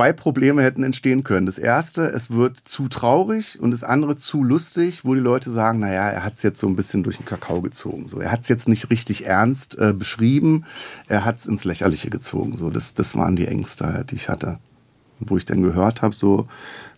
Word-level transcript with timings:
zwei 0.00 0.14
Probleme 0.14 0.62
hätten 0.62 0.82
entstehen 0.82 1.24
können. 1.24 1.44
Das 1.44 1.58
erste, 1.58 2.06
es 2.06 2.30
wird 2.30 2.56
zu 2.56 2.88
traurig 2.88 3.60
und 3.60 3.70
das 3.70 3.84
andere 3.84 4.16
zu 4.16 4.42
lustig, 4.42 5.04
wo 5.04 5.12
die 5.12 5.20
Leute 5.20 5.50
sagen, 5.50 5.80
naja, 5.80 6.08
er 6.08 6.24
hat 6.24 6.36
es 6.36 6.42
jetzt 6.42 6.58
so 6.58 6.66
ein 6.66 6.74
bisschen 6.74 7.02
durch 7.02 7.18
den 7.18 7.26
Kakao 7.26 7.60
gezogen. 7.60 8.08
So, 8.08 8.18
er 8.18 8.32
hat 8.32 8.40
es 8.40 8.48
jetzt 8.48 8.66
nicht 8.66 8.88
richtig 8.88 9.26
ernst 9.26 9.78
äh, 9.78 9.92
beschrieben, 9.92 10.64
er 11.06 11.26
hat 11.26 11.36
es 11.36 11.44
ins 11.44 11.66
Lächerliche 11.66 12.08
gezogen. 12.08 12.56
So, 12.56 12.70
das, 12.70 12.94
das 12.94 13.14
waren 13.14 13.36
die 13.36 13.46
Ängste, 13.46 14.06
die 14.08 14.14
ich 14.14 14.30
hatte. 14.30 14.58
Wo 15.18 15.36
ich 15.36 15.44
dann 15.44 15.60
gehört 15.60 16.00
habe, 16.00 16.14
so, 16.14 16.48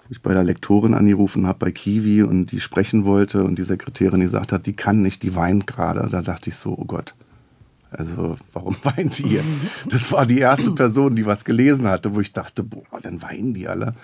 wo 0.07 0.11
ich 0.11 0.23
bei 0.23 0.33
der 0.33 0.45
Lektorin 0.45 0.95
angerufen 0.95 1.49
habe, 1.49 1.59
bei 1.59 1.73
Kiwi 1.73 2.23
und 2.23 2.53
die 2.53 2.61
sprechen 2.61 3.05
wollte 3.05 3.43
und 3.43 3.59
die 3.59 3.65
Sekretärin 3.65 4.21
gesagt 4.21 4.53
hat, 4.53 4.67
die 4.67 4.75
kann 4.75 5.03
nicht, 5.03 5.25
die 5.25 5.35
weint 5.35 5.67
gerade. 5.67 6.09
Da 6.09 6.23
dachte 6.23 6.51
ich 6.51 6.55
so, 6.55 6.79
oh 6.79 6.85
Gott. 6.85 7.17
Also, 7.93 8.37
warum 8.53 8.77
weint 8.83 9.19
die 9.19 9.29
jetzt? 9.29 9.59
Das 9.89 10.11
war 10.13 10.27
die 10.27 10.39
erste 10.39 10.71
Person, 10.73 11.17
die 11.17 11.27
was 11.27 11.45
gelesen 11.45 11.87
hatte, 11.89 12.15
wo 12.15 12.21
ich 12.21 12.33
dachte, 12.33 12.63
boah, 12.63 13.01
dann 13.03 13.23
weinen 13.23 13.55
die 13.55 13.69
alle. 13.69 13.95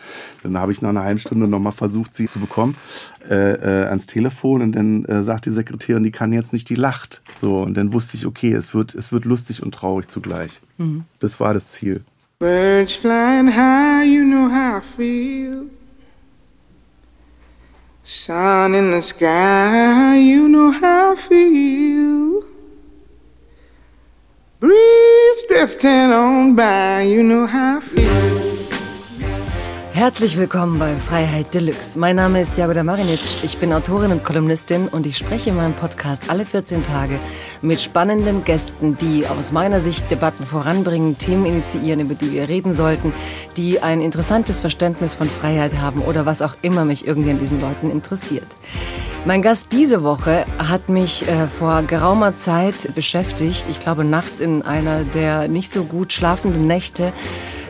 Dann 0.42 0.58
habe 0.58 0.72
ich 0.72 0.82
nach 0.82 0.90
einer 0.90 1.04
halben 1.04 1.20
Stunde 1.20 1.48
nochmal 1.48 1.72
versucht, 1.72 2.14
sie 2.14 2.26
zu 2.26 2.38
bekommen 2.38 2.76
äh, 3.28 3.52
äh, 3.52 3.86
ans 3.86 4.06
Telefon 4.06 4.62
und 4.62 4.72
dann 4.72 5.04
äh, 5.04 5.22
sagt 5.22 5.46
die 5.46 5.50
Sekretärin, 5.50 6.02
die 6.02 6.10
kann 6.10 6.32
jetzt 6.32 6.52
nicht, 6.52 6.68
die 6.68 6.74
lacht. 6.74 7.22
So, 7.40 7.62
und 7.62 7.76
dann 7.76 7.92
wusste 7.92 8.16
ich, 8.16 8.26
okay, 8.26 8.52
es 8.52 8.74
wird, 8.74 8.94
es 8.94 9.12
wird 9.12 9.24
lustig 9.24 9.62
und 9.62 9.74
traurig 9.74 10.08
zugleich. 10.08 10.60
Mhm. 10.78 11.04
Das 11.20 11.40
war 11.40 11.54
das 11.54 11.68
Ziel. 11.68 12.02
Birds 12.38 12.94
flying 12.94 13.48
high, 13.48 14.06
you 14.06 14.24
know 14.24 14.48
how 14.48 14.78
I 14.78 14.80
feel. 14.80 15.64
Sun 18.04 18.74
in 18.74 18.92
the 18.92 19.02
sky, 19.02 20.16
you 20.16 20.48
know 20.48 20.72
how 20.72 21.12
I 21.12 21.16
feel. 21.16 22.37
Breeze 24.60 25.44
drifting 25.48 26.12
on 26.12 26.56
by, 26.56 27.02
you 27.02 27.22
know 27.22 27.46
how 27.46 27.78
I 27.78 27.80
feel. 27.80 28.48
Herzlich 29.92 30.36
willkommen 30.36 30.80
bei 30.80 30.96
Freiheit 30.96 31.54
Deluxe. 31.54 31.96
Mein 31.96 32.16
Name 32.16 32.40
ist 32.40 32.58
Jagoda 32.58 32.82
Marinic. 32.82 33.20
Ich 33.44 33.58
bin 33.58 33.72
Autorin 33.72 34.10
und 34.10 34.24
Kolumnistin 34.24 34.88
und 34.88 35.06
ich 35.06 35.16
spreche 35.16 35.50
in 35.50 35.56
meinem 35.56 35.74
Podcast 35.74 36.28
alle 36.28 36.44
14 36.44 36.82
Tage 36.82 37.20
mit 37.62 37.80
spannenden 37.80 38.42
Gästen, 38.42 38.98
die 38.98 39.28
aus 39.28 39.52
meiner 39.52 39.78
Sicht 39.78 40.10
Debatten 40.10 40.44
voranbringen, 40.44 41.18
Themen 41.18 41.46
initiieren, 41.46 42.00
über 42.00 42.14
die 42.14 42.32
wir 42.32 42.48
reden 42.48 42.72
sollten, 42.72 43.12
die 43.56 43.80
ein 43.80 44.00
interessantes 44.00 44.58
Verständnis 44.58 45.14
von 45.14 45.28
Freiheit 45.28 45.76
haben 45.76 46.02
oder 46.02 46.26
was 46.26 46.42
auch 46.42 46.56
immer 46.62 46.84
mich 46.84 47.06
irgendwie 47.06 47.30
an 47.30 47.38
diesen 47.38 47.60
Leuten 47.60 47.92
interessiert. 47.92 48.56
Mein 49.28 49.42
Gast 49.42 49.74
diese 49.74 50.02
Woche 50.04 50.46
hat 50.56 50.88
mich 50.88 51.28
äh, 51.28 51.48
vor 51.48 51.82
geraumer 51.82 52.36
Zeit 52.36 52.94
beschäftigt. 52.94 53.66
Ich 53.68 53.78
glaube, 53.78 54.02
nachts 54.02 54.40
in 54.40 54.62
einer 54.62 55.04
der 55.04 55.48
nicht 55.48 55.70
so 55.70 55.84
gut 55.84 56.14
schlafenden 56.14 56.66
Nächte 56.66 57.12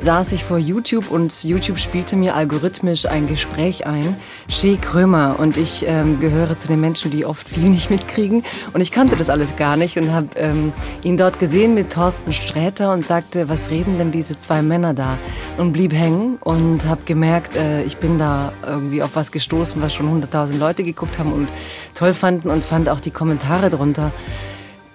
saß 0.01 0.33
ich 0.33 0.45
vor 0.45 0.59
YouTube 0.59 1.11
und 1.11 1.45
YouTube 1.45 1.79
spielte 1.79 2.17
mir 2.17 2.35
algorithmisch 2.35 3.07
ein 3.07 3.27
Gespräch 3.27 3.87
ein. 3.87 4.17
Shea 4.49 4.77
Krömer 4.77 5.37
und 5.39 5.57
ich 5.57 5.85
ähm, 5.87 6.21
gehöre 6.21 6.57
zu 6.59 6.69
den 6.69 6.81
Menschen, 6.81 7.11
die 7.11 7.25
oft 7.25 7.49
viel 7.49 7.69
nicht 7.69 7.91
mitkriegen. 7.91 8.45
Und 8.73 8.81
ich 8.81 8.93
kannte 8.93 9.17
das 9.17 9.31
alles 9.31 9.57
gar 9.57 9.77
nicht 9.77 9.97
und 9.97 10.13
habe 10.13 10.29
ähm, 10.37 10.73
ihn 11.03 11.17
dort 11.17 11.39
gesehen 11.39 11.75
mit 11.75 11.93
Thorsten 11.93 12.33
Sträter 12.33 12.93
und 12.93 13.05
sagte, 13.05 13.49
was 13.49 13.71
reden 13.71 13.99
denn 13.99 14.11
diese 14.13 14.39
zwei 14.39 14.63
Männer 14.63 14.95
da? 14.95 15.19
Und 15.57 15.73
blieb 15.73 15.93
hängen 15.93 16.37
und 16.41 16.87
habe 16.87 17.03
gemerkt, 17.05 17.57
äh, 17.57 17.83
ich 17.83 17.97
bin 17.97 18.19
da 18.19 18.53
irgendwie 18.67 19.03
auf 19.03 19.17
was 19.17 19.33
gestoßen, 19.33 19.83
was 19.83 19.93
schon 19.93 20.23
100.000 20.23 20.59
Leute 20.59 20.85
geguckt 20.85 21.19
haben 21.19 21.33
und 21.33 21.49
toll 21.95 22.15
fanden 22.15 22.51
und 22.51 22.65
fand 22.65 22.89
auch 22.89 23.01
die 23.01 23.11
Kommentare 23.11 23.71
drunter 23.71 24.13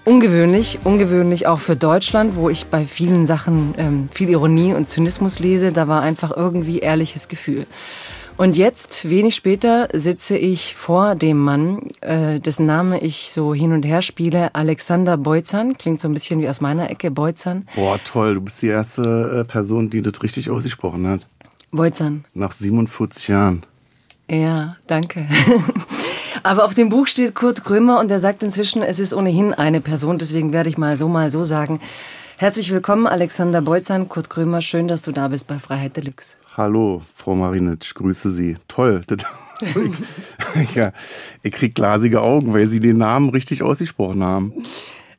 Ungewöhnlich, 0.06 0.80
ungewöhnlich 0.84 1.48
auch 1.48 1.59
für 1.59 1.78
Deutschland, 1.78 2.36
wo 2.36 2.50
ich 2.50 2.66
bei 2.66 2.84
vielen 2.84 3.26
Sachen 3.26 3.73
ähm, 3.78 4.09
viel 4.14 4.30
Ironie 4.30 4.73
und 4.73 4.86
Zynismus 4.86 5.40
lese. 5.40 5.72
Da 5.72 5.88
war 5.88 6.02
einfach 6.02 6.36
irgendwie 6.36 6.80
ehrliches 6.80 7.30
Gefühl. 7.30 7.66
Und 8.36 8.58
jetzt, 8.58 9.09
wenig 9.09 9.36
später, 9.36 9.88
sitze 9.94 10.36
ich 10.36 10.76
vor 10.76 11.16
dem 11.16 11.38
Mann, 11.38 11.88
äh, 12.02 12.40
dessen 12.40 12.66
Name 12.66 13.00
ich 13.00 13.31
so 13.31 13.54
hin 13.54 13.72
und 13.72 13.86
her 13.86 14.02
spiele, 14.02 14.53
Alexander 14.56 15.18
Beutzan. 15.18 15.78
Klingt 15.78 16.02
so 16.02 16.09
ein 16.09 16.13
bisschen 16.13 16.42
wie 16.42 16.50
aus 16.50 16.59
meiner 16.59 16.90
Ecke, 16.90 17.09
Beutzan. 17.09 17.68
Boah, 17.75 17.97
toll. 18.03 18.34
Du 18.36 18.42
bist 18.42 18.62
die 18.62 18.68
erste 18.68 19.42
äh, 19.42 19.44
Person, 19.50 19.90
die 19.90 20.02
das 20.02 20.22
richtig 20.22 20.50
ausgesprochen 20.50 21.08
hat. 21.08 21.28
Beutzan. 21.72 22.25
Nach 22.34 22.52
47 22.52 23.30
Jahren. 23.30 23.66
Ja, 24.30 24.75
danke. 24.88 25.28
Aber 26.46 26.66
auf 26.66 26.74
dem 26.74 26.90
Buch 26.90 27.08
steht 27.08 27.36
Kurt 27.36 27.64
Krömer 27.64 28.02
und 28.02 28.12
er 28.12 28.20
sagt 28.20 28.44
inzwischen, 28.44 28.84
es 28.84 29.00
ist 29.00 29.14
ohnehin 29.14 29.54
eine 29.54 29.80
Person, 29.80 30.18
deswegen 30.18 30.52
werde 30.52 30.70
ich 30.70 30.78
mal 30.78 30.98
so 30.98 31.08
mal 31.08 31.31
so 31.31 31.46
sagen. 31.46 31.80
Herzlich 32.36 32.70
willkommen, 32.70 33.08
Alexander 33.08 33.62
Bolzan, 33.62 34.09
Kurt 34.09 34.30
Krömer. 34.30 34.62
Schön, 34.62 34.90
dass 34.90 35.04
du 35.04 35.14
da 35.14 35.30
bist 35.30 35.48
bei 35.48 35.58
Freiheit 35.58 35.96
Deluxe. 35.96 36.36
Hallo, 36.58 37.02
Frau 37.16 37.34
Marinitsch, 37.34 37.94
grüße 37.94 38.30
Sie. 38.34 38.58
Toll. 38.68 39.02
ja, 40.76 40.92
ich 41.44 41.54
krieg 41.54 41.76
glasige 41.76 42.22
Augen, 42.22 42.54
weil 42.54 42.68
Sie 42.68 42.81
den 42.81 42.98
Namen 42.98 43.30
richtig 43.30 43.64
ausgesprochen 43.64 44.22
haben. 44.22 44.54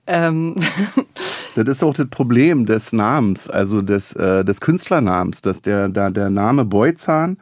Ähm. 0.07 0.57
das 1.55 1.69
ist 1.69 1.83
auch 1.83 1.95
das 1.95 2.09
Problem 2.09 2.67
des 2.67 2.93
Namens, 2.93 3.49
also 3.49 3.81
des, 3.81 4.13
äh, 4.13 4.45
des 4.45 4.61
Künstlernamens, 4.61 5.41
dass 5.41 5.63
der, 5.63 5.89
der, 5.89 6.11
der 6.11 6.29
Name 6.29 6.67
Beuzahn 6.67 7.39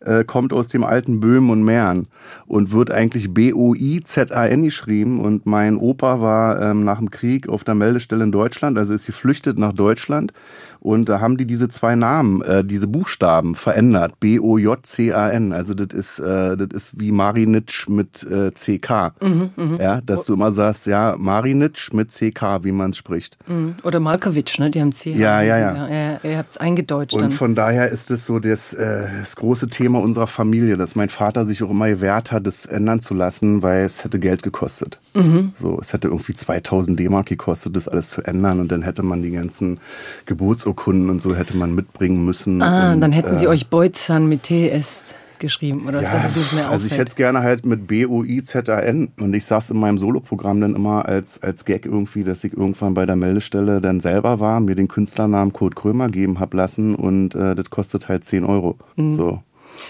äh, 0.00 0.24
kommt 0.24 0.52
aus 0.52 0.68
dem 0.68 0.84
alten 0.84 1.20
Böhmen 1.20 1.50
und 1.50 1.62
Mähren 1.62 2.08
und 2.46 2.72
wird 2.72 2.90
eigentlich 2.90 3.32
B-O-I-Z-A-N 3.32 4.62
geschrieben. 4.64 5.20
Und 5.20 5.46
mein 5.46 5.76
Opa 5.76 6.20
war 6.20 6.60
ähm, 6.60 6.84
nach 6.84 6.98
dem 6.98 7.10
Krieg 7.10 7.48
auf 7.48 7.64
der 7.64 7.74
Meldestelle 7.74 8.24
in 8.24 8.32
Deutschland, 8.32 8.78
also 8.78 8.94
ist 8.94 9.06
geflüchtet 9.06 9.58
nach 9.58 9.72
Deutschland. 9.72 10.32
Und 10.80 11.08
da 11.08 11.20
haben 11.20 11.36
die 11.36 11.44
diese 11.44 11.68
zwei 11.68 11.94
Namen, 11.94 12.42
äh, 12.42 12.64
diese 12.64 12.88
Buchstaben 12.88 13.54
verändert. 13.54 14.18
B-O-J-C-A-N. 14.18 15.52
Also 15.52 15.74
das 15.74 15.88
ist, 15.96 16.18
äh, 16.18 16.56
das 16.56 16.68
ist 16.72 16.98
wie 16.98 17.12
Marinitsch 17.12 17.88
mit 17.88 18.22
äh, 18.24 18.52
C-K. 18.54 19.12
Mhm, 19.20 19.50
mh. 19.56 19.82
Ja, 19.82 20.00
dass 20.00 20.24
du 20.24 20.34
immer 20.34 20.52
sagst, 20.52 20.86
ja, 20.86 21.16
Marinitsch 21.18 21.92
mit 21.92 22.10
C-K, 22.10 22.64
wie 22.64 22.72
man 22.72 22.90
es 22.90 22.96
spricht. 22.96 23.36
Mhm. 23.46 23.74
Oder 23.82 24.00
Malkovich, 24.00 24.58
ne? 24.58 24.70
Die 24.70 24.80
haben 24.80 24.92
C. 24.92 25.12
Ja, 25.12 25.42
ja, 25.42 25.58
ja. 25.58 25.88
ja 25.88 26.20
ihr 26.22 26.38
habt 26.38 26.52
es 26.52 26.56
eingedeutscht. 26.56 27.14
Und 27.14 27.22
dann. 27.22 27.30
von 27.32 27.54
daher 27.54 27.88
ist 27.90 28.10
es 28.10 28.24
so 28.24 28.38
das, 28.38 28.72
äh, 28.72 29.08
das 29.20 29.36
große 29.36 29.68
Thema 29.68 30.00
unserer 30.00 30.26
Familie, 30.26 30.78
dass 30.78 30.96
mein 30.96 31.10
Vater 31.10 31.44
sich 31.44 31.62
auch 31.62 31.70
immer 31.70 31.88
gewehrt 31.88 32.32
hat, 32.32 32.46
das 32.46 32.64
ändern 32.64 33.00
zu 33.00 33.12
lassen, 33.12 33.62
weil 33.62 33.84
es 33.84 34.02
hätte 34.04 34.18
Geld 34.18 34.42
gekostet. 34.42 34.98
Mhm. 35.14 35.52
So, 35.58 35.78
es 35.78 35.92
hätte 35.92 36.08
irgendwie 36.08 36.34
2000 36.34 36.98
D-Mark 36.98 37.26
gekostet, 37.26 37.76
das 37.76 37.86
alles 37.86 38.10
zu 38.10 38.22
ändern. 38.22 38.60
Und 38.60 38.72
dann 38.72 38.82
hätte 38.82 39.02
man 39.02 39.22
die 39.22 39.30
ganzen 39.30 39.78
Geburts 40.24 40.64
Geburtsurkunden 40.70 41.10
und 41.10 41.22
so 41.22 41.34
hätte 41.34 41.56
man 41.56 41.74
mitbringen 41.74 42.24
müssen. 42.24 42.62
Ah, 42.62 42.92
und, 42.92 43.00
dann 43.00 43.12
hätten 43.12 43.36
Sie 43.36 43.46
äh, 43.46 43.48
euch 43.48 43.68
Beutzan 43.68 44.28
mit 44.28 44.44
TS 44.44 45.14
geschrieben 45.38 45.86
oder 45.88 46.02
ja, 46.02 46.20
das 46.22 46.36
nicht 46.36 46.52
mehr 46.52 46.68
Also 46.68 46.84
ich 46.84 46.92
hätte 46.92 47.08
es 47.08 47.16
gerne 47.16 47.40
halt 47.40 47.64
mit 47.64 47.86
B-O-I-Z-A-N 47.86 49.12
und 49.18 49.34
ich 49.34 49.46
saß 49.46 49.70
in 49.70 49.80
meinem 49.80 49.96
Soloprogramm 49.96 50.60
dann 50.60 50.74
immer 50.74 51.06
als, 51.06 51.42
als 51.42 51.64
Gag 51.64 51.86
irgendwie, 51.86 52.24
dass 52.24 52.44
ich 52.44 52.52
irgendwann 52.52 52.92
bei 52.92 53.06
der 53.06 53.16
Meldestelle 53.16 53.80
dann 53.80 54.00
selber 54.00 54.38
war, 54.38 54.60
mir 54.60 54.74
den 54.74 54.88
Künstlernamen 54.88 55.54
Kurt 55.54 55.76
Krömer 55.76 56.10
geben 56.10 56.40
hab 56.40 56.52
lassen 56.52 56.94
und 56.94 57.34
äh, 57.34 57.54
das 57.54 57.70
kostet 57.70 58.08
halt 58.08 58.24
10 58.24 58.44
Euro. 58.44 58.76
Mhm. 58.96 59.12
So. 59.12 59.42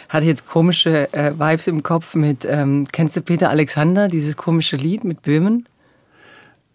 Hatte 0.08 0.26
jetzt 0.26 0.46
komische 0.46 1.12
äh, 1.12 1.32
Vibes 1.36 1.66
im 1.66 1.82
Kopf 1.82 2.14
mit, 2.14 2.46
ähm, 2.48 2.86
kennst 2.92 3.16
du 3.16 3.20
Peter 3.20 3.50
Alexander, 3.50 4.06
dieses 4.06 4.36
komische 4.36 4.76
Lied 4.76 5.02
mit 5.02 5.22
Böhmen? 5.22 5.66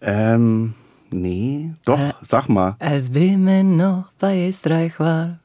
Ähm, 0.02 0.74
Nee, 1.16 1.70
doch, 1.86 1.98
äh, 1.98 2.12
sag 2.20 2.48
mal. 2.48 2.76
Als 2.78 3.14
Wilmen 3.14 3.76
noch 3.78 4.12
bei 4.18 4.48
Österreich 4.48 5.00
war. 5.00 5.38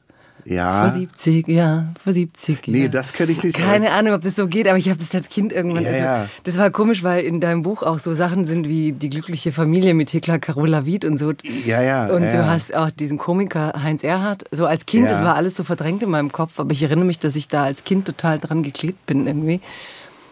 Ja. 0.44 0.82
Vor 0.82 0.98
70 0.98 1.48
Jahren, 1.48 1.94
vor 2.02 2.12
70 2.12 2.66
Jahren. 2.66 2.80
Nee, 2.80 2.88
das 2.88 3.12
kenne 3.12 3.32
ich 3.32 3.42
nicht. 3.42 3.56
Keine 3.56 3.92
Ahnung, 3.92 4.12
ob 4.12 4.20
das 4.20 4.36
so 4.36 4.48
geht, 4.48 4.68
aber 4.68 4.76
ich 4.76 4.88
habe 4.88 4.98
das 4.98 5.14
als 5.14 5.28
Kind 5.28 5.52
irgendwann. 5.52 5.84
Ja, 5.84 5.90
also, 5.90 6.02
ja. 6.02 6.28
Das 6.44 6.58
war 6.58 6.70
komisch, 6.70 7.02
weil 7.04 7.24
in 7.24 7.40
deinem 7.40 7.62
Buch 7.62 7.82
auch 7.82 7.98
so 7.98 8.12
Sachen 8.12 8.44
sind 8.44 8.68
wie 8.68 8.92
die 8.92 9.08
glückliche 9.08 9.50
Familie 9.50 9.94
mit 9.94 10.12
Hekla 10.12 10.38
Carola 10.38 10.84
Wied 10.84 11.04
und 11.04 11.16
so. 11.16 11.32
Ja, 11.64 11.80
ja. 11.80 12.08
Und 12.08 12.24
ja, 12.24 12.32
du 12.32 12.46
hast 12.46 12.74
auch 12.74 12.90
diesen 12.90 13.16
Komiker 13.16 13.72
Heinz 13.82 14.04
Erhardt. 14.04 14.44
So 14.50 14.66
als 14.66 14.84
Kind, 14.84 15.10
das 15.10 15.22
war 15.22 15.36
alles 15.36 15.56
so 15.56 15.64
verdrängt 15.64 16.02
in 16.02 16.10
meinem 16.10 16.32
Kopf, 16.32 16.60
aber 16.60 16.72
ich 16.72 16.82
erinnere 16.82 17.06
mich, 17.06 17.18
dass 17.20 17.36
ich 17.36 17.48
da 17.48 17.64
als 17.64 17.84
Kind 17.84 18.04
total 18.04 18.38
dran 18.38 18.62
geklebt 18.62 19.06
bin 19.06 19.26
irgendwie. 19.26 19.60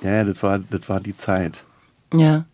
Ja, 0.02 0.24
das 0.24 0.42
war, 0.42 0.58
das 0.58 0.88
war 0.88 1.00
die 1.00 1.14
Zeit. 1.14 1.64
Ja. 2.12 2.44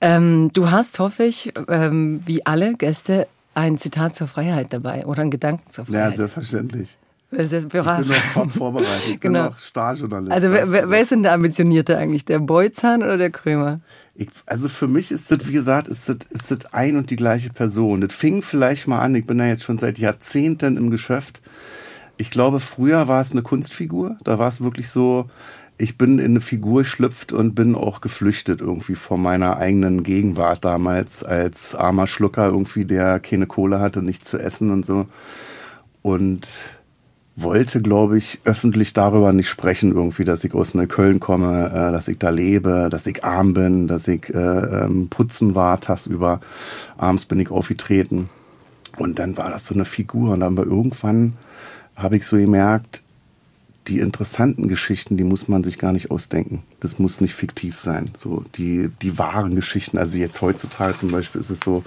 Ähm, 0.00 0.50
du 0.54 0.70
hast, 0.70 0.98
hoffe 0.98 1.24
ich, 1.24 1.52
ähm, 1.68 2.22
wie 2.24 2.44
alle 2.46 2.74
Gäste, 2.74 3.26
ein 3.54 3.78
Zitat 3.78 4.16
zur 4.16 4.28
Freiheit 4.28 4.72
dabei 4.72 5.04
oder 5.06 5.22
einen 5.22 5.30
Gedanken 5.30 5.70
zur 5.72 5.86
Freiheit. 5.86 6.12
Ja, 6.12 6.16
selbstverständlich. 6.16 6.96
Also, 7.36 7.58
ich 7.58 7.68
bin 7.68 7.84
noch 7.84 8.02
top 8.34 8.50
vorbereitet. 8.50 9.04
Ich 9.06 9.20
bin 9.20 9.32
genau. 9.32 9.50
noch 9.50 9.58
Starjournalist. 9.58 10.32
Also 10.32 10.50
wer, 10.50 10.90
wer, 10.90 11.00
ist 11.00 11.12
denn 11.12 11.22
der 11.22 11.32
Ambitionierte 11.32 11.96
eigentlich? 11.96 12.24
Der 12.24 12.40
Beuzahn 12.40 13.02
oder 13.02 13.18
der 13.18 13.30
Krömer? 13.30 13.80
Ich, 14.16 14.28
also 14.46 14.68
für 14.68 14.88
mich 14.88 15.12
ist 15.12 15.30
das, 15.30 15.46
wie 15.46 15.52
gesagt, 15.52 15.86
ist 15.86 16.08
das, 16.08 16.16
ist 16.30 16.50
das 16.50 16.72
ein 16.72 16.96
und 16.96 17.10
die 17.10 17.16
gleiche 17.16 17.50
Person. 17.50 18.00
Das 18.00 18.12
fing 18.12 18.42
vielleicht 18.42 18.88
mal 18.88 19.00
an, 19.00 19.14
ich 19.14 19.26
bin 19.26 19.38
da 19.38 19.46
jetzt 19.46 19.62
schon 19.62 19.78
seit 19.78 19.98
Jahrzehnten 19.98 20.76
im 20.76 20.90
Geschäft. 20.90 21.40
Ich 22.16 22.30
glaube, 22.30 22.58
früher 22.58 23.06
war 23.06 23.20
es 23.20 23.30
eine 23.30 23.42
Kunstfigur. 23.42 24.16
Da 24.24 24.38
war 24.38 24.48
es 24.48 24.60
wirklich 24.60 24.88
so, 24.88 25.30
ich 25.80 25.96
bin 25.96 26.18
in 26.18 26.32
eine 26.32 26.40
Figur 26.40 26.84
schlüpft 26.84 27.32
und 27.32 27.54
bin 27.54 27.74
auch 27.74 28.00
geflüchtet 28.00 28.60
irgendwie 28.60 28.94
vor 28.94 29.16
meiner 29.16 29.56
eigenen 29.56 30.02
Gegenwart 30.02 30.64
damals 30.64 31.24
als 31.24 31.74
armer 31.74 32.06
Schlucker 32.06 32.46
irgendwie, 32.46 32.84
der 32.84 33.18
keine 33.18 33.46
Kohle 33.46 33.80
hatte, 33.80 34.02
nichts 34.02 34.28
zu 34.28 34.38
essen 34.38 34.70
und 34.70 34.84
so. 34.84 35.06
Und 36.02 36.48
wollte, 37.36 37.80
glaube 37.80 38.18
ich, 38.18 38.40
öffentlich 38.44 38.92
darüber 38.92 39.32
nicht 39.32 39.48
sprechen, 39.48 39.92
irgendwie, 39.94 40.24
dass 40.24 40.44
ich 40.44 40.52
aus 40.52 40.74
Neukölln 40.74 41.20
komme, 41.20 41.70
äh, 41.70 41.92
dass 41.92 42.08
ich 42.08 42.18
da 42.18 42.28
lebe, 42.28 42.88
dass 42.90 43.06
ich 43.06 43.24
arm 43.24 43.54
bin, 43.54 43.88
dass 43.88 44.06
ich 44.06 44.28
äh, 44.34 44.84
ähm, 44.84 45.08
putzen 45.08 45.54
war 45.54 45.80
tagsüber. 45.80 46.40
Abends 46.98 47.24
bin 47.24 47.40
ich 47.40 47.50
aufgetreten. 47.50 48.28
Und 48.98 49.18
dann 49.18 49.38
war 49.38 49.48
das 49.48 49.66
so 49.66 49.74
eine 49.74 49.86
Figur. 49.86 50.32
Und 50.32 50.40
dann 50.40 50.56
war 50.56 50.66
irgendwann 50.66 51.34
habe 51.96 52.16
ich 52.16 52.26
so 52.26 52.36
gemerkt, 52.36 53.02
die 53.88 53.98
interessanten 53.98 54.68
Geschichten, 54.68 55.16
die 55.16 55.24
muss 55.24 55.48
man 55.48 55.64
sich 55.64 55.78
gar 55.78 55.92
nicht 55.92 56.10
ausdenken. 56.10 56.62
Das 56.80 56.98
muss 56.98 57.20
nicht 57.20 57.34
fiktiv 57.34 57.76
sein. 57.78 58.10
So 58.16 58.44
die, 58.56 58.90
die 59.02 59.18
wahren 59.18 59.54
Geschichten. 59.54 59.98
Also 59.98 60.18
jetzt 60.18 60.42
heutzutage 60.42 60.96
zum 60.96 61.10
Beispiel 61.10 61.40
ist 61.40 61.50
es 61.50 61.60
so, 61.60 61.82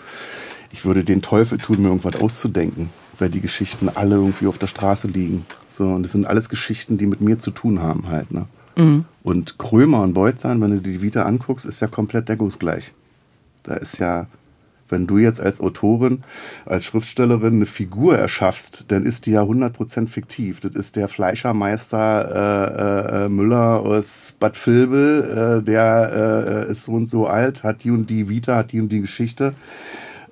ich 0.72 0.86
würde 0.86 1.04
den 1.04 1.22
Teufel 1.22 1.60
tun, 1.60 1.82
mir 1.82 1.90
irgendwas 1.90 2.20
auszudenken, 2.20 2.90
weil 3.20 3.30
die 3.30 3.42
Geschichten 3.42 3.90
alle 3.90 4.16
irgendwie 4.16 4.48
auf 4.48 4.58
der 4.58 4.68
Straße 4.68 5.08
liegen. 5.08 5.46
So, 5.70 5.86
und 5.86 6.04
das 6.04 6.12
sind 6.12 6.26
alles 6.26 6.50
Geschichten, 6.50 6.98
die 6.98 7.06
mit 7.06 7.22
mir 7.22 7.40
zu 7.40 7.52
tun 7.52 7.80
haben 7.80 8.08
halt. 8.08 8.32
Ne? 8.32 8.48
Mhm. 8.76 9.06
Und 9.22 9.58
Krömer 9.60 10.02
und 10.02 10.14
Beutzahn, 10.14 10.62
wenn 10.62 10.72
du 10.72 10.80
die 10.80 11.02
Vita 11.02 11.24
anguckst, 11.24 11.66
ist 11.66 11.80
ja 11.80 11.88
komplett 11.88 12.28
deckungsgleich. 12.28 12.94
Da 13.64 13.76
ist 13.76 14.00
ja 14.00 14.28
wenn 14.94 15.08
du 15.08 15.18
jetzt 15.18 15.42
als 15.42 15.60
Autorin, 15.60 16.22
als 16.66 16.86
Schriftstellerin 16.86 17.56
eine 17.56 17.66
Figur 17.66 18.18
erschaffst, 18.18 18.92
dann 18.92 19.06
ist 19.06 19.26
die 19.26 19.32
ja 19.32 19.42
100% 19.42 20.08
fiktiv. 20.08 20.62
Das 20.62 20.76
ist 20.76 20.96
der 20.96 21.08
Fleischermeister 21.08 23.20
äh, 23.20 23.26
äh, 23.26 23.30
Müller 23.30 23.82
aus 23.82 24.36
Bad 24.40 24.56
Vilbel, 24.66 25.60
äh, 25.60 25.64
der 25.64 26.68
äh, 26.68 26.72
ist 26.72 26.84
so 26.84 26.94
und 26.94 27.10
so 27.10 27.28
alt, 27.28 27.64
hat 27.64 27.84
die 27.84 27.92
und 27.92 28.10
die 28.10 28.30
Vita, 28.30 28.56
hat 28.56 28.72
die 28.72 28.80
und 28.80 28.90
die 28.90 29.02
Geschichte. 29.02 29.54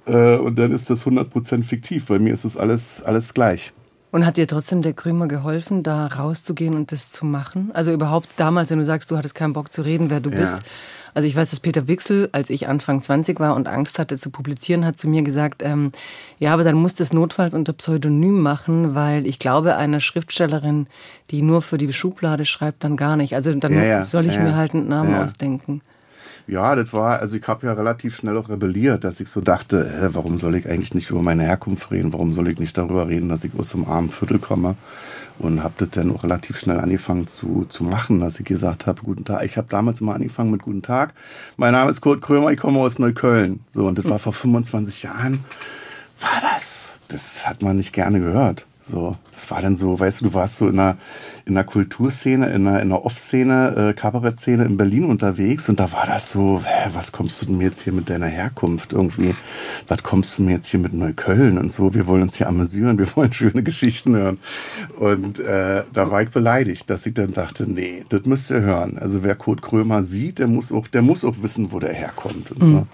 Äh, 0.06 0.38
und 0.38 0.58
dann 0.60 0.72
ist 0.72 0.90
das 0.90 1.06
100% 1.06 1.64
fiktiv. 1.64 2.06
Bei 2.06 2.20
mir 2.20 2.34
ist 2.34 2.46
es 2.46 2.56
alles, 2.56 3.04
alles 3.04 3.34
gleich. 3.34 3.74
Und 4.12 4.26
hat 4.26 4.38
dir 4.38 4.48
trotzdem 4.48 4.82
der 4.82 4.94
Krümer 4.94 5.28
geholfen, 5.28 5.84
da 5.84 6.08
rauszugehen 6.08 6.76
und 6.76 6.92
das 6.92 7.12
zu 7.12 7.26
machen? 7.26 7.72
Also 7.74 7.92
überhaupt 7.92 8.30
damals, 8.38 8.70
wenn 8.70 8.80
du 8.80 8.86
sagst, 8.86 9.10
du 9.10 9.18
hattest 9.18 9.36
keinen 9.36 9.54
Bock 9.54 9.72
zu 9.72 9.82
reden, 9.82 10.10
wer 10.10 10.20
du 10.20 10.30
ja. 10.30 10.40
bist, 10.40 10.60
also 11.14 11.28
ich 11.28 11.36
weiß, 11.36 11.50
dass 11.50 11.60
Peter 11.60 11.88
Wixel, 11.88 12.30
als 12.32 12.50
ich 12.50 12.68
Anfang 12.68 13.02
20 13.02 13.40
war 13.40 13.56
und 13.56 13.68
Angst 13.68 14.00
hatte 14.00 14.18
zu 14.18 14.30
publizieren, 14.30 14.86
hat 14.86 14.98
zu 14.98 15.08
mir 15.08 15.24
gesagt, 15.24 15.62
ähm, 15.64 15.92
ja, 16.40 16.54
aber 16.54 16.64
dann 16.64 16.76
musst 16.76 17.00
du 17.00 17.04
es 17.04 17.14
notfalls 17.14 17.54
unter 17.54 17.74
Pseudonym 17.74 18.42
machen, 18.42 18.96
weil 18.96 19.28
ich 19.28 19.40
glaube, 19.40 19.76
einer 19.76 20.00
Schriftstellerin, 20.00 20.88
die 21.30 21.42
nur 21.42 21.62
für 21.62 21.78
die 21.78 21.92
Schublade 21.94 22.46
schreibt, 22.46 22.84
dann 22.84 22.98
gar 22.98 23.16
nicht. 23.16 23.36
Also 23.36 23.54
dann 23.54 23.74
ja, 23.74 23.84
ja, 23.84 24.04
soll 24.04 24.28
ich 24.28 24.36
ja, 24.36 24.44
mir 24.44 24.56
halt 24.56 24.74
einen 24.74 24.88
Namen 24.88 25.16
ausdenken. 25.16 25.82
Ja, 26.48 26.76
das 26.76 26.92
war, 26.94 27.20
also 27.20 27.38
ich 27.38 27.48
habe 27.48 27.68
ja 27.68 27.74
relativ 27.74 28.18
schnell 28.18 28.38
auch 28.38 28.50
rebelliert, 28.50 29.04
dass 29.04 29.20
ich 29.20 29.30
so 29.30 29.42
dachte, 29.42 29.88
äh, 29.88 30.14
warum 30.14 30.38
soll 30.38 30.56
ich 30.56 30.68
eigentlich 30.68 30.94
nicht 30.94 31.10
über 31.10 31.22
meine 31.22 31.44
Herkunft 31.44 31.92
reden? 31.92 32.14
Warum 32.14 32.34
soll 32.34 32.48
ich 32.48 32.60
nicht 32.60 32.78
darüber 32.78 33.08
reden, 33.08 33.30
dass 33.30 33.44
ich 33.44 33.52
aus 33.58 33.70
dem 33.72 33.86
armen 33.86 34.10
Viertel 34.10 34.40
komme? 34.40 34.76
Und 35.42 35.64
habe 35.64 35.74
das 35.78 35.90
dann 35.90 36.12
auch 36.12 36.24
relativ 36.24 36.60
schnell 36.60 36.80
angefangen 36.80 37.26
zu, 37.26 37.66
zu 37.68 37.84
machen, 37.84 38.20
dass 38.20 38.40
ich 38.40 38.46
gesagt 38.46 38.86
habe, 38.86 39.02
guten 39.02 39.26
Tag. 39.26 39.44
Ich 39.44 39.58
habe 39.58 39.68
damals 39.72 40.00
immer 40.00 40.14
angefangen 40.14 40.52
mit 40.52 40.62
guten 40.62 40.84
Tag. 40.84 41.16
Mein 41.58 41.72
Name 41.72 41.90
ist 41.90 42.00
Kurt 42.00 42.22
Krömer, 42.22 42.52
ich 42.52 42.60
komme 42.60 42.80
aus 42.80 43.00
Neukölln. 43.00 43.62
So, 43.68 43.88
und 43.88 43.98
das 43.98 44.08
war 44.08 44.20
vor 44.20 44.34
25 44.34 45.02
Jahren. 45.02 45.44
War 46.20 46.42
das? 46.42 46.92
Das 47.08 47.48
hat 47.48 47.64
man 47.64 47.78
nicht 47.78 47.92
gerne 47.92 48.20
gehört. 48.20 48.68
So, 48.84 49.18
das 49.42 49.50
war 49.50 49.62
dann 49.62 49.76
so, 49.76 50.00
weißt 50.00 50.22
du, 50.22 50.26
du 50.26 50.34
warst 50.36 50.58
so 50.58 50.68
in 50.68 50.80
einer, 50.80 50.98
in 51.46 51.58
einer 51.58 51.64
Kulturszene, 51.64 52.48
in 52.52 52.68
einer, 52.68 52.82
in 52.82 52.92
einer 52.92 53.04
Off-Szene, 53.06 53.90
äh, 53.90 53.94
Kabarettszene 53.94 54.66
in 54.66 54.78
Berlin 54.78 55.06
unterwegs 55.06 55.68
und 55.68 55.80
da 55.80 55.92
war 55.92 56.06
das 56.06 56.32
so, 56.32 56.62
hä, 56.64 56.90
was 56.94 57.12
kommst 57.12 57.42
du 57.42 57.52
mir 57.52 57.66
jetzt 57.66 57.82
hier 57.82 57.94
mit 57.94 58.10
deiner 58.10 58.28
Herkunft 58.28 58.94
irgendwie? 58.94 59.34
Was 59.88 60.04
kommst 60.04 60.38
du 60.38 60.44
mir 60.44 60.54
jetzt 60.54 60.68
hier 60.68 60.80
mit 60.80 60.94
Neukölln 60.94 61.58
und 61.58 61.72
so? 61.72 61.94
Wir 61.96 62.06
wollen 62.06 62.22
uns 62.22 62.38
hier 62.38 62.48
amüsieren, 62.48 63.00
wir 63.00 63.08
wollen 63.16 63.34
schöne 63.34 63.64
Geschichten 63.64 64.16
hören. 64.16 64.38
Und 65.00 65.40
äh, 65.40 65.84
da 65.92 66.12
war 66.12 66.22
ich 66.22 66.30
beleidigt, 66.30 66.90
dass 66.90 67.06
ich 67.06 67.16
dann 67.16 67.34
dachte, 67.34 67.70
nee, 67.70 68.04
das 68.10 68.26
müsst 68.26 68.52
ihr 68.52 68.62
hören. 68.62 69.00
Also 69.00 69.24
wer 69.24 69.36
Kurt 69.36 69.64
Krömer 69.64 70.04
sieht, 70.04 70.38
der 70.38 70.48
muss 70.48 70.72
auch, 70.72 70.88
der 70.88 71.02
muss 71.02 71.26
auch 71.26 71.42
wissen, 71.42 71.72
wo 71.72 71.80
der 71.80 71.94
herkommt 71.94 72.52
und 72.52 72.62
mhm. 72.62 72.68
so. 72.68 72.88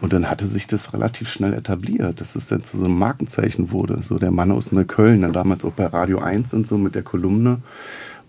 Und 0.00 0.12
dann 0.12 0.30
hatte 0.30 0.46
sich 0.46 0.68
das 0.68 0.94
relativ 0.94 1.28
schnell 1.28 1.52
etabliert, 1.52 2.20
dass 2.20 2.36
es 2.36 2.46
dann 2.46 2.62
zu 2.62 2.78
so 2.78 2.84
einem 2.84 2.98
Markenzeichen 2.98 3.72
wurde. 3.72 4.02
So 4.02 4.18
der 4.18 4.30
Mann 4.30 4.52
aus 4.52 4.70
Neukölln, 4.70 5.22
dann 5.22 5.32
damals 5.32 5.64
auch 5.64 5.72
bei 5.80 5.86
Radio 5.86 6.18
1 6.18 6.52
und 6.52 6.66
so 6.66 6.76
mit 6.76 6.94
der 6.94 7.02
Kolumne. 7.02 7.60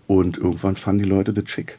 Und 0.06 0.38
irgendwann 0.38 0.74
fanden 0.74 1.02
die 1.02 1.08
Leute 1.08 1.34
das 1.34 1.50
schick. 1.50 1.78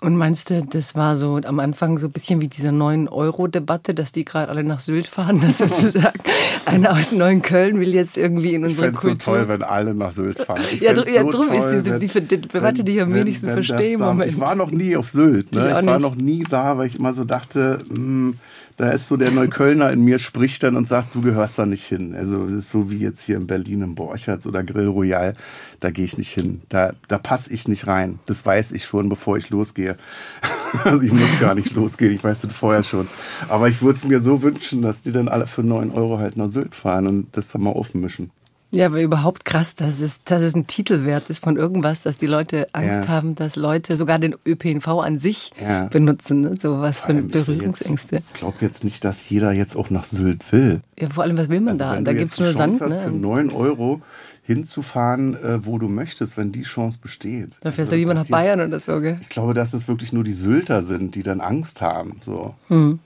Und 0.00 0.14
meinst 0.14 0.50
du, 0.50 0.62
das 0.62 0.94
war 0.94 1.16
so 1.16 1.40
am 1.44 1.58
Anfang 1.58 1.98
so 1.98 2.06
ein 2.06 2.12
bisschen 2.12 2.40
wie 2.40 2.46
diese 2.46 2.68
9-Euro-Debatte, 2.68 3.94
dass 3.94 4.12
die 4.12 4.24
gerade 4.24 4.48
alle 4.48 4.62
nach 4.62 4.78
Sylt 4.78 5.08
fahren, 5.08 5.40
dass 5.40 5.58
sozusagen 5.58 6.20
einer 6.66 6.92
aus 6.92 7.10
Neukölln 7.10 7.80
will 7.80 7.92
jetzt 7.92 8.16
irgendwie 8.16 8.54
in 8.54 8.64
unsere 8.64 8.92
Kultur... 8.92 9.12
Ich 9.14 9.24
so 9.24 9.32
toll, 9.32 9.48
wenn 9.48 9.62
alle 9.64 9.94
nach 9.94 10.12
Sylt 10.12 10.38
fahren. 10.38 10.62
Ich 10.72 10.80
ja, 10.80 10.92
dr 10.92 11.12
ja 11.12 11.22
so 11.22 11.30
drum 11.32 11.50
ist 11.50 11.84
die, 11.84 11.98
die, 11.98 12.20
die 12.20 12.40
Debatte, 12.42 12.84
die 12.84 12.92
ich 12.92 13.02
am 13.02 13.12
wenigsten 13.12 13.48
verstehe 13.48 13.98
Moment. 13.98 14.30
Ich 14.30 14.38
war 14.38 14.54
noch 14.54 14.70
nie 14.70 14.96
auf 14.96 15.10
Sylt. 15.10 15.52
Ne? 15.52 15.62
Ich, 15.62 15.78
ich 15.80 15.86
war 15.86 15.98
noch 15.98 16.14
nie 16.14 16.44
da, 16.44 16.78
weil 16.78 16.86
ich 16.86 16.96
immer 16.96 17.12
so 17.12 17.24
dachte, 17.24 17.80
mh, 17.88 17.96
hm, 17.96 18.34
da 18.78 18.90
ist 18.90 19.08
so 19.08 19.16
der 19.16 19.32
Neuköllner 19.32 19.90
in 19.92 20.04
mir 20.04 20.20
spricht 20.20 20.62
dann 20.62 20.76
und 20.76 20.86
sagt, 20.86 21.12
du 21.16 21.20
gehörst 21.20 21.58
da 21.58 21.66
nicht 21.66 21.84
hin. 21.84 22.14
Also 22.14 22.44
es 22.44 22.52
ist 22.52 22.70
so 22.70 22.90
wie 22.92 22.98
jetzt 22.98 23.24
hier 23.24 23.36
in 23.36 23.48
Berlin 23.48 23.82
im 23.82 23.96
Borchertz 23.96 24.46
oder 24.46 24.62
Grill 24.62 24.86
Royal, 24.86 25.34
da 25.80 25.90
gehe 25.90 26.04
ich 26.04 26.16
nicht 26.16 26.30
hin. 26.30 26.62
Da, 26.68 26.92
da 27.08 27.18
passe 27.18 27.52
ich 27.52 27.66
nicht 27.66 27.88
rein. 27.88 28.20
Das 28.26 28.46
weiß 28.46 28.70
ich 28.70 28.84
schon, 28.84 29.08
bevor 29.08 29.36
ich 29.36 29.50
losgehe. 29.50 29.98
also 30.84 31.02
ich 31.02 31.12
muss 31.12 31.40
gar 31.40 31.56
nicht 31.56 31.74
losgehen, 31.74 32.14
ich 32.14 32.22
weiß 32.22 32.42
das 32.42 32.52
vorher 32.52 32.84
schon. 32.84 33.08
Aber 33.48 33.68
ich 33.68 33.82
würde 33.82 33.98
es 33.98 34.04
mir 34.04 34.20
so 34.20 34.42
wünschen, 34.42 34.80
dass 34.80 35.02
die 35.02 35.10
dann 35.10 35.26
alle 35.26 35.46
für 35.46 35.64
9 35.64 35.90
Euro 35.90 36.18
halt 36.18 36.36
nach 36.36 36.48
Sylt 36.48 36.76
fahren 36.76 37.08
und 37.08 37.36
das 37.36 37.48
dann 37.48 37.62
mal 37.62 37.72
aufmischen. 37.72 38.30
Ja, 38.70 38.86
aber 38.86 39.00
überhaupt 39.00 39.46
krass, 39.46 39.76
dass 39.76 40.00
es, 40.00 40.22
dass 40.24 40.42
es 40.42 40.54
ein 40.54 40.66
Titelwert 40.66 41.30
ist 41.30 41.42
von 41.42 41.56
irgendwas, 41.56 42.02
dass 42.02 42.18
die 42.18 42.26
Leute 42.26 42.66
Angst 42.72 43.04
ja. 43.04 43.08
haben, 43.08 43.34
dass 43.34 43.56
Leute 43.56 43.96
sogar 43.96 44.18
den 44.18 44.34
ÖPNV 44.46 44.88
an 44.88 45.18
sich 45.18 45.52
ja. 45.60 45.86
benutzen. 45.86 46.42
Ne? 46.42 46.54
So 46.60 46.78
was 46.78 47.00
für 47.00 47.14
Berührungsängste. 47.14 48.22
Ich 48.34 48.40
glaube 48.40 48.58
jetzt 48.60 48.84
nicht, 48.84 49.04
dass 49.04 49.26
jeder 49.28 49.52
jetzt 49.52 49.74
auch 49.74 49.88
nach 49.88 50.04
Sylt 50.04 50.52
will. 50.52 50.82
Ja, 51.00 51.08
vor 51.08 51.24
allem, 51.24 51.38
was 51.38 51.48
will 51.48 51.60
man 51.60 51.80
also, 51.80 51.84
da? 51.84 52.00
Da 52.00 52.12
gibt 52.12 52.32
es 52.32 52.38
nur 52.38 52.52
Sand. 52.52 52.78
Hast, 52.80 52.90
ne? 52.90 53.00
für 53.00 53.10
9 53.10 53.50
Euro 53.52 54.02
hinzufahren, 54.42 55.34
äh, 55.36 55.64
wo 55.64 55.78
du 55.78 55.88
möchtest, 55.88 56.36
wenn 56.36 56.52
die 56.52 56.62
Chance 56.62 56.98
besteht. 57.02 57.58
Da 57.60 57.70
fährst 57.70 57.78
also, 57.78 57.92
du 57.92 57.96
lieber 57.96 58.14
nach 58.14 58.28
Bayern 58.28 58.60
jetzt, 58.60 58.68
oder 58.68 58.80
so, 58.80 59.00
gell? 59.00 59.18
Ich 59.22 59.30
glaube, 59.30 59.54
dass 59.54 59.72
es 59.72 59.88
wirklich 59.88 60.12
nur 60.12 60.24
die 60.24 60.32
Sylter 60.32 60.82
sind, 60.82 61.14
die 61.14 61.22
dann 61.22 61.40
Angst 61.40 61.80
haben. 61.80 62.20
So. 62.22 62.54
Hm. 62.68 62.98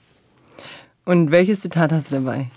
Und 1.04 1.30
welches 1.30 1.60
Zitat 1.60 1.92
hast 1.92 2.10
du 2.10 2.16
dabei? 2.16 2.48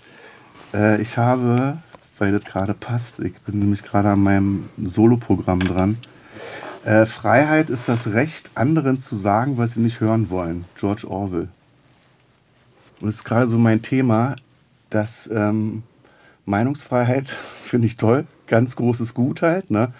Äh, 0.72 1.00
ich 1.00 1.18
habe 1.18 1.78
weil 2.18 2.32
das 2.32 2.44
gerade 2.44 2.74
passt. 2.74 3.20
Ich 3.20 3.34
bin 3.40 3.58
nämlich 3.58 3.82
gerade 3.82 4.10
an 4.10 4.22
meinem 4.22 4.68
Soloprogramm 4.82 5.60
dran. 5.60 5.98
Äh, 6.84 7.06
Freiheit 7.06 7.70
ist 7.70 7.88
das 7.88 8.08
Recht, 8.08 8.52
anderen 8.54 9.00
zu 9.00 9.16
sagen, 9.16 9.58
was 9.58 9.74
sie 9.74 9.80
nicht 9.80 10.00
hören 10.00 10.30
wollen. 10.30 10.64
George 10.78 11.08
Orwell. 11.08 11.48
Und 13.00 13.08
es 13.08 13.16
ist 13.16 13.24
gerade 13.24 13.48
so 13.48 13.58
mein 13.58 13.82
Thema, 13.82 14.36
dass 14.90 15.28
ähm, 15.28 15.82
Meinungsfreiheit 16.44 17.28
finde 17.64 17.86
ich 17.86 17.96
toll, 17.96 18.26
ganz 18.46 18.76
großes 18.76 19.14
Gut 19.14 19.42
halt. 19.42 19.70
Ne? 19.70 19.92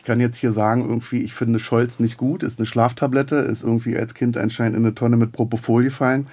Ich 0.00 0.04
kann 0.04 0.18
jetzt 0.18 0.38
hier 0.38 0.52
sagen, 0.52 0.88
irgendwie, 0.88 1.18
ich 1.18 1.34
finde 1.34 1.58
Scholz 1.58 2.00
nicht 2.00 2.16
gut, 2.16 2.42
ist 2.42 2.58
eine 2.58 2.64
Schlaftablette, 2.64 3.36
ist 3.36 3.62
irgendwie 3.62 3.98
als 3.98 4.14
Kind 4.14 4.38
anscheinend 4.38 4.78
in 4.78 4.86
eine 4.86 4.94
Tonne 4.94 5.18
mit 5.18 5.32
Propofol 5.32 5.84
gefallen 5.84 6.26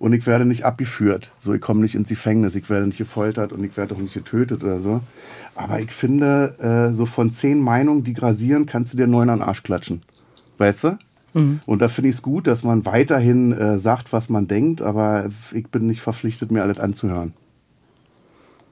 und 0.00 0.12
ich 0.12 0.26
werde 0.26 0.44
nicht 0.44 0.64
abgeführt. 0.64 1.30
So, 1.38 1.54
ich 1.54 1.60
komme 1.60 1.82
nicht 1.82 1.94
ins 1.94 2.08
Gefängnis, 2.08 2.56
ich 2.56 2.68
werde 2.68 2.84
nicht 2.84 2.98
gefoltert 2.98 3.52
und 3.52 3.62
ich 3.62 3.76
werde 3.76 3.94
auch 3.94 4.00
nicht 4.00 4.14
getötet 4.14 4.64
oder 4.64 4.80
so. 4.80 5.02
Aber 5.54 5.78
ich 5.78 5.92
finde, 5.92 6.90
äh, 6.90 6.96
so 6.96 7.06
von 7.06 7.30
zehn 7.30 7.60
Meinungen, 7.60 8.02
die 8.02 8.12
grasieren, 8.12 8.66
kannst 8.66 8.92
du 8.92 8.96
dir 8.96 9.06
neun 9.06 9.30
an 9.30 9.38
den 9.38 9.48
Arsch 9.48 9.62
klatschen. 9.62 10.02
Weißt 10.58 10.82
du? 10.82 10.98
Mhm. 11.34 11.60
Und 11.64 11.80
da 11.80 11.86
finde 11.86 12.10
ich 12.10 12.16
es 12.16 12.22
gut, 12.22 12.48
dass 12.48 12.64
man 12.64 12.84
weiterhin 12.86 13.52
äh, 13.52 13.78
sagt, 13.78 14.12
was 14.12 14.30
man 14.30 14.48
denkt, 14.48 14.82
aber 14.82 15.28
ich 15.52 15.68
bin 15.68 15.86
nicht 15.86 16.00
verpflichtet, 16.00 16.50
mir 16.50 16.62
alles 16.62 16.80
anzuhören. 16.80 17.34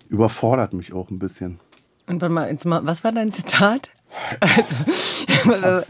Überfordert 0.08 0.72
mich 0.72 0.92
auch 0.92 1.08
ein 1.08 1.20
bisschen. 1.20 1.60
Und 2.08 2.20
warte 2.20 2.34
mal, 2.34 2.50
jetzt 2.50 2.64
mal, 2.64 2.84
was 2.84 3.04
war 3.04 3.12
dein 3.12 3.30
Zitat? 3.30 3.90
Also, 4.40 4.74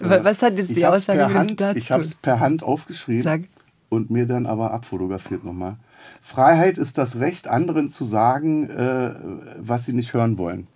äh, 0.05 0.25
was 0.25 0.43
hat 0.43 0.59
jetzt 0.59 0.77
die 0.77 0.87
Aussage 0.87 1.27
mit 1.27 1.35
Hand, 1.35 1.61
dem 1.61 1.77
Ich 1.77 1.91
habe 1.91 2.03
es 2.03 2.15
per 2.15 2.41
Hand 2.41 2.63
aufgeschrieben 2.63 3.23
Sag. 3.23 3.43
und 3.89 4.11
mir 4.11 4.27
dann 4.27 4.47
aber 4.47 4.73
abfotografiert 4.73 5.45
nochmal. 5.45 5.77
Freiheit 6.21 6.79
ist 6.79 6.99
das 6.99 7.21
Recht, 7.21 7.49
anderen 7.49 7.91
zu 7.91 8.05
sagen, 8.05 8.69
äh, 8.71 9.15
was 9.59 9.87
sie 9.87 9.93
nicht 9.93 10.15
hören 10.15 10.39
wollen. 10.39 10.67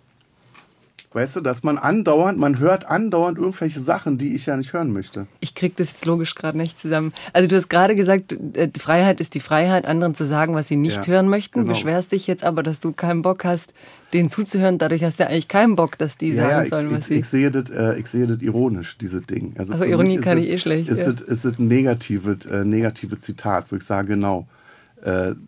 Weißt 1.15 1.37
du, 1.37 1.39
dass 1.39 1.63
man 1.63 1.77
andauernd, 1.77 2.37
man 2.37 2.59
hört 2.59 2.89
andauernd 2.89 3.37
irgendwelche 3.37 3.79
Sachen, 3.79 4.17
die 4.17 4.35
ich 4.35 4.47
ja 4.47 4.57
nicht 4.57 4.73
hören 4.73 4.91
möchte. 4.91 5.27
Ich 5.39 5.55
kriege 5.55 5.73
das 5.77 5.93
jetzt 5.93 6.05
logisch 6.05 6.35
gerade 6.35 6.57
nicht 6.57 6.77
zusammen. 6.77 7.13
Also 7.31 7.47
du 7.47 7.55
hast 7.55 7.69
gerade 7.69 7.95
gesagt, 7.95 8.37
äh, 8.57 8.67
die 8.67 8.81
Freiheit 8.81 9.21
ist 9.21 9.33
die 9.33 9.39
Freiheit, 9.39 9.85
anderen 9.85 10.13
zu 10.13 10.25
sagen, 10.25 10.55
was 10.55 10.67
sie 10.67 10.75
nicht 10.75 11.07
ja, 11.07 11.13
hören 11.13 11.29
möchten. 11.29 11.61
Genau. 11.61 11.71
Beschwerst 11.71 12.11
dich 12.11 12.27
jetzt 12.27 12.43
aber, 12.43 12.63
dass 12.63 12.81
du 12.81 12.91
keinen 12.91 13.21
Bock 13.21 13.45
hast, 13.45 13.73
denen 14.11 14.27
zuzuhören. 14.27 14.77
Dadurch 14.77 15.05
hast 15.05 15.21
du 15.21 15.25
eigentlich 15.25 15.47
keinen 15.47 15.77
Bock, 15.77 15.97
dass 15.97 16.17
die 16.17 16.31
ja, 16.31 16.49
sagen 16.49 16.63
ja, 16.63 16.65
sollen, 16.65 16.91
was 16.91 16.99
ich, 16.99 17.05
sie... 17.05 17.19
Ich 17.19 17.27
sehe, 17.27 17.49
das, 17.49 17.69
äh, 17.69 17.97
ich 17.97 18.07
sehe 18.07 18.27
das 18.27 18.41
ironisch, 18.41 18.97
diese 18.97 19.21
Ding. 19.21 19.55
Also, 19.57 19.71
also 19.71 19.85
Ironie 19.85 20.17
kann 20.17 20.37
ich 20.37 20.49
eh 20.49 20.57
schlecht. 20.57 20.89
Ist, 20.89 20.99
ja. 20.99 21.13
es, 21.13 21.21
ist 21.21 21.45
es 21.45 21.57
ein 21.57 21.69
negatives, 21.69 22.45
äh, 22.45 22.65
negatives 22.65 23.21
Zitat, 23.21 23.71
wo 23.71 23.77
ich 23.77 23.83
sage, 23.83 24.09
genau 24.09 24.49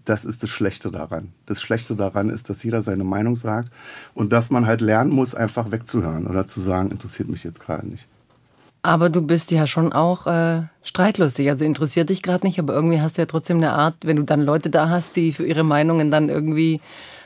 das 0.05 0.23
ist 0.23 0.43
das 0.43 0.49
Schlechte 0.49 0.91
daran. 0.91 1.33
Das 1.47 1.61
Schlechte 1.61 1.95
daran 1.95 2.29
ist, 2.29 2.49
dass 2.49 2.63
jeder 2.63 2.81
seine 2.81 3.03
Meinung 3.03 3.35
sagt 3.35 3.71
und 4.13 4.31
dass 4.31 4.51
man 4.51 4.67
halt 4.67 4.81
lernen 4.81 5.11
muss, 5.11 5.33
einfach 5.33 5.71
wegzuhören 5.71 6.27
oder 6.27 6.47
zu 6.47 6.61
sagen, 6.61 6.91
interessiert 6.91 7.27
mich 7.27 7.43
jetzt 7.43 7.59
gerade 7.59 7.87
nicht. 7.87 8.07
Aber 8.83 9.09
du 9.09 9.21
bist 9.21 9.51
ja 9.51 9.67
schon 9.67 9.91
auch 9.91 10.27
äh, 10.27 10.61
streitlustig. 10.83 11.49
Also 11.49 11.65
interessiert 11.65 12.09
dich 12.09 12.21
gerade 12.21 12.45
nicht, 12.45 12.59
aber 12.59 12.73
irgendwie 12.73 13.01
hast 13.01 13.17
du 13.17 13.21
ja 13.21 13.25
trotzdem 13.25 13.57
eine 13.57 13.71
Art, 13.71 13.95
wenn 14.03 14.17
du 14.17 14.23
dann 14.23 14.41
Leute 14.41 14.69
da 14.69 14.89
hast, 14.89 15.15
die 15.15 15.33
für 15.33 15.45
ihre 15.45 15.63
Meinungen 15.63 16.11
dann 16.11 16.29
irgendwie, 16.29 16.79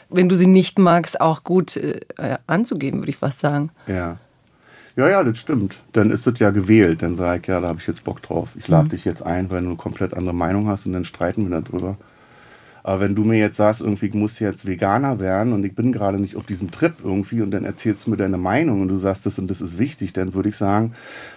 wenn 0.10 0.30
du 0.30 0.36
sie 0.36 0.48
nicht 0.48 0.80
magst, 0.80 1.22
auch 1.22 1.44
gut 1.44 1.76
äh, 1.78 2.00
anzugeben, 2.48 3.02
würde 3.02 3.12
ich 3.12 3.18
fast 3.18 3.42
sagen. 3.42 3.70
Ja. 3.88 4.18
Ja, 4.96 5.08
ja, 5.08 5.24
das 5.24 5.38
stimmt. 5.38 5.76
Dann 5.94 6.12
ist 6.12 6.28
das 6.28 6.40
ja 6.40 6.50
gewählt. 6.50 7.02
Dann 7.02 7.16
sage 7.16 7.42
ich, 7.42 7.48
ja, 7.48 7.62
da 7.62 7.68
habe 7.68 7.80
ich 7.80 7.88
jetzt 7.88 8.04
Bock 8.04 8.22
drauf. 8.22 8.50
Ich 8.56 8.68
lade 8.68 8.86
mhm. 8.86 8.90
dich 8.90 9.06
jetzt 9.06 9.24
ein, 9.24 9.50
weil 9.52 9.62
du 9.62 9.68
eine 9.68 9.78
komplett 9.78 10.14
andere 10.14 10.34
Meinung 10.34 10.68
hast 10.68 10.86
und 10.86 10.94
dann 10.94 11.06
streiten 11.06 11.50
wir 11.50 11.62
darüber. 11.62 11.98
Aber 12.84 13.02
wenn 13.02 13.16
du 13.16 13.24
mir 13.24 13.38
jetzt 13.38 13.58
sagst, 13.58 13.82
irgendwie 13.82 14.08
ich 14.08 14.14
muss 14.14 14.40
jetzt 14.40 14.66
Veganer 14.66 15.20
werden 15.20 15.54
und 15.54 15.64
ich 15.64 15.76
bin 15.76 15.92
gerade 15.92 16.20
nicht 16.20 16.36
auf 16.36 16.46
diesem 16.46 16.72
Trip 16.72 16.94
irgendwie 17.04 17.42
und 17.42 17.52
dann 17.52 17.66
erzählst 17.66 18.06
du 18.06 18.12
mir 18.12 18.18
deine 18.18 18.38
Meinung 18.38 18.82
und 18.82 18.88
du 18.88 18.98
sagst, 18.98 19.26
das 19.26 19.40
und 19.40 19.50
das 19.50 19.62
ist 19.62 19.78
wichtig, 19.78 20.14
dann 20.14 20.34
würde 20.34 20.50
ich 20.50 20.58
sagen, 20.58 20.94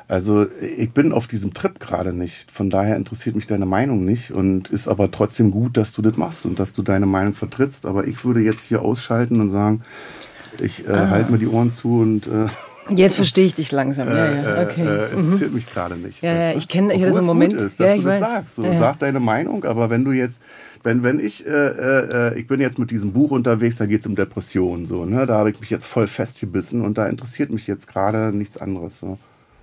also 0.09 0.47
ich 0.77 0.91
bin 0.93 1.13
auf 1.13 1.27
diesem 1.27 1.55
Trip 1.55 1.79
gerade 1.81 2.13
nicht. 2.13 2.51
Von 2.51 2.71
daher 2.71 2.97
interessiert 2.97 3.37
mich 3.37 3.47
deine 3.47 3.67
Meinung 3.67 4.05
nicht 4.05 4.31
und 4.31 4.71
ist 4.71 4.89
aber 4.89 5.11
trotzdem 5.11 5.51
gut, 5.51 5.77
dass 5.77 5.93
du 5.93 6.03
das 6.03 6.17
machst 6.17 6.47
und 6.47 6.59
dass 6.59 6.73
du 6.73 6.83
deine 6.83 7.07
Meinung 7.07 7.35
vertrittst. 7.35 7.87
Aber 7.87 8.07
ich 8.07 8.25
würde 8.25 8.41
jetzt 8.41 8.65
hier 8.67 8.83
ausschalten 8.83 9.41
und 9.41 9.51
sagen, 9.51 9.83
ich 10.61 10.87
äh, 10.87 10.93
ah. 10.93 11.11
halte 11.11 11.33
mir 11.33 11.39
die 11.39 11.49
Ohren 11.49 11.73
zu 11.73 12.01
und 12.01 12.27
äh, 12.27 12.47
Jetzt 12.91 13.17
verstehe 13.17 13.47
ich 13.47 13.55
dich 13.55 13.73
langsam. 13.73 14.09
Ja, 14.09 14.15
ja, 14.35 14.57
äh, 14.57 14.65
okay. 14.65 14.83
Äh, 14.83 15.13
interessiert 15.15 15.51
mhm. 15.51 15.55
mich 15.57 15.73
gerade 15.73 15.97
nicht. 15.97 16.23
Ja, 16.23 16.35
ja, 16.35 16.57
ich 16.57 16.69
kenne 16.69 16.93
hier 16.95 17.13
so 17.13 17.19
einen 17.19 17.27
Moment. 17.27 17.55
Ist, 17.55 17.81
dass 17.81 17.87
ja, 17.87 17.95
ich 17.95 18.03
du 18.03 18.07
das 18.09 18.21
weiß. 18.21 18.29
sagst. 18.29 18.55
So, 18.57 18.63
ja. 18.63 18.79
Sag 18.79 18.99
deine 18.99 19.21
Meinung, 19.21 19.65
aber 19.65 19.89
wenn 19.91 20.05
du 20.05 20.13
jetzt, 20.13 20.43
wenn, 20.85 21.03
wenn 21.03 21.19
ich, 21.19 21.47
äh, 21.47 21.51
äh, 21.51 22.39
ich 22.39 22.47
bin 22.47 22.61
jetzt 22.61 22.79
mit 22.79 22.91
diesem 22.91 23.13
Buch 23.13 23.31
unterwegs, 23.31 23.77
da 23.77 23.87
geht 23.87 24.01
es 24.01 24.07
um 24.07 24.15
Depressionen, 24.15 24.87
so, 24.87 25.05
ne? 25.07 25.27
Da 25.27 25.39
habe 25.39 25.51
ich 25.51 25.59
mich 25.59 25.71
jetzt 25.71 25.87
voll 25.87 26.07
festgebissen 26.07 26.83
und 26.83 26.99
da 26.99 27.07
interessiert 27.07 27.51
mich 27.51 27.67
jetzt 27.67 27.89
gerade 27.89 28.37
nichts 28.37 28.59
anderes. 28.59 29.01
So. 29.01 29.19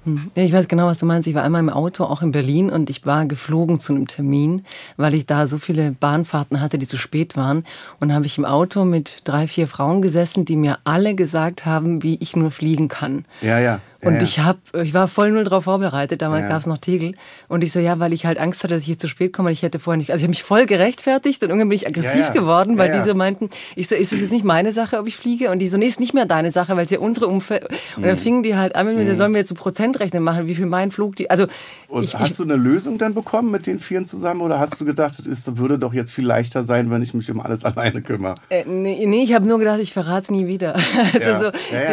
Hm. 0.05 0.31
Ja, 0.33 0.43
ich 0.43 0.51
weiß 0.51 0.67
genau, 0.67 0.87
was 0.87 0.97
du 0.97 1.05
meinst. 1.05 1.27
Ich 1.27 1.35
war 1.35 1.43
einmal 1.43 1.61
im 1.61 1.69
Auto, 1.69 2.05
auch 2.05 2.23
in 2.23 2.31
Berlin, 2.31 2.71
und 2.71 2.89
ich 2.89 3.05
war 3.05 3.25
geflogen 3.25 3.79
zu 3.79 3.93
einem 3.93 4.07
Termin, 4.07 4.63
weil 4.97 5.13
ich 5.13 5.27
da 5.27 5.45
so 5.45 5.59
viele 5.59 5.91
Bahnfahrten 5.91 6.59
hatte, 6.59 6.79
die 6.79 6.87
zu 6.87 6.97
spät 6.97 7.37
waren. 7.37 7.65
Und 7.99 8.11
habe 8.11 8.25
ich 8.25 8.37
im 8.39 8.45
Auto 8.45 8.83
mit 8.83 9.21
drei, 9.23 9.47
vier 9.47 9.67
Frauen 9.67 10.01
gesessen, 10.01 10.43
die 10.43 10.55
mir 10.55 10.79
alle 10.85 11.13
gesagt 11.13 11.65
haben, 11.65 12.01
wie 12.01 12.17
ich 12.19 12.35
nur 12.35 12.49
fliegen 12.49 12.87
kann. 12.87 13.25
Ja, 13.41 13.59
ja. 13.59 13.79
Und 14.03 14.15
ja, 14.15 14.21
ich 14.21 14.39
habe, 14.39 14.59
ich 14.83 14.93
war 14.93 15.07
voll 15.07 15.31
null 15.31 15.43
drauf 15.43 15.65
vorbereitet. 15.65 16.21
Damals 16.21 16.43
ja. 16.43 16.49
gab 16.49 16.59
es 16.59 16.67
noch 16.67 16.79
Tegel. 16.79 17.13
Und 17.47 17.63
ich 17.63 17.71
so, 17.71 17.79
ja, 17.79 17.99
weil 17.99 18.13
ich 18.13 18.25
halt 18.25 18.39
Angst 18.39 18.63
hatte, 18.63 18.73
dass 18.73 18.81
ich 18.81 18.87
hier 18.87 18.99
zu 18.99 19.07
spät 19.07 19.31
komme. 19.33 19.51
Ich 19.51 19.61
hätte 19.61 19.79
vorher 19.79 19.97
nicht. 19.97 20.11
Also 20.11 20.21
ich 20.21 20.23
habe 20.23 20.31
mich 20.31 20.43
voll 20.43 20.65
gerechtfertigt 20.65 21.43
und 21.43 21.49
irgendwann 21.49 21.69
bin 21.69 21.75
ich 21.75 21.87
aggressiv 21.87 22.21
ja, 22.21 22.29
geworden, 22.31 22.77
weil 22.77 22.91
die 22.91 23.01
so 23.01 23.13
meinten, 23.13 23.49
ich 23.75 23.87
so, 23.87 23.95
ist 23.95 24.11
es 24.11 24.21
jetzt 24.21 24.31
nicht 24.31 24.45
meine 24.45 24.71
Sache, 24.71 24.97
ob 24.97 25.07
ich 25.07 25.17
fliege? 25.17 25.51
Und 25.51 25.59
die 25.59 25.67
so, 25.67 25.77
nee, 25.77 25.85
ist 25.85 25.99
nicht 25.99 26.13
mehr 26.13 26.25
deine 26.25 26.51
Sache, 26.51 26.75
weil 26.75 26.83
es 26.83 26.89
ja 26.89 26.99
unsere 26.99 27.27
Umfeld. 27.27 27.65
Und 27.95 28.03
dann 28.03 28.15
mhm. 28.15 28.17
fingen 28.17 28.43
die 28.43 28.55
halt 28.55 28.75
an 28.75 28.87
mit 28.87 28.97
mir, 28.97 29.05
mhm. 29.05 29.13
sollen 29.13 29.33
wir 29.33 29.39
jetzt 29.39 29.49
so 29.49 29.55
Prozentrechnen 29.55 30.23
machen, 30.23 30.47
wie 30.47 30.55
viel 30.55 30.65
mein 30.65 30.91
Flug 30.91 31.15
die. 31.15 31.29
Also 31.29 31.47
und 31.91 32.03
ich, 32.03 32.17
hast 32.17 32.31
ich, 32.31 32.37
du 32.37 32.43
eine 32.43 32.55
Lösung 32.55 32.97
dann 32.97 33.13
bekommen 33.13 33.51
mit 33.51 33.67
den 33.67 33.79
Vieren 33.79 34.05
zusammen 34.05 34.41
oder 34.41 34.59
hast 34.59 34.79
du 34.79 34.85
gedacht, 34.85 35.19
es 35.27 35.57
würde 35.57 35.77
doch 35.77 35.93
jetzt 35.93 36.11
viel 36.11 36.25
leichter 36.25 36.63
sein, 36.63 36.89
wenn 36.89 37.01
ich 37.01 37.13
mich 37.13 37.29
um 37.29 37.41
alles 37.41 37.65
alleine 37.65 38.01
kümmere? 38.01 38.35
Äh, 38.49 38.63
nee, 38.65 39.05
nee, 39.05 39.23
ich 39.23 39.33
habe 39.33 39.45
nur 39.45 39.59
gedacht, 39.59 39.79
ich 39.79 39.91
verrate 39.91 40.23
es 40.23 40.31
nie 40.31 40.47
wieder. 40.47 40.75
Also 41.13 41.47
so, 41.47 41.51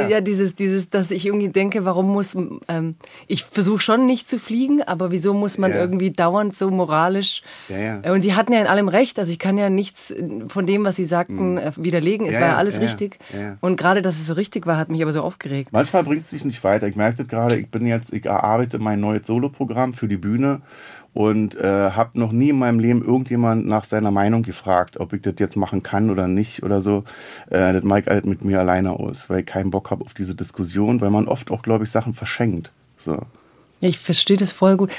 ja, 0.08 0.20
dieses, 0.20 0.54
dieses, 0.54 0.90
dass 0.90 1.10
ich 1.10 1.26
irgendwie 1.26 1.48
denke, 1.48 1.84
warum 1.84 1.97
muss 2.02 2.34
äh, 2.34 2.78
ähm, 2.78 2.96
ich 3.26 3.44
versuche 3.44 3.80
schon 3.80 4.06
nicht 4.06 4.28
zu 4.28 4.38
fliegen, 4.38 4.82
aber 4.82 5.10
wieso 5.10 5.34
muss 5.34 5.58
man 5.58 5.72
ja. 5.72 5.78
irgendwie 5.78 6.10
dauernd 6.10 6.54
so 6.54 6.70
moralisch? 6.70 7.42
Ja, 7.68 7.78
ja. 7.78 8.00
Äh, 8.02 8.10
und 8.10 8.22
sie 8.22 8.34
hatten 8.34 8.52
ja 8.52 8.60
in 8.60 8.66
allem 8.66 8.88
recht, 8.88 9.18
also 9.18 9.32
ich 9.32 9.38
kann 9.38 9.58
ja 9.58 9.70
nichts 9.70 10.14
von 10.48 10.66
dem, 10.66 10.84
was 10.84 10.96
sie 10.96 11.04
sagten, 11.04 11.54
mhm. 11.54 11.72
widerlegen. 11.76 12.26
Es 12.26 12.34
war 12.34 12.48
ja 12.48 12.56
alles 12.56 12.80
richtig. 12.80 13.18
Und 13.60 13.78
gerade, 13.78 14.02
dass 14.02 14.18
es 14.18 14.26
so 14.26 14.34
richtig 14.34 14.66
war, 14.66 14.76
hat 14.76 14.88
mich 14.88 15.02
aber 15.02 15.12
so 15.12 15.22
aufgeregt. 15.22 15.70
Manchmal 15.72 16.04
bringt 16.04 16.22
es 16.22 16.30
sich 16.30 16.44
nicht 16.44 16.62
weiter. 16.64 16.86
Ich 16.86 16.96
merke 16.96 17.24
gerade, 17.24 17.56
ich 17.56 17.68
bin 17.68 17.86
jetzt, 17.86 18.12
ich 18.12 18.26
erarbeite 18.26 18.78
mein 18.78 19.00
neues 19.00 19.26
Soloprogramm 19.26 19.94
für 19.94 20.08
die 20.08 20.16
Bühne 20.16 20.60
und 21.18 21.56
äh, 21.56 21.90
habe 21.90 22.16
noch 22.16 22.30
nie 22.30 22.50
in 22.50 22.58
meinem 22.60 22.78
Leben 22.78 23.04
irgendjemand 23.04 23.66
nach 23.66 23.82
seiner 23.82 24.12
Meinung 24.12 24.44
gefragt, 24.44 25.00
ob 25.00 25.12
ich 25.12 25.20
das 25.20 25.34
jetzt 25.38 25.56
machen 25.56 25.82
kann 25.82 26.10
oder 26.10 26.28
nicht 26.28 26.62
oder 26.62 26.80
so. 26.80 27.02
Äh, 27.50 27.72
das 27.72 27.82
mache 27.82 28.02
ich 28.02 28.06
halt 28.06 28.24
mit 28.24 28.44
mir 28.44 28.60
alleine 28.60 28.92
aus, 28.92 29.28
weil 29.28 29.40
ich 29.40 29.46
keinen 29.46 29.72
Bock 29.72 29.90
habe 29.90 30.04
auf 30.04 30.14
diese 30.14 30.36
Diskussion, 30.36 31.00
weil 31.00 31.10
man 31.10 31.26
oft 31.26 31.50
auch, 31.50 31.62
glaube 31.62 31.82
ich, 31.82 31.90
Sachen 31.90 32.14
verschenkt. 32.14 32.70
So. 32.96 33.18
Ich 33.80 33.98
verstehe 33.98 34.36
das 34.36 34.52
voll 34.52 34.76
gut. 34.76 34.92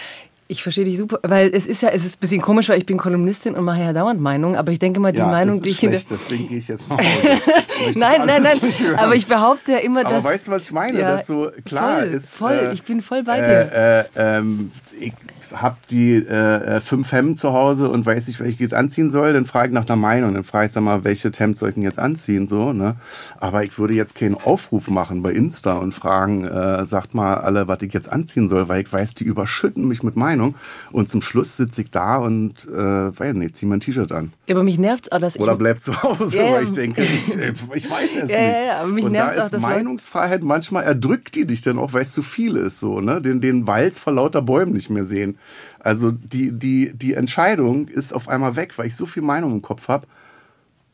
Ich 0.49 0.61
verstehe 0.61 0.83
dich 0.83 0.97
super, 0.97 1.19
weil 1.23 1.51
es 1.53 1.65
ist 1.65 1.83
ja, 1.83 1.89
es 1.89 2.03
ist 2.03 2.17
ein 2.17 2.19
bisschen 2.19 2.41
komisch, 2.41 2.67
weil 2.67 2.79
ich 2.79 2.85
bin 2.85 2.97
Kolumnistin 2.97 3.55
und 3.55 3.63
mache 3.63 3.79
ja 3.79 3.93
dauernd 3.93 4.19
Meinungen, 4.19 4.57
aber 4.57 4.73
ich 4.73 4.79
denke 4.79 4.99
mal, 4.99 5.13
die 5.13 5.19
ja, 5.19 5.27
Meinung, 5.27 5.61
die 5.61 5.69
ich 5.69 5.77
schlecht, 5.77 6.09
deswegen 6.11 6.49
gehe 6.49 6.57
ich 6.57 6.67
jetzt 6.67 6.89
mal 6.89 6.97
Hause. 6.97 7.97
nein, 7.97 8.23
nein, 8.25 8.43
nein, 8.43 8.59
aber 8.97 9.15
ich 9.15 9.27
behaupte 9.27 9.73
ja 9.73 9.77
immer, 9.77 10.01
aber 10.01 10.09
dass... 10.09 10.25
Aber 10.25 10.33
weißt 10.33 10.47
du, 10.47 10.51
was 10.51 10.63
ich 10.63 10.71
meine? 10.71 10.99
Ja, 10.99 11.15
dass 11.15 11.27
so 11.27 11.49
klar 11.63 11.99
voll, 11.99 12.07
ist... 12.07 12.29
Voll, 12.35 12.51
äh, 12.51 12.73
ich 12.73 12.83
bin 12.83 13.01
voll 13.03 13.23
bei 13.23 13.37
dir. 13.37 13.71
Äh, 13.71 13.99
äh, 13.99 14.37
ähm, 14.39 14.71
ich, 14.99 15.13
habe 15.53 15.77
die 15.89 16.15
äh, 16.15 16.77
äh, 16.77 16.81
fünf 16.81 17.11
Hemden 17.11 17.37
zu 17.37 17.53
Hause 17.53 17.89
und 17.89 18.05
weiß 18.05 18.27
nicht, 18.27 18.39
welche 18.39 18.65
ich 18.65 18.75
anziehen 18.75 19.11
soll, 19.11 19.33
dann 19.33 19.45
frage 19.45 19.69
ich 19.69 19.73
nach 19.73 19.85
einer 19.85 19.95
Meinung. 19.95 20.33
Dann 20.33 20.43
frage 20.43 20.67
ich, 20.67 20.71
sag 20.71 20.83
mal, 20.83 21.03
welche 21.03 21.31
Hemd 21.31 21.57
soll 21.57 21.69
ich 21.69 21.75
denn 21.75 21.83
jetzt 21.83 21.99
anziehen? 21.99 22.47
So, 22.47 22.73
ne? 22.73 22.95
Aber 23.39 23.63
ich 23.63 23.77
würde 23.77 23.93
jetzt 23.93 24.15
keinen 24.15 24.35
Aufruf 24.35 24.89
machen 24.89 25.21
bei 25.21 25.31
Insta 25.31 25.77
und 25.77 25.93
fragen, 25.93 26.45
äh, 26.45 26.85
sagt 26.85 27.13
mal 27.13 27.35
alle, 27.35 27.67
was 27.67 27.81
ich 27.81 27.93
jetzt 27.93 28.11
anziehen 28.11 28.49
soll, 28.49 28.69
weil 28.69 28.81
ich 28.81 28.91
weiß, 28.91 29.15
die 29.15 29.23
überschütten 29.23 29.87
mich 29.87 30.03
mit 30.03 30.15
Meinung. 30.15 30.55
Und 30.91 31.09
zum 31.09 31.21
Schluss 31.21 31.57
sitze 31.57 31.81
ich 31.81 31.91
da 31.91 32.17
und, 32.17 32.67
äh, 32.67 33.17
weiß 33.19 33.33
nicht, 33.35 33.55
zieh 33.57 33.65
mein 33.65 33.79
T-Shirt 33.79 34.11
an. 34.11 34.33
Ja, 34.47 34.55
aber 34.55 34.63
mich 34.63 34.77
nervt 34.77 35.05
es 35.05 35.11
auch, 35.11 35.19
dass 35.19 35.35
ich... 35.35 35.41
Oder 35.41 35.55
bleib 35.55 35.79
zu 35.79 36.01
Hause, 36.03 36.37
ja, 36.37 36.51
weil 36.51 36.63
ich 36.63 36.73
denke, 36.73 37.01
ich, 37.03 37.35
ich 37.37 37.89
weiß 37.89 38.09
es 38.23 38.29
ja, 38.31 38.41
nicht. 38.41 38.57
Ja, 38.67 38.81
aber 38.81 38.87
mich 38.87 39.05
und 39.05 39.11
nervt's 39.13 39.37
da 39.37 39.45
ist 39.45 39.55
auch, 39.55 39.59
Meinungsfreiheit, 39.61 40.43
manchmal 40.43 40.83
erdrückt 40.83 41.35
die 41.35 41.45
dich 41.45 41.61
dann 41.61 41.77
auch, 41.77 41.93
weil 41.93 42.01
es 42.01 42.11
zu 42.11 42.21
viel 42.21 42.55
ist, 42.55 42.79
so, 42.79 43.01
ne? 43.01 43.21
Den, 43.21 43.41
den 43.41 43.67
Wald 43.67 43.97
vor 43.97 44.13
lauter 44.13 44.41
Bäumen 44.41 44.73
nicht 44.73 44.89
mehr 44.89 45.05
sehen. 45.05 45.37
Also 45.79 46.11
die, 46.11 46.51
die, 46.51 46.91
die 46.93 47.13
Entscheidung 47.13 47.87
ist 47.87 48.13
auf 48.13 48.27
einmal 48.27 48.55
weg, 48.55 48.77
weil 48.77 48.87
ich 48.87 48.95
so 48.95 49.05
viel 49.05 49.23
Meinung 49.23 49.53
im 49.53 49.61
Kopf 49.61 49.87
habe. 49.87 50.07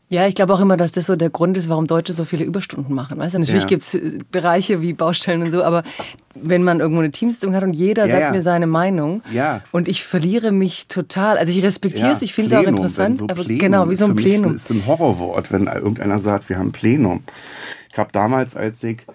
Ja, 0.07 0.27
ich 0.27 0.35
glaube 0.35 0.53
auch 0.53 0.59
immer, 0.59 0.77
dass 0.77 0.91
das 0.91 1.07
so 1.07 1.15
der 1.15 1.31
Grund 1.31 1.57
ist, 1.57 1.67
warum 1.67 1.87
Deutsche 1.87 2.13
so 2.13 2.25
viele 2.25 2.45
Überstunden 2.45 2.93
machen. 2.93 3.17
Weißt 3.17 3.33
du? 3.33 3.39
Natürlich 3.39 3.63
ja. 3.63 3.69
gibt 3.69 3.81
es 3.81 3.95
äh, 3.95 4.19
Bereiche 4.31 4.81
wie 4.81 4.93
Baustellen 4.93 5.41
und 5.41 5.49
so, 5.49 5.63
aber 5.63 5.81
wenn 6.35 6.63
man 6.63 6.79
irgendwo 6.79 7.01
eine 7.01 7.09
Teamsitzung 7.09 7.55
hat 7.55 7.63
und 7.63 7.73
jeder 7.73 8.05
ja, 8.05 8.11
sagt 8.11 8.21
ja. 8.21 8.31
mir 8.31 8.41
seine 8.41 8.67
Meinung 8.67 9.23
ja. 9.31 9.61
und 9.71 9.87
ich 9.87 10.03
verliere 10.03 10.51
mich 10.51 10.87
total. 10.87 11.39
Also 11.39 11.51
ich 11.51 11.63
respektiere 11.63 12.11
es, 12.11 12.21
ich 12.21 12.35
finde 12.35 12.55
es 12.55 12.61
auch 12.61 12.67
interessant, 12.67 13.17
so 13.17 13.23
aber 13.25 13.43
Plenum 13.43 13.59
genau, 13.59 13.89
wie 13.89 13.95
so 13.95 14.05
ein 14.05 14.15
Plenum. 14.15 14.53
Das 14.53 14.63
ist 14.63 14.71
ein 14.71 14.85
Horrorwort, 14.85 15.51
wenn 15.51 15.65
irgendeiner 15.65 16.19
sagt, 16.19 16.49
wir 16.49 16.59
haben 16.59 16.71
Plenum. 16.71 17.23
Ich 17.91 17.97
habe 17.97 18.11
damals, 18.11 18.55
als 18.55 18.83
ich 18.83 19.07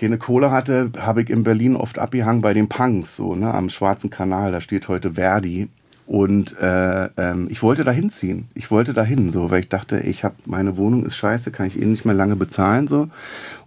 keine 0.00 0.18
Kohle 0.18 0.50
hatte, 0.50 0.90
habe 0.98 1.22
ich 1.22 1.30
in 1.30 1.44
Berlin 1.44 1.76
oft 1.76 1.98
abgehangen 1.98 2.40
bei 2.40 2.54
den 2.54 2.68
Punks, 2.68 3.16
so, 3.16 3.34
ne, 3.34 3.52
am 3.52 3.68
Schwarzen 3.68 4.08
Kanal, 4.08 4.50
da 4.50 4.60
steht 4.60 4.88
heute 4.88 5.12
Verdi. 5.12 5.68
Und 6.10 6.58
äh, 6.58 7.08
ähm, 7.18 7.46
ich 7.50 7.62
wollte 7.62 7.84
da 7.84 7.92
hinziehen. 7.92 8.48
Ich 8.54 8.72
wollte 8.72 8.94
da 8.94 9.04
hin, 9.04 9.30
so, 9.30 9.52
weil 9.52 9.60
ich 9.60 9.68
dachte, 9.68 10.00
ich 10.00 10.24
habe 10.24 10.34
meine 10.44 10.76
Wohnung 10.76 11.06
ist 11.06 11.14
scheiße, 11.14 11.52
kann 11.52 11.68
ich 11.68 11.80
eh 11.80 11.84
nicht 11.84 12.04
mehr 12.04 12.16
lange 12.16 12.34
bezahlen, 12.34 12.88
so. 12.88 13.06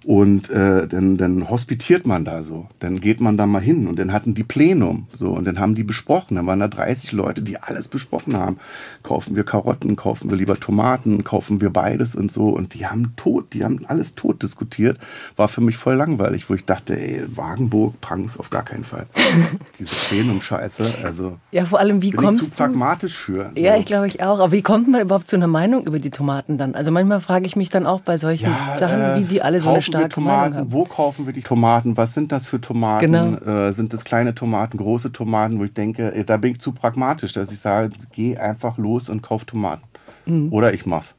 Und 0.04 0.50
äh, 0.50 0.86
dann, 0.86 1.16
dann 1.16 1.50
hospitiert 1.50 2.06
man 2.06 2.26
da 2.26 2.44
so. 2.44 2.68
Dann 2.80 3.00
geht 3.00 3.22
man 3.22 3.38
da 3.38 3.46
mal 3.46 3.62
hin 3.62 3.88
und 3.88 3.98
dann 3.98 4.12
hatten 4.12 4.34
die 4.36 4.44
Plenum 4.44 5.08
so 5.16 5.32
und 5.32 5.46
dann 5.46 5.60
haben 5.60 5.76
die 5.76 5.86
besprochen. 5.86 6.36
Dann 6.36 6.46
waren 6.46 6.60
da 6.60 6.68
30 6.68 7.14
Leute, 7.14 7.42
die 7.42 7.58
alles 7.58 7.88
besprochen 7.88 8.36
haben. 8.36 8.58
Kaufen 9.02 9.38
wir 9.38 9.46
Karotten, 9.46 9.96
kaufen 9.96 10.30
wir 10.30 10.38
lieber 10.38 10.60
Tomaten, 10.60 11.24
kaufen 11.24 11.62
wir 11.62 11.70
beides 11.70 12.16
und 12.18 12.34
so. 12.34 12.48
Und 12.48 12.74
die 12.74 12.86
haben 12.86 13.14
tot, 13.16 13.54
die 13.54 13.64
haben 13.64 13.80
alles 13.88 14.16
tot 14.16 14.44
diskutiert. 14.44 15.00
War 15.38 15.48
für 15.48 15.62
mich 15.62 15.78
voll 15.78 15.96
langweilig, 15.96 16.50
wo 16.50 16.54
ich 16.54 16.66
dachte, 16.66 17.00
ey, 17.00 17.24
Wagenburg, 17.34 18.02
Punks 18.02 18.38
auf 18.38 18.50
gar 18.50 18.64
keinen 18.64 18.84
Fall. 18.84 19.06
Diese 19.80 19.96
Plenum-Scheiße, 20.10 20.96
also. 21.02 21.38
Ja, 21.52 21.64
vor 21.64 21.80
allem, 21.80 22.02
wie 22.02 22.12
bin 22.12 22.33
kommst 22.40 22.58
zu 22.58 22.64
pragmatisch 22.64 23.18
für. 23.18 23.52
So. 23.56 23.62
Ja, 23.62 23.76
ich 23.78 23.86
glaube 23.86 24.08
ich 24.08 24.22
auch. 24.22 24.40
Aber 24.40 24.52
wie 24.52 24.62
kommt 24.62 24.88
man 24.90 25.02
überhaupt 25.02 25.28
zu 25.28 25.36
einer 25.36 25.48
Meinung 25.48 25.86
über 25.86 26.00
die 26.00 26.10
Tomaten 26.10 26.58
dann? 26.58 26.76
Also 26.76 26.92
manchmal 26.92 27.20
frage 27.22 27.46
ich 27.46 27.56
mich 27.56 27.70
dann 27.70 27.86
auch 27.86 28.02
bei 28.02 28.18
solchen 28.18 28.52
ja, 28.52 28.76
Sachen, 28.78 29.02
äh, 29.02 29.16
wie 29.18 29.24
die 29.24 29.42
alle 29.42 29.60
so 29.60 29.70
eine 29.70 29.82
starke 29.82 30.10
Tomaten, 30.10 30.72
Wo 30.72 30.84
kaufen 30.86 31.26
wir 31.26 31.34
die 31.34 31.42
Tomaten? 31.42 31.98
Was 31.98 32.14
sind 32.14 32.32
das 32.32 32.46
für 32.46 32.60
Tomaten? 32.60 33.12
Genau. 33.12 33.68
Äh, 33.68 33.74
sind 33.74 33.94
das 33.94 34.04
kleine 34.04 34.36
Tomaten, 34.36 34.78
große 34.78 35.12
Tomaten, 35.12 35.60
wo 35.60 35.64
ich 35.64 35.74
denke, 35.74 36.14
äh, 36.14 36.24
da 36.24 36.38
bin 36.38 36.52
ich 36.52 36.62
zu 36.62 36.72
pragmatisch, 36.72 37.34
dass 37.34 37.52
ich 37.52 37.60
sage, 37.60 37.92
geh 38.12 38.38
einfach 38.38 38.78
los 38.78 39.10
und 39.10 39.22
kauf 39.22 39.46
Tomaten. 39.46 39.84
Mhm. 40.26 40.52
Oder 40.52 40.74
ich 40.74 40.86
mach's. 40.86 41.16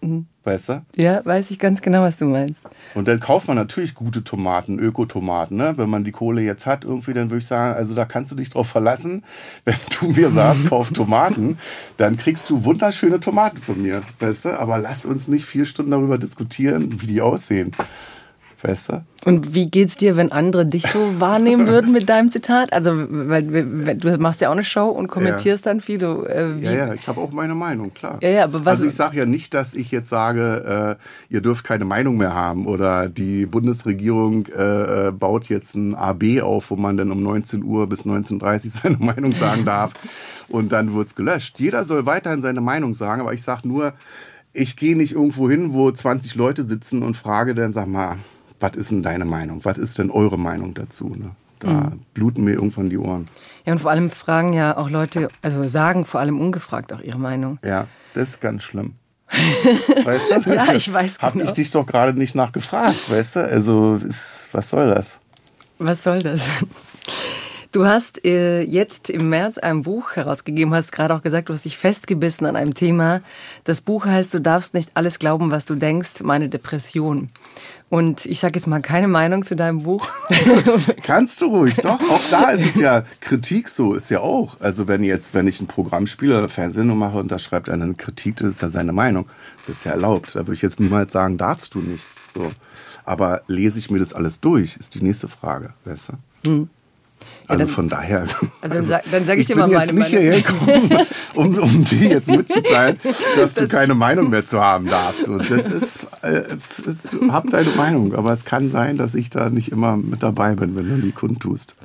Mhm. 0.00 0.26
Weißt 0.44 0.68
du? 0.68 0.82
Ja, 0.94 1.24
weiß 1.24 1.50
ich 1.50 1.58
ganz 1.58 1.82
genau, 1.82 2.02
was 2.02 2.16
du 2.16 2.26
meinst. 2.26 2.60
Und 2.94 3.08
dann 3.08 3.18
kauft 3.18 3.48
man 3.48 3.56
natürlich 3.56 3.94
gute 3.96 4.22
Tomaten, 4.22 4.78
Ökotomaten. 4.78 5.56
Ne? 5.56 5.74
Wenn 5.76 5.90
man 5.90 6.04
die 6.04 6.12
Kohle 6.12 6.40
jetzt 6.40 6.66
hat, 6.66 6.84
irgendwie, 6.84 7.14
dann 7.14 7.30
würde 7.30 7.38
ich 7.38 7.46
sagen, 7.46 7.74
also 7.74 7.94
da 7.94 8.04
kannst 8.04 8.30
du 8.30 8.36
dich 8.36 8.50
drauf 8.50 8.68
verlassen. 8.68 9.24
Wenn 9.64 9.74
du 9.98 10.08
mir 10.08 10.30
sagst, 10.30 10.68
kauf 10.68 10.92
Tomaten, 10.92 11.58
dann 11.96 12.16
kriegst 12.16 12.48
du 12.48 12.64
wunderschöne 12.64 13.18
Tomaten 13.18 13.58
von 13.58 13.82
mir. 13.82 14.02
Weißt 14.20 14.44
du? 14.44 14.60
Aber 14.60 14.78
lass 14.78 15.04
uns 15.04 15.26
nicht 15.26 15.46
vier 15.46 15.66
Stunden 15.66 15.90
darüber 15.90 16.16
diskutieren, 16.16 17.00
wie 17.00 17.06
die 17.06 17.20
aussehen. 17.20 17.72
Weißt 18.62 18.90
du? 18.90 19.04
Und 19.26 19.54
wie 19.54 19.68
geht's 19.68 19.96
dir, 19.96 20.16
wenn 20.16 20.32
andere 20.32 20.64
dich 20.64 20.86
so 20.86 21.20
wahrnehmen 21.20 21.66
würden 21.68 21.92
mit 21.92 22.08
deinem 22.08 22.30
Zitat? 22.30 22.72
Also, 22.72 22.92
weil, 22.94 23.42
du 23.42 24.16
machst 24.18 24.40
ja 24.40 24.48
auch 24.48 24.52
eine 24.52 24.64
Show 24.64 24.88
und 24.88 25.08
kommentierst 25.08 25.66
ja. 25.66 25.72
dann 25.72 25.80
viel. 25.80 25.98
Du, 25.98 26.22
äh, 26.22 26.56
ja, 26.60 26.70
ja, 26.70 26.94
ich 26.94 27.06
habe 27.06 27.20
auch 27.20 27.32
meine 27.32 27.54
Meinung, 27.54 27.92
klar. 27.92 28.18
Ja, 28.22 28.28
ja, 28.28 28.44
aber 28.44 28.64
was, 28.64 28.78
also 28.78 28.86
ich 28.86 28.94
sage 28.94 29.18
ja 29.18 29.26
nicht, 29.26 29.52
dass 29.52 29.74
ich 29.74 29.90
jetzt 29.90 30.08
sage, 30.08 30.96
äh, 31.30 31.34
ihr 31.34 31.42
dürft 31.42 31.64
keine 31.64 31.84
Meinung 31.84 32.16
mehr 32.16 32.34
haben 32.34 32.66
oder 32.66 33.08
die 33.08 33.46
Bundesregierung 33.46 34.46
äh, 34.46 35.08
äh 35.08 35.12
baut 35.12 35.48
jetzt 35.48 35.74
ein 35.74 35.94
AB 35.94 36.40
auf, 36.42 36.70
wo 36.70 36.76
man 36.76 36.96
dann 36.96 37.10
um 37.10 37.22
19 37.22 37.62
Uhr 37.62 37.88
bis 37.88 38.06
19.30 38.06 38.42
Uhr 38.42 38.70
seine 38.82 38.96
Meinung 38.98 39.32
sagen 39.32 39.64
darf 39.64 39.92
und 40.48 40.72
dann 40.72 40.94
wird's 40.94 41.14
gelöscht. 41.14 41.58
Jeder 41.58 41.84
soll 41.84 42.06
weiterhin 42.06 42.40
seine 42.40 42.60
Meinung 42.60 42.94
sagen, 42.94 43.20
aber 43.20 43.34
ich 43.34 43.42
sage 43.42 43.66
nur, 43.66 43.92
ich 44.52 44.76
gehe 44.76 44.96
nicht 44.96 45.12
irgendwo 45.12 45.50
hin, 45.50 45.74
wo 45.74 45.90
20 45.90 46.34
Leute 46.34 46.64
sitzen 46.64 47.02
und 47.02 47.16
frage 47.16 47.54
dann, 47.54 47.72
sag 47.72 47.86
mal, 47.86 48.16
was 48.60 48.72
ist 48.72 48.90
denn 48.90 49.02
deine 49.02 49.24
Meinung? 49.24 49.64
Was 49.64 49.78
ist 49.78 49.98
denn 49.98 50.10
eure 50.10 50.38
Meinung 50.38 50.74
dazu? 50.74 51.08
Ne? 51.08 51.30
Da 51.58 51.68
mhm. 51.68 52.00
bluten 52.14 52.44
mir 52.44 52.52
irgendwann 52.52 52.90
die 52.90 52.98
Ohren. 52.98 53.26
Ja, 53.64 53.72
und 53.72 53.80
vor 53.80 53.90
allem 53.90 54.10
fragen 54.10 54.52
ja 54.52 54.76
auch 54.76 54.90
Leute, 54.90 55.28
also 55.42 55.66
sagen 55.68 56.04
vor 56.04 56.20
allem 56.20 56.38
ungefragt 56.38 56.92
auch 56.92 57.00
ihre 57.00 57.18
Meinung. 57.18 57.58
Ja, 57.64 57.86
das 58.14 58.30
ist 58.30 58.40
ganz 58.40 58.62
schlimm. 58.62 58.94
weißt 60.04 60.46
du? 60.46 60.54
ja, 60.54 60.72
ich 60.72 60.92
weiß 60.92 61.18
genau. 61.18 61.32
Hab 61.32 61.42
ich 61.42 61.52
dich 61.52 61.70
doch 61.70 61.84
gerade 61.84 62.16
nicht 62.16 62.34
nachgefragt, 62.34 63.10
weißt 63.10 63.36
du? 63.36 63.40
Also, 63.40 63.96
ist, 63.96 64.48
was 64.52 64.70
soll 64.70 64.94
das? 64.94 65.18
Was 65.78 66.04
soll 66.04 66.20
das? 66.20 66.48
Du 67.72 67.84
hast 67.84 68.24
äh, 68.24 68.62
jetzt 68.62 69.10
im 69.10 69.28
März 69.28 69.58
ein 69.58 69.82
Buch 69.82 70.12
herausgegeben, 70.12 70.72
hast 70.72 70.92
gerade 70.92 71.14
auch 71.14 71.20
gesagt, 71.20 71.48
du 71.48 71.52
hast 71.52 71.66
dich 71.66 71.76
festgebissen 71.76 72.46
an 72.46 72.56
einem 72.56 72.72
Thema. 72.72 73.20
Das 73.64 73.82
Buch 73.82 74.06
heißt, 74.06 74.32
du 74.32 74.40
darfst 74.40 74.72
nicht 74.72 74.92
alles 74.94 75.18
glauben, 75.18 75.50
was 75.50 75.66
du 75.66 75.74
denkst, 75.74 76.22
meine 76.22 76.48
Depression. 76.48 77.28
Und 77.88 78.26
ich 78.26 78.40
sage 78.40 78.54
jetzt 78.56 78.66
mal 78.66 78.80
keine 78.82 79.06
Meinung 79.06 79.44
zu 79.44 79.54
deinem 79.54 79.84
Buch. 79.84 80.08
Kannst 81.04 81.40
du 81.40 81.46
ruhig, 81.46 81.76
doch. 81.76 82.00
Auch 82.00 82.20
da 82.30 82.50
ist 82.50 82.74
es 82.74 82.80
ja 82.80 83.04
Kritik 83.20 83.68
so, 83.68 83.94
ist 83.94 84.10
ja 84.10 84.20
auch. 84.20 84.60
Also 84.60 84.88
wenn 84.88 85.04
jetzt, 85.04 85.34
wenn 85.34 85.46
ich 85.46 85.60
ein 85.60 85.68
Programm 85.68 86.08
spiele 86.08 86.36
oder 86.36 86.48
Fernsehsendung 86.48 86.98
mache 86.98 87.18
und 87.18 87.30
da 87.30 87.38
schreibt 87.38 87.68
einer 87.68 87.84
eine 87.84 87.94
Kritik, 87.94 88.38
das 88.38 88.50
ist 88.50 88.62
ja 88.62 88.70
seine 88.70 88.92
Meinung. 88.92 89.28
Das 89.66 89.78
ist 89.78 89.84
ja 89.84 89.92
erlaubt. 89.92 90.34
Da 90.34 90.40
würde 90.40 90.54
ich 90.54 90.62
jetzt 90.62 90.80
niemals 90.80 91.12
sagen, 91.12 91.38
darfst 91.38 91.74
du 91.74 91.78
nicht. 91.78 92.04
So. 92.34 92.50
Aber 93.04 93.42
lese 93.46 93.78
ich 93.78 93.88
mir 93.88 94.00
das 94.00 94.12
alles 94.12 94.40
durch, 94.40 94.76
ist 94.76 94.96
die 94.96 95.02
nächste 95.02 95.28
Frage, 95.28 95.72
weißt 95.84 96.08
du? 96.08 96.50
Hm. 96.50 96.70
Also 97.48 97.64
dann, 97.64 97.68
von 97.68 97.88
daher. 97.88 98.26
Also, 98.60 98.76
also 98.78 98.94
dann 99.10 99.24
sage 99.24 99.34
ich, 99.34 99.40
ich 99.40 99.46
dir 99.46 99.56
mal 99.56 99.68
meine 99.68 99.92
Meinung. 99.92 100.02
Ich 100.02 100.10
bin 100.10 100.20
jetzt 100.32 100.42
nicht 100.42 100.54
hierher 100.68 100.86
gekommen, 100.90 101.06
um, 101.34 101.58
um 101.58 101.84
dir 101.84 102.08
jetzt 102.08 102.28
mitzuteilen, 102.28 102.98
dass 103.36 103.54
das 103.54 103.68
du 103.68 103.76
keine 103.76 103.94
Meinung 103.94 104.30
mehr 104.30 104.44
zu 104.44 104.60
haben 104.60 104.86
darfst. 104.86 105.28
Und 105.28 105.50
das 105.50 105.68
ist, 105.68 106.08
äh, 106.22 106.42
ist, 106.86 107.10
hab 107.28 107.48
deine 107.50 107.70
Meinung, 107.70 108.14
aber 108.14 108.32
es 108.32 108.44
kann 108.44 108.70
sein, 108.70 108.96
dass 108.96 109.14
ich 109.14 109.30
da 109.30 109.50
nicht 109.50 109.70
immer 109.70 109.96
mit 109.96 110.22
dabei 110.22 110.54
bin, 110.54 110.74
wenn 110.76 110.88
du 110.88 110.96
die 111.00 111.12
kundtust. 111.12 111.76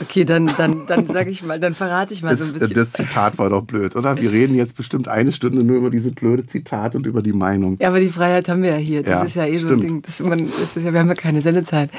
Okay, 0.00 0.24
dann, 0.24 0.50
dann, 0.56 0.86
dann 0.86 1.06
sage 1.06 1.30
ich 1.30 1.42
mal, 1.42 1.58
dann 1.58 1.74
verrate 1.74 2.14
ich 2.14 2.22
mal 2.22 2.30
das, 2.30 2.40
so 2.40 2.54
ein 2.54 2.60
bisschen. 2.60 2.74
Das 2.74 2.92
Zitat 2.92 3.38
war 3.38 3.50
doch 3.50 3.62
blöd, 3.62 3.96
oder? 3.96 4.16
Wir 4.20 4.30
reden 4.30 4.54
jetzt 4.54 4.76
bestimmt 4.76 5.08
eine 5.08 5.32
Stunde 5.32 5.64
nur 5.64 5.76
über 5.76 5.90
diese 5.90 6.12
blöde 6.12 6.46
Zitat 6.46 6.94
und 6.94 7.06
über 7.06 7.20
die 7.20 7.32
Meinung. 7.32 7.76
Ja, 7.80 7.88
aber 7.88 7.98
die 7.98 8.08
Freiheit 8.08 8.48
haben 8.48 8.62
wir 8.62 8.70
ja 8.70 8.76
hier. 8.76 9.02
Das 9.02 9.18
ja, 9.18 9.22
ist 9.24 9.34
ja 9.34 9.46
eh 9.46 9.58
stimmt. 9.58 9.68
so 9.68 9.74
ein 9.74 9.80
Ding. 9.80 10.02
Das, 10.02 10.20
man, 10.20 10.38
das 10.38 10.76
ist 10.76 10.84
ja, 10.84 10.92
wir 10.92 11.00
haben 11.00 11.08
ja 11.08 11.14
keine 11.14 11.40
Sendezeit. 11.40 11.90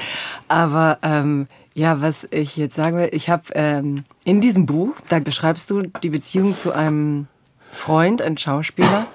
Aber 0.48 0.98
ähm, 1.02 1.46
ja, 1.74 2.00
was 2.00 2.26
ich 2.30 2.56
jetzt 2.56 2.74
sagen 2.74 2.96
will, 2.96 3.08
ich 3.12 3.30
habe 3.30 3.44
ähm, 3.54 4.04
in 4.24 4.40
diesem 4.40 4.66
Buch, 4.66 4.94
da 5.08 5.20
beschreibst 5.20 5.70
du 5.70 5.82
die 6.02 6.10
Beziehung 6.10 6.56
zu 6.56 6.72
einem 6.72 7.26
Freund, 7.72 8.22
einem 8.22 8.36
Schauspieler, 8.36 9.06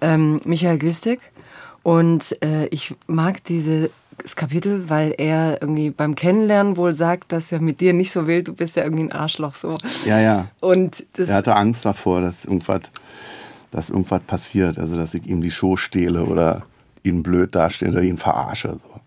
ähm, 0.00 0.40
Michael 0.44 0.78
Gwistek. 0.78 1.20
Und 1.82 2.40
äh, 2.42 2.66
ich 2.66 2.94
mag 3.06 3.44
dieses 3.44 3.90
Kapitel, 4.36 4.88
weil 4.88 5.14
er 5.16 5.58
irgendwie 5.60 5.90
beim 5.90 6.14
Kennenlernen 6.14 6.76
wohl 6.76 6.92
sagt, 6.92 7.32
dass 7.32 7.52
er 7.52 7.60
mit 7.60 7.80
dir 7.80 7.92
nicht 7.92 8.12
so 8.12 8.26
will, 8.26 8.42
du 8.42 8.54
bist 8.54 8.76
ja 8.76 8.84
irgendwie 8.84 9.04
ein 9.04 9.12
Arschloch 9.12 9.54
so. 9.54 9.76
Ja, 10.04 10.20
ja. 10.20 10.48
Und 10.60 11.04
das 11.14 11.28
er 11.28 11.36
hatte 11.36 11.56
Angst 11.56 11.84
davor, 11.84 12.20
dass 12.20 12.44
irgendwas, 12.44 12.82
dass 13.70 13.90
irgendwas 13.90 14.22
passiert, 14.22 14.78
also 14.78 14.96
dass 14.96 15.14
ich 15.14 15.26
ihm 15.26 15.40
die 15.40 15.50
Show 15.50 15.76
stehle 15.76 16.24
oder 16.24 16.62
ihn 17.02 17.22
blöd 17.22 17.54
darstelle 17.54 17.92
oder 17.92 18.02
ihn 18.02 18.18
verarsche. 18.18 18.78
So. 18.82 19.00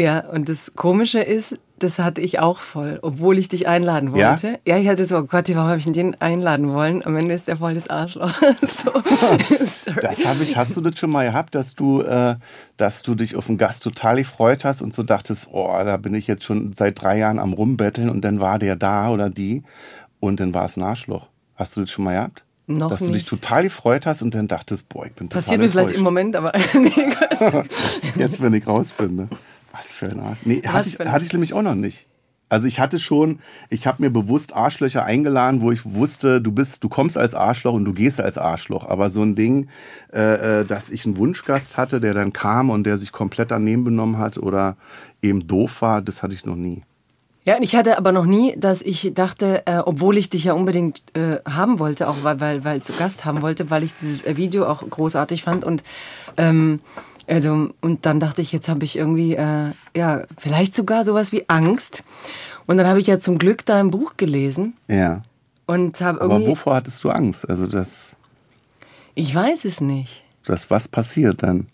Ja, 0.00 0.20
und 0.20 0.48
das 0.48 0.72
Komische 0.74 1.20
ist, 1.20 1.58
das 1.82 1.98
hatte 1.98 2.20
ich 2.20 2.38
auch 2.38 2.60
voll, 2.60 2.98
obwohl 3.02 3.38
ich 3.38 3.48
dich 3.48 3.68
einladen 3.68 4.12
wollte. 4.12 4.60
Ja, 4.64 4.76
ja 4.76 4.78
ich 4.78 4.88
hatte 4.88 5.04
so, 5.04 5.18
oh 5.18 5.22
Gott, 5.22 5.48
warum 5.54 5.68
habe 5.68 5.78
ich 5.78 5.90
den 5.90 6.20
einladen 6.20 6.72
wollen? 6.72 7.04
Am 7.04 7.16
Ende 7.16 7.34
ist 7.34 7.48
der 7.48 7.56
voll 7.56 7.74
das 7.74 7.88
Arschloch. 7.88 8.32
so. 8.60 8.90
das 10.00 10.24
habe 10.24 10.42
ich, 10.42 10.56
hast 10.56 10.76
du 10.76 10.80
das 10.80 10.98
schon 10.98 11.10
mal 11.10 11.26
gehabt, 11.26 11.54
dass 11.54 11.74
du, 11.74 12.02
äh, 12.02 12.36
dass 12.76 13.02
du 13.02 13.14
dich 13.14 13.36
auf 13.36 13.48
einen 13.48 13.58
Gast 13.58 13.82
total 13.82 14.16
gefreut 14.16 14.64
hast 14.64 14.82
und 14.82 14.94
so 14.94 15.02
dachtest, 15.02 15.48
oh, 15.52 15.72
da 15.84 15.96
bin 15.96 16.14
ich 16.14 16.26
jetzt 16.26 16.44
schon 16.44 16.72
seit 16.72 17.00
drei 17.02 17.18
Jahren 17.18 17.38
am 17.38 17.52
Rumbetteln 17.52 18.08
und 18.08 18.22
dann 18.22 18.40
war 18.40 18.58
der 18.58 18.76
da 18.76 19.10
oder 19.10 19.30
die 19.30 19.62
und 20.20 20.40
dann 20.40 20.54
war 20.54 20.64
es 20.64 20.76
ein 20.76 20.82
Arschloch. 20.82 21.28
Hast 21.54 21.76
du 21.76 21.82
das 21.82 21.90
schon 21.90 22.04
mal 22.04 22.14
gehabt? 22.14 22.44
Noch 22.66 22.90
dass 22.90 23.00
nicht. 23.00 23.10
du 23.10 23.14
dich 23.14 23.24
total 23.24 23.64
gefreut 23.64 24.06
hast 24.06 24.22
und 24.22 24.34
dann 24.34 24.48
dachtest, 24.48 24.88
boah, 24.88 25.04
ich 25.06 25.12
bin 25.12 25.28
total 25.28 25.42
Passiert 25.42 25.60
mir 25.60 25.68
vielleicht 25.68 25.96
im 25.96 26.02
Moment, 26.02 26.36
aber 26.36 26.52
Jetzt, 28.16 28.40
wenn 28.40 28.54
ich 28.54 28.66
raus 28.66 28.92
bin. 28.92 29.16
Ne? 29.16 29.28
Was 29.72 29.90
für 29.90 30.06
ein 30.06 30.20
Arsch. 30.20 30.40
Nee, 30.44 30.62
hatte 30.66 30.88
ich, 30.88 30.98
hatte 30.98 31.24
ich 31.24 31.32
nämlich 31.32 31.54
auch 31.54 31.62
noch 31.62 31.74
nicht. 31.74 32.06
Also 32.52 32.66
ich 32.66 32.80
hatte 32.80 32.98
schon, 32.98 33.38
ich 33.70 33.86
habe 33.86 34.02
mir 34.02 34.10
bewusst 34.10 34.54
Arschlöcher 34.54 35.04
eingeladen, 35.04 35.62
wo 35.62 35.72
ich 35.72 35.86
wusste, 35.86 36.38
du 36.42 36.52
bist, 36.52 36.84
du 36.84 36.90
kommst 36.90 37.16
als 37.16 37.34
Arschloch 37.34 37.72
und 37.72 37.86
du 37.86 37.94
gehst 37.94 38.20
als 38.20 38.36
Arschloch. 38.36 38.86
Aber 38.86 39.08
so 39.08 39.22
ein 39.22 39.34
Ding, 39.34 39.68
äh, 40.12 40.60
äh, 40.60 40.64
dass 40.66 40.90
ich 40.90 41.06
einen 41.06 41.16
Wunschgast 41.16 41.78
hatte, 41.78 41.98
der 41.98 42.12
dann 42.12 42.34
kam 42.34 42.68
und 42.68 42.84
der 42.84 42.98
sich 42.98 43.10
komplett 43.10 43.50
daneben 43.50 43.84
benommen 43.84 44.18
hat 44.18 44.36
oder 44.36 44.76
eben 45.22 45.48
doof 45.48 45.80
war, 45.80 46.02
das 46.02 46.22
hatte 46.22 46.34
ich 46.34 46.44
noch 46.44 46.56
nie. 46.56 46.82
Ja, 47.44 47.56
ich 47.60 47.74
hatte 47.74 47.96
aber 47.96 48.12
noch 48.12 48.26
nie, 48.26 48.54
dass 48.56 48.82
ich 48.82 49.12
dachte, 49.14 49.62
äh, 49.66 49.78
obwohl 49.78 50.18
ich 50.18 50.28
dich 50.28 50.44
ja 50.44 50.52
unbedingt 50.52 51.02
äh, 51.14 51.38
haben 51.48 51.78
wollte, 51.78 52.06
auch 52.06 52.22
weil, 52.22 52.38
weil, 52.38 52.64
weil 52.64 52.82
zu 52.82 52.92
Gast 52.92 53.24
haben 53.24 53.40
wollte, 53.40 53.70
weil 53.70 53.82
ich 53.82 53.94
dieses 54.00 54.36
Video 54.36 54.66
auch 54.66 54.88
großartig 54.88 55.42
fand 55.42 55.64
und 55.64 55.82
ähm, 56.36 56.80
also, 57.26 57.70
und 57.80 58.06
dann 58.06 58.20
dachte 58.20 58.42
ich, 58.42 58.52
jetzt 58.52 58.68
habe 58.68 58.84
ich 58.84 58.96
irgendwie, 58.96 59.34
äh, 59.34 59.70
ja, 59.96 60.24
vielleicht 60.38 60.74
sogar 60.74 61.04
sowas 61.04 61.32
wie 61.32 61.48
Angst. 61.48 62.04
Und 62.66 62.76
dann 62.76 62.86
habe 62.86 63.00
ich 63.00 63.06
ja 63.06 63.20
zum 63.20 63.38
Glück 63.38 63.64
da 63.64 63.78
ein 63.78 63.90
Buch 63.90 64.16
gelesen. 64.16 64.74
Ja. 64.88 65.22
Und 65.66 66.00
habe 66.00 66.18
irgendwie. 66.20 66.44
Aber 66.44 66.52
wovor 66.52 66.74
hattest 66.76 67.04
du 67.04 67.10
Angst? 67.10 67.48
Also, 67.48 67.66
das. 67.66 68.16
Ich 69.14 69.34
weiß 69.34 69.64
es 69.64 69.80
nicht. 69.80 70.24
Das, 70.44 70.70
was 70.70 70.88
passiert 70.88 71.42
dann? 71.42 71.66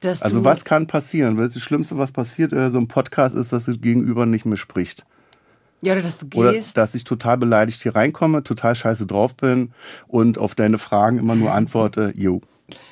Dass 0.00 0.22
also, 0.22 0.44
was 0.44 0.64
kann 0.64 0.86
passieren? 0.86 1.38
Weil 1.38 1.48
das 1.48 1.58
Schlimmste, 1.60 1.96
was 1.96 2.12
passiert 2.12 2.52
in 2.52 2.70
so 2.70 2.78
einem 2.78 2.88
Podcast, 2.88 3.34
ist, 3.34 3.52
dass 3.52 3.64
das 3.64 3.80
Gegenüber 3.80 4.26
nicht 4.26 4.44
mehr 4.44 4.58
spricht. 4.58 5.06
Ja, 5.80 5.92
oder 5.92 6.02
dass 6.02 6.18
du 6.18 6.26
gehst. 6.26 6.76
Oder 6.76 6.82
dass 6.82 6.94
ich 6.94 7.04
total 7.04 7.38
beleidigt 7.38 7.82
hier 7.82 7.94
reinkomme, 7.94 8.42
total 8.42 8.74
scheiße 8.74 9.06
drauf 9.06 9.34
bin 9.34 9.72
und 10.08 10.38
auf 10.38 10.54
deine 10.54 10.78
Fragen 10.78 11.18
immer 11.18 11.34
nur 11.34 11.52
antworte, 11.52 12.12
jo. 12.16 12.40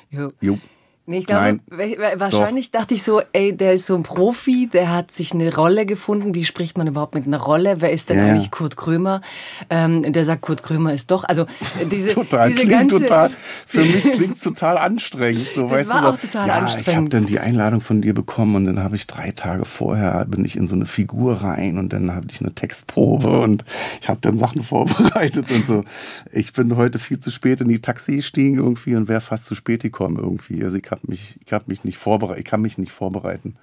Jo. 0.09 0.31
jo. 0.41 0.59
Nee, 1.05 1.17
ich 1.17 1.25
glaube, 1.25 1.59
Nein, 1.69 1.97
wahrscheinlich 2.15 2.71
doch. 2.71 2.79
dachte 2.79 2.93
ich 2.93 3.03
so, 3.03 3.21
ey, 3.33 3.55
der 3.55 3.73
ist 3.73 3.87
so 3.87 3.95
ein 3.95 4.03
Profi, 4.03 4.69
der 4.71 4.89
hat 4.89 5.11
sich 5.11 5.33
eine 5.33 5.53
Rolle 5.53 5.85
gefunden. 5.85 6.33
Wie 6.33 6.45
spricht 6.45 6.77
man 6.77 6.87
überhaupt 6.87 7.13
mit 7.13 7.27
einer 7.27 7.41
Rolle? 7.41 7.81
Wer 7.81 7.91
ist 7.91 8.09
denn 8.09 8.19
ja, 8.19 8.27
eigentlich 8.27 8.51
Kurt 8.51 8.77
Krömer? 8.77 9.19
Ähm, 9.69 10.13
der 10.13 10.23
sagt, 10.23 10.41
Kurt 10.43 10.63
Krömer 10.63 10.93
ist 10.93 11.11
doch, 11.11 11.25
also 11.25 11.45
diese, 11.91 12.09
total, 12.13 12.47
diese 12.47 12.61
klingt 12.61 12.89
ganze, 12.89 12.99
total, 13.01 13.31
für 13.67 13.81
mich 13.81 14.13
klingt 14.13 14.41
total 14.41 14.77
anstrengend. 14.77 15.45
So, 15.53 15.63
das 15.63 15.71
weißt 15.71 15.89
war 15.89 16.01
du, 16.03 16.07
auch 16.07 16.17
total 16.17 16.47
ja, 16.47 16.53
anstrengend. 16.55 16.87
Ich 16.87 16.95
habe 16.95 17.09
dann 17.09 17.25
die 17.25 17.39
Einladung 17.39 17.81
von 17.81 18.01
dir 18.01 18.13
bekommen 18.13 18.55
und 18.55 18.65
dann 18.65 18.81
habe 18.81 18.95
ich 18.95 19.05
drei 19.05 19.31
Tage 19.31 19.65
vorher 19.65 20.23
bin 20.23 20.45
ich 20.45 20.55
in 20.55 20.67
so 20.67 20.75
eine 20.75 20.85
Figur 20.85 21.41
rein 21.41 21.79
und 21.79 21.91
dann 21.91 22.15
habe 22.15 22.27
ich 22.29 22.39
eine 22.39 22.53
Textprobe 22.53 23.41
und 23.41 23.65
ich 23.99 24.07
habe 24.07 24.21
dann 24.21 24.37
Sachen 24.37 24.63
vorbereitet 24.63 25.51
und 25.51 25.65
so. 25.65 25.83
Ich 26.31 26.53
bin 26.53 26.77
heute 26.77 26.97
viel 26.97 27.19
zu 27.19 27.29
spät 27.29 27.59
in 27.59 27.67
die 27.67 27.81
Taxi 27.81 28.15
gestiegen 28.15 28.55
irgendwie 28.55 28.95
und 28.95 29.09
wäre 29.09 29.19
fast 29.19 29.45
zu 29.45 29.55
spät 29.55 29.81
gekommen 29.81 30.17
irgendwie. 30.17 30.63
Also 30.63 30.77
ich 30.77 30.92
habe 30.93 31.01
mich, 31.07 31.39
ich 31.45 31.51
habe 31.51 31.65
mich 31.67 31.83
nicht 31.83 31.97
vorbereitet, 31.97 32.39
ich 32.39 32.49
kann 32.49 32.61
mich 32.61 32.77
nicht 32.77 32.91
vorbereiten. 32.91 33.55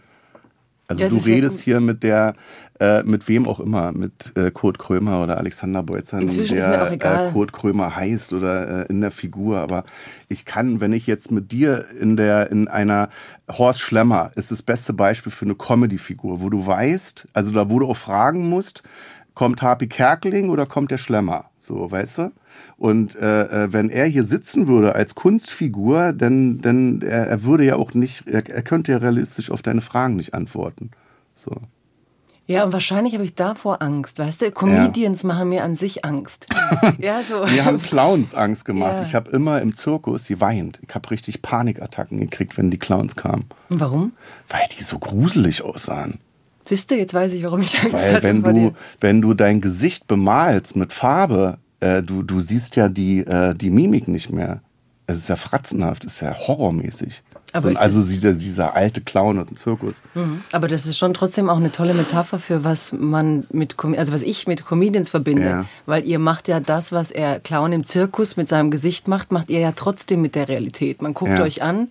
Also 0.91 1.05
ja, 1.05 1.09
du 1.09 1.19
redest 1.19 1.61
hier 1.61 1.81
mit 1.81 2.03
der, 2.03 2.33
äh, 2.81 3.05
mit 3.05 3.29
wem 3.29 3.47
auch 3.47 3.61
immer, 3.61 3.93
mit 3.93 4.37
äh, 4.37 4.51
Kurt 4.51 4.81
Krömer 4.81 5.23
oder 5.23 5.39
Alexander 5.39 5.85
Beuzern, 5.85 6.27
der 6.27 7.29
äh, 7.29 7.31
Kurt 7.33 7.53
Krömer 7.53 7.95
heißt 7.95 8.33
oder 8.33 8.81
äh, 8.81 8.87
in 8.89 9.01
der 9.01 9.13
Figur. 9.13 9.59
Aber 9.59 9.85
ich 10.29 10.45
kann, 10.45 10.81
wenn 10.81 10.93
ich 10.93 11.07
jetzt 11.07 11.31
mit 11.31 11.53
dir 11.53 11.85
in 12.01 12.17
der, 12.17 12.51
in 12.51 12.67
einer 12.67 13.09
Horst 13.49 13.81
Schlemmer 13.81 14.33
ist 14.35 14.51
das 14.51 14.63
beste 14.63 14.93
Beispiel 14.93 15.31
für 15.31 15.45
eine 15.45 15.55
Comedy-Figur, 15.55 16.41
wo 16.41 16.51
du 16.51 16.67
weißt, 16.67 17.29
also 17.35 17.53
da 17.53 17.71
wo 17.71 17.79
du 17.79 17.89
auch 17.89 17.97
fragen 17.97 18.49
musst, 18.49 18.83
kommt 19.35 19.63
Happy 19.63 19.87
Kerkeling 19.87 20.51
oder 20.51 20.67
kommt 20.67 20.91
der 20.91 20.99
Schlemmer? 20.99 21.45
So, 21.61 21.89
weißt 21.89 22.19
du? 22.19 22.33
Und 22.77 23.17
äh, 23.17 23.65
äh, 23.65 23.73
wenn 23.73 23.91
er 23.91 24.07
hier 24.07 24.25
sitzen 24.25 24.69
würde 24.69 24.95
als 24.95 25.15
Kunstfigur, 25.15 26.13
dann, 26.13 26.61
dann 26.61 27.03
er, 27.03 27.27
er 27.27 27.43
würde 27.43 27.65
ja 27.65 27.77
auch 27.77 27.95
nicht, 27.95 28.27
er, 28.27 28.49
er 28.49 28.63
könnte 28.63 28.93
ja 28.93 28.99
realistisch 28.99 29.51
auf 29.51 29.63
deine 29.63 29.81
Fragen 29.81 30.17
nicht 30.17 30.35
antworten. 30.35 30.91
So. 31.35 31.53
Ja, 32.51 32.65
und 32.65 32.73
wahrscheinlich 32.73 33.15
habe 33.15 33.25
ich 33.25 33.37
davor 33.37 33.81
Angst, 33.81 34.19
weißt 34.19 34.43
du? 34.43 34.51
Comedians 34.51 35.23
ja. 35.23 35.29
machen 35.29 35.51
mir 35.51 35.63
an 35.63 35.77
sich 35.77 36.05
Angst. 36.05 36.49
ja, 36.99 37.21
so. 37.23 37.47
Wir 37.47 37.65
haben 37.65 37.81
Clowns 37.81 38.35
Angst 38.35 38.65
gemacht. 38.65 38.95
Ja. 38.97 39.03
Ich 39.05 39.15
habe 39.15 39.31
immer 39.31 39.63
im 39.63 39.73
Zirkus 39.73 40.27
geweint. 40.27 40.81
Ich 40.89 40.93
habe 40.93 41.09
richtig 41.13 41.43
Panikattacken 41.43 42.19
gekriegt, 42.19 42.59
wenn 42.59 42.73
die 42.73 42.79
Clowns 42.79 43.15
kamen. 43.15 43.45
Und 43.69 43.79
warum? 43.79 44.13
Weil 44.49 44.63
die 44.77 44.83
so 44.83 44.99
gruselig 44.99 45.63
aussahen. 45.63 46.19
Siehst 46.65 46.91
du, 46.91 46.97
jetzt 46.97 47.15
weiß 47.15 47.35
ich, 47.35 47.45
warum 47.45 47.61
ich 47.61 47.79
Angst 47.81 47.95
Weil 47.95 48.15
hatte 48.15 48.23
wenn 48.25 48.43
du, 48.43 48.73
wenn 49.01 49.21
du 49.21 49.35
dein 49.35 49.61
Gesicht 49.61 50.09
bemalst 50.09 50.75
mit 50.75 50.93
Farbe, 50.93 51.59
äh, 51.81 52.03
du, 52.03 52.23
du 52.23 52.41
siehst 52.41 52.77
ja 52.77 52.89
die, 52.89 53.21
äh, 53.21 53.55
die 53.55 53.71
Mimik 53.71 54.09
nicht 54.09 54.31
mehr. 54.31 54.61
Es 55.07 55.19
ist 55.19 55.29
ja 55.29 55.37
fratzenhaft, 55.37 56.05
es 56.05 56.15
ist 56.15 56.21
ja 56.21 56.37
horrormäßig. 56.37 57.23
So, 57.53 57.69
also 57.69 58.03
dieser, 58.03 58.35
dieser 58.35 58.77
alte 58.77 59.01
Clown 59.01 59.41
aus 59.41 59.49
dem 59.49 59.57
Zirkus. 59.57 60.03
Mhm. 60.15 60.45
Aber 60.53 60.69
das 60.69 60.87
ist 60.87 60.99
schon 60.99 61.15
trotzdem 61.15 61.51
auch 61.51 61.57
eine 61.57 61.73
tolle 61.73 61.95
Metapher 61.95 62.39
für 62.39 62.63
was 62.63 62.93
man 62.93 63.45
mit, 63.51 63.75
also 63.97 64.13
was 64.13 64.23
ich 64.23 64.47
mit 64.47 64.65
Comedians 64.65 65.11
verbinde. 65.11 65.45
Ja. 65.45 65.67
Weil 65.85 66.05
ihr 66.05 66.21
macht 66.21 66.47
ja 66.47 66.61
das, 66.61 66.93
was 66.93 67.11
er 67.11 67.41
Clown 67.41 67.73
im 67.73 67.85
Zirkus 67.85 68.37
mit 68.37 68.49
seinem 68.49 68.71
Gesicht 68.71 69.09
macht, 69.09 69.33
macht 69.33 69.49
ihr 69.49 69.59
ja 69.59 69.73
trotzdem 69.75 70.23
mit 70.23 70.37
der 70.37 70.49
Realität. 70.49 71.03
Man 71.03 71.13
guckt 71.13 71.33
ja. 71.33 71.43
euch 71.43 71.61
an 71.61 71.91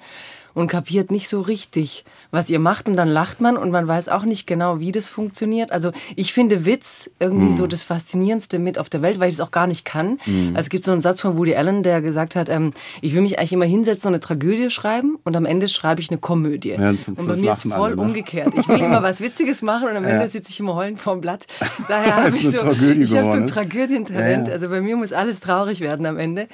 und 0.54 0.68
kapiert 0.68 1.12
nicht 1.12 1.28
so 1.28 1.42
richtig, 1.42 2.06
was 2.32 2.50
ihr 2.50 2.60
macht 2.60 2.88
und 2.88 2.96
dann 2.96 3.08
lacht 3.08 3.42
man 3.42 3.58
und 3.58 3.72
man 3.72 3.88
weiß 3.88 4.10
auch 4.10 4.24
nicht 4.24 4.46
genau, 4.46 4.80
wie 4.80 4.92
das 4.92 5.10
funktioniert. 5.10 5.72
Also 5.72 5.92
ich 6.16 6.32
finde 6.34 6.66
Witz 6.66 7.10
irgendwie 7.20 7.50
mm. 7.50 7.54
so 7.54 7.68
das 7.68 7.84
Faszinierendste 7.84 8.60
mit 8.60 8.78
auf 8.78 8.90
der 8.90 9.02
Welt, 9.02 9.20
weil 9.20 9.30
ich 9.30 9.36
es 9.36 9.42
auch 9.42 9.52
gar 9.52 9.66
nicht 9.66 9.84
kann. 9.84 10.20
Mm. 10.26 10.50
Also 10.50 10.60
es 10.60 10.70
gibt 10.70 10.84
so 10.84 10.92
einen 10.92 11.02
Satz 11.02 11.22
von 11.22 11.38
Woody 11.38 11.56
Allen, 11.56 11.82
der 11.82 12.02
gesagt 12.02 12.36
hat, 12.36 12.50
ähm, 12.50 12.74
ich 13.02 13.16
will 13.16 13.22
mich 13.22 13.40
eigentlich 13.40 13.54
immer 13.54 13.66
hinsetzen 13.66 14.10
und 14.10 14.14
eine 14.14 14.20
Tragödie 14.20 14.70
schreiben 14.70 15.18
und 15.24 15.36
am 15.36 15.46
Ende 15.46 15.68
schreibe 15.68 16.02
ich 16.02 16.12
eine 16.12 16.20
Komödie. 16.20 16.76
Ja, 16.78 16.90
und 16.90 17.28
bei 17.28 17.36
mir 17.36 17.52
ist 17.52 17.64
voll 17.64 17.96
ne? 17.96 18.02
umgekehrt. 18.02 18.54
Ich 18.56 18.68
will 18.68 18.80
immer 18.80 19.02
was 19.04 19.22
Witziges 19.22 19.64
machen 19.64 19.90
und 19.90 19.98
am 19.98 20.06
Ende 20.06 20.22
ja. 20.22 20.28
sitze 20.28 20.52
ich 20.52 20.60
immer 20.60 20.76
heulend 20.76 21.00
vorm 21.00 21.22
Blatt. 21.22 21.48
Daher 21.88 22.18
habe 22.18 22.36
ich 22.36 22.44
so, 22.44 22.52
ich 22.52 23.18
habe 23.18 23.26
so 23.26 23.32
ein 23.32 23.48
Tragödientalent. 23.48 24.48
Ja, 24.48 24.54
also 24.54 24.70
bei 24.70 24.82
mir 24.82 24.96
muss 24.96 25.14
alles 25.14 25.40
traurig 25.40 25.82
werden 25.82 26.06
am 26.06 26.18
Ende. 26.18 26.48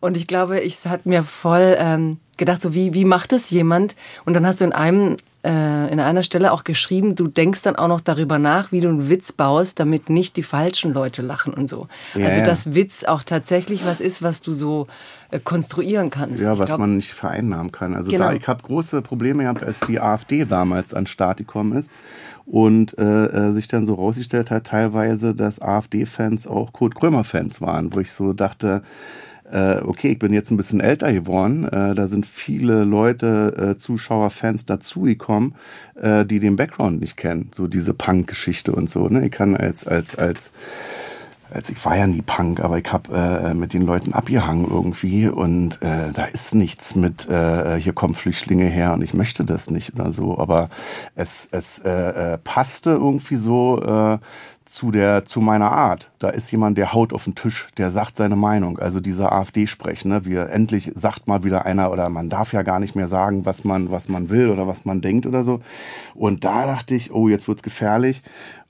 Und 0.00 0.16
ich 0.16 0.26
glaube, 0.26 0.64
es 0.64 0.86
hat 0.86 1.04
mir 1.04 1.22
voll 1.22 1.76
ähm, 1.78 2.18
gedacht, 2.38 2.62
so 2.62 2.72
wie, 2.72 2.94
wie 2.94 3.04
macht 3.04 3.34
es 3.34 3.50
jemand? 3.50 3.94
Und 4.24 4.34
dann 4.34 4.46
hast 4.46 4.60
du 4.60 4.64
in 4.64 4.72
einem 4.72 5.17
äh, 5.44 5.92
in 5.92 6.00
einer 6.00 6.22
Stelle 6.22 6.52
auch 6.52 6.64
geschrieben, 6.64 7.14
du 7.14 7.28
denkst 7.28 7.62
dann 7.62 7.76
auch 7.76 7.88
noch 7.88 8.00
darüber 8.00 8.38
nach, 8.38 8.72
wie 8.72 8.80
du 8.80 8.88
einen 8.88 9.08
Witz 9.08 9.32
baust, 9.32 9.78
damit 9.78 10.10
nicht 10.10 10.36
die 10.36 10.42
falschen 10.42 10.92
Leute 10.92 11.22
lachen 11.22 11.54
und 11.54 11.68
so. 11.68 11.86
Ja, 12.14 12.26
also 12.26 12.44
dass 12.44 12.74
Witz 12.74 13.04
auch 13.04 13.22
tatsächlich 13.22 13.86
was 13.86 14.00
ist, 14.00 14.22
was 14.22 14.42
du 14.42 14.52
so 14.52 14.88
äh, 15.30 15.38
konstruieren 15.38 16.10
kannst. 16.10 16.40
Ja, 16.40 16.54
ich 16.54 16.58
was 16.58 16.66
glaub, 16.66 16.80
man 16.80 16.96
nicht 16.96 17.12
vereinnahmen 17.12 17.70
kann. 17.70 17.94
Also 17.94 18.10
genau. 18.10 18.26
da, 18.26 18.32
ich 18.32 18.48
habe 18.48 18.62
große 18.62 19.00
Probleme 19.02 19.44
gehabt, 19.44 19.62
als 19.62 19.80
die 19.80 20.00
AfD 20.00 20.44
damals 20.44 20.92
an 20.92 21.04
den 21.04 21.06
Start 21.08 21.38
gekommen 21.38 21.76
ist 21.76 21.90
und 22.44 22.96
äh, 22.98 23.26
äh, 23.26 23.52
sich 23.52 23.68
dann 23.68 23.86
so 23.86 23.94
rausgestellt 23.94 24.50
hat, 24.50 24.64
teilweise, 24.64 25.34
dass 25.34 25.60
AfD-Fans 25.60 26.46
auch 26.46 26.72
Kurt 26.72 26.94
Krömer-Fans 26.94 27.60
waren, 27.60 27.94
wo 27.94 28.00
ich 28.00 28.10
so 28.10 28.32
dachte, 28.32 28.82
äh, 29.52 29.80
okay, 29.82 30.12
ich 30.12 30.18
bin 30.18 30.32
jetzt 30.32 30.50
ein 30.50 30.56
bisschen 30.56 30.80
älter 30.80 31.12
geworden, 31.12 31.64
äh, 31.64 31.94
da 31.94 32.08
sind 32.08 32.26
viele 32.26 32.84
Leute, 32.84 33.74
äh, 33.74 33.78
Zuschauer, 33.78 34.30
Fans 34.30 34.66
dazugekommen, 34.66 35.54
äh, 35.94 36.24
die 36.24 36.38
den 36.38 36.56
Background 36.56 37.00
nicht 37.00 37.16
kennen, 37.16 37.50
so 37.54 37.66
diese 37.66 37.94
Punk-Geschichte 37.94 38.72
und 38.72 38.90
so. 38.90 39.08
Ne? 39.08 39.26
Ich 39.26 39.32
kann 39.32 39.56
als, 39.56 39.86
als, 39.86 40.16
als, 40.16 40.52
als 41.50 41.70
ich 41.70 41.84
war 41.84 41.96
ja 41.96 42.06
nie 42.06 42.22
Punk, 42.22 42.60
aber 42.60 42.78
ich 42.78 42.92
habe 42.92 43.16
äh, 43.16 43.54
mit 43.54 43.72
den 43.72 43.82
Leuten 43.82 44.12
abgehangen 44.12 44.66
irgendwie 44.68 45.28
und 45.28 45.80
äh, 45.82 46.12
da 46.12 46.24
ist 46.24 46.54
nichts 46.54 46.94
mit, 46.94 47.28
äh, 47.28 47.80
hier 47.80 47.92
kommen 47.92 48.14
Flüchtlinge 48.14 48.66
her 48.66 48.92
und 48.92 49.02
ich 49.02 49.14
möchte 49.14 49.44
das 49.44 49.70
nicht 49.70 49.94
oder 49.94 50.12
so, 50.12 50.38
aber 50.38 50.68
es, 51.14 51.48
es 51.50 51.78
äh, 51.80 52.34
äh, 52.34 52.38
passte 52.38 52.90
irgendwie 52.90 53.36
so 53.36 53.82
äh, 53.82 54.18
zu 54.68 54.90
der 54.90 55.24
zu 55.24 55.40
meiner 55.40 55.72
Art. 55.72 56.10
Da 56.18 56.28
ist 56.28 56.50
jemand, 56.50 56.76
der 56.76 56.92
haut 56.92 57.14
auf 57.14 57.24
den 57.24 57.34
Tisch, 57.34 57.68
der 57.78 57.90
sagt 57.90 58.16
seine 58.16 58.36
Meinung. 58.36 58.78
Also 58.78 59.00
dieser 59.00 59.32
AfD-Sprech, 59.32 60.04
ne? 60.04 60.26
Wir 60.26 60.50
endlich 60.50 60.92
sagt 60.94 61.26
mal 61.26 61.42
wieder 61.42 61.64
einer 61.64 61.90
oder 61.90 62.08
man 62.10 62.28
darf 62.28 62.52
ja 62.52 62.62
gar 62.62 62.78
nicht 62.78 62.94
mehr 62.94 63.08
sagen, 63.08 63.46
was 63.46 63.64
man 63.64 63.90
was 63.90 64.10
man 64.10 64.28
will 64.28 64.50
oder 64.50 64.66
was 64.66 64.84
man 64.84 65.00
denkt 65.00 65.24
oder 65.24 65.42
so. 65.42 65.60
Und 66.14 66.44
da 66.44 66.66
dachte 66.66 66.94
ich, 66.94 67.12
oh, 67.12 67.28
jetzt 67.28 67.48
wird's 67.48 67.62
gefährlich. 67.62 68.22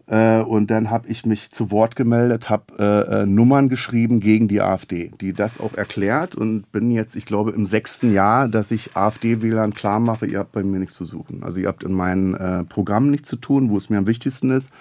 Äh, 0.09 0.40
und 0.40 0.71
dann 0.71 0.90
habe 0.90 1.09
ich 1.09 1.27
mich 1.27 1.51
zu 1.51 1.71
Wort 1.71 1.94
gemeldet, 1.94 2.49
habe 2.49 2.64
äh, 2.79 3.23
äh, 3.23 3.27
Nummern 3.27 3.68
geschrieben 3.68 4.21
gegen 4.21 4.49
die 4.49 4.62
AfD, 4.62 5.11
die 5.21 5.33
das 5.33 5.61
auch 5.61 5.75
erklärt 5.75 6.35
und 6.35 6.73
bin 6.73 6.90
jetzt, 6.90 7.14
ich 7.14 7.27
glaube, 7.27 7.53
im 7.53 7.66
sechsten 7.66 8.12
Jahr, 8.12 8.49
dass 8.49 8.71
ich 8.71 8.97
AfD-Wählern 8.97 9.75
klar 9.75 10.01
mache, 10.01 10.27
ihr 10.27 10.38
habt 10.38 10.53
bei 10.53 10.62
mir 10.62 10.79
nichts 10.79 10.94
zu 10.94 11.05
suchen. 11.05 11.42
Also 11.42 11.61
ihr 11.61 11.68
habt 11.68 11.85
in 11.85 11.92
meinen 11.92 12.35
äh, 12.35 12.64
Programmen 12.64 13.11
nichts 13.11 13.29
zu 13.29 13.37
tun, 13.37 13.68
wo 13.71 13.77
es 13.77 13.90
mir 13.90 13.99
am 13.99 14.07
wichtigsten 14.07 14.51
ist. 14.51 14.73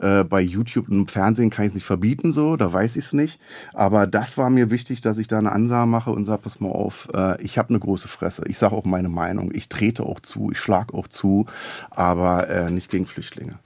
Äh, 0.00 0.24
bei 0.24 0.40
YouTube 0.40 0.88
und 0.88 1.10
Fernsehen 1.10 1.50
kann 1.50 1.66
ich 1.66 1.70
es 1.70 1.74
nicht 1.74 1.86
verbieten, 1.86 2.32
so, 2.32 2.56
da 2.56 2.72
weiß 2.72 2.96
ich 2.96 3.06
es 3.06 3.12
nicht. 3.12 3.38
Aber 3.72 4.08
das 4.08 4.36
war 4.36 4.50
mir 4.50 4.70
wichtig, 4.70 5.00
dass 5.00 5.18
ich 5.18 5.28
da 5.28 5.38
eine 5.38 5.52
Ansage 5.52 5.86
mache 5.86 6.10
und 6.10 6.24
sage, 6.24 6.42
pass 6.42 6.58
mal 6.58 6.70
auf, 6.70 7.08
äh, 7.14 7.40
ich 7.42 7.58
habe 7.58 7.68
eine 7.68 7.78
große 7.78 8.08
Fresse. 8.08 8.42
Ich 8.48 8.58
sage 8.58 8.74
auch 8.74 8.84
meine 8.84 9.08
Meinung. 9.08 9.52
Ich 9.54 9.68
trete 9.68 10.02
auch 10.02 10.18
zu, 10.18 10.50
ich 10.50 10.58
schlage 10.58 10.94
auch 10.94 11.06
zu, 11.06 11.46
aber 11.90 12.48
äh, 12.48 12.70
nicht 12.70 12.90
gegen 12.90 13.06
Flüchtlinge. 13.06 13.58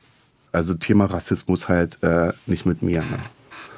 Also 0.52 0.74
Thema 0.74 1.06
Rassismus 1.06 1.68
halt 1.68 2.02
äh, 2.02 2.32
nicht 2.46 2.66
mit 2.66 2.82
mir. 2.82 3.00
Ne? 3.00 3.18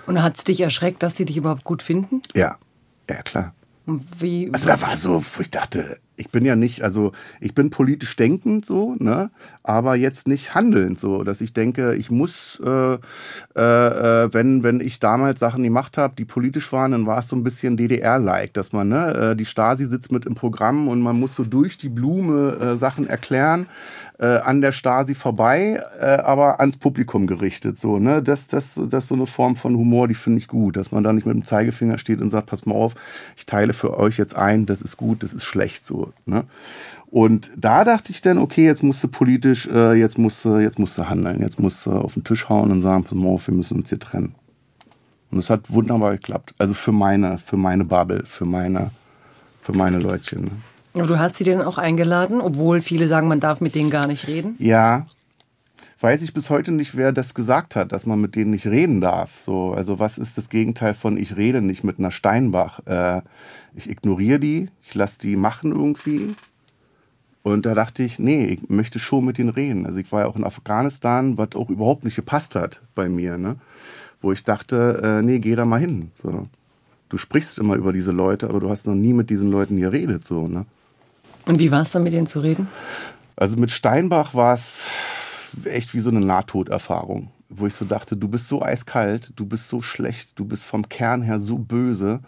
Und 0.07 0.23
hat 0.23 0.39
es 0.39 0.45
dich 0.45 0.61
erschreckt, 0.61 1.03
dass 1.03 1.17
sie 1.17 1.25
dich 1.25 1.37
überhaupt 1.37 1.65
gut 1.65 1.83
finden? 1.83 2.23
Ja, 2.35 2.57
ja 3.09 3.23
klar. 3.23 3.55
Wie, 4.19 4.51
also 4.53 4.67
da 4.67 4.81
war 4.83 4.97
so, 4.97 5.25
wo 5.25 5.41
ich 5.41 5.51
dachte, 5.51 5.99
ich 6.21 6.29
bin 6.29 6.45
ja 6.45 6.55
nicht, 6.55 6.83
also 6.83 7.13
ich 7.41 7.55
bin 7.55 7.71
politisch 7.71 8.15
denkend 8.15 8.67
so, 8.67 8.95
ne, 8.99 9.31
aber 9.63 9.97
jetzt 9.97 10.29
nicht 10.29 10.55
handelnd 10.55 10.99
so, 10.99 11.25
dass 11.25 11.41
ich 11.41 11.55
denke, 11.55 11.95
ich 11.95 12.11
muss, 12.11 12.61
äh, 12.65 12.95
äh, 12.95 12.99
wenn 14.33 14.63
wenn 14.63 14.81
ich 14.81 15.01
damals 15.01 15.41
Sachen 15.41 15.65
gemacht 15.65 15.97
habe, 15.97 16.15
die 16.17 16.27
politisch 16.27 16.73
waren, 16.73 16.93
dann 16.93 17.07
war 17.07 17.21
es 17.21 17.29
so 17.29 17.37
ein 17.37 17.43
bisschen 17.43 17.77
DDR-like, 17.77 18.53
dass 18.53 18.73
man, 18.73 18.89
ne, 18.89 19.33
äh, 19.33 19.37
die 19.37 19.47
Stasi 19.47 19.87
sitzt 19.87 20.13
mit 20.13 20.27
im 20.27 20.35
Programm 20.35 20.87
und 20.89 21.01
man 21.01 21.19
muss 21.19 21.35
so 21.35 21.45
durch 21.45 21.79
die 21.79 21.89
Blume 21.89 22.59
äh, 22.61 22.77
Sachen 22.77 23.09
erklären 23.09 23.67
äh, 24.21 24.27
an 24.27 24.61
der 24.61 24.73
Stasi 24.73 25.15
vorbei, 25.15 25.83
äh, 25.99 26.05
aber 26.05 26.61
ans 26.61 26.77
Publikum 26.77 27.27
gerichtet. 27.27 27.79
So, 27.79 27.99
ne? 27.99 28.23
das, 28.23 28.47
das, 28.49 28.75
das 28.75 29.05
ist 29.05 29.09
so 29.09 29.15
eine 29.15 29.27
Form 29.27 29.57
von 29.57 29.75
Humor, 29.75 30.09
die 30.09 30.15
finde 30.15 30.39
ich 30.39 30.49
gut, 30.49 30.77
dass 30.77 30.93
man 30.93 31.03
da 31.03 31.13
nicht 31.13 31.27
mit 31.27 31.35
dem 31.35 31.47
Zeigefinger 31.47 31.97
steht 31.97 32.21
und 32.21 32.29
sagt, 32.29 32.47
pass 32.47 32.67
mal 32.67 32.75
auf, 32.75 32.95
ich 33.37 33.47
teile 33.47 33.73
für 33.73 33.99
euch 33.99 34.19
jetzt 34.19 34.37
ein, 34.37 34.67
das 34.67 34.83
ist 34.83 34.99
gut, 34.99 35.23
das 35.23 35.33
ist 35.33 35.45
schlecht. 35.45 35.87
So, 35.87 36.13
ne? 36.27 36.45
Und 37.07 37.51
da 37.57 37.85
dachte 37.85 38.13
ich 38.13 38.21
dann, 38.21 38.39
okay, 38.39 38.67
jetzt 38.67 38.83
musst 38.83 39.03
du 39.03 39.09
politisch, 39.09 39.67
äh, 39.67 39.95
jetzt 39.95 40.19
musst 40.19 40.45
du, 40.45 40.59
jetzt 40.59 40.79
musst 40.79 40.99
du 40.99 41.09
handeln, 41.09 41.41
jetzt 41.41 41.59
musst 41.59 41.87
du 41.87 41.93
auf 41.93 42.15
den 42.15 42.23
Tisch 42.23 42.49
hauen 42.51 42.71
und 42.71 42.83
sagen, 42.83 43.05
pass 43.05 43.15
mal 43.15 43.29
auf, 43.29 43.47
wir 43.47 43.55
müssen 43.55 43.79
uns 43.79 43.89
hier 43.89 43.99
trennen. 43.99 44.35
Und 45.31 45.39
es 45.39 45.49
hat 45.49 45.71
wunderbar 45.71 46.13
geklappt. 46.13 46.55
Also 46.59 46.75
für 46.75 46.93
meine, 46.93 47.39
für 47.39 47.57
meine 47.57 47.85
Bubble, 47.85 48.25
für 48.27 48.45
meine, 48.45 48.91
für 49.63 49.73
meine 49.73 49.99
Leutchen. 49.99 50.45
Ne? 50.45 50.51
Aber 50.95 51.07
du 51.07 51.19
hast 51.19 51.37
sie 51.37 51.45
denn 51.45 51.63
auch 51.63 51.79
eingeladen, 51.79 52.41
obwohl 52.41 52.81
viele 52.81 53.07
sagen, 53.07 53.29
man 53.29 53.41
darf 53.41 53.61
mit 53.61 53.75
denen 53.75 53.91
gar 53.91 54.07
nicht 54.07 54.27
reden? 54.27 54.57
Ja. 54.59 55.07
Weiß 56.03 56.23
ich 56.23 56.33
bis 56.33 56.49
heute 56.49 56.73
nicht, 56.73 56.97
wer 56.97 57.13
das 57.13 57.35
gesagt 57.35 57.77
hat, 57.77 57.93
dass 57.93 58.07
man 58.07 58.19
mit 58.21 58.35
denen 58.35 58.53
nicht 58.53 58.67
reden 58.67 59.03
darf. 59.03 59.39
So, 59.39 59.75
also 59.75 59.99
was 59.99 60.17
ist 60.17 60.39
das 60.39 60.49
Gegenteil 60.49 60.95
von 60.95 61.19
ich 61.19 61.37
rede 61.37 61.61
nicht 61.61 61.85
mit 61.85 61.99
einer 61.99 62.11
Steinbach? 62.11 62.81
Äh, 62.87 63.21
ich 63.75 63.91
ignoriere 63.91 64.41
die, 64.41 64.71
ich 64.83 64.95
lasse 64.95 65.19
die 65.19 65.37
machen 65.37 65.73
irgendwie. 65.73 66.35
Und 67.43 67.67
da 67.67 67.75
dachte 67.75 68.03
ich, 68.03 68.19
nee, 68.19 68.47
ich 68.47 68.71
möchte 68.71 68.99
schon 68.99 69.27
mit 69.27 69.37
denen 69.37 69.51
reden. 69.51 69.85
Also 69.85 69.99
ich 69.99 70.11
war 70.11 70.23
ja 70.23 70.27
auch 70.27 70.37
in 70.37 70.45
Afghanistan, 70.45 71.37
was 71.37 71.55
auch 71.55 71.69
überhaupt 71.69 72.05
nicht 72.05 72.17
gepasst 72.17 72.55
hat 72.55 72.83
bei 72.95 73.09
mir, 73.09 73.37
ne? 73.37 73.57
Wo 74.23 74.33
ich 74.33 74.45
dachte, 74.45 75.01
äh, 75.03 75.23
nee, 75.23 75.39
geh 75.39 75.55
da 75.55 75.65
mal 75.65 75.81
hin. 75.81 76.11
So. 76.15 76.49
Du 77.11 77.19
sprichst 77.19 77.59
immer 77.59 77.77
über 77.77 77.93
diese 77.93 78.13
Leute, 78.13 78.49
aber 78.49 78.61
du 78.61 78.71
hast 78.71 78.87
noch 78.87 78.95
nie 78.95 79.13
mit 79.13 79.31
diesen 79.31 79.51
Leuten 79.51 79.77
geredet, 79.79 80.27
so, 80.27 80.49
ne? 80.49 80.67
Und 81.47 81.59
wie 81.59 81.71
war 81.71 81.83
es 81.83 81.91
dann, 81.91 82.03
mit 82.03 82.13
denen 82.13 82.27
zu 82.27 82.41
reden? 82.41 82.69
Also 83.37 83.57
mit 83.57 83.71
Steinbach 83.71 84.35
war 84.35 84.55
es 84.55 84.87
echt 85.65 85.95
wie 85.95 86.01
so 86.01 86.11
eine 86.11 86.21
Nahtoderfahrung, 86.21 87.31
wo 87.49 87.67
ich 87.67 87.75
so 87.75 87.85
dachte, 87.85 88.17
du 88.17 88.29
bist 88.29 88.49
so 88.49 88.63
eiskalt, 88.63 89.33
du 89.37 89.47
bist 89.47 89.69
so 89.69 89.81
schlecht, 89.81 90.39
du 90.39 90.45
bist 90.45 90.65
vom 90.65 90.89
Kern 90.89 91.23
her 91.23 91.39
so 91.39 91.59
böse, 91.59 92.21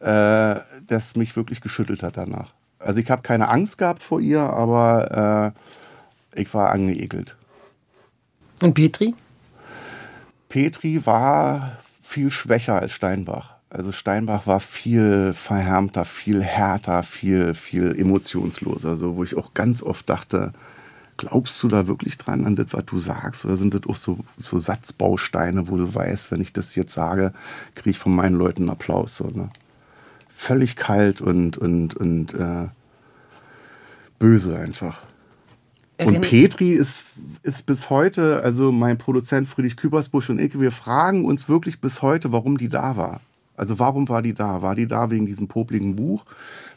äh, 0.00 0.56
dass 0.86 1.16
mich 1.16 1.36
wirklich 1.36 1.60
geschüttelt 1.60 2.02
hat 2.02 2.16
danach. 2.16 2.52
Also 2.78 3.00
ich 3.00 3.10
habe 3.10 3.22
keine 3.22 3.48
Angst 3.48 3.78
gehabt 3.78 4.02
vor 4.02 4.20
ihr, 4.20 4.40
aber 4.40 5.54
äh, 6.34 6.40
ich 6.40 6.52
war 6.52 6.70
angeekelt. 6.70 7.36
Und 8.62 8.74
Petri? 8.74 9.14
Petri 10.48 11.04
war 11.04 11.78
viel 12.02 12.30
schwächer 12.30 12.80
als 12.80 12.92
Steinbach. 12.92 13.55
Also 13.76 13.92
Steinbach 13.92 14.46
war 14.46 14.58
viel 14.58 15.34
verhärmter, 15.34 16.06
viel 16.06 16.42
härter, 16.42 17.02
viel, 17.02 17.52
viel 17.52 17.94
emotionsloser. 17.94 18.96
So, 18.96 19.16
wo 19.16 19.24
ich 19.24 19.36
auch 19.36 19.52
ganz 19.52 19.82
oft 19.82 20.08
dachte, 20.08 20.54
glaubst 21.18 21.62
du 21.62 21.68
da 21.68 21.86
wirklich 21.86 22.16
dran 22.16 22.46
an 22.46 22.56
das, 22.56 22.68
was 22.70 22.86
du 22.86 22.96
sagst? 22.96 23.44
Oder 23.44 23.58
sind 23.58 23.74
das 23.74 23.82
auch 23.86 23.96
so, 23.96 24.20
so 24.40 24.58
Satzbausteine, 24.58 25.68
wo 25.68 25.76
du 25.76 25.94
weißt, 25.94 26.30
wenn 26.30 26.40
ich 26.40 26.54
das 26.54 26.74
jetzt 26.74 26.94
sage, 26.94 27.34
kriege 27.74 27.90
ich 27.90 27.98
von 27.98 28.14
meinen 28.14 28.36
Leuten 28.36 28.62
einen 28.62 28.70
Applaus? 28.70 29.18
So, 29.18 29.26
ne? 29.26 29.50
Völlig 30.26 30.76
kalt 30.76 31.20
und, 31.20 31.58
und, 31.58 31.94
und 31.94 32.32
äh, 32.32 32.68
böse 34.18 34.58
einfach. 34.58 35.02
Und 36.02 36.22
Petri 36.22 36.72
ist, 36.72 37.08
ist 37.42 37.66
bis 37.66 37.90
heute, 37.90 38.40
also 38.42 38.72
mein 38.72 38.96
Produzent 38.96 39.48
Friedrich 39.48 39.76
Küpersbusch 39.76 40.30
und 40.30 40.38
ich, 40.38 40.58
wir 40.58 40.72
fragen 40.72 41.26
uns 41.26 41.50
wirklich 41.50 41.78
bis 41.78 42.00
heute, 42.00 42.32
warum 42.32 42.56
die 42.56 42.70
da 42.70 42.96
war. 42.96 43.20
Also 43.56 43.78
warum 43.78 44.08
war 44.08 44.22
die 44.22 44.34
da? 44.34 44.62
War 44.62 44.74
die 44.74 44.86
da 44.86 45.10
wegen 45.10 45.26
diesem 45.26 45.48
popligen 45.48 45.96
Buch, 45.96 46.24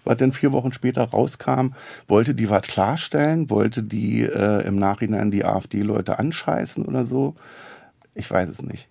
was 0.04 0.18
dann 0.18 0.32
vier 0.32 0.52
Wochen 0.52 0.74
später 0.74 1.04
rauskam? 1.04 1.74
Wollte 2.08 2.34
die 2.34 2.50
was 2.50 2.64
klarstellen? 2.64 3.50
Wollte 3.50 3.84
die 3.84 4.24
äh, 4.24 4.66
im 4.66 4.78
Nachhinein 4.78 5.32
die 5.32 5.46
AfD-Leute 5.46 6.20
anscheißen 6.20 6.86
oder 6.86 7.06
so? 7.06 7.36
Ich 8.16 8.30
weiß 8.30 8.50
es 8.50 8.62
nicht. 8.62 8.90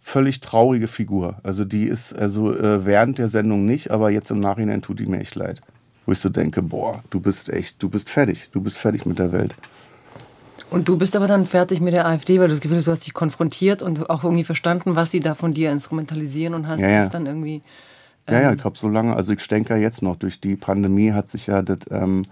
Völlig 0.00 0.40
traurige 0.40 0.88
Figur. 0.88 1.36
Also 1.42 1.64
die 1.64 1.84
ist 1.84 2.16
also 2.16 2.56
äh, 2.56 2.84
während 2.86 3.18
der 3.18 3.28
Sendung 3.28 3.66
nicht, 3.66 3.90
aber 3.90 4.10
jetzt 4.10 4.30
im 4.30 4.40
Nachhinein 4.40 4.82
tut 4.82 5.00
die 5.00 5.06
mir 5.06 5.20
echt 5.20 5.34
leid 5.34 5.62
wo 6.06 6.12
ich 6.12 6.20
so 6.20 6.28
denke, 6.28 6.62
boah, 6.62 7.02
du 7.10 7.20
bist 7.20 7.48
echt, 7.48 7.82
du 7.82 7.88
bist 7.88 8.08
fertig, 8.08 8.48
du 8.52 8.60
bist 8.60 8.78
fertig 8.78 9.04
mit 9.04 9.18
der 9.18 9.32
Welt. 9.32 9.54
Und 10.70 10.88
du 10.88 10.98
bist 10.98 11.14
aber 11.14 11.28
dann 11.28 11.46
fertig 11.46 11.80
mit 11.80 11.94
der 11.94 12.06
AfD, 12.06 12.38
weil 12.38 12.48
du 12.48 12.54
das 12.54 12.60
Gefühl 12.60 12.78
hast, 12.78 12.86
du 12.86 12.90
hast 12.90 13.06
dich 13.06 13.14
konfrontiert 13.14 13.82
und 13.82 14.10
auch 14.10 14.24
irgendwie 14.24 14.44
verstanden, 14.44 14.96
was 14.96 15.10
sie 15.10 15.20
da 15.20 15.34
von 15.34 15.54
dir 15.54 15.70
instrumentalisieren 15.70 16.54
und 16.54 16.66
hast 16.66 16.80
ja, 16.80 16.88
ja. 16.88 16.98
das 17.00 17.10
dann 17.10 17.26
irgendwie. 17.26 17.62
Ähm 18.26 18.34
ja, 18.34 18.40
ja, 18.40 18.50
ähm, 18.50 18.56
ich 18.58 18.64
habe 18.64 18.76
so 18.76 18.88
lange, 18.88 19.14
also 19.14 19.32
ich 19.32 19.46
denke 19.46 19.74
ja 19.74 19.80
jetzt 19.80 20.02
noch, 20.02 20.16
durch 20.16 20.40
die 20.40 20.56
Pandemie 20.56 21.12
hat 21.12 21.30
sich 21.30 21.46
ja 21.46 21.62
das, 21.62 21.78
ähm, 21.90 22.22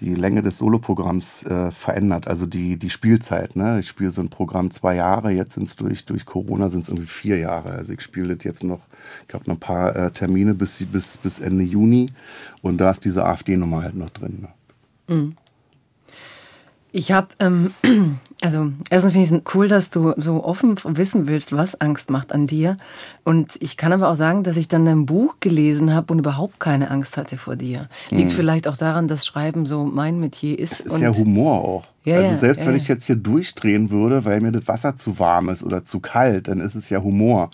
die 0.00 0.14
Länge 0.14 0.42
des 0.42 0.58
Soloprogramms 0.58 1.44
äh, 1.44 1.70
verändert, 1.70 2.26
also 2.26 2.46
die, 2.46 2.76
die 2.76 2.90
Spielzeit. 2.90 3.56
Ne? 3.56 3.80
Ich 3.80 3.88
spiele 3.88 4.10
so 4.10 4.20
ein 4.20 4.28
Programm 4.28 4.70
zwei 4.70 4.96
Jahre, 4.96 5.30
jetzt 5.30 5.54
sind 5.54 5.68
es 5.68 5.76
durch, 5.76 6.04
durch 6.04 6.26
Corona 6.26 6.68
sind 6.68 6.82
es 6.82 6.88
irgendwie 6.88 7.06
vier 7.06 7.38
Jahre. 7.38 7.70
Also 7.70 7.92
ich 7.92 8.00
spiele 8.00 8.36
das 8.36 8.44
jetzt 8.44 8.64
noch, 8.64 8.80
ich 9.26 9.34
habe 9.34 9.44
noch 9.46 9.54
ein 9.54 9.60
paar 9.60 9.94
äh, 9.94 10.10
Termine 10.10 10.54
bis, 10.54 10.84
bis, 10.84 11.16
bis 11.16 11.40
Ende 11.40 11.64
Juni 11.64 12.10
und 12.60 12.78
da 12.78 12.90
ist 12.90 13.04
diese 13.04 13.24
AfD-Nummer 13.24 13.82
halt 13.82 13.94
noch 13.94 14.10
drin. 14.10 14.48
Ne? 15.08 15.14
Mhm. 15.14 15.36
Ich 16.96 17.10
habe, 17.10 17.26
ähm, 17.40 17.72
also 18.40 18.70
erstens 18.88 19.12
finde 19.12 19.26
ich 19.26 19.32
es 19.32 19.54
cool, 19.56 19.66
dass 19.66 19.90
du 19.90 20.14
so 20.16 20.44
offen 20.44 20.76
wissen 20.96 21.26
willst, 21.26 21.50
was 21.52 21.80
Angst 21.80 22.08
macht 22.08 22.32
an 22.32 22.46
dir. 22.46 22.76
Und 23.24 23.56
ich 23.60 23.76
kann 23.76 23.92
aber 23.92 24.08
auch 24.08 24.14
sagen, 24.14 24.44
dass 24.44 24.56
ich 24.56 24.68
dann 24.68 24.84
dein 24.84 25.04
Buch 25.04 25.34
gelesen 25.40 25.92
habe 25.92 26.12
und 26.12 26.20
überhaupt 26.20 26.60
keine 26.60 26.92
Angst 26.92 27.16
hatte 27.16 27.36
vor 27.36 27.56
dir. 27.56 27.88
Liegt 28.10 28.30
hm. 28.30 28.36
vielleicht 28.36 28.68
auch 28.68 28.76
daran, 28.76 29.08
dass 29.08 29.26
Schreiben 29.26 29.66
so 29.66 29.84
mein 29.84 30.20
Metier 30.20 30.56
ist. 30.56 30.86
Es 30.86 30.86
ist 30.86 31.00
ja 31.00 31.12
Humor 31.12 31.64
auch. 31.64 31.84
Ja, 32.04 32.18
also 32.18 32.36
selbst 32.36 32.60
ja, 32.60 32.66
wenn 32.68 32.76
ich 32.76 32.86
jetzt 32.86 33.06
hier 33.06 33.16
durchdrehen 33.16 33.90
würde, 33.90 34.24
weil 34.24 34.40
mir 34.40 34.52
das 34.52 34.68
Wasser 34.68 34.94
zu 34.94 35.18
warm 35.18 35.48
ist 35.48 35.64
oder 35.64 35.82
zu 35.82 35.98
kalt, 35.98 36.46
dann 36.46 36.60
ist 36.60 36.76
es 36.76 36.90
ja 36.90 37.02
Humor. 37.02 37.50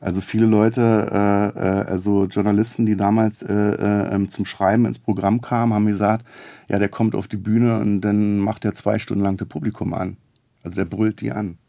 Also 0.00 0.20
viele 0.20 0.46
Leute, 0.46 1.08
äh, 1.12 1.58
äh, 1.58 1.84
also 1.86 2.24
Journalisten, 2.24 2.86
die 2.86 2.96
damals 2.96 3.42
äh, 3.42 3.52
äh, 3.52 4.14
ähm, 4.14 4.28
zum 4.28 4.44
Schreiben 4.44 4.86
ins 4.86 4.98
Programm 4.98 5.40
kamen, 5.40 5.72
haben 5.72 5.86
gesagt, 5.86 6.24
ja, 6.68 6.78
der 6.78 6.88
kommt 6.88 7.14
auf 7.14 7.28
die 7.28 7.36
Bühne 7.36 7.78
und 7.80 8.00
dann 8.00 8.38
macht 8.38 8.64
er 8.64 8.74
zwei 8.74 8.98
Stunden 8.98 9.24
lang 9.24 9.36
das 9.36 9.48
Publikum 9.48 9.94
an. 9.94 10.16
Also 10.62 10.76
der 10.76 10.84
brüllt 10.84 11.20
die 11.20 11.32
an. 11.32 11.58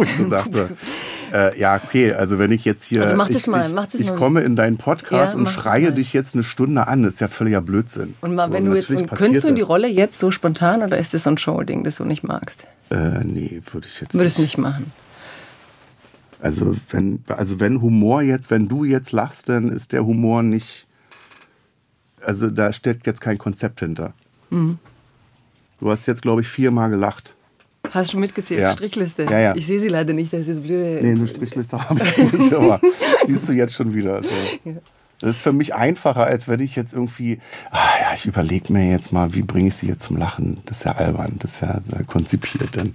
Ich 0.00 0.16
so 0.16 0.28
dachte, 0.28 0.76
äh, 1.32 1.58
ja, 1.58 1.74
okay, 1.74 2.12
also 2.12 2.38
wenn 2.38 2.52
ich 2.52 2.64
jetzt 2.64 2.84
hier, 2.84 3.02
also 3.02 3.16
mach 3.16 3.26
das 3.26 3.38
ich, 3.38 3.46
mal, 3.48 3.68
mach 3.70 3.86
das 3.86 3.96
ich, 3.96 4.10
ich 4.10 4.14
komme 4.14 4.42
in 4.42 4.54
deinen 4.54 4.76
Podcast 4.76 5.34
ja, 5.34 5.38
und 5.40 5.48
schreie 5.48 5.90
dich 5.90 6.12
jetzt 6.12 6.34
eine 6.34 6.44
Stunde 6.44 6.86
an, 6.86 7.02
das 7.02 7.14
ist 7.14 7.20
ja 7.20 7.26
völliger 7.26 7.60
Blödsinn. 7.60 8.14
Und 8.20 8.36
mal, 8.36 8.46
so, 8.46 8.52
wenn 8.52 8.66
du 8.66 8.76
jetzt, 8.76 8.86
könntest 8.86 9.42
du 9.42 9.48
in 9.48 9.56
die 9.56 9.62
Rolle 9.62 9.88
jetzt 9.88 10.20
so 10.20 10.30
spontan 10.30 10.84
oder 10.84 10.98
ist 10.98 11.14
das 11.14 11.24
so 11.24 11.30
ein 11.30 11.38
Show-Ding, 11.38 11.82
das 11.82 11.96
du 11.96 12.04
nicht 12.04 12.22
magst? 12.22 12.62
Äh, 12.90 13.24
nee, 13.24 13.60
würde 13.72 13.88
ich 13.88 14.00
jetzt 14.00 14.14
Würdest 14.14 14.38
nicht 14.38 14.56
machen. 14.56 14.92
Also 16.40 16.74
wenn, 16.90 17.24
also 17.28 17.60
wenn 17.60 17.80
Humor 17.80 18.22
jetzt, 18.22 18.50
wenn 18.50 18.68
du 18.68 18.84
jetzt 18.84 19.12
lachst, 19.12 19.48
dann 19.48 19.70
ist 19.70 19.92
der 19.92 20.04
Humor 20.04 20.42
nicht, 20.42 20.86
also 22.20 22.48
da 22.48 22.72
steckt 22.72 23.06
jetzt 23.06 23.20
kein 23.20 23.38
Konzept 23.38 23.80
hinter. 23.80 24.12
Mhm. 24.50 24.78
Du 25.80 25.90
hast 25.90 26.06
jetzt, 26.06 26.22
glaube 26.22 26.40
ich, 26.40 26.48
viermal 26.48 26.90
gelacht. 26.90 27.34
Hast 27.90 28.12
du 28.12 28.18
mitgezählt? 28.18 28.60
Ja. 28.60 28.72
Strichliste? 28.72 29.24
Ja, 29.24 29.38
ja. 29.38 29.56
Ich 29.56 29.66
sehe 29.66 29.80
sie 29.80 29.88
leider 29.88 30.12
nicht. 30.12 30.32
Das 30.32 30.46
ist 30.46 30.62
blöde. 30.62 31.00
Nee, 31.02 31.12
eine 31.12 31.28
Strichliste 31.28 31.88
habe 31.88 32.02
ich 32.02 32.32
nicht, 32.32 32.52
aber 32.54 32.80
siehst 33.26 33.48
du 33.48 33.52
jetzt 33.52 33.74
schon 33.74 33.94
wieder. 33.94 34.16
Also. 34.16 34.28
Das 35.20 35.36
ist 35.36 35.42
für 35.42 35.52
mich 35.52 35.74
einfacher, 35.74 36.24
als 36.24 36.46
wenn 36.48 36.60
ich 36.60 36.76
jetzt 36.76 36.92
irgendwie, 36.92 37.40
ach 37.70 38.00
ja, 38.00 38.14
ich 38.14 38.26
überlege 38.26 38.72
mir 38.72 38.90
jetzt 38.90 39.12
mal, 39.12 39.34
wie 39.34 39.42
bringe 39.42 39.68
ich 39.68 39.74
sie 39.74 39.88
jetzt 39.88 40.04
zum 40.04 40.16
Lachen. 40.16 40.60
Das 40.66 40.78
ist 40.78 40.84
ja 40.84 40.92
albern, 40.92 41.36
das 41.38 41.54
ist 41.54 41.60
ja 41.62 41.80
konzipiert 42.06 42.76
dann. 42.76 42.94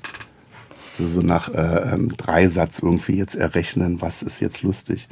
So 0.99 1.21
nach 1.21 1.49
äh, 1.49 1.93
ähm, 1.93 2.15
Dreisatz 2.15 2.79
irgendwie 2.79 3.17
jetzt 3.17 3.35
errechnen, 3.35 4.01
was 4.01 4.21
ist 4.21 4.39
jetzt 4.39 4.61
lustig. 4.61 5.07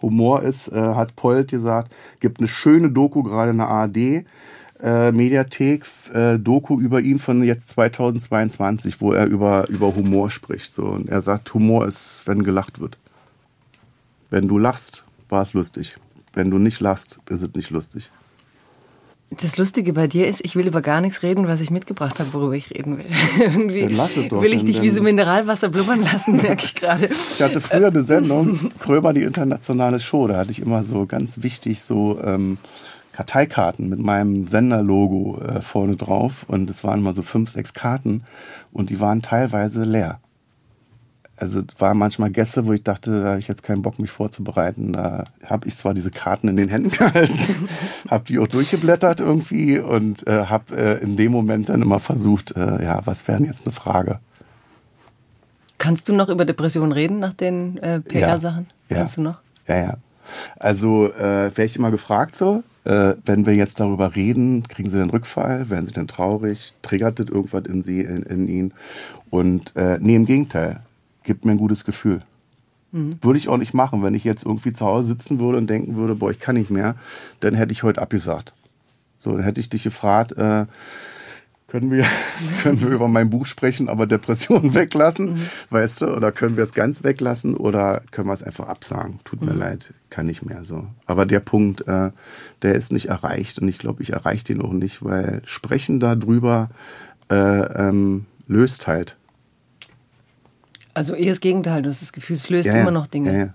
Humor 0.00 0.42
ist, 0.42 0.68
äh, 0.68 0.80
hat 0.80 1.16
Polt 1.16 1.50
gesagt, 1.50 1.94
gibt 2.20 2.38
eine 2.38 2.48
schöne 2.48 2.90
Doku 2.90 3.22
gerade 3.22 3.50
in 3.50 3.58
der 3.58 3.68
ARD. 3.68 4.24
Äh, 4.80 5.10
Mediathek 5.10 5.84
äh, 6.12 6.38
Doku 6.38 6.80
über 6.80 7.00
ihn 7.00 7.18
von 7.18 7.42
jetzt 7.42 7.70
2022, 7.70 9.00
wo 9.00 9.12
er 9.12 9.26
über, 9.26 9.68
über 9.68 9.94
Humor 9.96 10.30
spricht. 10.30 10.72
So. 10.72 10.84
Und 10.84 11.08
er 11.08 11.20
sagt, 11.20 11.52
Humor 11.52 11.86
ist, 11.86 12.22
wenn 12.26 12.44
gelacht 12.44 12.78
wird. 12.78 12.96
Wenn 14.30 14.46
du 14.46 14.56
lachst, 14.56 15.04
war 15.28 15.42
es 15.42 15.52
lustig. 15.52 15.96
Wenn 16.32 16.50
du 16.50 16.58
nicht 16.58 16.78
lachst, 16.78 17.18
ist 17.28 17.42
es 17.42 17.54
nicht 17.54 17.70
lustig. 17.70 18.10
Das 19.30 19.58
Lustige 19.58 19.92
bei 19.92 20.06
dir 20.06 20.26
ist, 20.26 20.42
ich 20.42 20.56
will 20.56 20.66
über 20.66 20.80
gar 20.80 21.02
nichts 21.02 21.22
reden, 21.22 21.46
was 21.46 21.60
ich 21.60 21.70
mitgebracht 21.70 22.18
habe, 22.18 22.32
worüber 22.32 22.54
ich 22.54 22.70
reden 22.70 22.96
will. 22.96 23.06
Irgendwie 23.40 23.94
doch, 24.28 24.42
will 24.42 24.54
ich 24.54 24.64
dich 24.64 24.80
wie 24.80 24.88
so 24.88 25.02
Mineralwasser 25.02 25.68
blubbern 25.68 26.02
lassen, 26.02 26.36
merke 26.42 26.64
ich 26.64 26.74
gerade. 26.74 27.10
Ich 27.34 27.42
hatte 27.42 27.60
früher 27.60 27.88
eine 27.88 28.02
Sendung, 28.02 28.70
Krömer 28.78 29.12
die 29.12 29.22
internationale 29.22 30.00
Show, 30.00 30.28
da 30.28 30.38
hatte 30.38 30.50
ich 30.50 30.62
immer 30.62 30.82
so 30.82 31.04
ganz 31.04 31.42
wichtig 31.42 31.82
so 31.82 32.18
ähm, 32.24 32.56
Karteikarten 33.12 33.90
mit 33.90 33.98
meinem 33.98 34.48
Senderlogo 34.48 35.40
äh, 35.42 35.60
vorne 35.60 35.96
drauf 35.96 36.46
und 36.48 36.70
es 36.70 36.82
waren 36.82 37.00
immer 37.00 37.12
so 37.12 37.22
fünf, 37.22 37.50
sechs 37.50 37.74
Karten 37.74 38.22
und 38.72 38.88
die 38.88 38.98
waren 38.98 39.20
teilweise 39.20 39.84
leer 39.84 40.20
also 41.40 41.60
es 41.60 41.80
waren 41.80 41.98
manchmal 41.98 42.30
Gäste, 42.30 42.66
wo 42.66 42.72
ich 42.72 42.82
dachte, 42.82 43.22
da 43.22 43.28
habe 43.30 43.38
ich 43.38 43.48
jetzt 43.48 43.62
keinen 43.62 43.82
Bock, 43.82 43.98
mich 43.98 44.10
vorzubereiten. 44.10 44.92
Da 44.94 45.24
habe 45.44 45.68
ich 45.68 45.76
zwar 45.76 45.94
diese 45.94 46.10
Karten 46.10 46.48
in 46.48 46.56
den 46.56 46.68
Händen 46.68 46.90
gehalten, 46.98 47.68
habe 48.08 48.24
die 48.24 48.38
auch 48.38 48.48
durchgeblättert 48.48 49.20
irgendwie 49.20 49.78
und 49.78 50.26
äh, 50.26 50.46
habe 50.46 50.76
äh, 50.76 51.02
in 51.02 51.16
dem 51.16 51.32
Moment 51.32 51.68
dann 51.68 51.82
immer 51.82 52.00
versucht, 52.00 52.56
äh, 52.56 52.84
ja, 52.84 53.00
was 53.04 53.28
wäre 53.28 53.42
jetzt 53.42 53.66
eine 53.66 53.72
Frage? 53.72 54.18
Kannst 55.78 56.08
du 56.08 56.12
noch 56.12 56.28
über 56.28 56.44
Depressionen 56.44 56.92
reden 56.92 57.20
nach 57.20 57.34
den 57.34 57.78
äh, 57.78 58.00
PR-Sachen? 58.00 58.66
Ja, 58.88 58.96
Kannst 58.96 59.16
du 59.16 59.20
noch? 59.20 59.38
Ja, 59.68 59.76
ja. 59.76 59.94
Also 60.58 61.12
äh, 61.12 61.56
wäre 61.56 61.64
ich 61.64 61.76
immer 61.76 61.92
gefragt 61.92 62.36
so, 62.36 62.64
äh, 62.84 63.14
wenn 63.24 63.46
wir 63.46 63.54
jetzt 63.54 63.78
darüber 63.78 64.16
reden, 64.16 64.64
kriegen 64.66 64.90
Sie 64.90 64.98
den 64.98 65.10
Rückfall, 65.10 65.70
werden 65.70 65.86
Sie 65.86 65.92
denn 65.92 66.08
traurig, 66.08 66.74
triggert 66.82 67.20
das 67.20 67.28
irgendwas 67.28 67.64
in 67.66 67.82
Sie, 67.82 68.00
in, 68.00 68.24
in 68.24 68.48
Ihnen? 68.48 68.74
Und 69.30 69.74
nee, 69.76 70.16
im 70.16 70.24
Gegenteil 70.24 70.80
gibt 71.28 71.44
mir 71.44 71.52
ein 71.52 71.58
gutes 71.58 71.84
Gefühl. 71.84 72.22
Mhm. 72.90 73.22
Würde 73.22 73.38
ich 73.38 73.48
auch 73.48 73.58
nicht 73.58 73.74
machen, 73.74 74.02
wenn 74.02 74.14
ich 74.14 74.24
jetzt 74.24 74.44
irgendwie 74.44 74.72
zu 74.72 74.84
Hause 74.84 75.08
sitzen 75.08 75.38
würde 75.38 75.58
und 75.58 75.68
denken 75.68 75.94
würde, 75.94 76.14
boah, 76.14 76.30
ich 76.30 76.40
kann 76.40 76.56
nicht 76.56 76.70
mehr, 76.70 76.96
dann 77.40 77.54
hätte 77.54 77.70
ich 77.70 77.82
heute 77.82 78.00
abgesagt. 78.00 78.54
So, 79.18 79.32
dann 79.32 79.44
hätte 79.44 79.60
ich 79.60 79.68
dich 79.68 79.82
gefragt, 79.82 80.32
äh, 80.32 80.64
können 81.66 81.90
wir, 81.90 82.06
können 82.62 82.80
wir 82.80 82.88
über 82.88 83.08
mein 83.08 83.28
Buch 83.28 83.44
sprechen, 83.44 83.90
aber 83.90 84.06
Depressionen 84.06 84.74
weglassen, 84.74 85.34
mhm. 85.34 85.46
weißt 85.68 86.00
du? 86.00 86.16
Oder 86.16 86.32
können 86.32 86.56
wir 86.56 86.64
es 86.64 86.72
ganz 86.72 87.04
weglassen 87.04 87.54
oder 87.54 88.02
können 88.10 88.28
wir 88.28 88.32
es 88.32 88.42
einfach 88.42 88.68
absagen? 88.68 89.20
Tut 89.24 89.42
mir 89.42 89.52
mhm. 89.52 89.58
leid, 89.58 89.92
kann 90.08 90.24
nicht 90.24 90.46
mehr 90.46 90.64
so. 90.64 90.86
Aber 91.04 91.26
der 91.26 91.40
Punkt, 91.40 91.86
äh, 91.86 92.10
der 92.62 92.74
ist 92.74 92.90
nicht 92.90 93.10
erreicht 93.10 93.58
und 93.58 93.68
ich 93.68 93.78
glaube, 93.78 94.02
ich 94.02 94.14
erreiche 94.14 94.44
den 94.44 94.62
auch 94.62 94.72
nicht, 94.72 95.04
weil 95.04 95.42
Sprechen 95.44 96.00
darüber 96.00 96.70
äh, 97.30 97.34
ähm, 97.34 98.24
löst 98.46 98.86
halt. 98.86 99.18
Also 100.98 101.14
eher 101.14 101.30
das 101.30 101.38
Gegenteil, 101.38 101.82
du 101.82 101.90
hast 101.90 102.02
das 102.02 102.12
Gefühl, 102.12 102.34
es 102.34 102.50
löst 102.50 102.66
ja, 102.66 102.74
immer 102.74 102.90
noch 102.90 103.06
Dinge. 103.06 103.32
Ja, 103.32 103.38
ja. 103.38 103.54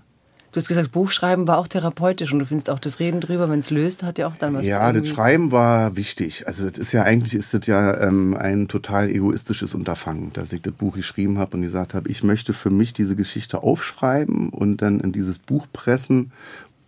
Du 0.50 0.60
hast 0.60 0.66
gesagt, 0.66 0.92
Buchschreiben 0.92 1.46
war 1.46 1.58
auch 1.58 1.68
therapeutisch 1.68 2.32
und 2.32 2.38
du 2.38 2.46
findest 2.46 2.70
auch 2.70 2.78
das 2.78 3.00
Reden 3.00 3.20
drüber, 3.20 3.50
wenn 3.50 3.58
es 3.58 3.68
löst, 3.68 4.02
hat 4.02 4.18
ja 4.18 4.28
auch 4.28 4.36
dann 4.36 4.54
was. 4.54 4.64
Ja, 4.64 4.90
das 4.94 5.08
Schreiben 5.08 5.52
war 5.52 5.94
wichtig. 5.94 6.46
Also 6.46 6.70
das 6.70 6.78
ist 6.78 6.92
ja 6.92 7.02
eigentlich 7.02 7.34
ist 7.34 7.52
das 7.52 7.66
ja 7.66 8.00
ähm, 8.00 8.34
ein 8.34 8.66
total 8.66 9.10
egoistisches 9.10 9.74
Unterfangen, 9.74 10.32
dass 10.32 10.54
ich 10.54 10.62
das 10.62 10.72
Buch 10.72 10.94
geschrieben 10.94 11.38
habe 11.38 11.58
und 11.58 11.64
gesagt 11.64 11.92
habe, 11.92 12.08
ich 12.08 12.22
möchte 12.22 12.54
für 12.54 12.70
mich 12.70 12.94
diese 12.94 13.14
Geschichte 13.14 13.62
aufschreiben 13.62 14.48
und 14.48 14.80
dann 14.80 15.00
in 15.00 15.12
dieses 15.12 15.38
Buch 15.38 15.66
pressen, 15.70 16.32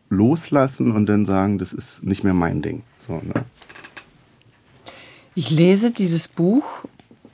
loslassen 0.09 0.93
und 0.93 1.05
dann 1.05 1.27
sagen, 1.27 1.59
das 1.59 1.75
ist 1.75 2.03
nicht 2.03 2.25
mehr 2.25 2.35
mein 2.35 2.63
Ding. 2.63 2.83
So, 3.07 3.15
ne? 3.15 3.45
Ich 5.35 5.51
lese 5.51 5.91
dieses 5.91 6.29
Buch 6.29 6.65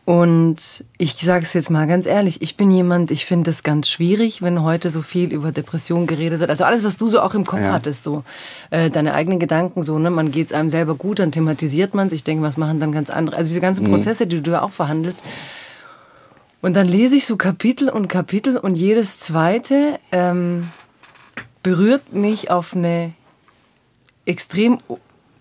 und 0.04 0.84
ich 0.98 1.14
sage 1.14 1.44
es 1.44 1.52
jetzt 1.52 1.70
mal 1.70 1.86
ganz 1.86 2.06
ehrlich, 2.06 2.42
ich 2.42 2.56
bin 2.56 2.72
jemand, 2.72 3.12
ich 3.12 3.24
finde 3.24 3.52
es 3.52 3.62
ganz 3.62 3.88
schwierig, 3.88 4.42
wenn 4.42 4.60
heute 4.62 4.90
so 4.90 5.00
viel 5.00 5.32
über 5.32 5.52
Depression 5.52 6.08
geredet 6.08 6.40
wird. 6.40 6.50
Also 6.50 6.64
alles, 6.64 6.82
was 6.82 6.96
du 6.96 7.06
so 7.06 7.20
auch 7.20 7.34
im 7.34 7.46
Kopf 7.46 7.60
ja. 7.60 7.70
hattest, 7.70 8.02
so 8.02 8.24
äh, 8.70 8.90
deine 8.90 9.14
eigenen 9.14 9.38
Gedanken, 9.38 9.84
so, 9.84 10.00
ne, 10.00 10.10
man 10.10 10.32
geht 10.32 10.48
es 10.48 10.52
einem 10.52 10.70
selber 10.70 10.96
gut, 10.96 11.20
dann 11.20 11.30
thematisiert 11.30 11.94
man 11.94 12.08
es. 12.08 12.12
Ich 12.12 12.24
denke, 12.24 12.42
was 12.42 12.56
machen 12.56 12.80
dann 12.80 12.90
ganz 12.90 13.10
andere. 13.10 13.36
Also 13.36 13.50
diese 13.50 13.60
ganzen 13.60 13.86
mhm. 13.86 13.92
Prozesse, 13.92 14.26
die 14.26 14.40
du 14.40 14.50
ja 14.50 14.62
auch 14.62 14.72
verhandelst. 14.72 15.22
Und 16.62 16.74
dann 16.74 16.88
lese 16.88 17.14
ich 17.14 17.24
so 17.24 17.36
Kapitel 17.36 17.88
und 17.88 18.08
Kapitel 18.08 18.56
und 18.56 18.74
jedes 18.74 19.20
zweite 19.20 20.00
ähm, 20.10 20.68
berührt 21.62 22.12
mich 22.12 22.50
auf 22.50 22.74
eine 22.74 23.12
extrem 24.26 24.78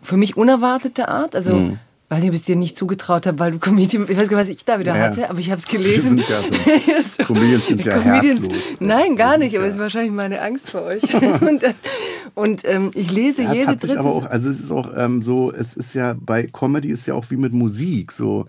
für 0.03 0.17
mich 0.17 0.37
unerwartete 0.37 1.07
Art. 1.07 1.35
Also 1.35 1.55
mhm 1.55 1.79
weiß 2.11 2.23
nicht, 2.23 2.29
ob 2.29 2.33
ich 2.33 2.41
es 2.41 2.45
dir 2.45 2.57
nicht 2.57 2.75
zugetraut 2.75 3.25
habe, 3.25 3.39
weil 3.39 3.53
du 3.53 3.59
Comedian, 3.59 4.03
ich 4.03 4.17
weiß 4.17 4.27
gar 4.27 4.37
nicht, 4.37 4.49
was 4.49 4.49
ich 4.49 4.65
da 4.65 4.79
wieder 4.79 4.91
naja. 4.91 5.05
hatte, 5.05 5.29
aber 5.29 5.39
ich 5.39 5.49
habe 5.49 5.59
es 5.59 5.67
gelesen. 5.67 6.17
Wir 6.17 6.23
sind 6.23 6.87
ja 6.87 7.01
so. 7.01 7.23
Comedians 7.23 7.67
sind 7.67 7.85
ja 7.85 7.97
Comedians, 7.97 8.41
herzlos. 8.41 8.77
Nein, 8.81 9.15
gar 9.15 9.37
nicht, 9.37 9.55
aber 9.55 9.65
es 9.65 9.75
ist 9.75 9.79
wahrscheinlich 9.79 10.11
meine 10.11 10.41
Angst 10.41 10.71
vor 10.71 10.81
euch. 10.83 11.03
und, 11.41 11.63
und 12.35 12.61
ähm, 12.65 12.91
ich 12.95 13.11
lese 13.11 13.43
ja, 13.43 13.53
jede 13.53 13.77
dritte. 13.77 13.97
Aber 13.97 14.13
auch, 14.13 14.25
also 14.25 14.49
es 14.49 14.59
ist 14.59 14.71
auch 14.71 14.91
ähm, 14.93 15.21
so, 15.21 15.53
es 15.53 15.73
ist 15.73 15.93
ja 15.93 16.13
bei 16.19 16.47
Comedy 16.47 16.89
ist 16.89 17.07
ja 17.07 17.13
auch 17.13 17.25
wie 17.29 17.37
mit 17.37 17.53
Musik 17.53 18.11
so. 18.11 18.47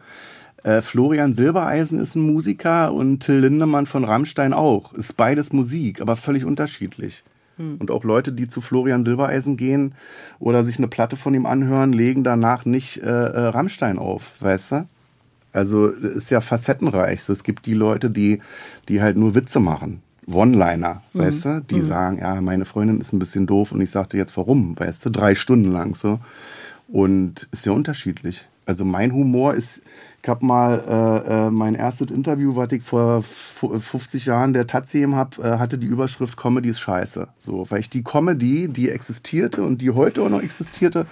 Äh, 0.64 0.82
Florian 0.82 1.32
Silbereisen 1.32 2.00
ist 2.00 2.16
ein 2.16 2.22
Musiker 2.22 2.92
und 2.92 3.20
Till 3.20 3.38
Lindemann 3.38 3.86
von 3.86 4.04
Rammstein 4.04 4.52
auch. 4.52 4.92
Ist 4.92 5.16
beides 5.16 5.52
Musik, 5.52 6.00
aber 6.00 6.16
völlig 6.16 6.44
unterschiedlich. 6.44 7.22
Hm. 7.62 7.76
Und 7.78 7.90
auch 7.90 8.04
Leute, 8.04 8.32
die 8.32 8.48
zu 8.48 8.60
Florian 8.60 9.04
Silbereisen 9.04 9.56
gehen 9.56 9.94
oder 10.38 10.64
sich 10.64 10.78
eine 10.78 10.88
Platte 10.88 11.16
von 11.16 11.34
ihm 11.34 11.46
anhören, 11.46 11.92
legen 11.92 12.24
danach 12.24 12.64
nicht 12.64 12.98
äh, 12.98 13.06
äh, 13.06 13.40
Rammstein 13.48 13.98
auf, 13.98 14.34
weißt 14.40 14.72
du? 14.72 14.88
Also 15.52 15.86
ist 15.86 16.30
ja 16.30 16.40
facettenreich. 16.40 17.28
Es 17.28 17.44
gibt 17.44 17.66
die 17.66 17.74
Leute, 17.74 18.10
die, 18.10 18.40
die 18.88 19.02
halt 19.02 19.16
nur 19.16 19.34
Witze 19.34 19.60
machen. 19.60 20.02
One-Liner, 20.26 21.02
mhm. 21.12 21.18
weißt 21.18 21.44
du? 21.44 21.64
Die 21.68 21.76
mhm. 21.76 21.86
sagen, 21.86 22.18
ja, 22.18 22.40
meine 22.40 22.64
Freundin 22.64 23.00
ist 23.00 23.12
ein 23.12 23.18
bisschen 23.18 23.46
doof 23.46 23.72
und 23.72 23.80
ich 23.80 23.90
sagte 23.90 24.16
jetzt 24.16 24.36
warum, 24.36 24.78
weißt 24.78 25.06
du? 25.06 25.10
Drei 25.10 25.34
Stunden 25.34 25.70
lang 25.70 25.94
so. 25.94 26.20
Und 26.88 27.48
ist 27.52 27.66
ja 27.66 27.72
unterschiedlich. 27.72 28.46
Also 28.64 28.84
mein 28.84 29.12
Humor 29.12 29.54
ist, 29.54 29.82
ich 30.22 30.28
habe 30.28 30.46
mal 30.46 30.84
äh, 30.86 31.46
äh, 31.46 31.50
mein 31.50 31.74
erstes 31.74 32.12
Interview, 32.12 32.54
was 32.54 32.70
ich 32.70 32.84
vor 32.84 33.22
50 33.22 34.26
Jahren 34.26 34.52
der 34.52 34.68
Taz 34.68 34.92
gegeben 34.92 35.16
habe, 35.16 35.42
äh, 35.42 35.58
hatte 35.58 35.78
die 35.78 35.86
Überschrift 35.88 36.36
Comedy 36.36 36.68
ist 36.68 36.78
scheiße. 36.78 37.26
So, 37.38 37.66
weil 37.70 37.80
ich 37.80 37.90
die 37.90 38.04
Comedy, 38.04 38.68
die 38.68 38.90
existierte 38.90 39.64
und 39.64 39.82
die 39.82 39.90
heute 39.90 40.22
auch 40.22 40.28
noch 40.28 40.40
existierte, 40.40 41.06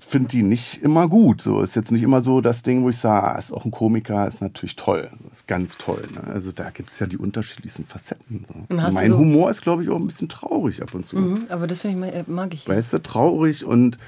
finde 0.00 0.28
die 0.28 0.42
nicht 0.42 0.82
immer 0.82 1.08
gut. 1.08 1.42
So 1.42 1.60
ist 1.60 1.76
jetzt 1.76 1.92
nicht 1.92 2.02
immer 2.02 2.22
so 2.22 2.40
das 2.40 2.62
Ding, 2.62 2.82
wo 2.82 2.88
ich 2.88 2.96
sage, 2.96 3.26
ah, 3.26 3.38
ist 3.38 3.52
auch 3.52 3.66
ein 3.66 3.70
Komiker, 3.70 4.26
ist 4.26 4.40
natürlich 4.40 4.76
toll, 4.76 5.10
ist 5.30 5.46
ganz 5.46 5.76
toll. 5.76 6.02
Ne? 6.14 6.32
Also 6.32 6.52
da 6.52 6.70
gibt 6.70 6.88
es 6.88 6.98
ja 7.00 7.06
die 7.06 7.18
unterschiedlichsten 7.18 7.84
Facetten. 7.84 8.46
So. 8.48 8.74
Mein 8.74 9.10
so 9.10 9.18
Humor 9.18 9.50
ist, 9.50 9.60
glaube 9.60 9.82
ich, 9.82 9.90
auch 9.90 9.96
ein 9.96 10.06
bisschen 10.06 10.30
traurig 10.30 10.80
ab 10.80 10.94
und 10.94 11.04
zu. 11.04 11.18
Mhm, 11.18 11.44
aber 11.50 11.66
das 11.66 11.84
ich, 11.84 11.96
mag 12.26 12.54
ich. 12.54 12.66
Weißt 12.66 12.94
du, 12.94 13.02
traurig 13.02 13.66
und 13.66 13.98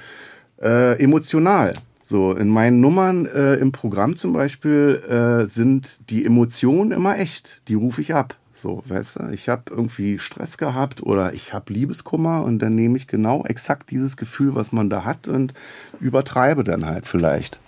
äh, 0.62 0.98
emotional. 0.98 1.74
So, 2.06 2.32
in 2.32 2.50
meinen 2.50 2.82
Nummern 2.82 3.24
äh, 3.24 3.54
im 3.54 3.72
Programm 3.72 4.14
zum 4.16 4.34
Beispiel 4.34 5.02
äh, 5.08 5.46
sind 5.46 6.10
die 6.10 6.26
Emotionen 6.26 6.92
immer 6.92 7.18
echt. 7.18 7.62
Die 7.68 7.72
rufe 7.72 8.02
ich 8.02 8.14
ab. 8.14 8.34
So, 8.52 8.82
weißt 8.84 9.20
du, 9.20 9.30
ich 9.32 9.48
habe 9.48 9.62
irgendwie 9.70 10.18
Stress 10.18 10.58
gehabt 10.58 11.02
oder 11.02 11.32
ich 11.32 11.54
habe 11.54 11.72
Liebeskummer 11.72 12.44
und 12.44 12.58
dann 12.58 12.74
nehme 12.74 12.98
ich 12.98 13.06
genau 13.06 13.46
exakt 13.46 13.90
dieses 13.90 14.18
Gefühl, 14.18 14.54
was 14.54 14.70
man 14.70 14.90
da 14.90 15.04
hat 15.04 15.28
und 15.28 15.54
übertreibe 15.98 16.62
dann 16.62 16.84
halt 16.84 17.06
vielleicht. 17.06 17.58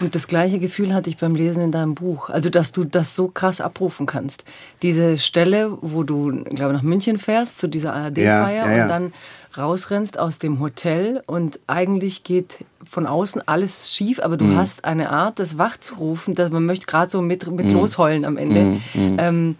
Und 0.00 0.14
das 0.14 0.28
gleiche 0.28 0.60
Gefühl 0.60 0.94
hatte 0.94 1.10
ich 1.10 1.18
beim 1.18 1.34
Lesen 1.34 1.62
in 1.62 1.72
deinem 1.72 1.94
Buch. 1.94 2.30
Also, 2.30 2.50
dass 2.50 2.72
du 2.72 2.84
das 2.84 3.14
so 3.14 3.28
krass 3.28 3.60
abrufen 3.60 4.06
kannst. 4.06 4.44
Diese 4.82 5.18
Stelle, 5.18 5.76
wo 5.80 6.02
du, 6.02 6.44
glaube 6.44 6.72
ich, 6.72 6.78
nach 6.78 6.82
München 6.82 7.18
fährst, 7.18 7.58
zu 7.58 7.68
dieser 7.68 7.92
ARD-Feier 7.92 8.24
ja, 8.24 8.50
ja, 8.50 8.76
ja. 8.76 8.82
und 8.82 8.88
dann 8.88 9.12
rausrennst 9.58 10.18
aus 10.18 10.38
dem 10.38 10.60
Hotel 10.60 11.22
und 11.26 11.60
eigentlich 11.66 12.24
geht 12.24 12.64
von 12.88 13.06
außen 13.06 13.46
alles 13.46 13.92
schief, 13.92 14.20
aber 14.20 14.36
du 14.36 14.44
mhm. 14.44 14.56
hast 14.56 14.84
eine 14.84 15.10
Art, 15.10 15.38
das 15.38 15.58
wachzurufen, 15.58 16.34
dass 16.34 16.50
man 16.50 16.66
möchte 16.66 16.86
gerade 16.86 17.10
so 17.10 17.22
mit, 17.22 17.46
mit 17.50 17.66
mhm. 17.66 17.72
losheulen 17.72 18.24
am 18.24 18.36
Ende. 18.36 18.62
Mhm. 18.62 18.80
mhm. 18.94 19.16
Ähm, 19.18 19.56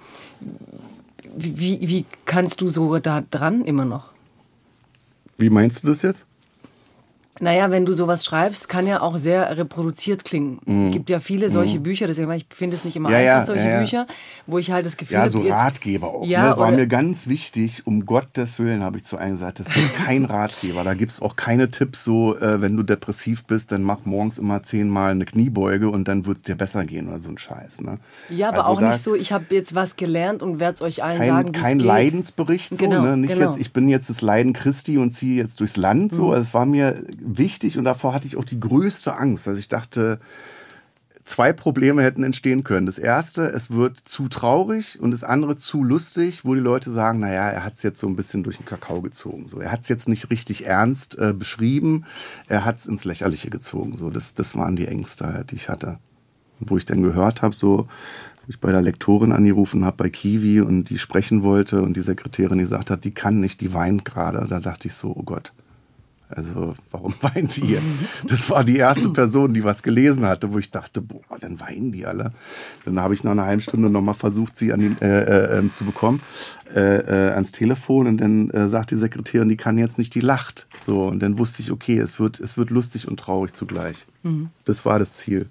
wie, 1.37 1.81
wie 1.89 2.05
kannst 2.27 2.61
du 2.61 2.69
so 2.69 2.97
da 2.99 3.23
dran 3.29 3.65
immer 3.65 3.85
noch? 3.85 4.11
Wie 5.37 5.51
meinst 5.51 5.83
du 5.83 5.89
das 5.89 6.03
jetzt? 6.03 6.27
Naja, 7.41 7.71
wenn 7.71 7.85
du 7.85 7.93
sowas 7.93 8.25
schreibst, 8.25 8.69
kann 8.69 8.87
ja 8.87 9.01
auch 9.01 9.19
sehr 9.19 9.57
reproduziert 9.59 10.25
klingen. 10.25 10.59
Es 10.63 10.69
mhm. 10.73 10.91
gibt 10.93 11.11
ja 11.11 11.19
viele 11.19 11.49
solche 11.49 11.79
mhm. 11.79 11.83
Bücher, 11.83 12.07
deswegen 12.07 12.31
ich 12.33 12.47
finde 12.51 12.77
es 12.77 12.85
nicht 12.85 12.95
immer 12.97 13.11
ja, 13.11 13.37
einfach, 13.37 13.47
solche 13.49 13.65
ja, 13.65 13.71
ja. 13.71 13.81
Bücher, 13.81 14.07
wo 14.47 14.59
ich 14.59 14.71
halt 14.71 14.87
das 14.87 14.97
Gefühl 14.97 15.19
habe. 15.19 15.27
Ja, 15.27 15.31
so 15.31 15.41
jetzt, 15.41 15.53
Ratgeber 15.53 16.09
auch. 16.09 16.27
Ja, 16.27 16.51
ne? 16.51 16.57
War 16.59 16.71
mir 16.71 16.87
ganz 16.87 17.27
wichtig, 17.27 17.87
um 17.87 18.07
Gottes 18.07 18.59
Willen, 18.59 18.83
habe 18.83 18.99
ich 18.99 19.05
zu 19.05 19.17
einem 19.17 19.33
gesagt, 19.33 19.61
das 19.61 19.67
wird 19.75 19.95
kein 19.97 20.25
Ratgeber. 20.27 20.85
Da 20.85 20.95
gibt 20.95 21.13
es 21.13 21.21
auch 21.21 21.35
keine 21.35 21.71
Tipps, 21.71 22.05
so, 22.05 22.37
äh, 22.39 22.61
wenn 22.61 22.77
du 22.77 22.83
depressiv 22.83 23.45
bist, 23.45 23.73
dann 23.73 23.83
mach 23.83 24.05
morgens 24.05 24.39
immer 24.39 24.63
zehnmal 24.63 25.11
eine 25.11 25.25
Kniebeuge 25.25 25.91
und 25.91 26.07
dann 26.07 26.27
wird 26.27 26.39
es 26.39 26.43
dir 26.45 26.55
besser 26.55 26.85
gehen 26.85 27.09
oder 27.09 27.19
so 27.19 27.31
ein 27.31 27.39
Scheiß. 27.39 27.81
Ne? 27.81 27.99
Ja, 28.31 28.49
aber 28.49 28.59
also 28.59 28.71
auch 28.71 28.81
nicht 28.81 28.99
so, 28.99 29.15
ich 29.15 29.33
habe 29.33 29.47
jetzt 29.51 29.75
was 29.75 29.97
gelernt 29.97 30.43
und 30.43 30.61
werde 30.61 30.77
es 30.77 30.83
euch 30.83 31.03
allen 31.03 31.19
kein, 31.19 31.29
sagen, 31.29 31.53
Kein 31.53 31.79
geht. 31.79 31.87
Leidensbericht, 31.87 32.71
so, 32.71 32.77
genau, 32.77 33.03
ne? 33.03 33.17
Nicht 33.17 33.35
genau. 33.35 33.51
jetzt, 33.51 33.61
ich 33.61 33.73
bin 33.73 33.89
jetzt 33.89 34.09
das 34.09 34.23
Leiden 34.23 34.53
Christi 34.53 34.99
und 34.99 35.11
ziehe 35.11 35.37
jetzt 35.37 35.61
durchs 35.61 35.77
Land, 35.77 36.13
so. 36.13 36.27
Mhm. 36.27 36.31
Also 36.31 36.43
es 36.43 36.55
war 36.55 36.67
mir 36.67 37.03
wichtig 37.27 37.79
und 37.79 37.85
davor 37.85 38.15
hatte 38.15 38.27
ich 38.27 38.37
auch 38.37 38.45
die 38.45 38.61
größte 38.61 39.17
Angst. 39.17 39.49
Also 39.49 39.59
ich 39.59 39.69
dachte, 39.69 40.21
zwei 41.25 41.53
Probleme 41.53 42.03
hätten 42.03 42.23
entstehen 42.23 42.65
können. 42.65 42.87
Das 42.87 42.99
erste, 42.99 43.51
es 43.51 43.71
wird 43.71 43.99
zu 43.99 44.29
traurig 44.29 45.01
und 45.01 45.11
das 45.11 45.25
andere 45.25 45.57
zu 45.57 45.83
lustig, 45.83 46.45
wo 46.45 46.55
die 46.55 46.61
Leute 46.61 46.91
sagen, 46.91 47.21
naja, 47.21 47.49
er 47.49 47.65
hat 47.65 47.75
es 47.75 47.83
jetzt 47.83 47.99
so 47.99 48.07
ein 48.07 48.17
bisschen 48.17 48.43
durch 48.43 48.59
den 48.59 48.67
Kakao 48.67 49.01
gezogen. 49.01 49.49
So, 49.49 49.61
er 49.61 49.73
hat 49.73 49.81
es 49.81 49.89
jetzt 49.89 50.09
nicht 50.09 50.31
richtig 50.31 50.67
ernst 50.67 51.19
äh, 51.19 51.33
beschrieben, 51.33 52.05
er 52.47 52.65
hat 52.65 52.79
es 52.79 52.87
ins 52.87 53.05
Lächerliche 53.05 53.51
gezogen. 53.51 53.97
So, 53.97 54.11
das, 54.11 54.35
das 54.35 54.57
waren 54.57 54.77
die 54.77 54.87
Ängste, 54.87 55.45
die 55.51 55.57
ich 55.57 55.69
hatte. 55.69 55.99
Und 56.61 56.71
wo 56.71 56.77
ich 56.77 56.85
dann 56.85 57.03
gehört 57.03 57.43
habe, 57.43 57.55
so, 57.55 57.79
wo 57.79 58.49
ich 58.49 58.61
bei 58.61 58.71
der 58.71 58.83
Lektorin 58.83 59.33
angerufen 59.33 59.85
habe, 59.85 59.97
bei 59.97 60.11
Kiwi 60.11 60.61
und 60.61 60.91
die 60.91 60.99
sprechen 60.99 61.43
wollte 61.43 61.83
und 61.83 61.97
die 61.97 62.03
Sekretärin 62.03 62.59
gesagt 62.59 62.91
hat, 62.91 63.05
die 63.05 63.13
kann 63.13 63.41
nicht, 63.41 63.61
die 63.61 63.73
weint 63.73 64.05
gerade. 64.05 64.47
Da 64.47 64.61
dachte 64.61 64.89
ich 64.89 64.95
so, 64.95 65.15
oh 65.17 65.23
Gott. 65.23 65.53
Also, 66.29 66.75
warum 66.91 67.15
weint 67.21 67.57
die 67.57 67.67
jetzt? 67.67 67.97
Das 68.27 68.49
war 68.51 68.65
die 68.65 68.77
erste 68.77 69.11
Person, 69.11 69.55
die 69.55 69.65
was 69.65 69.83
gelesen 69.83 70.25
hatte, 70.25 70.53
wo 70.53 70.59
ich 70.59 70.71
dachte, 70.71 71.01
boah, 71.01 71.39
dann 71.41 71.61
weinen 71.61 71.93
die 71.93 72.07
alle. 72.07 72.33
Dann 72.85 72.99
habe 73.01 73.15
ich 73.15 73.25
nach 73.25 73.33
einer 73.33 73.45
halben 73.45 73.61
Stunde 73.61 73.91
nochmal 73.91 74.15
versucht, 74.15 74.57
sie 74.57 74.73
an 74.73 74.81
die, 74.81 75.05
äh, 75.05 75.07
äh, 75.07 75.59
ähm, 75.59 75.73
zu 75.73 75.85
bekommen, 75.85 76.21
äh, 76.75 76.81
äh, 76.81 77.31
ans 77.33 77.53
Telefon. 77.53 78.07
Und 78.07 78.19
dann 78.19 78.51
äh, 78.51 78.69
sagt 78.69 78.91
die 78.91 78.97
Sekretärin, 78.97 79.49
die 79.49 79.57
kann 79.57 79.79
jetzt 79.79 79.99
nicht, 79.99 80.15
die 80.15 80.21
lacht. 80.21 80.67
So, 80.87 81.07
und 81.07 81.21
dann 81.21 81.39
wusste 81.39 81.63
ich, 81.63 81.71
okay, 81.71 81.99
es 81.99 82.19
wird, 82.19 82.41
es 82.41 82.57
wird 82.57 82.71
lustig 82.71 83.07
und 83.07 83.21
traurig 83.21 83.53
zugleich. 83.53 84.07
Mhm. 84.23 84.49
Das 84.65 84.85
war 84.85 84.99
das 84.99 85.15
Ziel. 85.15 85.49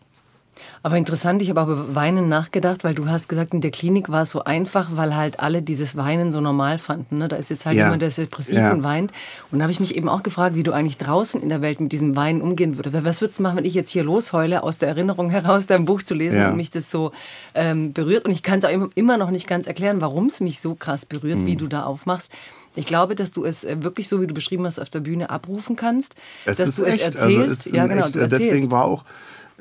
Aber 0.85 0.97
interessant, 0.97 1.41
ich 1.41 1.49
habe 1.49 1.61
auch 1.61 1.69
über 1.69 1.95
Weinen 1.95 2.27
nachgedacht, 2.27 2.83
weil 2.83 2.93
du 2.93 3.07
hast 3.07 3.29
gesagt, 3.29 3.53
in 3.53 3.61
der 3.61 3.71
Klinik 3.71 4.09
war 4.09 4.23
es 4.23 4.31
so 4.31 4.43
einfach, 4.43 4.97
weil 4.97 5.15
halt 5.15 5.39
alle 5.39 5.61
dieses 5.61 5.95
Weinen 5.95 6.29
so 6.29 6.41
normal 6.41 6.77
fanden. 6.77 7.19
Ne? 7.19 7.29
Da 7.29 7.37
ist 7.37 7.49
jetzt 7.49 7.65
halt 7.65 7.77
ja. 7.77 7.85
jemand, 7.85 8.01
der 8.01 8.09
ist 8.09 8.17
depressiv 8.17 8.57
ja. 8.57 8.73
und 8.73 8.83
weint. 8.83 9.13
Und 9.49 9.59
da 9.59 9.63
habe 9.63 9.71
ich 9.71 9.79
mich 9.79 9.95
eben 9.95 10.09
auch 10.09 10.23
gefragt, 10.23 10.55
wie 10.55 10.63
du 10.63 10.73
eigentlich 10.73 10.97
draußen 10.97 11.41
in 11.41 11.47
der 11.47 11.61
Welt 11.61 11.79
mit 11.79 11.93
diesem 11.93 12.17
Weinen 12.17 12.41
umgehen 12.41 12.75
würdest. 12.75 13.05
Was 13.05 13.21
würdest 13.21 13.39
du 13.39 13.43
machen, 13.43 13.55
wenn 13.55 13.63
ich 13.63 13.73
jetzt 13.75 13.91
hier 13.91 14.03
losheule, 14.03 14.61
aus 14.61 14.77
der 14.77 14.89
Erinnerung 14.89 15.29
heraus 15.29 15.67
dein 15.67 15.85
Buch 15.85 16.01
zu 16.01 16.15
lesen 16.15 16.39
ja. 16.39 16.49
und 16.49 16.57
mich 16.57 16.69
das 16.69 16.91
so 16.91 17.13
ähm, 17.55 17.93
berührt? 17.93 18.25
Und 18.25 18.31
ich 18.31 18.43
kann 18.43 18.59
es 18.59 18.65
auch 18.65 18.89
immer 18.93 19.15
noch 19.15 19.31
nicht 19.31 19.47
ganz 19.47 19.67
erklären, 19.67 20.01
warum 20.01 20.25
es 20.25 20.41
mich 20.41 20.59
so 20.59 20.75
krass 20.75 21.05
berührt, 21.05 21.39
mhm. 21.39 21.45
wie 21.45 21.55
du 21.55 21.67
da 21.67 21.83
aufmachst. 21.83 22.29
Ich 22.75 22.87
glaube, 22.87 23.15
dass 23.15 23.31
du 23.31 23.45
es 23.45 23.63
äh, 23.63 23.81
wirklich 23.83 24.09
so, 24.09 24.19
wie 24.19 24.27
du 24.27 24.33
beschrieben 24.33 24.65
hast, 24.65 24.79
auf 24.79 24.89
der 24.89 24.99
Bühne 24.99 25.29
abrufen 25.29 25.77
kannst. 25.77 26.15
Es 26.43 26.57
dass 26.57 26.75
du 26.75 26.83
echt, 26.83 26.97
es 26.97 27.05
also 27.05 27.19
erzählst. 27.19 27.39
Also 27.39 27.69
es 27.69 27.71
ja, 27.73 27.87
genau, 27.87 28.05
echt, 28.05 28.15
du 28.15 28.19
erzählst. 28.19 28.45
Deswegen 28.47 28.71
war 28.71 28.83
auch 28.83 29.05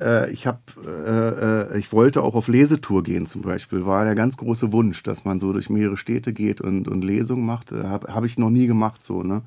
äh, 0.01 0.31
ich 0.31 0.47
habe, 0.47 0.59
äh, 0.85 1.75
äh, 1.75 1.79
ich 1.79 1.93
wollte 1.93 2.23
auch 2.23 2.35
auf 2.35 2.49
Lesetour 2.49 3.03
gehen 3.03 3.27
zum 3.27 3.43
Beispiel. 3.43 3.87
War 3.87 4.05
der 4.05 4.15
ganz 4.15 4.37
große 4.37 4.73
Wunsch, 4.73 5.03
dass 5.03 5.25
man 5.25 5.41
so 5.41 5.53
durch 5.53 5.71
mehrere 5.71 5.97
Städte 5.97 6.33
geht 6.33 6.61
und, 6.61 6.89
und 6.89 7.03
Lesungen 7.03 7.45
macht. 7.45 7.73
Äh, 7.73 7.85
habe 7.85 8.13
hab 8.13 8.25
ich 8.25 8.39
noch 8.39 8.51
nie 8.51 8.67
gemacht 8.67 9.05
so. 9.05 9.23
Ne? 9.23 9.43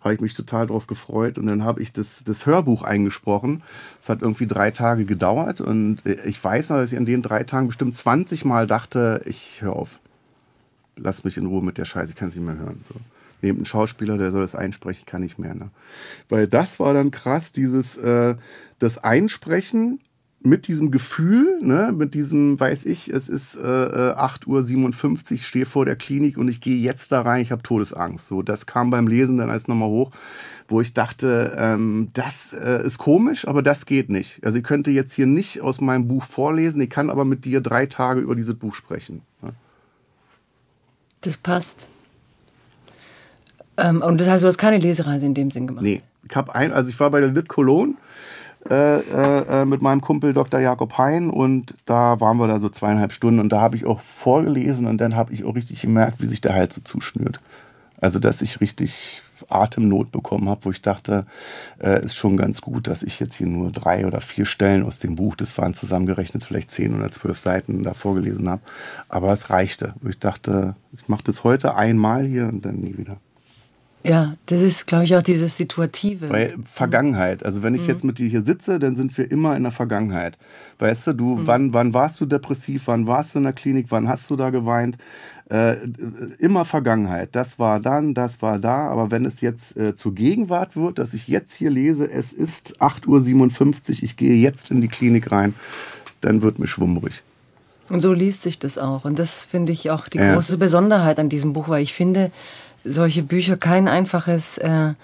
Habe 0.00 0.14
ich 0.14 0.20
mich 0.20 0.34
total 0.34 0.68
drauf 0.68 0.86
gefreut 0.86 1.38
und 1.38 1.46
dann 1.46 1.64
habe 1.64 1.82
ich 1.82 1.92
das, 1.92 2.22
das 2.24 2.46
Hörbuch 2.46 2.82
eingesprochen. 2.82 3.62
Es 4.00 4.08
hat 4.08 4.22
irgendwie 4.22 4.46
drei 4.46 4.70
Tage 4.70 5.04
gedauert 5.04 5.60
und 5.60 5.98
ich 6.06 6.42
weiß 6.42 6.70
noch, 6.70 6.76
dass 6.76 6.92
ich 6.92 6.98
an 6.98 7.06
den 7.06 7.20
drei 7.20 7.42
Tagen 7.42 7.66
bestimmt 7.66 7.96
20 7.96 8.44
Mal 8.44 8.68
dachte, 8.68 9.22
ich 9.24 9.62
höre 9.62 9.74
auf. 9.74 9.98
Lass 10.96 11.24
mich 11.24 11.36
in 11.36 11.46
Ruhe 11.46 11.64
mit 11.64 11.78
der 11.78 11.84
Scheiße, 11.84 12.12
ich 12.12 12.16
kann 12.16 12.28
es 12.28 12.36
nicht 12.36 12.44
mehr 12.44 12.58
hören. 12.58 12.80
So 12.84 12.94
nehmt 13.42 13.58
einen 13.58 13.66
Schauspieler, 13.66 14.18
der 14.18 14.30
soll 14.30 14.44
es 14.44 14.54
einsprechen, 14.54 15.06
kann 15.06 15.22
nicht 15.22 15.38
mehr. 15.38 15.54
Ne? 15.54 15.70
Weil 16.28 16.46
das 16.46 16.80
war 16.80 16.94
dann 16.94 17.10
krass, 17.10 17.52
dieses 17.52 17.96
äh, 17.96 18.36
das 18.78 18.98
Einsprechen 18.98 20.00
mit 20.40 20.68
diesem 20.68 20.90
Gefühl, 20.90 21.58
ne, 21.62 21.92
mit 21.92 22.14
diesem, 22.14 22.58
weiß 22.60 22.84
ich, 22.86 23.08
es 23.08 23.28
ist 23.28 23.56
äh, 23.56 23.58
8.57 23.60 24.46
Uhr, 24.46 25.32
ich 25.32 25.46
stehe 25.46 25.66
vor 25.66 25.84
der 25.84 25.96
Klinik 25.96 26.38
und 26.38 26.48
ich 26.48 26.60
gehe 26.60 26.76
jetzt 26.76 27.10
da 27.10 27.22
rein, 27.22 27.42
ich 27.42 27.50
habe 27.50 27.62
Todesangst. 27.62 28.26
So, 28.26 28.42
das 28.42 28.66
kam 28.66 28.90
beim 28.90 29.08
Lesen 29.08 29.38
dann 29.38 29.50
alles 29.50 29.66
nochmal 29.66 29.88
hoch, 29.88 30.12
wo 30.68 30.80
ich 30.80 30.94
dachte, 30.94 31.56
ähm, 31.58 32.10
das 32.12 32.52
äh, 32.52 32.86
ist 32.86 32.98
komisch, 32.98 33.48
aber 33.48 33.62
das 33.62 33.84
geht 33.84 34.10
nicht. 34.10 34.44
Also 34.44 34.58
ich 34.58 34.64
könnte 34.64 34.92
jetzt 34.92 35.12
hier 35.12 35.26
nicht 35.26 35.60
aus 35.60 35.80
meinem 35.80 36.06
Buch 36.06 36.24
vorlesen, 36.24 36.80
ich 36.82 36.90
kann 36.90 37.10
aber 37.10 37.24
mit 37.24 37.44
dir 37.44 37.60
drei 37.60 37.86
Tage 37.86 38.20
über 38.20 38.36
dieses 38.36 38.54
Buch 38.54 38.74
sprechen. 38.74 39.22
Ne? 39.42 39.54
Das 41.20 41.36
passt. 41.36 41.88
Ähm, 43.78 44.02
und 44.02 44.20
das 44.20 44.28
heißt, 44.28 44.42
du 44.42 44.48
hast 44.48 44.58
keine 44.58 44.78
Lesereise 44.78 45.24
in 45.24 45.34
dem 45.34 45.50
Sinn 45.50 45.66
gemacht? 45.66 45.84
Nee. 45.84 46.02
Ich 46.28 46.36
habe 46.36 46.54
ein, 46.54 46.72
also 46.72 46.90
ich 46.90 47.00
war 47.00 47.10
bei 47.10 47.20
der 47.20 47.30
Lit 47.30 47.48
Cologne 47.48 47.94
äh, 48.68 48.98
äh, 48.98 49.64
mit 49.64 49.80
meinem 49.80 50.00
Kumpel 50.00 50.34
Dr. 50.34 50.60
Jakob 50.60 50.98
Hein 50.98 51.30
und 51.30 51.74
da 51.86 52.20
waren 52.20 52.36
wir 52.36 52.48
da 52.48 52.60
so 52.60 52.68
zweieinhalb 52.68 53.12
Stunden 53.12 53.40
und 53.40 53.50
da 53.50 53.60
habe 53.60 53.76
ich 53.76 53.86
auch 53.86 54.00
vorgelesen 54.00 54.86
und 54.86 54.98
dann 54.98 55.16
habe 55.16 55.32
ich 55.32 55.44
auch 55.44 55.54
richtig 55.54 55.80
gemerkt, 55.80 56.20
wie 56.20 56.26
sich 56.26 56.40
der 56.40 56.54
Hals 56.54 56.74
so 56.74 56.80
zuschnürt. 56.82 57.40
Also, 58.00 58.18
dass 58.18 58.42
ich 58.42 58.60
richtig 58.60 59.22
Atemnot 59.48 60.12
bekommen 60.12 60.48
habe, 60.48 60.64
wo 60.64 60.70
ich 60.70 60.82
dachte, 60.82 61.26
äh, 61.82 62.04
ist 62.04 62.16
schon 62.16 62.36
ganz 62.36 62.60
gut, 62.60 62.86
dass 62.86 63.02
ich 63.02 63.18
jetzt 63.20 63.36
hier 63.36 63.46
nur 63.46 63.72
drei 63.72 64.06
oder 64.06 64.20
vier 64.20 64.44
Stellen 64.44 64.84
aus 64.84 64.98
dem 64.98 65.14
Buch, 65.14 65.36
das 65.36 65.56
waren 65.58 65.74
zusammengerechnet 65.74 66.44
vielleicht 66.44 66.70
zehn 66.70 66.94
oder 66.94 67.10
zwölf 67.10 67.38
Seiten, 67.38 67.82
da 67.82 67.94
vorgelesen 67.94 68.48
habe. 68.48 68.62
Aber 69.08 69.32
es 69.32 69.50
reichte. 69.50 69.94
Ich 70.08 70.18
dachte, 70.18 70.76
ich 70.92 71.08
mache 71.08 71.24
das 71.24 71.44
heute 71.44 71.74
einmal 71.74 72.24
hier 72.24 72.48
und 72.48 72.64
dann 72.64 72.76
nie 72.76 72.96
wieder. 72.98 73.16
Ja, 74.04 74.36
das 74.46 74.62
ist, 74.62 74.86
glaube 74.86 75.04
ich, 75.04 75.16
auch 75.16 75.22
dieses 75.22 75.56
Situative. 75.56 76.28
Bei 76.28 76.54
Vergangenheit. 76.64 77.44
Also 77.44 77.62
wenn 77.62 77.74
ich 77.74 77.82
mhm. 77.82 77.88
jetzt 77.88 78.04
mit 78.04 78.18
dir 78.18 78.28
hier 78.28 78.42
sitze, 78.42 78.78
dann 78.78 78.94
sind 78.94 79.16
wir 79.18 79.30
immer 79.30 79.56
in 79.56 79.64
der 79.64 79.72
Vergangenheit. 79.72 80.38
Weißt 80.78 81.08
du, 81.08 81.12
du, 81.14 81.24
mhm. 81.36 81.46
wann, 81.46 81.74
wann 81.74 81.94
warst 81.94 82.20
du 82.20 82.26
depressiv, 82.26 82.82
wann 82.86 83.06
warst 83.06 83.34
du 83.34 83.38
in 83.38 83.44
der 83.44 83.52
Klinik, 83.52 83.86
wann 83.90 84.08
hast 84.08 84.30
du 84.30 84.36
da 84.36 84.50
geweint? 84.50 84.98
Äh, 85.50 85.76
immer 86.38 86.64
Vergangenheit. 86.64 87.30
Das 87.32 87.58
war 87.58 87.80
dann, 87.80 88.14
das 88.14 88.40
war 88.40 88.58
da. 88.58 88.88
Aber 88.88 89.10
wenn 89.10 89.24
es 89.24 89.40
jetzt 89.40 89.76
äh, 89.76 89.94
zur 89.94 90.14
Gegenwart 90.14 90.76
wird, 90.76 90.98
dass 90.98 91.12
ich 91.12 91.26
jetzt 91.26 91.54
hier 91.54 91.70
lese, 91.70 92.08
es 92.08 92.32
ist 92.32 92.80
8.57 92.80 93.08
Uhr, 93.08 94.02
ich 94.02 94.16
gehe 94.16 94.34
jetzt 94.34 94.70
in 94.70 94.80
die 94.80 94.88
Klinik 94.88 95.32
rein, 95.32 95.54
dann 96.20 96.42
wird 96.42 96.58
mir 96.58 96.68
schwummrig. 96.68 97.22
Und 97.88 98.00
so 98.00 98.12
liest 98.12 98.42
sich 98.42 98.58
das 98.58 98.78
auch. 98.78 99.04
Und 99.04 99.18
das 99.18 99.44
finde 99.44 99.72
ich 99.72 99.90
auch 99.90 100.08
die 100.08 100.18
ja. 100.18 100.34
große 100.34 100.58
Besonderheit 100.58 101.18
an 101.18 101.28
diesem 101.28 101.52
Buch, 101.52 101.68
weil 101.68 101.82
ich 101.82 101.94
finde, 101.94 102.30
solche 102.84 103.22
Bücher 103.22 103.56
kein 103.56 103.88
einfaches 103.88 104.58
äh, 104.58 104.94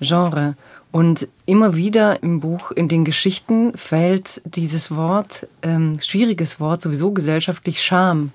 Genre. 0.00 0.54
Und 0.92 1.28
immer 1.44 1.76
wieder 1.76 2.22
im 2.22 2.40
Buch, 2.40 2.70
in 2.70 2.88
den 2.88 3.04
Geschichten 3.04 3.76
fällt 3.76 4.40
dieses 4.44 4.94
Wort, 4.94 5.46
ähm, 5.62 5.98
schwieriges 6.00 6.58
Wort, 6.58 6.80
sowieso 6.80 7.10
gesellschaftlich 7.12 7.82
Scham. 7.82 8.32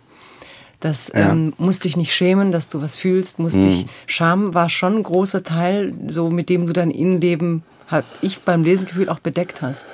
Das 0.79 1.11
ja. 1.15 1.32
ähm, 1.32 1.53
musst 1.57 1.86
dich 1.86 1.95
nicht 1.95 2.13
schämen, 2.13 2.51
dass 2.51 2.69
du 2.69 2.82
was 2.82 2.95
fühlst, 2.95 3.39
musst 3.39 3.57
mhm. 3.57 3.61
dich. 3.61 3.86
Scham 4.07 4.53
war 4.53 4.69
schon 4.69 4.97
ein 4.97 5.03
großer 5.03 5.43
Teil, 5.43 5.93
so 6.09 6.29
mit 6.29 6.49
dem 6.49 6.67
du 6.67 6.73
dein 6.73 6.91
Innenleben, 6.91 7.63
habe 7.88 8.05
ich 8.21 8.39
beim 8.39 8.63
Lesegefühl 8.63 9.09
auch 9.09 9.19
bedeckt 9.19 9.61
hast. 9.61 9.86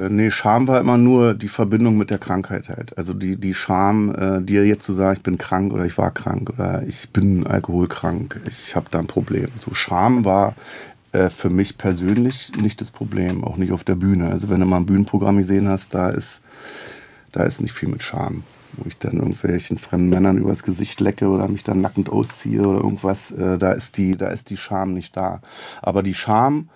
Äh, 0.00 0.08
nee, 0.08 0.30
Scham 0.30 0.66
war 0.68 0.80
immer 0.80 0.98
nur 0.98 1.34
die 1.34 1.48
Verbindung 1.48 1.96
mit 1.96 2.10
der 2.10 2.18
Krankheit 2.18 2.68
halt. 2.68 2.96
Also 2.96 3.12
die, 3.14 3.36
die 3.36 3.54
Scham, 3.54 4.14
äh, 4.14 4.40
dir 4.42 4.66
jetzt 4.66 4.84
zu 4.84 4.92
sagen, 4.92 5.16
ich 5.16 5.22
bin 5.22 5.38
krank 5.38 5.72
oder 5.72 5.84
ich 5.84 5.98
war 5.98 6.10
krank 6.10 6.50
oder 6.50 6.82
ich 6.86 7.10
bin 7.10 7.46
alkoholkrank, 7.46 8.40
ich 8.46 8.76
habe 8.76 8.86
da 8.90 8.98
ein 8.98 9.06
Problem. 9.06 9.48
So 9.56 9.74
Scham 9.74 10.24
war 10.24 10.54
äh, 11.12 11.30
für 11.30 11.50
mich 11.50 11.78
persönlich 11.78 12.52
nicht 12.60 12.80
das 12.80 12.90
Problem, 12.90 13.44
auch 13.44 13.56
nicht 13.56 13.72
auf 13.72 13.84
der 13.84 13.94
Bühne. 13.94 14.30
Also 14.30 14.50
wenn 14.50 14.60
du 14.60 14.66
mal 14.66 14.78
ein 14.78 14.86
Bühnenprogramm 14.86 15.38
gesehen 15.38 15.68
hast, 15.68 15.94
da 15.94 16.10
ist, 16.10 16.42
da 17.32 17.44
ist 17.44 17.60
nicht 17.60 17.72
viel 17.72 17.88
mit 17.88 18.02
Scham. 18.02 18.42
Wo 18.76 18.88
ich 18.88 18.98
dann 18.98 19.18
irgendwelchen 19.18 19.78
fremden 19.78 20.08
Männern 20.08 20.36
übers 20.36 20.64
Gesicht 20.64 20.98
lecke 20.98 21.28
oder 21.28 21.46
mich 21.46 21.62
dann 21.62 21.80
nackend 21.80 22.10
ausziehe 22.10 22.66
oder 22.66 22.80
irgendwas, 22.80 23.30
äh, 23.30 23.56
da 23.56 23.70
ist 23.70 23.96
die, 23.96 24.16
da 24.16 24.26
ist 24.26 24.50
die 24.50 24.56
Scham 24.56 24.92
nicht 24.94 25.16
da. 25.16 25.40
Aber 25.80 26.02
die 26.02 26.14
Scham, 26.14 26.68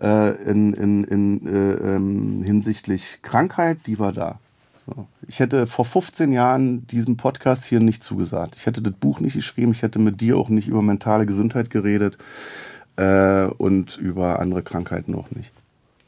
äh, 0.00 0.30
in, 0.42 0.72
in, 0.74 1.04
in 1.04 1.46
äh, 1.46 1.94
ähm, 1.94 2.42
hinsichtlich 2.42 3.20
Krankheit, 3.22 3.78
die 3.86 3.98
war 3.98 4.12
da. 4.12 4.38
So. 4.76 5.06
Ich 5.26 5.40
hätte 5.40 5.66
vor 5.66 5.84
15 5.84 6.32
Jahren 6.32 6.86
diesem 6.88 7.16
Podcast 7.16 7.64
hier 7.64 7.80
nicht 7.80 8.04
zugesagt. 8.04 8.56
Ich 8.56 8.66
hätte 8.66 8.82
das 8.82 8.92
Buch 8.92 9.20
nicht 9.20 9.34
geschrieben, 9.34 9.72
ich 9.72 9.82
hätte 9.82 9.98
mit 9.98 10.20
dir 10.20 10.36
auch 10.36 10.50
nicht 10.50 10.68
über 10.68 10.82
mentale 10.82 11.24
Gesundheit 11.24 11.70
geredet 11.70 12.18
äh, 12.96 13.44
und 13.44 13.96
über 13.96 14.40
andere 14.40 14.62
Krankheiten 14.62 15.14
auch 15.14 15.30
nicht. 15.30 15.52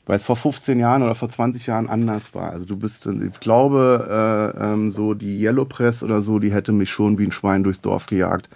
Weil 0.05 0.16
es 0.16 0.24
vor 0.24 0.37
15 0.37 0.78
Jahren 0.78 1.03
oder 1.03 1.14
vor 1.14 1.28
20 1.28 1.66
Jahren 1.66 1.89
anders 1.89 2.34
war. 2.34 2.51
Also 2.51 2.66
du 2.66 2.76
bist, 2.76 3.07
ich 3.07 3.41
glaube, 3.41 4.55
äh, 4.57 4.64
ähm, 4.64 4.91
so 4.91 5.14
die 5.14 5.41
Yellow 5.41 5.64
Press 5.64 6.03
oder 6.03 6.20
so, 6.20 6.39
die 6.39 6.53
hätte 6.53 6.72
mich 6.72 6.91
schon 6.91 7.18
wie 7.18 7.24
ein 7.24 7.32
Schwein 7.32 7.64
durchs 7.64 7.80
Dorf 7.80 8.07
gejagt 8.07 8.49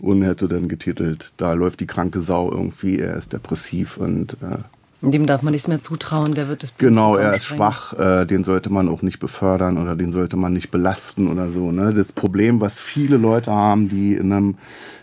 und 0.00 0.22
hätte 0.22 0.48
dann 0.48 0.68
getitelt, 0.68 1.32
da 1.36 1.52
läuft 1.52 1.80
die 1.80 1.86
kranke 1.86 2.20
Sau 2.20 2.50
irgendwie, 2.50 2.98
er 2.98 3.16
ist 3.16 3.32
depressiv 3.32 3.96
und 3.96 4.34
äh, 4.34 4.58
dem 5.02 5.26
darf 5.26 5.42
man 5.42 5.52
nichts 5.52 5.68
mehr 5.68 5.80
zutrauen, 5.80 6.34
der 6.34 6.48
wird 6.48 6.64
es 6.64 6.76
Genau, 6.78 7.16
er 7.16 7.34
ist 7.34 7.44
schwach, 7.44 7.92
äh, 7.92 8.24
den 8.26 8.44
sollte 8.44 8.70
man 8.70 8.88
auch 8.88 9.02
nicht 9.02 9.18
befördern 9.18 9.76
oder 9.76 9.94
den 9.94 10.10
sollte 10.10 10.36
man 10.36 10.54
nicht 10.54 10.70
belasten 10.70 11.28
oder 11.28 11.50
so. 11.50 11.70
Ne? 11.70 11.92
Das 11.92 12.12
Problem, 12.12 12.60
was 12.60 12.78
viele 12.78 13.18
Leute 13.18 13.52
haben, 13.52 13.88
die 13.90 14.14
in 14.14 14.32
einem, 14.32 14.54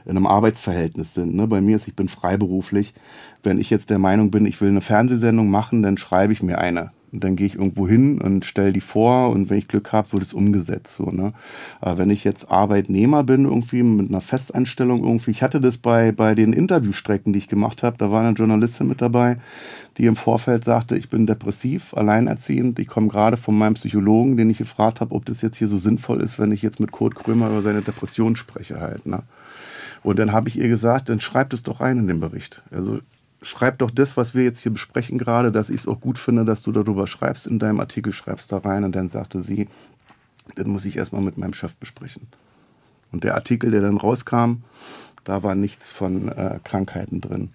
in 0.05 0.17
einem 0.17 0.25
Arbeitsverhältnis 0.25 1.13
sind. 1.13 1.35
Ne? 1.35 1.47
Bei 1.47 1.61
mir 1.61 1.75
ist, 1.75 1.87
ich 1.87 1.95
bin 1.95 2.07
freiberuflich. 2.07 2.93
Wenn 3.43 3.59
ich 3.59 3.69
jetzt 3.69 3.89
der 3.89 3.99
Meinung 3.99 4.31
bin, 4.31 4.45
ich 4.45 4.59
will 4.61 4.69
eine 4.69 4.81
Fernsehsendung 4.81 5.49
machen, 5.49 5.83
dann 5.83 5.97
schreibe 5.97 6.33
ich 6.33 6.41
mir 6.41 6.59
eine. 6.59 6.89
Und 7.13 7.23
dann 7.23 7.35
gehe 7.35 7.45
ich 7.45 7.55
irgendwo 7.55 7.87
hin 7.87 8.19
und 8.19 8.43
stelle 8.43 8.73
die 8.73 8.81
vor 8.81 9.29
und 9.29 9.51
wenn 9.51 9.59
ich 9.59 9.67
Glück 9.67 9.91
habe, 9.91 10.13
wird 10.13 10.23
es 10.23 10.33
umgesetzt. 10.33 10.95
So, 10.95 11.11
ne? 11.11 11.33
Aber 11.79 11.99
wenn 11.99 12.09
ich 12.09 12.23
jetzt 12.23 12.49
Arbeitnehmer 12.49 13.23
bin, 13.23 13.45
irgendwie 13.45 13.83
mit 13.83 14.09
einer 14.09 14.19
Festanstellung 14.19 15.03
irgendwie, 15.03 15.29
ich 15.29 15.43
hatte 15.43 15.61
das 15.61 15.77
bei, 15.77 16.11
bei 16.11 16.33
den 16.33 16.53
Interviewstrecken, 16.53 17.31
die 17.31 17.37
ich 17.37 17.47
gemacht 17.47 17.83
habe, 17.83 17.97
da 17.99 18.09
war 18.09 18.23
eine 18.23 18.35
Journalistin 18.35 18.87
mit 18.87 18.99
dabei, 18.99 19.37
die 19.99 20.07
im 20.07 20.15
Vorfeld 20.15 20.63
sagte, 20.63 20.97
ich 20.97 21.09
bin 21.09 21.27
depressiv, 21.27 21.93
alleinerziehend, 21.93 22.79
ich 22.79 22.87
komme 22.87 23.09
gerade 23.09 23.37
von 23.37 23.55
meinem 23.55 23.75
Psychologen, 23.75 24.35
den 24.35 24.49
ich 24.49 24.57
gefragt 24.57 24.99
habe, 24.99 25.13
ob 25.13 25.25
das 25.25 25.43
jetzt 25.43 25.57
hier 25.57 25.67
so 25.67 25.77
sinnvoll 25.77 26.19
ist, 26.19 26.39
wenn 26.39 26.51
ich 26.51 26.63
jetzt 26.63 26.79
mit 26.79 26.91
Kurt 26.91 27.13
Krömer 27.13 27.47
über 27.49 27.61
seine 27.61 27.83
Depression 27.83 28.35
spreche 28.35 28.79
halt. 28.81 29.05
Ne? 29.05 29.21
Und 30.01 30.17
dann 30.17 30.31
habe 30.31 30.49
ich 30.49 30.57
ihr 30.57 30.67
gesagt, 30.67 31.09
dann 31.09 31.19
schreibt 31.19 31.53
es 31.53 31.61
doch 31.61 31.79
rein 31.79 31.99
in 31.99 32.07
den 32.07 32.19
Bericht. 32.19 32.63
Also 32.71 32.99
schreib 33.43 33.79
doch 33.79 33.91
das, 33.91 34.17
was 34.17 34.33
wir 34.33 34.43
jetzt 34.43 34.61
hier 34.61 34.71
besprechen 34.71 35.17
gerade, 35.17 35.51
dass 35.51 35.69
ich 35.69 35.81
es 35.81 35.87
auch 35.87 36.01
gut 36.01 36.17
finde, 36.17 36.45
dass 36.45 36.61
du 36.61 36.71
darüber 36.71 37.07
schreibst 37.07 37.47
in 37.47 37.59
deinem 37.59 37.79
Artikel, 37.79 38.13
schreibst 38.13 38.51
da 38.51 38.57
rein. 38.57 38.83
Und 38.83 38.93
dann 38.93 39.09
sagte 39.09 39.41
sie, 39.41 39.67
dann 40.55 40.69
muss 40.69 40.85
ich 40.85 40.97
erstmal 40.97 41.21
mit 41.21 41.37
meinem 41.37 41.53
Chef 41.53 41.75
besprechen. 41.75 42.27
Und 43.11 43.23
der 43.23 43.35
Artikel, 43.35 43.71
der 43.71 43.81
dann 43.81 43.97
rauskam, 43.97 44.63
da 45.23 45.43
war 45.43 45.55
nichts 45.55 45.91
von 45.91 46.29
äh, 46.29 46.59
Krankheiten 46.63 47.21
drin. 47.21 47.51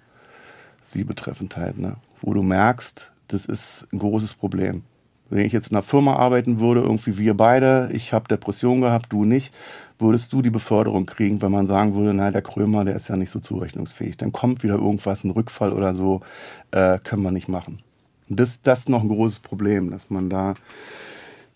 Sie 0.82 1.04
betreffend 1.04 1.56
halt, 1.56 1.78
ne? 1.78 1.96
Wo 2.22 2.32
du 2.32 2.42
merkst, 2.42 3.12
das 3.28 3.44
ist 3.44 3.86
ein 3.92 3.98
großes 3.98 4.34
Problem. 4.34 4.82
Wenn 5.30 5.44
ich 5.44 5.52
jetzt 5.52 5.68
in 5.68 5.76
einer 5.76 5.82
Firma 5.82 6.16
arbeiten 6.16 6.58
würde, 6.58 6.80
irgendwie 6.80 7.18
wir 7.18 7.36
beide, 7.36 7.90
ich 7.92 8.12
habe 8.12 8.28
Depression 8.28 8.80
gehabt, 8.80 9.12
du 9.12 9.24
nicht, 9.24 9.52
würdest 9.98 10.32
du 10.32 10.42
die 10.42 10.50
Beförderung 10.50 11.06
kriegen, 11.06 11.42
wenn 11.42 11.52
man 11.52 11.66
sagen 11.66 11.94
würde, 11.94 12.14
nein, 12.14 12.32
der 12.32 12.42
Krömer, 12.42 12.84
der 12.84 12.96
ist 12.96 13.08
ja 13.08 13.16
nicht 13.16 13.30
so 13.30 13.40
zurechnungsfähig. 13.40 14.16
Dann 14.16 14.32
kommt 14.32 14.62
wieder 14.62 14.76
irgendwas, 14.76 15.24
ein 15.24 15.30
Rückfall 15.30 15.72
oder 15.72 15.92
so, 15.92 16.22
äh, 16.70 16.98
können 16.98 17.22
wir 17.22 17.30
nicht 17.30 17.48
machen. 17.48 17.80
Und 18.28 18.40
das, 18.40 18.62
das 18.62 18.80
ist 18.80 18.88
noch 18.88 19.02
ein 19.02 19.08
großes 19.08 19.40
Problem, 19.40 19.90
dass 19.90 20.10
man 20.10 20.30
da, 20.30 20.54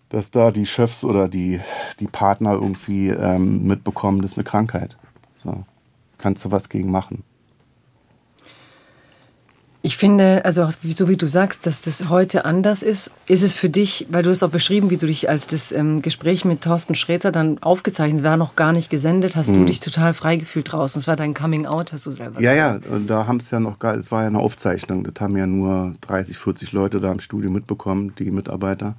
dass 0.09 0.31
da 0.31 0.51
die 0.51 0.67
Chefs 0.67 1.05
oder 1.05 1.29
die, 1.29 1.61
die 2.01 2.09
Partner 2.09 2.53
irgendwie 2.53 3.09
ähm, 3.09 3.67
mitbekommen, 3.67 4.21
das 4.21 4.33
ist 4.33 4.39
eine 4.39 4.45
Krankheit. 4.45 4.97
So. 5.43 5.65
Kannst 6.19 6.45
du 6.45 6.51
was 6.51 6.69
gegen 6.69 6.91
machen? 6.91 7.25
Ich 9.85 9.97
finde, 9.97 10.45
also 10.45 10.69
so 10.85 11.09
wie 11.09 11.17
du 11.17 11.27
sagst, 11.27 11.67
dass 11.67 11.81
das 11.81 12.09
heute 12.09 12.45
anders 12.45 12.85
ist, 12.85 13.11
ist 13.27 13.43
es 13.43 13.53
für 13.53 13.69
dich, 13.69 14.07
weil 14.11 14.23
du 14.23 14.31
es 14.31 14.45
auch 14.45 14.51
beschrieben, 14.51 14.91
wie 14.91 14.97
du 14.97 15.09
dich 15.09 15.29
als 15.29 15.49
das 15.49 15.73
ähm, 15.73 16.03
Gespräch 16.03 16.45
mit 16.45 16.63
Thorsten 16.63 16.95
Sträter 16.95 17.33
dann 17.33 17.61
aufgezeichnet 17.61 18.23
war, 18.23 18.37
noch 18.37 18.55
gar 18.55 18.73
nicht 18.73 18.91
gesendet, 18.91 19.35
hast 19.35 19.51
mhm. 19.51 19.59
du 19.59 19.65
dich 19.65 19.81
total 19.81 20.15
frei 20.15 20.37
gefühlt 20.37 20.71
draußen. 20.71 21.01
Das 21.01 21.09
war 21.09 21.17
dein 21.17 21.35
Coming 21.35 21.67
Out, 21.67 21.93
hast 21.93 22.07
du 22.07 22.13
selber 22.13 22.41
Ja, 22.41 22.53
gesagt. 22.53 22.87
ja, 22.87 22.93
und 22.95 23.09
da 23.09 23.27
haben 23.27 23.39
es 23.39 23.51
ja 23.51 23.59
noch 23.59 23.81
geil, 23.81 23.99
es 23.99 24.13
war 24.13 24.23
ja 24.23 24.29
eine 24.29 24.39
Aufzeichnung, 24.39 25.03
das 25.03 25.15
haben 25.21 25.37
ja 25.37 25.49
nur 25.49 25.97
30, 26.03 26.39
40 26.39 26.71
Leute 26.71 27.01
da 27.01 27.11
im 27.11 27.19
Studio 27.19 27.51
mitbekommen, 27.51 28.15
die 28.17 28.31
Mitarbeiter. 28.31 28.95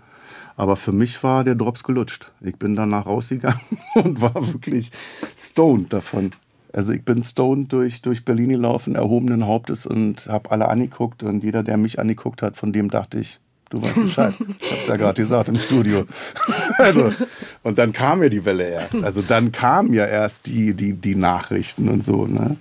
Aber 0.58 0.76
für 0.76 0.92
mich 0.92 1.24
war 1.24 1.46
der 1.46 1.56
Drops 1.56 1.84
gelutscht. 1.84 2.32
Ich 2.42 2.58
bin 2.58 2.76
danach 2.76 3.06
rausgegangen 3.06 3.62
und 3.96 4.20
war 4.20 4.36
wirklich 4.36 4.92
stoned 5.36 5.94
davon. 5.94 6.32
Also 6.74 6.92
ich 6.92 7.06
bin 7.06 7.22
stoned 7.22 7.72
durch, 7.72 8.02
durch 8.02 8.26
Berlin 8.26 8.50
gelaufen, 8.50 8.96
erhobenen 8.96 9.46
Hauptes 9.46 9.86
und 9.86 10.28
habe 10.28 10.50
alle 10.50 10.68
angeguckt 10.70 11.22
und 11.22 11.44
jeder, 11.44 11.62
der 11.62 11.78
mich 11.78 12.00
angeguckt 12.00 12.42
hat, 12.42 12.58
von 12.58 12.74
dem 12.74 12.90
dachte 12.90 13.20
ich, 13.20 13.40
du 13.70 13.82
weißt 13.82 14.02
Bescheid. 14.02 14.34
ich 14.60 14.72
habe 14.72 14.82
es 14.82 14.88
ja 14.88 14.96
gerade 14.96 15.22
gesagt 15.22 15.50
im 15.50 15.56
Studio. 15.56 16.06
also, 16.80 17.14
und 17.62 17.78
dann 17.78 17.94
kam 17.94 18.24
ja 18.24 18.30
die 18.30 18.44
Welle 18.44 18.68
erst. 18.68 19.04
Also 19.04 19.22
dann 19.22 19.52
kamen 19.52 19.94
ja 19.94 20.06
erst 20.06 20.48
die, 20.48 20.74
die, 20.74 20.94
die 20.94 21.16
Nachrichten 21.16 21.90
und 21.90 22.04
so. 22.04 22.26
Ne? 22.26 22.58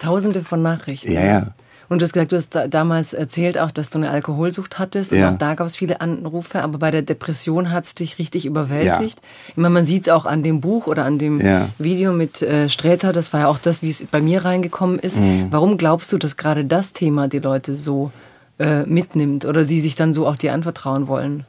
Tausende 0.00 0.42
von 0.42 0.60
Nachrichten. 0.60 1.12
Ja, 1.12 1.24
ja. 1.24 1.54
Und 1.88 2.00
du 2.00 2.04
hast 2.04 2.12
gesagt, 2.12 2.32
du 2.32 2.36
hast 2.36 2.54
da 2.54 2.68
damals 2.68 3.12
erzählt 3.12 3.58
auch, 3.58 3.70
dass 3.70 3.90
du 3.90 3.98
eine 3.98 4.10
Alkoholsucht 4.10 4.78
hattest. 4.78 5.12
Und 5.12 5.22
auch 5.24 5.38
da 5.38 5.54
gab 5.54 5.66
es 5.66 5.76
viele 5.76 6.00
Anrufe. 6.00 6.62
Aber 6.62 6.78
bei 6.78 6.90
der 6.90 7.02
Depression 7.02 7.70
hat 7.70 7.84
es 7.84 7.94
dich 7.94 8.18
richtig 8.18 8.46
überwältigt. 8.46 9.18
Ja. 9.20 9.28
Ich 9.48 9.56
meine, 9.56 9.74
man 9.74 9.86
sieht 9.86 10.06
es 10.06 10.12
auch 10.12 10.26
an 10.26 10.42
dem 10.42 10.60
Buch 10.60 10.86
oder 10.86 11.04
an 11.04 11.18
dem 11.18 11.40
ja. 11.40 11.68
Video 11.78 12.12
mit 12.12 12.42
äh, 12.42 12.68
Sträter. 12.68 13.12
Das 13.12 13.32
war 13.32 13.40
ja 13.40 13.48
auch 13.48 13.58
das, 13.58 13.82
wie 13.82 13.90
es 13.90 14.04
bei 14.04 14.20
mir 14.20 14.44
reingekommen 14.44 14.98
ist. 14.98 15.20
Mhm. 15.20 15.48
Warum 15.50 15.76
glaubst 15.76 16.12
du, 16.12 16.18
dass 16.18 16.36
gerade 16.36 16.64
das 16.64 16.92
Thema 16.92 17.28
die 17.28 17.38
Leute 17.38 17.74
so 17.76 18.10
äh, 18.58 18.84
mitnimmt 18.84 19.44
oder 19.44 19.64
sie 19.64 19.80
sich 19.80 19.94
dann 19.94 20.12
so 20.12 20.26
auch 20.26 20.36
dir 20.36 20.52
anvertrauen 20.52 21.08
wollen? 21.08 21.44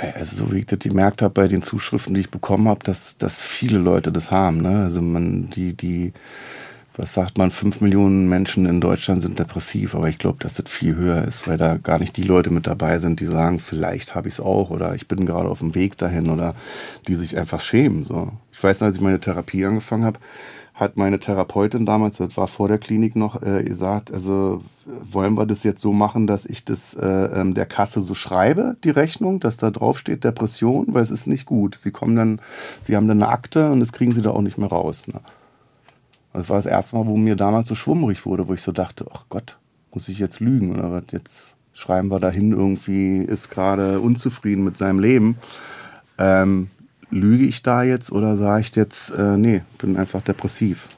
also 0.00 0.46
so 0.46 0.52
wie 0.52 0.60
ich 0.60 0.66
das 0.66 0.78
gemerkt 0.78 1.22
habe 1.22 1.34
bei 1.34 1.48
den 1.48 1.62
Zuschriften, 1.62 2.14
die 2.14 2.20
ich 2.20 2.30
bekommen 2.30 2.68
habe, 2.68 2.80
dass, 2.84 3.16
dass 3.16 3.38
viele 3.38 3.78
Leute 3.78 4.10
das 4.12 4.30
haben. 4.30 4.62
Ne? 4.62 4.82
Also 4.84 5.02
man, 5.02 5.50
die, 5.50 5.74
die 5.74 6.12
was 6.96 7.14
sagt 7.14 7.38
man, 7.38 7.50
fünf 7.50 7.80
Millionen 7.80 8.28
Menschen 8.28 8.66
in 8.66 8.80
Deutschland 8.80 9.22
sind 9.22 9.38
depressiv, 9.38 9.94
aber 9.94 10.08
ich 10.08 10.18
glaube, 10.18 10.38
dass 10.40 10.54
das 10.54 10.68
viel 10.68 10.96
höher 10.96 11.24
ist, 11.24 11.46
weil 11.46 11.56
da 11.56 11.76
gar 11.76 11.98
nicht 11.98 12.16
die 12.16 12.22
Leute 12.22 12.50
mit 12.50 12.66
dabei 12.66 12.98
sind, 12.98 13.20
die 13.20 13.26
sagen, 13.26 13.58
vielleicht 13.58 14.14
habe 14.14 14.28
ich 14.28 14.34
es 14.34 14.40
auch 14.40 14.70
oder 14.70 14.94
ich 14.94 15.08
bin 15.08 15.26
gerade 15.26 15.48
auf 15.48 15.60
dem 15.60 15.74
Weg 15.74 15.96
dahin 15.98 16.28
oder 16.28 16.54
die 17.08 17.14
sich 17.14 17.38
einfach 17.38 17.60
schämen. 17.60 18.04
So. 18.04 18.32
Ich 18.52 18.62
weiß 18.62 18.80
noch, 18.80 18.86
als 18.86 18.96
ich 18.96 19.02
meine 19.02 19.20
Therapie 19.20 19.64
angefangen 19.64 20.04
habe, 20.04 20.18
hat 20.80 20.96
meine 20.96 21.20
Therapeutin 21.20 21.84
damals, 21.84 22.16
das 22.16 22.36
war 22.38 22.48
vor 22.48 22.66
der 22.66 22.78
Klinik 22.78 23.14
noch, 23.14 23.42
äh, 23.42 23.62
gesagt, 23.62 24.12
also 24.12 24.64
wollen 24.86 25.34
wir 25.34 25.44
das 25.44 25.62
jetzt 25.62 25.82
so 25.82 25.92
machen, 25.92 26.26
dass 26.26 26.46
ich 26.46 26.64
das 26.64 26.94
äh, 26.94 27.06
ähm, 27.06 27.52
der 27.52 27.66
Kasse 27.66 28.00
so 28.00 28.14
schreibe, 28.14 28.76
die 28.82 28.90
Rechnung, 28.90 29.40
dass 29.40 29.58
da 29.58 29.70
drauf 29.70 29.98
steht 29.98 30.24
Depression, 30.24 30.86
weil 30.88 31.02
es 31.02 31.10
ist 31.10 31.26
nicht 31.26 31.44
gut. 31.44 31.78
Sie 31.80 31.90
kommen 31.90 32.16
dann, 32.16 32.40
sie 32.80 32.96
haben 32.96 33.08
dann 33.08 33.22
eine 33.22 33.30
Akte 33.30 33.70
und 33.70 33.80
das 33.80 33.92
kriegen 33.92 34.12
sie 34.12 34.22
da 34.22 34.30
auch 34.30 34.40
nicht 34.40 34.56
mehr 34.56 34.70
raus. 34.70 35.06
Ne? 35.06 35.20
Das 36.32 36.48
war 36.48 36.56
das 36.56 36.66
erste 36.66 36.96
Mal, 36.96 37.06
wo 37.06 37.16
mir 37.16 37.36
damals 37.36 37.68
so 37.68 37.74
schwummrig 37.74 38.24
wurde, 38.24 38.46
wo 38.46 38.54
ich 38.54 38.62
so 38.62 38.72
dachte, 38.72 39.06
ach 39.12 39.24
Gott, 39.28 39.58
muss 39.92 40.08
ich 40.08 40.18
jetzt 40.18 40.40
lügen 40.40 40.72
oder 40.72 40.92
was? 40.92 41.04
Jetzt 41.10 41.56
schreiben 41.72 42.08
wir 42.08 42.20
dahin, 42.20 42.52
irgendwie 42.52 43.18
ist 43.18 43.50
gerade 43.50 44.00
unzufrieden 44.00 44.64
mit 44.64 44.76
seinem 44.76 45.00
Leben. 45.00 45.36
Ähm, 46.18 46.70
lüge 47.10 47.44
ich 47.44 47.62
da 47.62 47.82
jetzt 47.82 48.12
oder 48.12 48.36
sage 48.36 48.60
ich 48.60 48.76
jetzt, 48.76 49.10
äh, 49.10 49.36
nee, 49.36 49.62
bin 49.78 49.96
einfach 49.96 50.20
depressiv. 50.20 50.88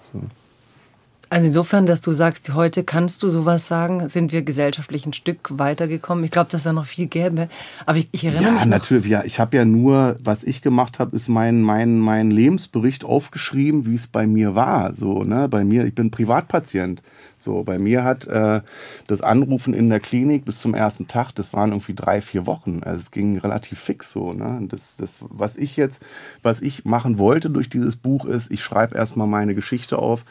So. 1.32 1.36
Also 1.36 1.46
insofern, 1.46 1.86
dass 1.86 2.02
du 2.02 2.12
sagst, 2.12 2.52
heute 2.52 2.84
kannst 2.84 3.22
du 3.22 3.30
sowas 3.30 3.66
sagen, 3.66 4.06
sind 4.08 4.32
wir 4.32 4.42
gesellschaftlich 4.42 5.06
ein 5.06 5.14
Stück 5.14 5.58
weitergekommen. 5.58 6.24
Ich 6.24 6.30
glaube, 6.30 6.50
dass 6.50 6.64
da 6.64 6.72
noch 6.72 6.84
viel 6.84 7.06
gäbe. 7.06 7.48
Aber 7.86 7.96
ich, 7.98 8.08
ich 8.12 8.24
erinnere 8.24 8.44
ja, 8.44 8.50
mich. 8.52 8.60
Ja, 8.60 8.66
natürlich. 8.66 9.06
Ja, 9.06 9.24
ich 9.24 9.40
habe 9.40 9.56
ja 9.56 9.64
nur, 9.64 10.16
was 10.22 10.44
ich 10.44 10.60
gemacht 10.60 10.98
habe, 10.98 11.16
ist 11.16 11.28
mein, 11.28 11.62
mein, 11.62 11.98
mein 11.98 12.30
Lebensbericht 12.30 13.04
aufgeschrieben, 13.04 13.86
wie 13.86 13.94
es 13.94 14.06
bei 14.06 14.26
mir 14.26 14.54
war. 14.54 14.92
So, 14.92 15.22
ne? 15.22 15.48
Bei 15.48 15.64
mir, 15.64 15.86
ich 15.86 15.94
bin 15.94 16.10
Privatpatient. 16.10 17.02
So, 17.42 17.64
bei 17.64 17.78
mir 17.78 18.04
hat 18.04 18.26
äh, 18.28 18.60
das 19.08 19.20
Anrufen 19.20 19.74
in 19.74 19.90
der 19.90 19.98
Klinik 19.98 20.44
bis 20.44 20.60
zum 20.60 20.74
ersten 20.74 21.08
Tag, 21.08 21.32
das 21.32 21.52
waren 21.52 21.70
irgendwie 21.70 21.94
drei, 21.94 22.20
vier 22.20 22.46
Wochen. 22.46 22.82
Also 22.84 23.00
es 23.00 23.10
ging 23.10 23.36
relativ 23.38 23.80
fix 23.80 24.12
so. 24.12 24.32
Ne? 24.32 24.60
Das, 24.68 24.96
das, 24.96 25.18
was 25.20 25.56
ich 25.56 25.76
jetzt, 25.76 26.02
was 26.42 26.60
ich 26.60 26.84
machen 26.84 27.18
wollte 27.18 27.50
durch 27.50 27.68
dieses 27.68 27.96
Buch 27.96 28.26
ist, 28.26 28.52
ich 28.52 28.62
schreibe 28.62 28.94
erstmal 28.94 29.26
meine 29.26 29.56
Geschichte 29.56 29.98
auf, 29.98 30.24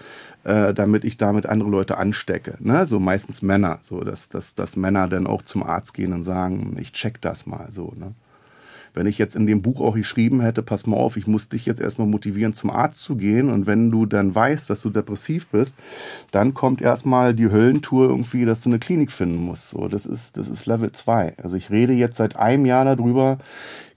äh, 0.44 0.74
damit 0.74 1.04
ich 1.04 1.18
damit 1.18 1.46
andere 1.46 1.70
Leute 1.70 1.98
anstecke. 1.98 2.56
Ne? 2.60 2.86
So 2.88 3.00
meistens 3.00 3.42
Männer, 3.42 3.80
so 3.82 4.02
dass, 4.02 4.30
dass, 4.30 4.56
dass 4.56 4.76
Männer 4.76 5.08
dann 5.08 5.28
auch 5.28 5.42
zum 5.42 5.64
Arzt 5.64 5.94
gehen 5.94 6.14
und 6.14 6.24
sagen, 6.24 6.76
ich 6.80 6.94
check 6.94 7.22
das 7.22 7.46
mal 7.46 7.68
so. 7.72 7.94
Ne? 7.96 8.14
Wenn 8.94 9.08
ich 9.08 9.18
jetzt 9.18 9.36
in 9.36 9.48
dem 9.48 9.62
Buch 9.62 9.80
auch 9.80 9.96
geschrieben 9.96 10.42
hätte, 10.42 10.62
pass 10.62 10.86
mal 10.86 10.98
auf, 10.98 11.16
ich 11.16 11.28
muss 11.28 11.48
dich 11.48 11.66
jetzt 11.66 11.80
erstmal 11.80 12.08
motivieren, 12.08 12.54
zum 12.54 12.70
Arzt 12.70 13.02
zu 13.02 13.16
gehen. 13.16 13.50
Und 13.50 13.66
wenn 13.66 13.89
du 13.89 14.06
dann 14.06 14.36
weißt, 14.36 14.70
dass 14.70 14.82
du 14.82 14.89
depressiv 14.89 15.48
bist, 15.48 15.76
dann 16.32 16.54
kommt 16.54 16.82
erstmal 16.82 17.34
die 17.34 17.50
Höllentour 17.50 18.10
irgendwie, 18.10 18.44
dass 18.44 18.62
du 18.62 18.70
eine 18.70 18.80
Klinik 18.80 19.12
finden 19.12 19.38
musst. 19.38 19.70
So, 19.70 19.88
das 19.88 20.06
ist, 20.06 20.38
das 20.38 20.50
ist 20.50 20.66
Level 20.66 20.92
2. 20.92 21.36
Also 21.42 21.56
ich 21.56 21.70
rede 21.70 21.94
jetzt 21.94 22.18
seit 22.18 22.36
einem 22.36 22.66
Jahr 22.66 22.84
darüber, 22.84 23.38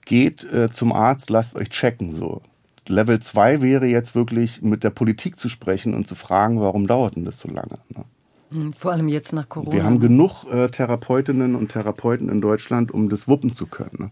geht 0.05 0.45
äh, 0.53 0.69
zum 0.69 0.93
Arzt, 0.93 1.29
lasst 1.29 1.55
euch 1.55 1.69
checken. 1.69 2.13
So. 2.13 2.41
Level 2.87 3.19
2 3.19 3.61
wäre 3.61 3.85
jetzt 3.85 4.15
wirklich 4.15 4.61
mit 4.61 4.83
der 4.83 4.89
Politik 4.91 5.37
zu 5.37 5.49
sprechen 5.49 5.93
und 5.93 6.07
zu 6.07 6.15
fragen, 6.15 6.61
warum 6.61 6.87
dauert 6.87 7.15
denn 7.15 7.25
das 7.25 7.39
so 7.39 7.49
lange? 7.49 7.79
Ne? 7.89 8.05
Hm, 8.51 8.73
vor 8.73 8.91
allem 8.91 9.07
jetzt 9.07 9.33
nach 9.33 9.49
Corona. 9.49 9.71
Wir 9.71 9.83
haben 9.83 9.99
genug 9.99 10.45
äh, 10.51 10.67
Therapeutinnen 10.67 11.55
und 11.55 11.71
Therapeuten 11.71 12.29
in 12.29 12.41
Deutschland, 12.41 12.91
um 12.91 13.09
das 13.09 13.27
wuppen 13.27 13.53
zu 13.53 13.65
können. 13.65 13.97
Ne? 13.97 14.09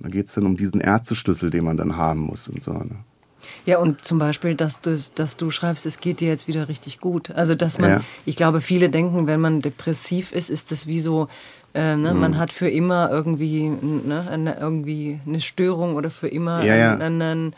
Da 0.00 0.08
geht 0.08 0.26
es 0.26 0.34
dann 0.34 0.46
um 0.46 0.56
diesen 0.56 0.80
Ärzteschlüssel, 0.80 1.50
den 1.50 1.64
man 1.64 1.76
dann 1.76 1.96
haben 1.96 2.20
muss 2.20 2.48
und 2.48 2.62
so. 2.62 2.72
Ne? 2.72 2.96
Ja, 3.64 3.78
und 3.78 4.04
zum 4.04 4.18
Beispiel, 4.18 4.54
dass 4.54 4.80
du, 4.80 4.98
dass 5.14 5.36
du 5.36 5.50
schreibst, 5.50 5.86
es 5.86 6.00
geht 6.00 6.20
dir 6.20 6.28
jetzt 6.28 6.48
wieder 6.48 6.68
richtig 6.68 7.00
gut. 7.00 7.30
Also, 7.30 7.54
dass 7.54 7.78
man, 7.78 7.90
ja. 7.90 8.00
ich 8.24 8.36
glaube, 8.36 8.60
viele 8.60 8.90
denken, 8.90 9.26
wenn 9.26 9.40
man 9.40 9.60
depressiv 9.60 10.32
ist, 10.32 10.50
ist 10.50 10.70
das 10.70 10.86
wie 10.86 11.00
so, 11.00 11.28
äh, 11.74 11.96
ne, 11.96 12.12
mhm. 12.12 12.20
man 12.20 12.38
hat 12.38 12.52
für 12.52 12.68
immer 12.68 13.10
irgendwie, 13.10 13.68
ne, 13.68 14.24
eine, 14.30 14.58
irgendwie 14.58 15.20
eine 15.26 15.40
Störung 15.40 15.94
oder 15.94 16.10
für 16.10 16.28
immer 16.28 16.62
ja, 16.64 16.76
ja. 16.76 16.92
einen, 16.92 17.22
einen 17.22 17.54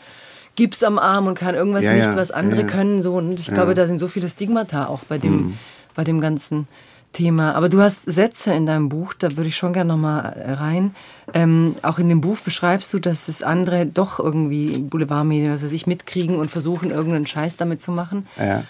Gips 0.55 0.83
am 0.83 0.99
Arm 0.99 1.27
und 1.27 1.37
kann 1.37 1.55
irgendwas 1.55 1.85
nicht, 1.85 2.15
was 2.15 2.31
andere 2.31 2.65
können. 2.65 3.01
So. 3.01 3.15
Und 3.15 3.39
ich 3.39 3.47
glaube, 3.47 3.73
da 3.73 3.87
sind 3.87 3.99
so 3.99 4.07
viele 4.07 4.29
Stigmata 4.29 4.87
auch 4.87 5.01
bei 5.09 5.17
dem, 5.17 5.33
mhm. 5.33 5.57
bei 5.95 6.03
dem 6.03 6.21
ganzen 6.21 6.67
Thema. 7.11 7.55
Aber 7.55 7.69
du 7.69 7.81
hast 7.81 8.03
Sätze 8.05 8.53
in 8.53 8.65
deinem 8.65 8.89
Buch, 8.89 9.13
da 9.13 9.35
würde 9.35 9.47
ich 9.47 9.57
schon 9.57 9.73
gerne 9.73 9.89
nochmal 9.89 10.57
rein. 10.59 10.95
Ähm, 11.33 11.75
auch 11.81 11.97
in 11.97 12.09
dem 12.09 12.21
Buch 12.21 12.37
beschreibst 12.39 12.93
du, 12.93 12.99
dass 12.99 13.27
es 13.27 13.43
andere 13.43 13.85
doch 13.85 14.19
irgendwie 14.19 14.77
Boulevardmedien, 14.79 15.51
was 15.51 15.63
weiß 15.63 15.71
ich, 15.71 15.87
mitkriegen 15.87 16.37
und 16.37 16.51
versuchen, 16.51 16.91
irgendeinen 16.91 17.25
Scheiß 17.25 17.57
damit 17.57 17.81
zu 17.81 17.91
machen. 17.91 18.27
Ja. 18.37 18.63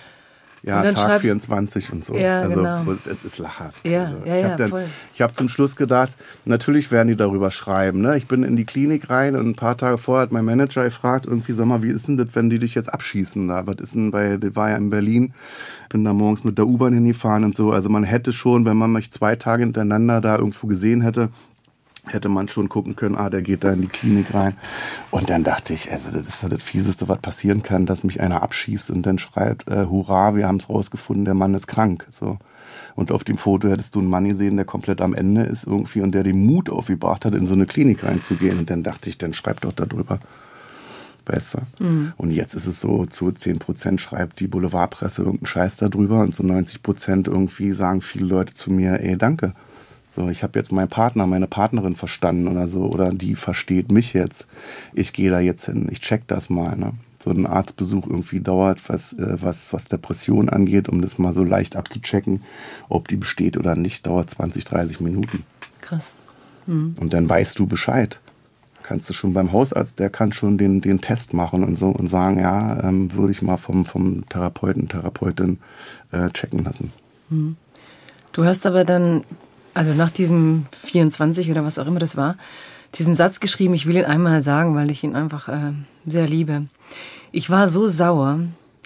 Ja, 0.66 0.82
Tag 0.82 0.98
schreibst, 0.98 1.22
24 1.22 1.94
und 1.94 2.04
so. 2.04 2.16
Ja, 2.16 2.42
also 2.42 2.56
genau. 2.56 2.92
es, 2.92 3.06
es 3.06 3.24
ist 3.24 3.38
lachhaft. 3.38 3.88
Ja, 3.88 4.06
also, 4.06 4.16
ja, 4.26 4.36
ich 4.36 4.46
habe 4.46 4.84
ja, 5.14 5.26
hab 5.26 5.36
zum 5.36 5.48
Schluss 5.48 5.76
gedacht, 5.76 6.18
natürlich 6.46 6.92
werden 6.92 7.08
die 7.08 7.16
darüber 7.16 7.52
schreiben. 7.52 8.02
Ne? 8.02 8.18
Ich 8.18 8.28
bin 8.28 8.42
in 8.42 8.56
die 8.56 8.66
Klinik 8.66 9.12
rein 9.12 9.36
und 9.36 9.46
ein 9.46 9.56
paar 9.56 9.78
Tage 9.78 10.00
vorher 10.00 10.24
hat 10.24 10.32
mein 10.32 10.44
Manager 10.44 10.84
gefragt, 10.84 11.28
irgendwie, 11.28 11.54
sag 11.54 11.68
mal, 11.68 11.84
wie 11.84 11.90
ist 11.90 12.08
denn 12.08 12.18
das, 12.18 12.30
wenn 12.34 12.50
die 12.50 12.58
dich 12.58 12.74
jetzt 12.74 12.92
abschießen? 12.92 13.48
Da? 13.48 13.68
Was 13.68 13.76
ist 13.78 13.94
denn 13.94 14.10
bei, 14.10 14.38
das 14.38 14.56
war 14.56 14.72
ja 14.72 14.78
in 14.78 14.90
Berlin, 14.90 15.34
bin 15.90 16.04
da 16.04 16.14
morgens 16.14 16.44
mit 16.44 16.58
der 16.58 16.66
U-Bahn 16.66 16.94
hingefahren 16.94 17.44
und 17.44 17.56
so. 17.56 17.72
Also 17.72 17.90
man 17.90 18.04
hätte 18.04 18.34
schon, 18.34 18.66
wenn 18.66 18.78
man 18.78 18.92
mich 18.92 19.12
zwei 19.12 19.36
Tage 19.36 19.64
hintereinander 19.64 20.20
da 20.20 20.36
irgendwo 20.36 20.66
gesehen 20.66 21.02
hätte, 21.02 21.30
hätte 22.08 22.30
man 22.30 22.48
schon 22.48 22.70
gucken 22.70 22.96
können, 22.96 23.16
ah, 23.16 23.30
der 23.30 23.42
geht 23.42 23.64
da 23.64 23.74
in 23.74 23.82
die 23.82 23.88
Klinik 23.88 24.34
rein. 24.34 24.56
Und 25.12 25.30
dann 25.30 25.44
dachte 25.44 25.74
ich, 25.74 25.92
also 25.92 26.12
das 26.12 26.28
ist 26.28 26.44
ja 26.44 26.50
das 26.50 26.64
Fieseste, 26.64 27.08
was 27.08 27.20
passieren 27.20 27.64
kann, 27.64 27.86
dass 27.86 28.04
mich 28.04 28.22
einer 28.22 28.44
abschießt 28.44 28.92
und 28.92 29.06
dann 29.06 29.20
schreibt, 29.20 29.68
äh, 29.68 29.86
hurra, 29.86 30.36
wir 30.36 30.48
haben 30.48 30.58
es 30.58 30.70
rausgefunden, 30.70 31.26
der 31.26 31.34
Mann 31.34 31.54
ist 31.54 31.68
krank. 31.68 32.08
So. 32.12 32.38
Und 32.96 33.12
auf 33.12 33.24
dem 33.24 33.38
Foto 33.38 33.70
hättest 33.70 33.96
du 33.96 34.00
einen 34.00 34.10
Mann 34.10 34.28
gesehen, 34.28 34.56
der 34.56 34.66
komplett 34.66 35.02
am 35.02 35.14
Ende 35.14 35.44
ist 35.44 35.68
irgendwie 35.68 36.02
und 36.02 36.14
der 36.14 36.24
den 36.24 36.46
Mut 36.46 36.70
aufgebracht 36.70 37.26
hat, 37.26 37.36
in 37.36 37.46
so 37.46 37.54
eine 37.54 37.66
Klinik 37.66 38.04
reinzugehen. 38.04 38.60
Und 38.60 38.70
dann 38.70 38.84
dachte 38.84 39.10
ich, 39.10 39.18
dann 39.18 39.34
schreib 39.34 39.62
doch 39.62 39.74
darüber. 39.74 40.20
Weißt 41.26 41.56
du? 41.56 41.84
Mhm. 41.84 42.14
Und 42.18 42.32
jetzt 42.32 42.54
ist 42.54 42.68
es 42.68 42.80
so, 42.80 43.06
zu 43.06 43.32
10 43.32 43.60
Prozent 43.60 44.00
schreibt 44.00 44.40
die 44.40 44.48
Boulevardpresse 44.48 45.24
irgendeinen 45.24 45.48
Scheiß 45.48 45.78
darüber 45.78 46.20
und 46.20 46.36
zu 46.36 46.44
so 46.44 46.48
90 46.48 46.84
Prozent 46.84 47.28
irgendwie 47.28 47.74
sagen 47.74 48.02
viele 48.02 48.26
Leute 48.26 48.54
zu 48.54 48.72
mir, 48.72 49.00
ey, 49.00 49.18
danke. 49.18 49.54
So, 50.16 50.30
ich 50.30 50.44
habe 50.44 50.58
jetzt 50.58 50.72
meinen 50.72 50.88
Partner, 50.88 51.28
meine 51.28 51.46
Partnerin 51.46 51.98
verstanden 51.98 52.48
oder 52.48 52.70
so, 52.70 52.84
oder 52.84 53.10
die 53.10 53.36
versteht 53.36 53.92
mich 53.92 54.14
jetzt. 54.14 54.48
Ich 54.94 55.12
gehe 55.12 55.30
da 55.30 55.42
jetzt 55.42 55.66
hin, 55.66 55.90
ich 55.92 56.00
check 56.00 56.26
das 56.30 56.50
mal. 56.50 56.78
Ne? 56.78 56.94
So 57.22 57.32
ein 57.32 57.46
Arztbesuch 57.46 58.08
irgendwie 58.08 58.40
dauert, 58.40 58.88
was, 58.88 59.12
äh, 59.12 59.36
was, 59.42 59.74
was 59.74 59.86
Depression 59.86 60.48
angeht, 60.48 60.88
um 60.88 61.02
das 61.02 61.18
mal 61.18 61.34
so 61.34 61.44
leicht 61.44 61.76
abzuchecken, 61.76 62.44
ob 62.88 63.10
die 63.10 63.18
besteht 63.18 63.58
oder 63.58 63.76
nicht, 63.76 64.08
dauert 64.08 64.30
20, 64.30 64.64
30 64.64 65.02
Minuten. 65.02 65.44
Krass. 65.82 66.16
Mhm. 66.66 66.96
Und 66.98 67.12
dann 67.12 67.30
weißt 67.30 67.60
du 67.60 67.68
Bescheid. 67.68 68.22
Kannst 68.84 69.10
du 69.10 69.14
schon 69.14 69.34
beim 69.34 69.52
Hausarzt, 69.52 70.00
der 70.00 70.10
kann 70.10 70.32
schon 70.32 70.58
den, 70.58 70.80
den 70.80 71.02
Test 71.02 71.34
machen 71.34 71.62
und 71.66 71.76
so 71.76 71.90
und 71.90 72.08
sagen, 72.08 72.40
ja, 72.40 72.82
ähm, 72.88 73.12
würde 73.12 73.34
ich 73.34 73.42
mal 73.42 73.58
vom, 73.58 73.84
vom 73.84 74.26
Therapeuten, 74.30 74.88
Therapeutin 74.88 75.60
äh, 76.14 76.30
checken 76.30 76.64
lassen. 76.64 76.94
Mhm. 77.30 77.58
Du 78.32 78.46
hast 78.46 78.66
aber 78.66 78.86
dann 78.86 79.26
also 79.76 79.94
nach 79.94 80.10
diesem 80.10 80.66
24 80.86 81.52
oder 81.52 81.64
was 81.64 81.78
auch 81.78 81.86
immer 81.86 82.00
das 82.00 82.18
war, 82.18 82.38
diesen 82.96 83.14
Satz 83.14 83.40
geschrieben, 83.40 83.74
ich 83.74 83.86
will 83.86 83.98
ihn 83.98 84.06
einmal 84.06 84.42
sagen, 84.42 84.74
weil 84.76 84.90
ich 84.90 85.04
ihn 85.04 85.16
einfach 85.16 85.50
äh, 85.50 85.74
sehr 86.06 86.28
liebe. 86.28 86.68
Ich 87.32 87.50
war 87.50 87.68
so 87.68 87.88
sauer, 87.88 88.40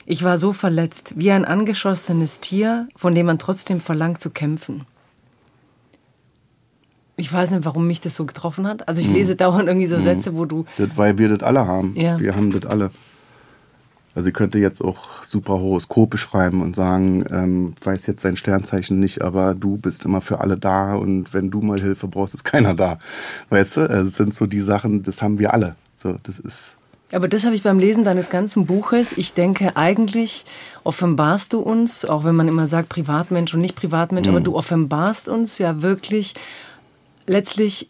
ich 0.05 0.23
war 0.23 0.37
so 0.37 0.51
verletzt, 0.51 1.13
wie 1.15 1.31
ein 1.31 1.45
angeschossenes 1.45 2.39
Tier, 2.39 2.87
von 2.95 3.13
dem 3.13 3.27
man 3.27 3.37
trotzdem 3.37 3.79
verlangt 3.79 4.19
zu 4.19 4.31
kämpfen. 4.31 4.85
Ich 7.15 7.31
weiß 7.31 7.51
nicht, 7.51 7.65
warum 7.65 7.85
mich 7.85 8.01
das 8.01 8.15
so 8.15 8.25
getroffen 8.25 8.65
hat. 8.65 8.87
Also 8.87 9.01
ich 9.01 9.07
hm. 9.07 9.13
lese 9.13 9.35
dauernd 9.35 9.67
irgendwie 9.67 9.85
so 9.85 9.97
hm. 9.97 10.03
Sätze, 10.03 10.35
wo 10.35 10.45
du... 10.45 10.65
Das, 10.77 10.89
weil 10.95 11.17
wir 11.17 11.29
das 11.29 11.43
alle 11.43 11.67
haben. 11.67 11.93
Ja. 11.95 12.19
Wir 12.19 12.35
haben 12.35 12.49
das 12.49 12.65
alle. 12.65 12.91
Also 14.15 14.25
sie 14.25 14.31
könnte 14.31 14.59
jetzt 14.59 14.81
auch 14.81 15.23
super 15.23 15.53
Horoskope 15.53 16.17
schreiben 16.17 16.61
und 16.61 16.75
sagen, 16.75 17.25
ähm, 17.31 17.75
weiß 17.83 18.07
jetzt 18.07 18.25
dein 18.25 18.37
Sternzeichen 18.37 18.99
nicht, 18.99 19.21
aber 19.21 19.53
du 19.53 19.77
bist 19.77 20.05
immer 20.05 20.21
für 20.21 20.39
alle 20.41 20.57
da 20.57 20.95
und 20.95 21.33
wenn 21.33 21.51
du 21.51 21.61
mal 21.61 21.79
Hilfe 21.79 22.07
brauchst, 22.07 22.33
ist 22.33 22.43
keiner 22.43 22.73
da. 22.73 22.99
Weißt 23.49 23.77
du? 23.77 23.81
Also 23.81 24.07
es 24.07 24.15
sind 24.15 24.33
so 24.33 24.45
die 24.45 24.61
Sachen, 24.61 25.03
das 25.03 25.21
haben 25.21 25.39
wir 25.39 25.53
alle. 25.53 25.75
So, 25.95 26.17
das 26.23 26.39
ist. 26.39 26.75
Aber 27.11 27.27
das 27.27 27.45
habe 27.45 27.55
ich 27.55 27.63
beim 27.63 27.79
Lesen 27.79 28.03
deines 28.03 28.29
ganzen 28.29 28.65
Buches. 28.65 29.17
Ich 29.17 29.33
denke, 29.33 29.75
eigentlich 29.75 30.45
offenbarst 30.83 31.53
du 31.53 31.59
uns, 31.59 32.05
auch 32.05 32.23
wenn 32.23 32.35
man 32.35 32.47
immer 32.47 32.67
sagt 32.67 32.89
Privatmensch 32.89 33.53
und 33.53 33.61
nicht 33.61 33.75
Privatmensch, 33.75 34.27
mhm. 34.27 34.35
aber 34.35 34.43
du 34.43 34.55
offenbarst 34.55 35.27
uns 35.27 35.57
ja 35.57 35.81
wirklich 35.81 36.35
letztlich 37.25 37.89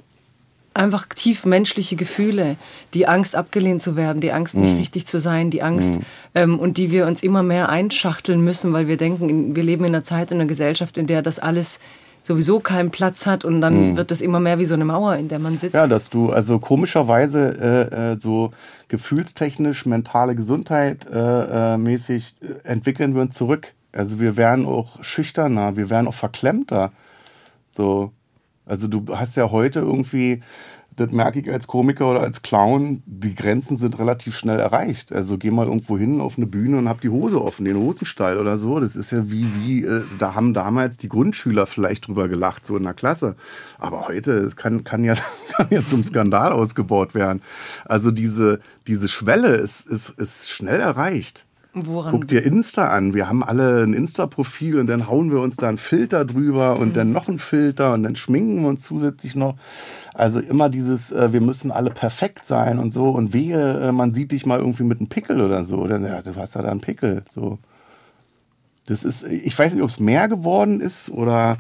einfach 0.79 1.07
tief 1.07 1.45
menschliche 1.45 1.95
Gefühle, 1.95 2.55
die 2.93 3.07
Angst 3.07 3.35
abgelehnt 3.35 3.81
zu 3.81 3.95
werden, 3.95 4.21
die 4.21 4.31
Angst 4.31 4.55
nicht 4.55 4.71
mhm. 4.71 4.79
richtig 4.79 5.05
zu 5.05 5.19
sein, 5.19 5.51
die 5.51 5.61
Angst 5.61 5.95
mhm. 5.95 6.05
ähm, 6.35 6.59
und 6.59 6.77
die 6.77 6.91
wir 6.91 7.05
uns 7.05 7.21
immer 7.21 7.43
mehr 7.43 7.69
einschachteln 7.69 8.43
müssen, 8.43 8.73
weil 8.73 8.87
wir 8.87 8.97
denken, 8.97 9.55
wir 9.55 9.63
leben 9.63 9.85
in 9.85 9.93
einer 9.93 10.03
Zeit, 10.03 10.31
in 10.31 10.39
einer 10.39 10.47
Gesellschaft, 10.47 10.97
in 10.97 11.05
der 11.05 11.21
das 11.21 11.37
alles 11.39 11.79
sowieso 12.21 12.59
keinen 12.59 12.91
Platz 12.91 13.25
hat 13.25 13.45
und 13.45 13.61
dann 13.61 13.91
mhm. 13.91 13.97
wird 13.97 14.11
das 14.11 14.21
immer 14.21 14.39
mehr 14.39 14.59
wie 14.59 14.65
so 14.65 14.73
eine 14.73 14.85
Mauer, 14.85 15.15
in 15.15 15.27
der 15.27 15.39
man 15.39 15.57
sitzt. 15.57 15.75
Ja, 15.75 15.87
dass 15.87 16.09
du 16.09 16.31
also 16.31 16.59
komischerweise 16.59 17.89
äh, 17.91 18.13
äh, 18.13 18.19
so 18.19 18.51
gefühlstechnisch, 18.87 19.85
mentale 19.85 20.35
Gesundheit 20.35 21.07
äh, 21.11 21.73
äh 21.73 21.77
mäßig 21.77 22.35
äh, 22.41 22.67
entwickeln 22.67 23.15
wir 23.15 23.21
uns 23.21 23.35
zurück. 23.35 23.73
Also 23.91 24.19
wir 24.19 24.37
werden 24.37 24.65
auch 24.65 25.03
schüchterner, 25.03 25.75
wir 25.75 25.89
werden 25.89 26.07
auch 26.07 26.13
verklemmter. 26.13 26.91
So, 27.71 28.11
also 28.69 28.87
du 28.87 29.05
hast 29.15 29.35
ja 29.35 29.51
heute 29.51 29.79
irgendwie 29.79 30.41
das 30.99 31.11
merke 31.11 31.39
ich 31.39 31.49
als 31.49 31.67
Komiker 31.67 32.11
oder 32.11 32.21
als 32.21 32.41
Clown, 32.41 33.01
die 33.05 33.33
Grenzen 33.33 33.77
sind 33.77 33.97
relativ 33.99 34.35
schnell 34.35 34.59
erreicht. 34.59 35.13
Also 35.13 35.37
geh 35.37 35.49
mal 35.49 35.65
irgendwo 35.65 35.97
hin 35.97 36.19
auf 36.19 36.37
eine 36.37 36.45
Bühne 36.45 36.77
und 36.77 36.89
hab 36.89 36.99
die 36.99 37.09
Hose 37.09 37.41
offen, 37.41 37.65
den 37.65 37.77
Hosenstall 37.77 38.37
oder 38.37 38.57
so. 38.57 38.79
Das 38.79 38.95
ist 38.95 39.11
ja 39.11 39.29
wie, 39.31 39.47
wie, 39.55 39.85
äh, 39.85 40.01
da 40.19 40.35
haben 40.35 40.53
damals 40.53 40.97
die 40.97 41.07
Grundschüler 41.07 41.67
vielleicht 41.67 42.07
drüber 42.07 42.27
gelacht, 42.27 42.65
so 42.65 42.75
in 42.75 42.83
der 42.83 42.93
Klasse. 42.93 43.35
Aber 43.77 44.07
heute 44.07 44.49
kann, 44.55 44.83
kann, 44.83 45.05
ja, 45.05 45.13
kann 45.55 45.67
ja 45.69 45.85
zum 45.85 46.03
Skandal 46.03 46.51
ausgebaut 46.51 47.15
werden. 47.15 47.41
Also 47.85 48.11
diese, 48.11 48.59
diese 48.87 49.07
Schwelle 49.07 49.55
ist, 49.55 49.87
ist, 49.87 50.09
ist 50.09 50.49
schnell 50.49 50.81
erreicht. 50.81 51.45
Woran? 51.73 52.11
Guck 52.11 52.27
dir 52.27 52.43
Insta 52.43 52.89
an. 52.89 53.13
Wir 53.13 53.29
haben 53.29 53.43
alle 53.43 53.83
ein 53.83 53.93
Insta-Profil 53.93 54.79
und 54.79 54.87
dann 54.87 55.07
hauen 55.07 55.31
wir 55.31 55.39
uns 55.39 55.55
da 55.55 55.69
einen 55.69 55.77
Filter 55.77 56.25
drüber 56.25 56.79
und 56.79 56.89
mhm. 56.89 56.93
dann 56.93 57.11
noch 57.11 57.27
einen 57.27 57.37
Filter 57.37 57.93
und 57.93 58.03
dann 58.03 58.15
schminken 58.15 58.63
wir 58.63 58.69
uns 58.69 58.83
zusätzlich 58.83 59.35
noch. 59.35 59.55
Also 60.15 60.39
immer 60.39 60.69
dieses, 60.69 61.11
äh, 61.11 61.31
wir 61.31 61.41
müssen 61.41 61.71
alle 61.71 61.91
perfekt 61.91 62.45
sein 62.45 62.79
und 62.79 62.91
so. 62.91 63.09
Und 63.09 63.33
wehe, 63.33 63.79
äh, 63.79 63.91
man 63.91 64.15
sieht 64.15 64.31
dich 64.31 64.47
mal 64.47 64.59
irgendwie 64.59 64.83
mit 64.83 64.99
einem 64.99 65.09
Pickel 65.09 65.41
oder 65.41 65.63
so. 65.63 65.77
Oder 65.77 65.99
ja, 65.99 66.21
du 66.23 66.35
hast 66.35 66.55
ja 66.55 66.63
da 66.63 66.69
einen 66.69 66.81
Pickel. 66.81 67.23
So. 67.29 67.59
Das 68.87 69.03
ist, 69.03 69.23
ich 69.23 69.57
weiß 69.57 69.73
nicht, 69.73 69.83
ob 69.83 69.89
es 69.89 69.99
mehr 69.99 70.27
geworden 70.27 70.81
ist 70.81 71.11
oder 71.11 71.57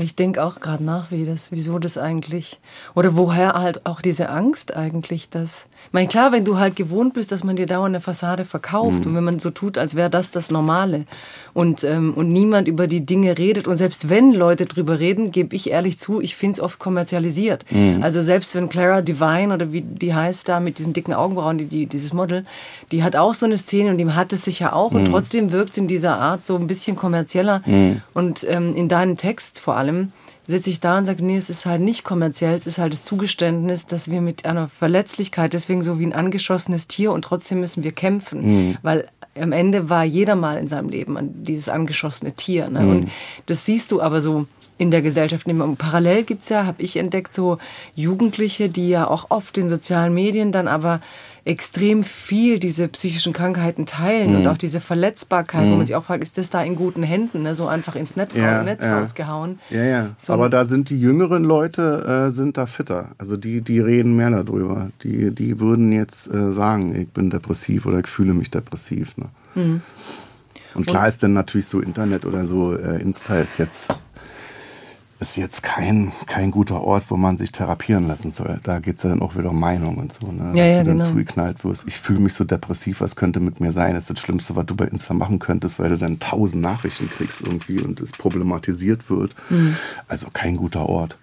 ich 0.00 0.14
denke 0.14 0.44
auch 0.44 0.60
gerade 0.60 0.84
nach, 0.84 1.10
wie 1.10 1.24
das, 1.24 1.50
wieso 1.50 1.80
das 1.80 1.98
eigentlich, 1.98 2.60
oder 2.94 3.16
woher 3.16 3.54
halt 3.54 3.84
auch 3.84 4.00
diese 4.00 4.28
Angst 4.28 4.76
eigentlich, 4.76 5.28
dass, 5.28 5.66
ich 5.88 5.94
meine, 5.94 6.08
klar, 6.08 6.32
wenn 6.32 6.44
du 6.44 6.58
halt 6.58 6.76
gewohnt 6.76 7.14
bist, 7.14 7.32
dass 7.32 7.44
man 7.44 7.56
dir 7.56 7.64
dauernd 7.64 7.94
eine 7.94 8.02
Fassade 8.02 8.44
verkauft 8.44 9.00
mhm. 9.00 9.06
und 9.06 9.14
wenn 9.14 9.24
man 9.24 9.38
so 9.38 9.48
tut, 9.48 9.78
als 9.78 9.94
wäre 9.94 10.10
das 10.10 10.30
das 10.30 10.50
Normale 10.50 11.06
und, 11.54 11.82
ähm, 11.82 12.12
und 12.14 12.30
niemand 12.30 12.68
über 12.68 12.86
die 12.86 13.06
Dinge 13.06 13.38
redet 13.38 13.66
und 13.66 13.78
selbst 13.78 14.10
wenn 14.10 14.34
Leute 14.34 14.66
drüber 14.66 14.98
reden, 14.98 15.30
gebe 15.30 15.56
ich 15.56 15.70
ehrlich 15.70 15.98
zu, 15.98 16.20
ich 16.20 16.36
finde 16.36 16.52
es 16.52 16.60
oft 16.60 16.78
kommerzialisiert. 16.78 17.64
Mhm. 17.70 18.02
Also 18.02 18.20
selbst 18.20 18.54
wenn 18.54 18.68
Clara 18.68 19.00
Divine 19.00 19.54
oder 19.54 19.72
wie 19.72 19.80
die 19.80 20.12
heißt 20.12 20.46
da 20.46 20.60
mit 20.60 20.78
diesen 20.78 20.92
dicken 20.92 21.14
Augenbrauen, 21.14 21.56
die, 21.56 21.64
die, 21.64 21.86
dieses 21.86 22.12
Model, 22.12 22.44
die 22.92 23.02
hat 23.02 23.16
auch 23.16 23.32
so 23.32 23.46
eine 23.46 23.56
Szene 23.56 23.90
und 23.90 23.96
die 23.96 24.06
hat 24.10 24.34
es 24.34 24.44
sicher 24.44 24.76
auch 24.76 24.90
mhm. 24.90 24.98
und 24.98 25.04
trotzdem 25.06 25.52
wirkt 25.52 25.70
es 25.70 25.78
in 25.78 25.88
dieser 25.88 26.18
Art 26.18 26.44
so 26.44 26.56
ein 26.56 26.66
bisschen 26.66 26.96
kommerzieller 26.96 27.62
mhm. 27.64 28.02
und 28.12 28.46
ähm, 28.46 28.76
in 28.76 28.88
deinem 28.88 29.16
Text 29.16 29.58
vor 29.58 29.76
allem 29.76 30.12
sitze 30.48 30.70
ich 30.70 30.80
da 30.80 30.98
und 30.98 31.04
sage, 31.04 31.24
nee, 31.24 31.36
es 31.36 31.50
ist 31.50 31.66
halt 31.66 31.82
nicht 31.82 32.04
kommerziell, 32.04 32.54
es 32.54 32.66
ist 32.66 32.78
halt 32.78 32.94
das 32.94 33.04
Zugeständnis, 33.04 33.86
dass 33.86 34.10
wir 34.10 34.22
mit 34.22 34.46
einer 34.46 34.66
Verletzlichkeit, 34.66 35.52
deswegen 35.52 35.82
so 35.82 35.98
wie 35.98 36.06
ein 36.06 36.14
angeschossenes 36.14 36.88
Tier 36.88 37.12
und 37.12 37.22
trotzdem 37.22 37.60
müssen 37.60 37.84
wir 37.84 37.92
kämpfen, 37.92 38.40
mhm. 38.40 38.78
weil 38.82 39.06
am 39.38 39.52
Ende 39.52 39.90
war 39.90 40.04
jeder 40.04 40.34
mal 40.34 40.56
in 40.58 40.66
seinem 40.66 40.88
Leben 40.88 41.44
dieses 41.44 41.68
angeschossene 41.68 42.32
Tier. 42.32 42.70
Ne? 42.70 42.80
Mhm. 42.80 42.90
Und 42.90 43.10
das 43.46 43.66
siehst 43.66 43.92
du 43.92 44.00
aber 44.00 44.20
so 44.20 44.46
in 44.78 44.90
der 44.90 45.02
Gesellschaft. 45.02 45.46
Und 45.46 45.76
parallel 45.76 46.24
gibt 46.24 46.44
es 46.44 46.48
ja, 46.48 46.64
habe 46.64 46.82
ich 46.82 46.96
entdeckt, 46.96 47.34
so 47.34 47.58
Jugendliche, 47.94 48.68
die 48.68 48.88
ja 48.88 49.06
auch 49.06 49.26
oft 49.28 49.58
in 49.58 49.68
sozialen 49.68 50.14
Medien 50.14 50.50
dann 50.50 50.66
aber 50.66 51.00
extrem 51.48 52.02
viel 52.02 52.58
diese 52.58 52.88
psychischen 52.88 53.32
Krankheiten 53.32 53.86
teilen 53.86 54.32
mhm. 54.32 54.36
und 54.36 54.46
auch 54.48 54.58
diese 54.58 54.80
Verletzbarkeit, 54.80 55.64
mhm. 55.64 55.72
wo 55.72 55.76
man 55.76 55.86
sich 55.86 55.96
auch 55.96 56.04
fragt, 56.04 56.22
ist 56.22 56.36
das 56.36 56.50
da 56.50 56.62
in 56.62 56.76
guten 56.76 57.02
Händen, 57.02 57.42
ne? 57.42 57.54
so 57.54 57.66
einfach 57.66 57.96
ins 57.96 58.16
Netz, 58.16 58.34
ja, 58.34 58.62
Netz 58.62 58.84
ja. 58.84 58.98
rausgehauen. 58.98 59.58
Ja, 59.70 59.82
ja. 59.82 60.10
So. 60.18 60.34
Aber 60.34 60.50
da 60.50 60.66
sind 60.66 60.90
die 60.90 61.00
jüngeren 61.00 61.44
Leute 61.44 62.26
äh, 62.26 62.30
sind 62.30 62.58
da 62.58 62.66
fitter. 62.66 63.12
Also 63.16 63.38
die, 63.38 63.62
die 63.62 63.80
reden 63.80 64.14
mehr 64.14 64.30
darüber. 64.30 64.90
Die, 65.02 65.34
die 65.34 65.58
würden 65.58 65.90
jetzt 65.90 66.32
äh, 66.32 66.52
sagen, 66.52 66.94
ich 66.94 67.08
bin 67.08 67.30
depressiv 67.30 67.86
oder 67.86 68.00
ich 68.00 68.08
fühle 68.08 68.34
mich 68.34 68.50
depressiv. 68.50 69.16
Ne? 69.16 69.26
Mhm. 69.54 69.82
Und 70.74 70.86
klar 70.86 71.08
ist 71.08 71.22
dann 71.22 71.32
natürlich 71.32 71.66
so 71.66 71.80
Internet 71.80 72.26
oder 72.26 72.44
so, 72.44 72.76
äh, 72.76 73.00
Insta 73.00 73.38
ist 73.38 73.58
jetzt 73.58 73.90
ist 75.20 75.36
jetzt 75.36 75.62
kein, 75.62 76.12
kein 76.26 76.50
guter 76.50 76.82
Ort, 76.82 77.04
wo 77.08 77.16
man 77.16 77.36
sich 77.36 77.50
therapieren 77.50 78.06
lassen 78.06 78.30
soll. 78.30 78.60
Da 78.62 78.78
geht 78.78 78.98
es 78.98 79.02
ja 79.02 79.10
dann 79.10 79.20
auch 79.20 79.36
wieder 79.36 79.50
um 79.50 79.58
Meinung 79.58 79.98
und 79.98 80.12
so, 80.12 80.30
ne? 80.30 80.52
Ja, 80.54 80.64
Dass 80.64 80.70
ja, 80.70 80.78
du 80.78 80.84
dann 80.84 80.98
genau. 80.98 81.08
zugeknallt 81.08 81.64
wirst. 81.64 81.88
Ich 81.88 81.98
fühle 81.98 82.20
mich 82.20 82.34
so 82.34 82.44
depressiv, 82.44 83.00
was 83.00 83.16
könnte 83.16 83.40
mit 83.40 83.60
mir 83.60 83.72
sein? 83.72 83.94
Das 83.94 84.04
ist 84.04 84.10
das 84.10 84.20
Schlimmste, 84.20 84.54
was 84.54 84.66
du 84.66 84.76
bei 84.76 84.86
Insta 84.86 85.14
machen 85.14 85.40
könntest, 85.40 85.78
weil 85.78 85.90
du 85.90 85.98
dann 85.98 86.20
tausend 86.20 86.62
Nachrichten 86.62 87.10
kriegst 87.10 87.40
irgendwie 87.40 87.80
und 87.80 88.00
es 88.00 88.12
problematisiert 88.12 89.10
wird. 89.10 89.34
Mhm. 89.50 89.76
Also 90.06 90.28
kein 90.32 90.56
guter 90.56 90.88
Ort. 90.88 91.16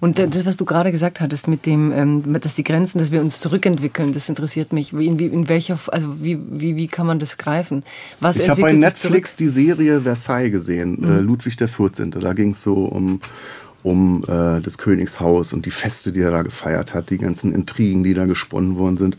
Und 0.00 0.18
das, 0.18 0.46
was 0.46 0.56
du 0.56 0.64
gerade 0.64 0.90
gesagt 0.90 1.20
hattest 1.20 1.48
mit 1.48 1.66
dem, 1.66 1.92
ähm, 1.92 2.40
dass 2.40 2.54
die 2.54 2.64
Grenzen, 2.64 2.98
dass 2.98 3.10
wir 3.10 3.20
uns 3.20 3.40
zurückentwickeln, 3.40 4.12
das 4.12 4.28
interessiert 4.28 4.72
mich. 4.72 4.92
In, 4.92 5.18
in 5.18 5.48
welcher, 5.48 5.78
also 5.88 6.22
wie, 6.22 6.38
wie, 6.50 6.76
wie 6.76 6.88
kann 6.88 7.06
man 7.06 7.18
das 7.18 7.36
greifen? 7.36 7.84
Was 8.20 8.38
ich 8.38 8.48
habe 8.48 8.60
bei 8.60 8.72
Netflix 8.72 9.36
die 9.36 9.48
Serie 9.48 10.00
Versailles 10.00 10.50
gesehen, 10.50 10.98
mhm. 11.00 11.12
äh, 11.12 11.20
Ludwig 11.20 11.56
der 11.56 11.68
14. 11.68 12.10
Da 12.12 12.32
ging 12.32 12.50
es 12.50 12.62
so 12.62 12.84
um 12.84 13.20
um 13.82 14.24
äh, 14.24 14.60
das 14.60 14.78
Königshaus 14.78 15.52
und 15.52 15.64
die 15.66 15.70
Feste, 15.70 16.12
die 16.12 16.20
er 16.20 16.30
da 16.30 16.42
gefeiert 16.42 16.94
hat, 16.94 17.10
die 17.10 17.18
ganzen 17.18 17.54
Intrigen, 17.54 18.04
die 18.04 18.14
da 18.14 18.26
gesponnen 18.26 18.76
worden 18.76 18.96
sind. 18.98 19.16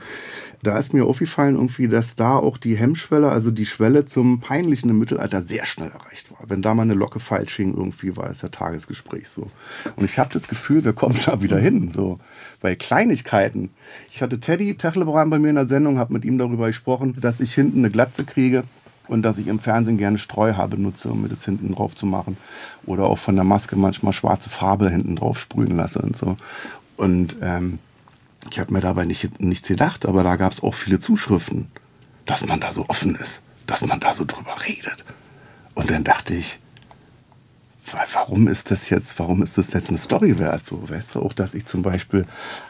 Da 0.63 0.77
ist 0.77 0.93
mir 0.93 1.05
aufgefallen 1.05 1.55
irgendwie, 1.55 1.87
dass 1.87 2.15
da 2.15 2.35
auch 2.35 2.57
die 2.57 2.77
Hemmschwelle, 2.77 3.29
also 3.29 3.49
die 3.49 3.65
Schwelle 3.65 4.05
zum 4.05 4.41
Peinlichen 4.41 4.89
im 4.89 4.99
Mittelalter 4.99 5.41
sehr 5.41 5.65
schnell 5.65 5.89
erreicht 5.89 6.31
war. 6.31 6.39
Wenn 6.47 6.61
da 6.61 6.75
mal 6.75 6.83
eine 6.83 6.93
Locke 6.93 7.19
falsch 7.19 7.55
hing, 7.55 7.73
irgendwie 7.75 8.15
war 8.15 8.29
es 8.29 8.43
ja 8.43 8.49
Tagesgespräch 8.49 9.27
so. 9.29 9.47
Und 9.95 10.05
ich 10.05 10.19
habe 10.19 10.31
das 10.33 10.47
Gefühl, 10.47 10.85
wir 10.85 10.93
kommen 10.93 11.17
da 11.25 11.41
wieder 11.41 11.57
hin, 11.57 11.89
so 11.89 12.19
bei 12.61 12.75
Kleinigkeiten. 12.75 13.71
Ich 14.11 14.21
hatte 14.21 14.39
Teddy 14.39 14.75
Techlebrand 14.75 15.31
bei 15.31 15.39
mir 15.39 15.49
in 15.49 15.55
der 15.55 15.65
Sendung, 15.65 15.97
habe 15.97 16.13
mit 16.13 16.25
ihm 16.25 16.37
darüber 16.37 16.67
gesprochen, 16.67 17.17
dass 17.19 17.39
ich 17.39 17.53
hinten 17.53 17.79
eine 17.79 17.89
Glatze 17.89 18.23
kriege 18.23 18.63
und 19.07 19.23
dass 19.23 19.39
ich 19.39 19.47
im 19.47 19.59
Fernsehen 19.59 19.97
gerne 19.97 20.19
Streuhaar 20.19 20.67
benutze, 20.67 21.09
um 21.09 21.23
mir 21.23 21.29
das 21.29 21.43
hinten 21.43 21.73
drauf 21.73 21.95
zu 21.95 22.05
machen. 22.05 22.37
Oder 22.85 23.05
auch 23.05 23.17
von 23.17 23.35
der 23.35 23.43
Maske 23.43 23.75
manchmal 23.75 24.13
schwarze 24.13 24.49
Farbe 24.49 24.89
hinten 24.89 25.15
drauf 25.15 25.39
sprühen 25.39 25.75
lasse 25.75 25.99
und 25.99 26.15
so. 26.15 26.37
Und 26.97 27.37
ähm, 27.41 27.79
ich 28.49 28.59
habe 28.59 28.73
mir 28.73 28.81
dabei 28.81 29.05
nicht, 29.05 29.39
nichts 29.39 29.67
gedacht, 29.67 30.05
aber 30.05 30.23
da 30.23 30.35
gab 30.35 30.51
es 30.51 30.63
auch 30.63 30.73
viele 30.73 30.99
Zuschriften, 30.99 31.67
dass 32.25 32.45
man 32.45 32.59
da 32.59 32.71
so 32.71 32.85
offen 32.87 33.15
ist, 33.15 33.41
dass 33.67 33.85
man 33.85 33.99
da 33.99 34.13
so 34.13 34.25
drüber 34.25 34.55
redet. 34.67 35.05
Und 35.73 35.91
dann 35.91 36.03
dachte 36.03 36.35
ich, 36.35 36.59
warum 38.13 38.47
ist 38.47 38.71
das 38.71 38.89
jetzt, 38.89 39.17
warum 39.19 39.41
ist 39.41 39.57
das 39.57 39.73
jetzt 39.73 39.89
eine 39.89 39.97
Story 39.97 40.39
wert? 40.39 40.65
So, 40.65 40.89
weißt 40.89 41.15
du, 41.15 41.21
auch, 41.21 41.33
dass 41.33 41.53
ich 41.53 41.65
zum 41.65 41.81
Beispiel 41.81 42.25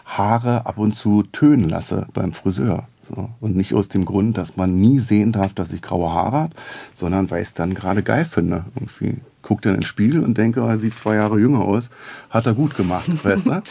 Haare 0.05 0.65
ab 0.65 0.77
und 0.77 0.93
zu 0.93 1.23
tönen 1.23 1.69
lasse 1.69 2.07
beim 2.13 2.33
Friseur. 2.33 2.87
So. 3.03 3.29
Und 3.39 3.55
nicht 3.55 3.73
aus 3.73 3.89
dem 3.89 4.05
Grund, 4.05 4.37
dass 4.37 4.57
man 4.57 4.79
nie 4.79 4.99
sehen 4.99 5.31
darf, 5.31 5.53
dass 5.53 5.73
ich 5.73 5.81
graue 5.81 6.11
Haare 6.11 6.37
habe, 6.37 6.55
sondern 6.93 7.29
weil 7.29 7.41
ich 7.41 7.49
es 7.49 7.53
dann 7.53 7.73
gerade 7.73 8.03
geil 8.03 8.25
finde. 8.25 8.65
Irgendwie 8.75 9.17
gucke 9.41 9.61
dann 9.63 9.75
ins 9.75 9.87
Spiegel 9.87 10.23
und 10.23 10.37
denke, 10.37 10.61
er 10.61 10.77
sieht 10.77 10.93
zwei 10.93 11.15
Jahre 11.15 11.39
jünger 11.39 11.61
aus. 11.61 11.89
Hat 12.29 12.45
er 12.45 12.53
gut 12.53 12.75
gemacht, 12.75 13.09
weißt 13.23 13.47
du? 13.47 13.61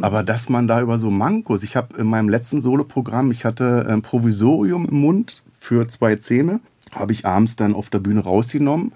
Aber 0.00 0.22
dass 0.22 0.48
man 0.48 0.66
da 0.66 0.80
über 0.80 0.98
so 0.98 1.10
Mankos, 1.10 1.62
ich 1.62 1.76
habe 1.76 1.96
in 1.98 2.06
meinem 2.06 2.28
letzten 2.28 2.60
Soloprogramm, 2.62 3.30
ich 3.30 3.44
hatte 3.44 3.86
ein 3.88 4.02
Provisorium 4.02 4.86
im 4.88 5.00
Mund 5.00 5.42
für 5.58 5.88
zwei 5.88 6.16
Zähne, 6.16 6.60
habe 6.92 7.12
ich 7.12 7.26
abends 7.26 7.56
dann 7.56 7.74
auf 7.74 7.90
der 7.90 7.98
Bühne 7.98 8.20
rausgenommen 8.20 8.92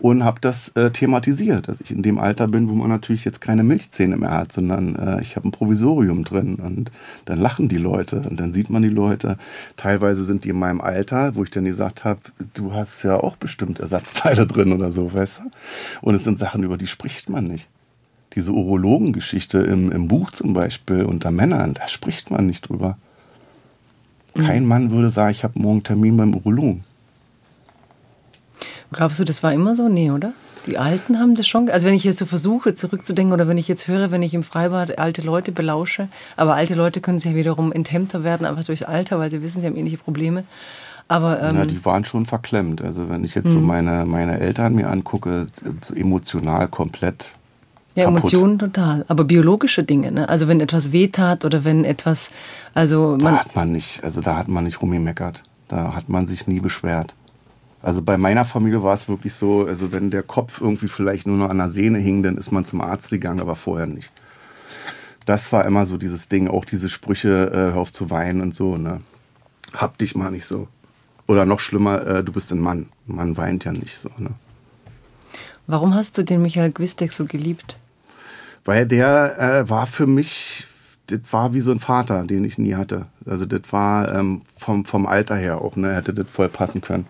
und 0.00 0.24
habe 0.24 0.40
das 0.40 0.68
äh, 0.70 0.90
thematisiert, 0.90 1.68
dass 1.68 1.80
ich 1.80 1.90
in 1.90 2.02
dem 2.02 2.18
Alter 2.18 2.48
bin, 2.48 2.68
wo 2.68 2.74
man 2.74 2.88
natürlich 2.88 3.24
jetzt 3.24 3.40
keine 3.40 3.64
Milchzähne 3.64 4.16
mehr 4.16 4.32
hat, 4.32 4.52
sondern 4.52 4.96
äh, 4.96 5.22
ich 5.22 5.36
habe 5.36 5.48
ein 5.48 5.52
Provisorium 5.52 6.24
drin 6.24 6.56
und 6.56 6.90
dann 7.24 7.38
lachen 7.38 7.68
die 7.68 7.78
Leute 7.78 8.20
und 8.28 8.38
dann 8.38 8.52
sieht 8.52 8.70
man 8.70 8.82
die 8.82 8.88
Leute. 8.88 9.38
Teilweise 9.76 10.24
sind 10.24 10.44
die 10.44 10.50
in 10.50 10.58
meinem 10.58 10.80
Alter, 10.80 11.36
wo 11.36 11.42
ich 11.42 11.50
dann 11.50 11.64
gesagt 11.64 12.04
habe, 12.04 12.20
du 12.54 12.72
hast 12.72 13.02
ja 13.02 13.16
auch 13.16 13.36
bestimmt 13.36 13.80
Ersatzteile 13.80 14.46
drin 14.48 14.72
oder 14.72 14.90
so, 14.90 15.12
weißt 15.12 15.40
du? 15.40 15.50
Und 16.02 16.14
es 16.14 16.24
sind 16.24 16.38
Sachen, 16.38 16.64
über 16.64 16.76
die 16.76 16.86
spricht 16.86 17.28
man 17.28 17.44
nicht. 17.44 17.68
Diese 18.34 18.52
Urologengeschichte 18.52 19.58
im, 19.58 19.92
im 19.92 20.08
Buch 20.08 20.32
zum 20.32 20.54
Beispiel 20.54 21.04
unter 21.04 21.30
Männern, 21.30 21.74
da 21.74 21.86
spricht 21.86 22.30
man 22.30 22.46
nicht 22.46 22.68
drüber. 22.68 22.98
Kein 24.34 24.64
mhm. 24.64 24.68
Mann 24.68 24.90
würde 24.90 25.08
sagen, 25.08 25.30
ich 25.30 25.44
habe 25.44 25.58
morgen 25.58 25.84
Termin 25.84 26.16
beim 26.16 26.34
Urologen. 26.34 26.82
Glaubst 28.94 29.18
du, 29.18 29.24
das 29.24 29.42
war 29.42 29.52
immer 29.52 29.74
so? 29.74 29.88
Nee, 29.88 30.10
oder? 30.10 30.32
Die 30.66 30.78
Alten 30.78 31.18
haben 31.18 31.34
das 31.34 31.46
schon. 31.46 31.68
Also 31.68 31.86
wenn 31.86 31.94
ich 31.94 32.04
jetzt 32.04 32.18
so 32.18 32.26
versuche 32.26 32.74
zurückzudenken 32.74 33.32
oder 33.32 33.48
wenn 33.48 33.58
ich 33.58 33.68
jetzt 33.68 33.86
höre, 33.86 34.10
wenn 34.10 34.22
ich 34.22 34.32
im 34.34 34.42
Freibad 34.42 34.98
alte 34.98 35.22
Leute 35.22 35.52
belausche, 35.52 36.08
aber 36.36 36.54
alte 36.54 36.74
Leute 36.74 37.00
können 37.00 37.18
sich 37.18 37.32
ja 37.32 37.36
wiederum 37.36 37.70
enthemmter 37.72 38.24
werden, 38.24 38.46
einfach 38.46 38.64
durchs 38.64 38.82
Alter, 38.82 39.18
weil 39.18 39.30
sie 39.30 39.42
wissen, 39.42 39.60
sie 39.60 39.66
haben 39.66 39.76
ähnliche 39.76 39.98
Probleme. 39.98 40.44
Aber, 41.06 41.42
ähm, 41.42 41.56
ja, 41.56 41.66
die 41.66 41.84
waren 41.84 42.04
schon 42.04 42.24
verklemmt. 42.24 42.80
Also 42.80 43.10
wenn 43.10 43.24
ich 43.24 43.34
jetzt 43.34 43.50
so 43.50 43.58
hm. 43.58 43.66
meine, 43.66 44.06
meine 44.06 44.40
Eltern 44.40 44.74
mir 44.74 44.88
angucke, 44.88 45.46
emotional 45.94 46.68
komplett. 46.68 47.34
Ja, 47.94 48.04
kaputt. 48.04 48.20
Emotionen 48.20 48.58
total. 48.58 49.04
Aber 49.08 49.24
biologische 49.24 49.84
Dinge, 49.84 50.12
ne? 50.12 50.28
Also 50.28 50.48
wenn 50.48 50.60
etwas 50.60 50.92
wehtat 50.92 51.44
oder 51.44 51.62
wenn 51.64 51.84
etwas, 51.84 52.30
also 52.72 53.18
man. 53.20 53.34
Da 53.34 53.40
hat 53.40 53.54
man 53.54 53.72
nicht, 53.72 54.02
also 54.02 54.22
da 54.22 54.36
hat 54.36 54.48
man 54.48 54.64
nicht 54.64 54.80
rumgemeckert. 54.80 55.42
Da 55.68 55.94
hat 55.94 56.08
man 56.08 56.26
sich 56.26 56.46
nie 56.46 56.60
beschwert. 56.60 57.14
Also 57.84 58.00
bei 58.00 58.16
meiner 58.16 58.46
Familie 58.46 58.82
war 58.82 58.94
es 58.94 59.10
wirklich 59.10 59.34
so, 59.34 59.66
also 59.66 59.92
wenn 59.92 60.10
der 60.10 60.22
Kopf 60.22 60.62
irgendwie 60.62 60.88
vielleicht 60.88 61.26
nur 61.26 61.36
noch 61.36 61.50
an 61.50 61.58
der 61.58 61.68
Sehne 61.68 61.98
hing, 61.98 62.22
dann 62.22 62.38
ist 62.38 62.50
man 62.50 62.64
zum 62.64 62.80
Arzt 62.80 63.10
gegangen, 63.10 63.40
aber 63.40 63.56
vorher 63.56 63.86
nicht. 63.86 64.10
Das 65.26 65.52
war 65.52 65.66
immer 65.66 65.84
so 65.84 65.98
dieses 65.98 66.30
Ding, 66.30 66.48
auch 66.48 66.64
diese 66.64 66.88
Sprüche, 66.88 67.50
äh, 67.52 67.74
hör 67.74 67.76
auf 67.76 67.92
zu 67.92 68.08
weinen 68.08 68.40
und 68.40 68.54
so, 68.54 68.78
ne? 68.78 69.02
Hab 69.74 69.98
dich 69.98 70.14
mal 70.14 70.30
nicht 70.30 70.46
so. 70.46 70.66
Oder 71.26 71.44
noch 71.44 71.60
schlimmer, 71.60 72.06
äh, 72.06 72.24
du 72.24 72.32
bist 72.32 72.50
ein 72.52 72.60
Mann. 72.60 72.88
Man 73.04 73.36
weint 73.36 73.66
ja 73.66 73.72
nicht 73.72 73.98
so, 73.98 74.08
ne? 74.16 74.30
Warum 75.66 75.94
hast 75.94 76.16
du 76.16 76.24
den 76.24 76.40
Michael 76.40 76.72
Gwistek 76.72 77.12
so 77.12 77.26
geliebt? 77.26 77.76
Weil 78.64 78.86
der 78.86 79.38
äh, 79.38 79.68
war 79.68 79.86
für 79.86 80.06
mich 80.06 80.66
das 81.08 81.20
war 81.32 81.52
wie 81.52 81.60
so 81.60 81.70
ein 81.70 81.80
Vater, 81.80 82.24
den 82.24 82.46
ich 82.46 82.56
nie 82.56 82.76
hatte. 82.76 83.08
Also 83.26 83.44
das 83.44 83.60
war 83.70 84.10
ähm, 84.14 84.40
vom, 84.56 84.86
vom 84.86 85.06
Alter 85.06 85.36
her 85.36 85.60
auch, 85.60 85.76
ne, 85.76 85.94
hätte 85.94 86.14
das 86.14 86.30
voll 86.30 86.48
passen 86.48 86.80
können. 86.80 87.06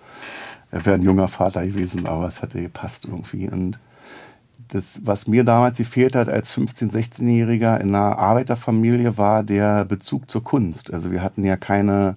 Er 0.74 0.84
wäre 0.84 0.96
ein 0.96 1.02
junger 1.02 1.28
Vater 1.28 1.64
gewesen, 1.64 2.04
aber 2.04 2.26
es 2.26 2.42
hätte 2.42 2.60
gepasst 2.60 3.04
irgendwie. 3.04 3.48
Und 3.48 3.78
das, 4.70 5.02
was 5.04 5.28
mir 5.28 5.44
damals 5.44 5.78
gefehlt 5.78 6.16
hat 6.16 6.28
als 6.28 6.52
15-, 6.52 6.90
16-Jähriger 6.90 7.78
in 7.78 7.94
einer 7.94 8.18
Arbeiterfamilie, 8.18 9.16
war 9.16 9.44
der 9.44 9.84
Bezug 9.84 10.28
zur 10.28 10.42
Kunst. 10.42 10.92
Also 10.92 11.12
wir 11.12 11.22
hatten 11.22 11.44
ja 11.44 11.56
keine 11.56 12.16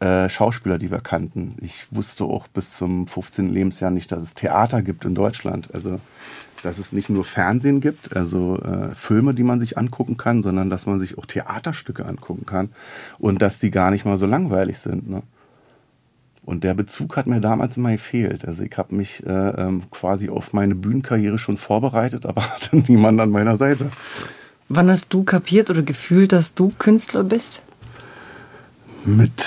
äh, 0.00 0.28
Schauspieler, 0.28 0.76
die 0.76 0.90
wir 0.90 1.00
kannten. 1.00 1.56
Ich 1.62 1.86
wusste 1.90 2.24
auch 2.24 2.48
bis 2.48 2.76
zum 2.76 3.06
15. 3.06 3.50
Lebensjahr 3.50 3.90
nicht, 3.90 4.12
dass 4.12 4.22
es 4.22 4.34
Theater 4.34 4.82
gibt 4.82 5.06
in 5.06 5.14
Deutschland. 5.14 5.70
Also 5.72 5.98
dass 6.62 6.76
es 6.76 6.92
nicht 6.92 7.08
nur 7.08 7.24
Fernsehen 7.24 7.80
gibt, 7.80 8.14
also 8.14 8.58
äh, 8.58 8.94
Filme, 8.94 9.32
die 9.32 9.42
man 9.42 9.58
sich 9.58 9.78
angucken 9.78 10.18
kann, 10.18 10.42
sondern 10.42 10.68
dass 10.68 10.84
man 10.84 11.00
sich 11.00 11.16
auch 11.16 11.24
Theaterstücke 11.24 12.04
angucken 12.04 12.44
kann 12.44 12.68
und 13.18 13.40
dass 13.40 13.58
die 13.58 13.70
gar 13.70 13.90
nicht 13.90 14.04
mal 14.04 14.18
so 14.18 14.26
langweilig 14.26 14.78
sind. 14.78 15.08
Ne? 15.08 15.22
Und 16.46 16.62
der 16.62 16.74
Bezug 16.74 17.16
hat 17.16 17.26
mir 17.26 17.40
damals 17.40 17.76
immer 17.76 17.90
gefehlt. 17.90 18.46
Also 18.46 18.62
ich 18.62 18.78
habe 18.78 18.94
mich 18.94 19.26
äh, 19.26 19.30
ähm, 19.30 19.82
quasi 19.90 20.30
auf 20.30 20.52
meine 20.52 20.76
Bühnenkarriere 20.76 21.38
schon 21.38 21.56
vorbereitet, 21.56 22.24
aber 22.24 22.42
hatte 22.50 22.76
niemanden 22.76 23.20
an 23.20 23.30
meiner 23.30 23.56
Seite. 23.56 23.90
Wann 24.68 24.88
hast 24.88 25.12
du 25.12 25.24
kapiert 25.24 25.70
oder 25.70 25.82
gefühlt, 25.82 26.32
dass 26.32 26.54
du 26.54 26.72
Künstler 26.78 27.24
bist? 27.24 27.62
Mit 29.04 29.44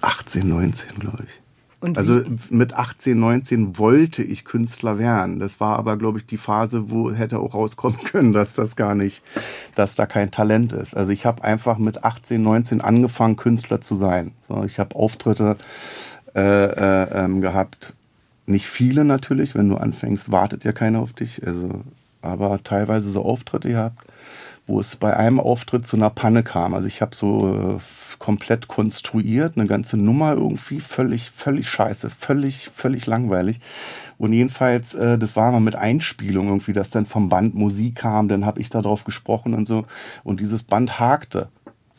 18, 0.00 0.48
19, 0.48 0.98
glaube 1.00 1.24
ich. 1.26 1.41
Und 1.82 1.98
also 1.98 2.22
mit 2.48 2.74
18, 2.74 3.18
19 3.18 3.76
wollte 3.76 4.22
ich 4.22 4.44
Künstler 4.44 4.98
werden. 4.98 5.40
Das 5.40 5.58
war 5.58 5.76
aber, 5.80 5.96
glaube 5.96 6.18
ich, 6.18 6.26
die 6.26 6.36
Phase, 6.36 6.92
wo 6.92 7.10
hätte 7.10 7.40
auch 7.40 7.54
rauskommen 7.54 7.98
können, 8.04 8.32
dass 8.32 8.52
das 8.54 8.76
gar 8.76 8.94
nicht, 8.94 9.24
dass 9.74 9.96
da 9.96 10.06
kein 10.06 10.30
Talent 10.30 10.72
ist. 10.72 10.96
Also 10.96 11.10
ich 11.10 11.26
habe 11.26 11.42
einfach 11.42 11.78
mit 11.78 12.04
18, 12.04 12.40
19 12.40 12.80
angefangen, 12.82 13.34
Künstler 13.34 13.80
zu 13.80 13.96
sein. 13.96 14.30
Ich 14.64 14.78
habe 14.78 14.94
Auftritte 14.94 15.56
äh, 16.36 16.40
äh, 16.40 17.24
ähm, 17.24 17.40
gehabt. 17.40 17.94
Nicht 18.46 18.66
viele 18.66 19.04
natürlich, 19.04 19.56
wenn 19.56 19.68
du 19.68 19.76
anfängst, 19.76 20.30
wartet 20.30 20.64
ja 20.64 20.70
keiner 20.70 21.00
auf 21.00 21.12
dich. 21.12 21.44
Also, 21.44 21.82
aber 22.20 22.62
teilweise 22.62 23.10
so 23.10 23.24
Auftritte 23.24 23.70
gehabt 23.70 24.06
wo 24.66 24.80
es 24.80 24.96
bei 24.96 25.16
einem 25.16 25.40
Auftritt 25.40 25.86
zu 25.86 25.96
einer 25.96 26.10
Panne 26.10 26.42
kam. 26.42 26.74
Also 26.74 26.86
ich 26.86 27.02
habe 27.02 27.14
so 27.14 27.76
äh, 27.76 27.78
komplett 28.22 28.68
konstruiert, 28.68 29.56
eine 29.56 29.66
ganze 29.66 29.96
Nummer 29.96 30.34
irgendwie, 30.34 30.78
völlig, 30.78 31.32
völlig 31.32 31.68
scheiße, 31.68 32.08
völlig, 32.08 32.70
völlig 32.72 33.06
langweilig. 33.06 33.58
Und 34.16 34.32
jedenfalls, 34.32 34.94
äh, 34.94 35.18
das 35.18 35.34
war 35.34 35.50
mal 35.50 35.58
mit 35.58 35.74
Einspielung 35.74 36.46
irgendwie, 36.46 36.72
dass 36.72 36.90
dann 36.90 37.04
vom 37.04 37.28
Band 37.28 37.56
Musik 37.56 37.96
kam, 37.96 38.28
dann 38.28 38.46
habe 38.46 38.60
ich 38.60 38.70
da 38.70 38.80
drauf 38.80 39.02
gesprochen 39.02 39.54
und 39.54 39.66
so. 39.66 39.86
Und 40.22 40.38
dieses 40.38 40.62
Band 40.62 41.00
hakte. 41.00 41.48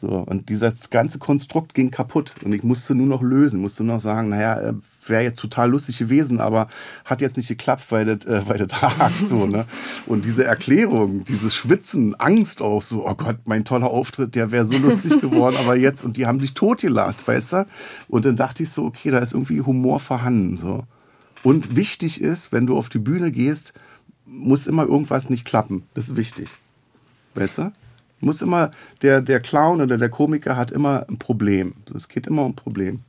So, 0.06 0.18
und 0.18 0.50
dieses 0.50 0.90
ganze 0.90 1.18
Konstrukt 1.18 1.74
ging 1.74 1.90
kaputt 1.90 2.36
und 2.44 2.52
ich 2.52 2.62
musste 2.62 2.94
nur 2.94 3.08
noch 3.08 3.22
lösen, 3.22 3.62
musste 3.62 3.86
nur 3.86 3.96
noch 3.96 4.02
sagen, 4.02 4.28
naja, 4.28 4.60
äh, 4.60 4.74
wäre 5.08 5.24
jetzt 5.24 5.40
total 5.40 5.70
lustig 5.70 5.98
gewesen, 5.98 6.42
aber 6.42 6.68
hat 7.06 7.22
jetzt 7.22 7.38
nicht 7.38 7.48
geklappt, 7.48 7.86
weil 7.90 8.04
das, 8.04 8.26
äh, 8.26 8.46
weil 8.46 8.58
das 8.58 8.82
hakt 8.82 9.30
so, 9.30 9.46
ne? 9.46 9.66
Und 10.06 10.26
diese 10.26 10.44
Erklärung, 10.44 11.24
dieses 11.24 11.56
Schwitzen, 11.56 12.16
Angst 12.20 12.62
auch 12.62 12.82
so, 12.82 13.08
oh 13.08 13.16
Gott, 13.16 13.38
mein 13.46 13.64
toller 13.64 13.88
Auftritt, 13.88 14.36
der 14.36 14.52
wäre 14.52 14.66
so 14.66 14.78
lustig 14.78 15.22
geworden, 15.22 15.56
aber 15.58 15.78
jetzt, 15.78 16.04
und 16.04 16.18
die 16.18 16.26
haben 16.26 16.42
sich 16.42 16.54
totgelacht, 16.54 17.26
weißt 17.26 17.54
du? 17.54 17.68
Und 18.10 18.26
dann 18.26 18.36
dachte 18.36 18.64
ich 18.64 18.72
so, 18.72 18.84
okay, 18.84 19.10
da 19.10 19.20
ist 19.20 19.32
irgendwie 19.32 19.62
Humor 19.62 20.02
vorhanden, 20.02 20.58
so. 20.58 20.84
Und 21.44 21.78
wichtig 21.78 22.20
ist, 22.20 22.52
wenn 22.52 22.68
du 22.68 22.78
auf 22.78 22.90
die 22.90 23.00
Bühne 23.00 23.32
gehst, 23.32 23.72
muss 24.26 24.68
immer 24.68 24.84
irgendwas 24.84 25.30
nicht 25.30 25.46
klappen. 25.46 25.84
Das 25.94 26.10
ist 26.10 26.18
wichtig. 26.18 26.50
Weißt 27.36 27.60
du? 27.60 27.72
Muss 28.24 28.42
immer, 28.42 28.72
der, 29.02 29.22
der 29.22 29.40
Clown 29.40 29.82
oder 29.82 29.98
der 29.98 30.10
Komiker 30.10 30.56
hat 30.56 30.72
immer 30.72 31.06
ein 31.10 31.18
Problem. 31.18 31.74
Es 31.96 32.08
geht 32.08 32.28
immer 32.28 32.44
um 32.44 32.52
ein 32.52 32.56
Problem. 32.56 33.00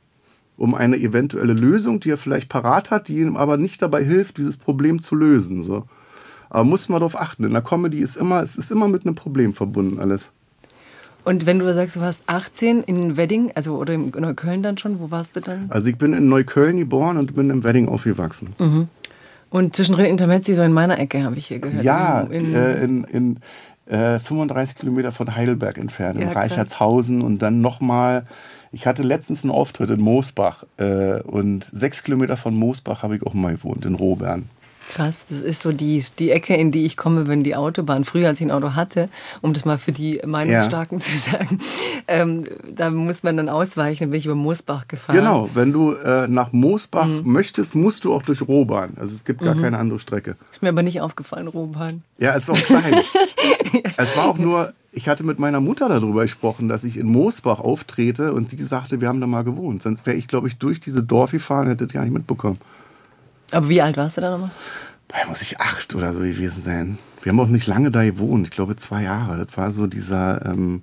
Um 0.57 0.75
eine 0.75 0.97
eventuelle 0.97 1.53
Lösung, 1.53 1.99
die 1.99 2.11
er 2.11 2.17
vielleicht 2.17 2.49
parat 2.49 2.91
hat, 2.91 3.07
die 3.07 3.19
ihm 3.19 3.35
aber 3.35 3.57
nicht 3.57 3.81
dabei 3.81 4.03
hilft, 4.03 4.37
dieses 4.37 4.57
Problem 4.57 5.01
zu 5.01 5.15
lösen. 5.15 5.63
So. 5.63 5.85
Aber 6.49 6.63
muss 6.63 6.87
man 6.89 6.99
darauf 6.99 7.19
achten. 7.19 7.43
In 7.43 7.51
der 7.51 7.61
Comedy 7.61 7.99
ist 7.99 8.15
immer, 8.15 8.41
es 8.41 8.57
ist 8.57 8.71
immer 8.71 8.87
mit 8.87 9.05
einem 9.05 9.15
Problem 9.15 9.53
verbunden 9.53 9.99
alles. 9.99 10.31
Und 11.25 11.47
wenn 11.47 11.57
du 11.57 11.73
sagst, 11.73 11.95
du 11.95 12.01
warst 12.01 12.21
18 12.27 12.83
in 12.83 13.17
Wedding, 13.17 13.51
also 13.55 13.77
oder 13.77 13.93
in 13.93 14.11
Neukölln 14.11 14.61
dann 14.61 14.77
schon, 14.77 14.99
wo 14.99 15.09
warst 15.09 15.35
du 15.35 15.41
dann? 15.41 15.65
Also 15.69 15.89
ich 15.89 15.97
bin 15.97 16.13
in 16.13 16.29
Neukölln 16.29 16.77
geboren 16.77 17.17
und 17.17 17.33
bin 17.33 17.49
im 17.49 17.63
Wedding 17.63 17.87
aufgewachsen. 17.87 18.49
Mhm. 18.59 18.87
Und 19.49 19.75
zwischendrin 19.75 20.05
Intermezzi 20.05 20.53
so 20.53 20.61
in 20.61 20.73
meiner 20.73 20.99
Ecke, 20.99 21.23
habe 21.23 21.37
ich 21.37 21.47
hier 21.47 21.59
gehört. 21.59 21.83
Ja, 21.83 22.21
in, 22.29 22.53
äh, 22.53 22.83
in, 22.83 23.39
in, 23.87 24.19
35 24.19 24.75
äh, 24.75 24.79
Kilometer 24.79 25.11
von 25.11 25.35
Heidelberg 25.35 25.77
entfernt, 25.77 26.19
ja, 26.19 26.27
in 26.27 26.31
Reichertshausen 26.31 27.21
und 27.21 27.39
dann 27.39 27.61
nochmal. 27.61 28.25
Ich 28.71 28.85
hatte 28.87 29.03
letztens 29.03 29.43
einen 29.43 29.51
Auftritt 29.51 29.89
in 29.89 30.01
Moosbach 30.01 30.65
äh, 30.77 31.21
und 31.21 31.63
sechs 31.63 32.03
Kilometer 32.03 32.35
von 32.35 32.55
Moosbach 32.55 33.03
habe 33.03 33.15
ich 33.15 33.23
auch 33.23 33.33
mal 33.33 33.55
gewohnt, 33.55 33.85
in 33.85 33.95
Rohbern. 33.95 34.49
Krass, 34.89 35.23
das 35.29 35.41
ist 35.41 35.61
so 35.61 35.71
die, 35.71 36.03
die 36.19 36.29
Ecke, 36.29 36.55
in 36.55 36.71
die 36.71 36.85
ich 36.85 36.95
komme, 36.95 37.27
wenn 37.27 37.41
die 37.41 37.55
Autobahn, 37.55 38.05
früher 38.05 38.27
als 38.27 38.39
ich 38.39 38.47
ein 38.47 38.51
Auto 38.51 38.75
hatte, 38.75 39.09
um 39.41 39.51
das 39.53 39.65
mal 39.65 39.77
für 39.77 39.91
die 39.91 40.21
Meinungsstarken 40.25 40.99
ja. 40.99 41.03
zu 41.03 41.17
sagen, 41.17 41.59
ähm, 42.07 42.43
da 42.71 42.91
muss 42.91 43.23
man 43.23 43.35
dann 43.35 43.49
ausweichen, 43.49 44.03
dann 44.03 44.11
bin 44.11 44.19
ich 44.19 44.25
über 44.25 44.35
Moosbach 44.35 44.87
gefahren. 44.87 45.15
Genau, 45.15 45.49
wenn 45.53 45.73
du 45.73 45.93
äh, 45.93 46.27
nach 46.27 46.53
Moosbach 46.53 47.07
mhm. 47.07 47.21
möchtest, 47.25 47.73
musst 47.73 48.05
du 48.05 48.13
auch 48.13 48.21
durch 48.21 48.47
Rohbahn. 48.47 48.93
Also 48.97 49.15
es 49.15 49.23
gibt 49.23 49.41
gar 49.41 49.55
mhm. 49.55 49.63
keine 49.63 49.79
andere 49.79 49.99
Strecke. 49.99 50.35
Ist 50.51 50.61
mir 50.61 50.69
aber 50.69 50.83
nicht 50.83 51.01
aufgefallen, 51.01 51.47
Rohbahn. 51.47 52.03
Ja, 52.19 52.35
es 52.35 52.43
ist 52.43 52.49
auch 52.51 52.61
klein. 52.61 52.95
es 53.97 54.17
war 54.17 54.25
auch 54.25 54.37
nur, 54.37 54.73
ich 54.91 55.07
hatte 55.09 55.23
mit 55.23 55.39
meiner 55.39 55.59
Mutter 55.59 55.89
darüber 55.89 56.23
gesprochen, 56.23 56.69
dass 56.69 56.83
ich 56.83 56.97
in 56.97 57.07
Moosbach 57.07 57.59
auftrete 57.59 58.33
und 58.33 58.49
sie 58.49 58.61
sagte, 58.63 59.01
wir 59.01 59.07
haben 59.07 59.21
da 59.21 59.27
mal 59.27 59.43
gewohnt. 59.43 59.83
Sonst 59.83 60.05
wäre 60.05 60.17
ich, 60.17 60.27
glaube 60.27 60.47
ich, 60.47 60.57
durch 60.57 60.79
diese 60.79 61.03
Dorf 61.03 61.31
gefahren, 61.31 61.67
hätte 61.67 61.85
das 61.85 61.93
gar 61.93 62.03
nicht 62.03 62.13
mitbekommen. 62.13 62.59
Aber 63.51 63.69
wie 63.69 63.81
alt 63.81 63.97
warst 63.97 64.17
du 64.17 64.21
da 64.21 64.31
nochmal? 64.31 64.51
Da 65.07 65.17
muss 65.27 65.41
ich 65.41 65.59
acht 65.59 65.93
oder 65.95 66.13
so 66.13 66.21
gewesen 66.21 66.61
sein. 66.61 66.97
Wir 67.21 67.31
haben 67.31 67.39
auch 67.39 67.47
nicht 67.47 67.67
lange 67.67 67.91
da 67.91 68.03
gewohnt, 68.03 68.47
ich 68.47 68.51
glaube 68.51 68.75
zwei 68.75 69.03
Jahre. 69.03 69.45
Das 69.45 69.57
war 69.57 69.71
so 69.71 69.87
dieser, 69.87 70.45
ähm, 70.45 70.81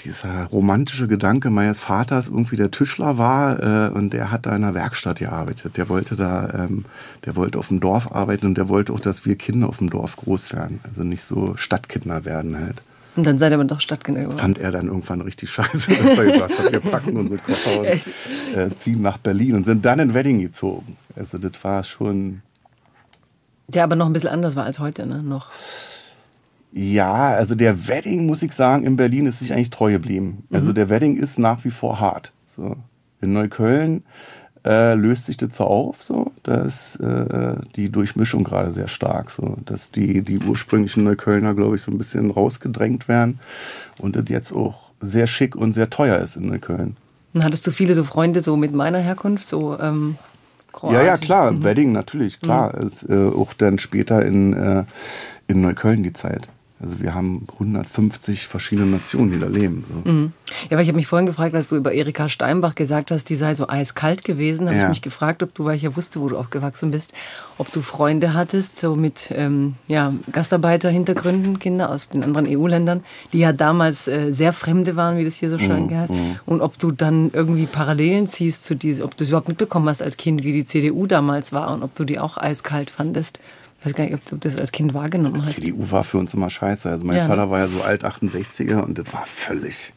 dieser 0.00 0.46
romantische 0.46 1.08
Gedanke 1.08 1.50
meines 1.50 1.80
Vaters, 1.80 2.28
irgendwie 2.28 2.56
der 2.56 2.70
Tischler 2.70 3.18
war 3.18 3.88
äh, 3.88 3.90
und 3.90 4.12
der 4.12 4.30
hat 4.30 4.46
da 4.46 4.50
in 4.50 4.64
einer 4.64 4.74
Werkstatt 4.74 5.18
gearbeitet. 5.18 5.76
Der 5.76 5.88
wollte 5.88 6.16
da, 6.16 6.66
ähm, 6.66 6.84
der 7.24 7.36
wollte 7.36 7.58
auf 7.58 7.68
dem 7.68 7.80
Dorf 7.80 8.12
arbeiten 8.12 8.46
und 8.46 8.56
der 8.56 8.68
wollte 8.68 8.92
auch, 8.92 9.00
dass 9.00 9.24
wir 9.26 9.36
Kinder 9.36 9.68
auf 9.68 9.78
dem 9.78 9.90
Dorf 9.90 10.16
groß 10.16 10.52
werden. 10.52 10.80
Also 10.84 11.04
nicht 11.04 11.22
so 11.22 11.56
Stadtkinder 11.56 12.24
werden 12.24 12.58
halt. 12.58 12.82
Und 13.16 13.26
dann 13.26 13.38
seid 13.38 13.52
ihr 13.52 13.54
aber 13.54 13.64
doch 13.64 13.80
Stadtkinder 13.80 14.22
geworden. 14.22 14.38
Fand 14.38 14.58
er 14.58 14.72
dann 14.72 14.88
irgendwann 14.88 15.20
richtig 15.20 15.50
scheiße, 15.50 15.92
dass 15.94 16.18
er 16.18 16.24
gesagt 16.24 16.58
hat, 16.58 16.72
wir 16.72 16.80
packen 16.80 17.16
unsere 17.16 17.40
Koffer 17.40 17.80
und 17.80 17.86
äh, 17.86 18.70
ziehen 18.74 19.02
nach 19.02 19.18
Berlin 19.18 19.54
und 19.54 19.64
sind 19.64 19.84
dann 19.84 20.00
in 20.00 20.14
Wedding 20.14 20.40
gezogen. 20.40 20.96
Also 21.14 21.38
das 21.38 21.52
war 21.62 21.84
schon... 21.84 22.42
Der 23.68 23.84
aber 23.84 23.96
noch 23.96 24.06
ein 24.06 24.12
bisschen 24.12 24.30
anders 24.30 24.56
war 24.56 24.64
als 24.64 24.78
heute, 24.80 25.06
ne? 25.06 25.22
Noch. 25.22 25.48
Ja, 26.76 27.28
also 27.28 27.54
der 27.54 27.86
Wedding, 27.86 28.26
muss 28.26 28.42
ich 28.42 28.52
sagen, 28.52 28.84
in 28.84 28.96
Berlin 28.96 29.26
ist 29.26 29.38
sich 29.38 29.52
eigentlich 29.52 29.70
treu 29.70 29.92
geblieben. 29.92 30.42
Also 30.50 30.70
mhm. 30.70 30.74
der 30.74 30.88
Wedding 30.88 31.16
ist 31.16 31.38
nach 31.38 31.64
wie 31.64 31.70
vor 31.70 32.00
hart. 32.00 32.32
So. 32.46 32.76
In 33.20 33.32
Neukölln 33.32 34.02
äh, 34.64 34.94
löst 34.94 35.26
sich 35.26 35.36
das 35.36 35.56
so 35.56 35.64
auf, 35.64 36.02
so, 36.02 36.32
dass 36.42 36.96
äh, 36.96 37.56
die 37.76 37.90
Durchmischung 37.90 38.42
gerade 38.42 38.72
sehr 38.72 38.88
stark, 38.88 39.30
so, 39.30 39.56
dass 39.64 39.92
die, 39.92 40.22
die 40.22 40.40
ursprünglichen 40.40 41.04
Neuköllner, 41.04 41.54
glaube 41.54 41.76
ich, 41.76 41.82
so 41.82 41.92
ein 41.92 41.98
bisschen 41.98 42.32
rausgedrängt 42.32 43.06
werden 43.06 43.38
und 44.00 44.16
das 44.16 44.24
jetzt 44.28 44.52
auch 44.52 44.90
sehr 45.00 45.28
schick 45.28 45.54
und 45.54 45.74
sehr 45.74 45.90
teuer 45.90 46.18
ist 46.18 46.34
in 46.34 46.48
Neukölln. 46.48 46.96
Und 47.34 47.44
hattest 47.44 47.66
du 47.68 47.70
viele 47.70 47.94
so 47.94 48.02
Freunde 48.02 48.40
so 48.40 48.56
mit 48.56 48.74
meiner 48.74 48.98
Herkunft, 48.98 49.46
so 49.46 49.78
ähm, 49.78 50.16
Ja, 50.82 51.02
ja, 51.02 51.18
klar, 51.18 51.52
mhm. 51.52 51.62
Wedding 51.62 51.92
natürlich, 51.92 52.40
klar. 52.40 52.74
Mhm. 52.76 52.86
Ist 52.86 53.08
äh, 53.08 53.28
auch 53.28 53.52
dann 53.52 53.78
später 53.78 54.24
in, 54.24 54.54
äh, 54.54 54.84
in 55.46 55.60
Neukölln 55.60 56.02
die 56.02 56.12
Zeit. 56.12 56.48
Also 56.80 57.00
wir 57.00 57.14
haben 57.14 57.46
150 57.52 58.48
verschiedene 58.48 58.88
Nationen, 58.88 59.30
die 59.30 59.38
da 59.38 59.46
leben. 59.46 59.84
So. 59.88 60.10
Mhm. 60.10 60.32
Ja, 60.68 60.76
weil 60.76 60.82
ich 60.82 60.88
habe 60.88 60.96
mich 60.96 61.06
vorhin 61.06 61.24
gefragt, 61.24 61.54
als 61.54 61.68
du 61.68 61.76
über 61.76 61.92
Erika 61.92 62.28
Steinbach 62.28 62.74
gesagt 62.74 63.12
hast, 63.12 63.28
die 63.28 63.36
sei 63.36 63.54
so 63.54 63.68
eiskalt 63.68 64.24
gewesen, 64.24 64.66
habe 64.66 64.76
ja. 64.76 64.82
ich 64.84 64.88
mich 64.88 65.02
gefragt, 65.02 65.44
ob 65.44 65.54
du, 65.54 65.64
weil 65.64 65.76
ich 65.76 65.82
ja 65.82 65.94
wusste, 65.94 66.20
wo 66.20 66.28
du 66.28 66.36
aufgewachsen 66.36 66.90
bist, 66.90 67.14
ob 67.58 67.72
du 67.72 67.80
Freunde 67.80 68.34
hattest, 68.34 68.78
so 68.78 68.96
mit 68.96 69.32
ähm, 69.34 69.74
ja, 69.86 70.12
Gastarbeiterhintergründen, 70.32 71.60
Kinder 71.60 71.90
aus 71.90 72.08
den 72.08 72.24
anderen 72.24 72.46
EU-Ländern, 72.48 73.04
die 73.32 73.38
ja 73.38 73.52
damals 73.52 74.08
äh, 74.08 74.32
sehr 74.32 74.52
Fremde 74.52 74.96
waren, 74.96 75.16
wie 75.16 75.24
das 75.24 75.36
hier 75.36 75.50
so 75.50 75.58
schön 75.58 75.86
mhm. 75.86 75.96
heißt. 75.96 76.12
Mhm. 76.12 76.36
Und 76.44 76.60
ob 76.60 76.76
du 76.78 76.90
dann 76.90 77.30
irgendwie 77.32 77.66
Parallelen 77.66 78.26
ziehst 78.26 78.64
zu 78.64 78.74
diese, 78.74 79.04
ob 79.04 79.16
du 79.16 79.22
es 79.22 79.30
überhaupt 79.30 79.48
mitbekommen 79.48 79.88
hast 79.88 80.02
als 80.02 80.16
Kind, 80.16 80.42
wie 80.42 80.52
die 80.52 80.64
CDU 80.64 81.06
damals 81.06 81.52
war 81.52 81.72
und 81.72 81.84
ob 81.84 81.94
du 81.94 82.04
die 82.04 82.18
auch 82.18 82.36
eiskalt 82.36 82.90
fandest. 82.90 83.38
Ich 83.84 83.90
weiß 83.90 83.96
gar 83.96 84.04
nicht, 84.04 84.14
ob 84.14 84.24
du 84.24 84.36
das 84.36 84.56
als 84.56 84.72
Kind 84.72 84.94
wahrgenommen 84.94 85.42
hast. 85.42 85.58
Die 85.58 85.62
CDU 85.64 85.90
war 85.90 86.04
für 86.04 86.16
uns 86.16 86.32
immer 86.32 86.48
scheiße. 86.48 86.88
Also 86.88 87.04
mein 87.04 87.18
ja. 87.18 87.26
Vater 87.26 87.50
war 87.50 87.58
ja 87.58 87.68
so 87.68 87.82
alt 87.82 88.02
68er 88.02 88.80
und 88.80 88.96
das 88.96 89.12
war 89.12 89.26
völlig, 89.26 89.92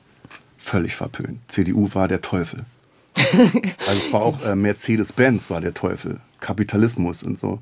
völlig 0.58 0.98
verpönt. 0.98 1.40
CDU 1.48 1.88
war 1.94 2.10
der 2.10 2.22
Teufel. 2.22 2.66
also 3.16 3.62
es 3.88 4.12
war 4.12 4.24
auch 4.24 4.44
äh, 4.44 4.58
Mercedes-Benz 4.58 5.50
war 5.50 5.62
der 5.62 5.74
Teufel. 5.74 6.20
Kapitalismus 6.42 7.24
und 7.24 7.40
so. 7.40 7.60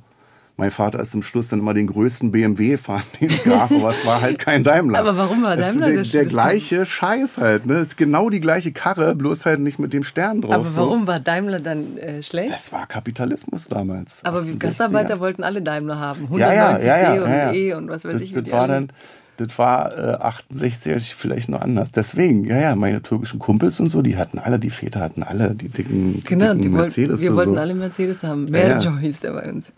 Mein 0.57 0.71
Vater 0.71 1.01
ist 1.01 1.11
zum 1.11 1.21
Schluss 1.21 1.49
dann 1.49 1.59
immer 1.59 1.73
den 1.73 1.87
größten 1.87 2.31
BMW 2.31 2.77
fahren, 2.77 3.03
den 3.19 3.29
es 3.29 3.43
gab, 3.43 3.71
aber 3.71 3.89
es 3.89 4.05
war 4.05 4.21
halt 4.21 4.39
kein 4.39 4.63
Daimler. 4.63 4.99
Aber 4.99 5.17
warum 5.17 5.43
war 5.43 5.57
Daimler 5.57 5.91
der, 5.91 6.03
der 6.03 6.25
gleiche 6.25 6.85
Scheiß 6.85 7.37
halt, 7.37 7.65
ne? 7.65 7.75
Es 7.75 7.87
ist 7.87 7.97
genau 7.97 8.29
die 8.29 8.39
gleiche 8.39 8.71
Karre, 8.71 9.15
bloß 9.15 9.45
halt 9.45 9.59
nicht 9.59 9.79
mit 9.79 9.91
dem 9.91 10.05
Stern 10.05 10.41
drauf. 10.41 10.53
Aber 10.53 10.75
warum 10.75 11.01
so. 11.01 11.07
war 11.07 11.19
Daimler 11.19 11.59
dann 11.59 11.97
äh, 11.97 12.23
schlecht? 12.23 12.53
Das 12.53 12.71
war 12.71 12.87
Kapitalismus 12.87 13.67
damals. 13.67 14.23
Aber 14.23 14.43
Gastarbeiter 14.45 15.19
wollten 15.19 15.43
alle 15.43 15.61
Daimler 15.61 15.99
haben. 15.99 16.23
190 16.23 16.87
ja, 16.87 17.01
ja, 17.01 17.15
ja, 17.15 17.15
D 17.15 17.19
und 17.19 17.55
E 17.55 17.73
und 17.73 17.89
was 17.89 18.05
weiß 18.05 18.13
das, 18.13 18.21
ich. 18.21 18.31
Das 18.31 18.49
war 18.51 18.69
dann, 18.69 18.93
das 19.35 19.57
war 19.57 19.97
äh, 19.97 20.23
68 20.23 21.15
vielleicht 21.15 21.49
noch 21.49 21.59
anders. 21.59 21.91
Deswegen, 21.91 22.45
ja, 22.45 22.57
ja, 22.57 22.75
meine 22.77 23.01
türkischen 23.01 23.39
Kumpels 23.39 23.81
und 23.81 23.89
so, 23.89 24.01
die 24.01 24.15
hatten 24.15 24.39
alle, 24.39 24.57
die 24.57 24.69
Väter 24.69 25.01
hatten 25.01 25.21
alle 25.23 25.53
die 25.53 25.67
dicken, 25.67 26.13
die 26.13 26.23
genau, 26.23 26.53
dicken 26.53 26.61
die 26.61 26.69
Mercedes. 26.69 27.19
wir 27.19 27.35
wollten 27.35 27.55
so. 27.55 27.59
alle 27.59 27.73
Mercedes 27.73 28.23
haben. 28.23 28.45
Merjo 28.45 28.91
ja, 28.91 28.97
hieß 28.97 29.19
der 29.19 29.33
bei 29.33 29.49
uns. 29.51 29.73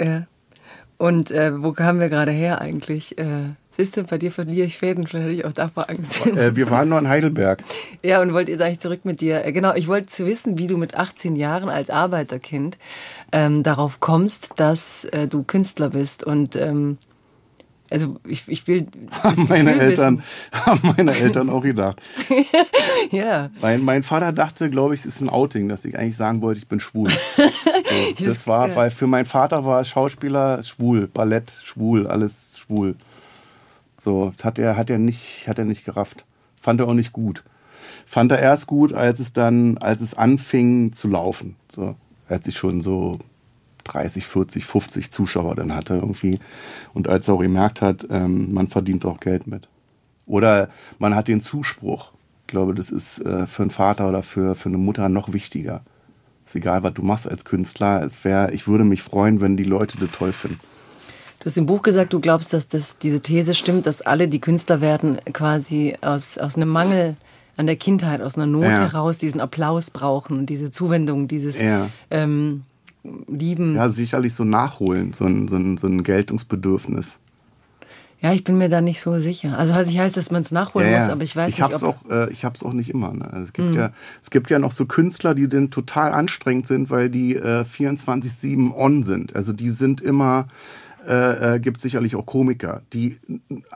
Ja. 0.00 0.26
Und 0.98 1.30
äh, 1.30 1.62
wo 1.62 1.72
kamen 1.72 2.00
wir 2.00 2.08
gerade 2.08 2.32
her 2.32 2.60
eigentlich? 2.60 3.18
Äh, 3.18 3.50
siehst 3.76 3.96
du, 3.96 4.04
bei 4.04 4.16
dir 4.16 4.32
verliere 4.32 4.66
ich 4.66 4.78
Fäden, 4.78 5.06
vielleicht 5.06 5.24
hatte 5.24 5.34
ich 5.34 5.44
auch 5.44 5.52
davor 5.52 5.90
Angst. 5.90 6.26
Äh, 6.26 6.56
wir 6.56 6.70
waren 6.70 6.88
nur 6.88 6.98
in 6.98 7.08
Heidelberg. 7.08 7.62
ja, 8.02 8.22
und 8.22 8.32
wollt 8.32 8.48
ihr, 8.48 8.56
sag 8.56 8.72
ich 8.72 8.80
zurück 8.80 9.04
mit 9.04 9.20
dir. 9.20 9.44
Äh, 9.44 9.52
genau, 9.52 9.74
ich 9.74 9.88
wollte 9.88 10.26
wissen, 10.26 10.58
wie 10.58 10.66
du 10.66 10.78
mit 10.78 10.94
18 10.94 11.36
Jahren 11.36 11.68
als 11.68 11.90
Arbeiterkind 11.90 12.78
ähm, 13.32 13.62
darauf 13.62 14.00
kommst, 14.00 14.52
dass 14.56 15.04
äh, 15.04 15.28
du 15.28 15.42
Künstler 15.42 15.90
bist 15.90 16.24
und 16.24 16.56
ähm, 16.56 16.98
also 17.90 18.16
ich, 18.26 18.48
ich 18.48 18.66
will. 18.66 18.86
Haben 19.22 19.46
meine 19.48 19.74
Eltern, 19.74 20.22
haben 20.52 20.94
meine 20.96 21.14
Eltern 21.14 21.50
auch 21.50 21.62
gedacht. 21.62 22.02
ja. 23.10 23.50
Mein, 23.60 23.82
mein 23.84 24.02
Vater 24.02 24.32
dachte, 24.32 24.70
glaube 24.70 24.94
ich, 24.94 25.00
es 25.00 25.06
ist 25.06 25.20
ein 25.20 25.28
Outing, 25.28 25.68
dass 25.68 25.84
ich 25.84 25.98
eigentlich 25.98 26.16
sagen 26.16 26.42
wollte, 26.42 26.58
ich 26.58 26.68
bin 26.68 26.80
schwul. 26.80 27.10
So, 27.10 28.24
das 28.24 28.46
war, 28.46 28.74
weil 28.74 28.90
für 28.90 29.06
meinen 29.06 29.26
Vater 29.26 29.64
war 29.64 29.84
Schauspieler 29.84 30.62
schwul, 30.62 31.06
Ballett 31.06 31.60
schwul, 31.62 32.06
alles 32.06 32.58
schwul. 32.58 32.96
So, 33.98 34.32
hat 34.42 34.58
er, 34.58 34.76
hat 34.76 34.90
er 34.90 34.98
nicht, 34.98 35.48
hat 35.48 35.58
er 35.58 35.64
nicht 35.64 35.84
gerafft. 35.84 36.24
Fand 36.60 36.80
er 36.80 36.88
auch 36.88 36.94
nicht 36.94 37.12
gut. 37.12 37.44
Fand 38.06 38.32
er 38.32 38.38
erst 38.38 38.66
gut, 38.66 38.92
als 38.92 39.20
es 39.20 39.32
dann, 39.32 39.78
als 39.78 40.00
es 40.00 40.14
anfing 40.14 40.92
zu 40.92 41.08
laufen. 41.08 41.56
So, 41.70 41.96
als 42.28 42.46
ich 42.46 42.56
schon 42.56 42.82
so 42.82 43.18
30, 43.86 44.26
40, 44.26 44.64
50 44.64 45.10
Zuschauer 45.10 45.54
dann 45.54 45.74
hatte 45.74 45.94
irgendwie. 45.94 46.38
Und 46.94 47.08
als 47.08 47.28
er 47.28 47.34
auch 47.34 47.40
gemerkt 47.40 47.82
hat, 47.82 48.06
ähm, 48.10 48.52
man 48.52 48.68
verdient 48.68 49.04
auch 49.06 49.20
Geld 49.20 49.46
mit. 49.46 49.68
Oder 50.26 50.68
man 50.98 51.14
hat 51.14 51.28
den 51.28 51.40
Zuspruch. 51.40 52.12
Ich 52.42 52.48
glaube, 52.48 52.74
das 52.74 52.90
ist 52.90 53.18
äh, 53.20 53.46
für 53.46 53.62
einen 53.62 53.70
Vater 53.70 54.08
oder 54.08 54.22
für, 54.22 54.54
für 54.54 54.68
eine 54.68 54.78
Mutter 54.78 55.08
noch 55.08 55.32
wichtiger. 55.32 55.82
Ist 56.44 56.56
egal, 56.56 56.82
was 56.82 56.94
du 56.94 57.02
machst 57.02 57.28
als 57.28 57.44
Künstler. 57.44 58.02
Es 58.02 58.24
wär, 58.24 58.52
ich 58.52 58.68
würde 58.68 58.84
mich 58.84 59.02
freuen, 59.02 59.40
wenn 59.40 59.56
die 59.56 59.64
Leute 59.64 59.98
das 59.98 60.10
toll 60.12 60.32
finden. 60.32 60.60
Du 61.40 61.46
hast 61.46 61.56
im 61.56 61.66
Buch 61.66 61.82
gesagt, 61.82 62.12
du 62.12 62.20
glaubst, 62.20 62.52
dass 62.52 62.68
das, 62.68 62.96
diese 62.96 63.20
These 63.20 63.54
stimmt, 63.54 63.86
dass 63.86 64.02
alle, 64.02 64.28
die 64.28 64.40
Künstler 64.40 64.80
werden, 64.80 65.18
quasi 65.32 65.96
aus, 66.00 66.38
aus 66.38 66.56
einem 66.56 66.68
Mangel 66.68 67.16
an 67.56 67.66
der 67.66 67.76
Kindheit, 67.76 68.20
aus 68.20 68.36
einer 68.36 68.46
Not 68.46 68.64
ja. 68.64 68.78
heraus 68.80 69.18
diesen 69.18 69.40
Applaus 69.40 69.90
brauchen 69.90 70.38
und 70.38 70.46
diese 70.46 70.70
Zuwendung, 70.70 71.28
dieses 71.28 71.60
ja. 71.60 71.88
ähm, 72.10 72.64
lieben. 73.28 73.74
Ja, 73.74 73.88
sicherlich 73.88 74.34
so 74.34 74.44
nachholen, 74.44 75.12
so 75.12 75.24
ein, 75.24 75.48
so 75.48 75.56
ein, 75.56 75.76
so 75.76 75.86
ein 75.86 76.02
Geltungsbedürfnis. 76.02 77.18
Ja, 78.20 78.32
ich 78.32 78.44
bin 78.44 78.56
mir 78.56 78.68
da 78.68 78.80
nicht 78.80 79.00
so 79.00 79.18
sicher. 79.18 79.58
Also 79.58 79.74
heißt, 79.74 79.90
ich 79.90 79.98
heißt, 79.98 80.16
dass 80.16 80.30
man 80.30 80.40
es 80.40 80.50
nachholen 80.50 80.90
ja, 80.90 81.00
muss, 81.00 81.08
aber 81.10 81.22
ich 81.22 81.36
weiß 81.36 81.52
ich 81.52 81.58
nicht. 81.58 81.62
Hab's 81.62 81.82
auch, 81.82 81.96
äh, 82.10 82.30
ich 82.32 82.44
habe 82.44 82.56
es 82.56 82.62
auch 82.62 82.72
nicht 82.72 82.88
immer. 82.88 83.12
Ne? 83.12 83.30
Also 83.30 83.44
es, 83.44 83.52
gibt 83.52 83.68
mhm. 83.68 83.74
ja, 83.74 83.90
es 84.22 84.30
gibt 84.30 84.50
ja 84.50 84.58
noch 84.58 84.72
so 84.72 84.86
Künstler, 84.86 85.34
die 85.34 85.48
dann 85.48 85.70
total 85.70 86.12
anstrengend 86.12 86.66
sind, 86.66 86.90
weil 86.90 87.10
die 87.10 87.36
äh, 87.36 87.64
24-7 87.64 88.74
on 88.74 89.02
sind. 89.02 89.36
Also 89.36 89.52
die 89.52 89.70
sind 89.70 90.00
immer 90.00 90.48
äh, 91.06 91.54
äh, 91.54 91.60
gibt 91.60 91.80
sicherlich 91.80 92.16
auch 92.16 92.26
Komiker, 92.26 92.82
die 92.92 93.16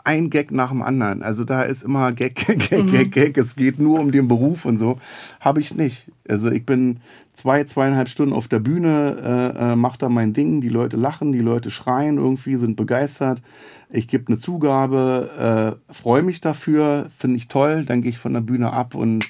ein 0.02 0.30
Gag 0.30 0.50
nach 0.50 0.70
dem 0.70 0.82
anderen. 0.82 1.22
Also 1.22 1.44
da 1.44 1.62
ist 1.62 1.84
immer 1.84 2.10
Gag, 2.10 2.34
Gag, 2.46 2.70
Gag, 2.70 2.84
mhm. 2.84 2.90
Gag, 2.90 3.12
Gag. 3.12 3.38
Es 3.38 3.54
geht 3.54 3.78
nur 3.78 4.00
um 4.00 4.10
den 4.10 4.26
Beruf 4.26 4.64
und 4.64 4.78
so. 4.78 4.98
Habe 5.38 5.60
ich 5.60 5.74
nicht. 5.76 6.06
Also 6.28 6.50
ich 6.50 6.66
bin 6.66 6.98
zwei, 7.40 7.64
zweieinhalb 7.64 8.08
Stunden 8.08 8.34
auf 8.34 8.48
der 8.48 8.58
Bühne, 8.58 9.54
äh, 9.56 9.72
äh, 9.72 9.76
mache 9.76 9.96
da 9.96 10.08
mein 10.10 10.34
Ding. 10.34 10.60
Die 10.60 10.68
Leute 10.68 10.98
lachen, 10.98 11.32
die 11.32 11.40
Leute 11.40 11.70
schreien 11.70 12.18
irgendwie, 12.18 12.56
sind 12.56 12.76
begeistert. 12.76 13.40
Ich 13.88 14.08
gebe 14.08 14.28
eine 14.28 14.38
Zugabe, 14.38 15.78
äh, 15.88 15.92
freue 15.92 16.22
mich 16.22 16.42
dafür, 16.42 17.06
finde 17.16 17.38
ich 17.38 17.48
toll. 17.48 17.86
Dann 17.86 18.02
gehe 18.02 18.10
ich 18.10 18.18
von 18.18 18.34
der 18.34 18.42
Bühne 18.42 18.74
ab 18.74 18.94
und 18.94 19.26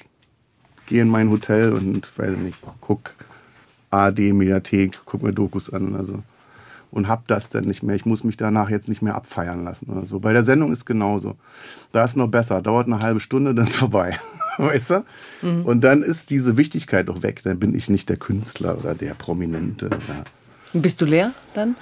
gehe 0.87 1.01
in 1.01 1.07
mein 1.07 1.29
Hotel 1.29 1.71
und 1.71 2.11
weiß 2.17 2.35
nicht, 2.37 2.61
guck 2.81 3.15
AD 3.91 4.33
Mediathek, 4.33 4.99
guck 5.05 5.23
mir 5.23 5.31
Dokus 5.31 5.71
an. 5.71 5.95
Also 5.95 6.21
und 6.91 7.07
habe 7.07 7.23
das 7.27 7.49
dann 7.49 7.63
nicht 7.63 7.81
mehr. 7.83 7.95
Ich 7.95 8.05
muss 8.05 8.25
mich 8.25 8.35
danach 8.35 8.69
jetzt 8.69 8.89
nicht 8.89 9.01
mehr 9.01 9.15
abfeiern 9.15 9.63
lassen 9.63 9.89
oder 9.89 10.05
so. 10.05 10.19
Bei 10.19 10.33
der 10.33 10.43
Sendung 10.43 10.73
ist 10.73 10.85
genauso. 10.85 11.37
Da 11.93 12.03
ist 12.03 12.17
noch 12.17 12.27
besser. 12.27 12.61
Dauert 12.61 12.87
eine 12.87 12.99
halbe 12.99 13.21
Stunde, 13.21 13.55
dann 13.55 13.65
ist 13.65 13.77
vorbei. 13.77 14.17
weißt 14.67 14.89
du? 14.91 15.05
Mhm. 15.41 15.65
Und 15.65 15.81
dann 15.81 16.03
ist 16.03 16.29
diese 16.29 16.57
Wichtigkeit 16.57 17.09
doch 17.09 17.23
weg. 17.23 17.41
Dann 17.43 17.59
bin 17.59 17.75
ich 17.75 17.89
nicht 17.89 18.09
der 18.09 18.17
Künstler 18.17 18.77
oder 18.77 18.93
der 18.93 19.13
Prominente. 19.15 19.89
Ja. 19.89 20.79
Bist 20.79 21.01
du 21.01 21.05
leer 21.05 21.33
dann? 21.53 21.75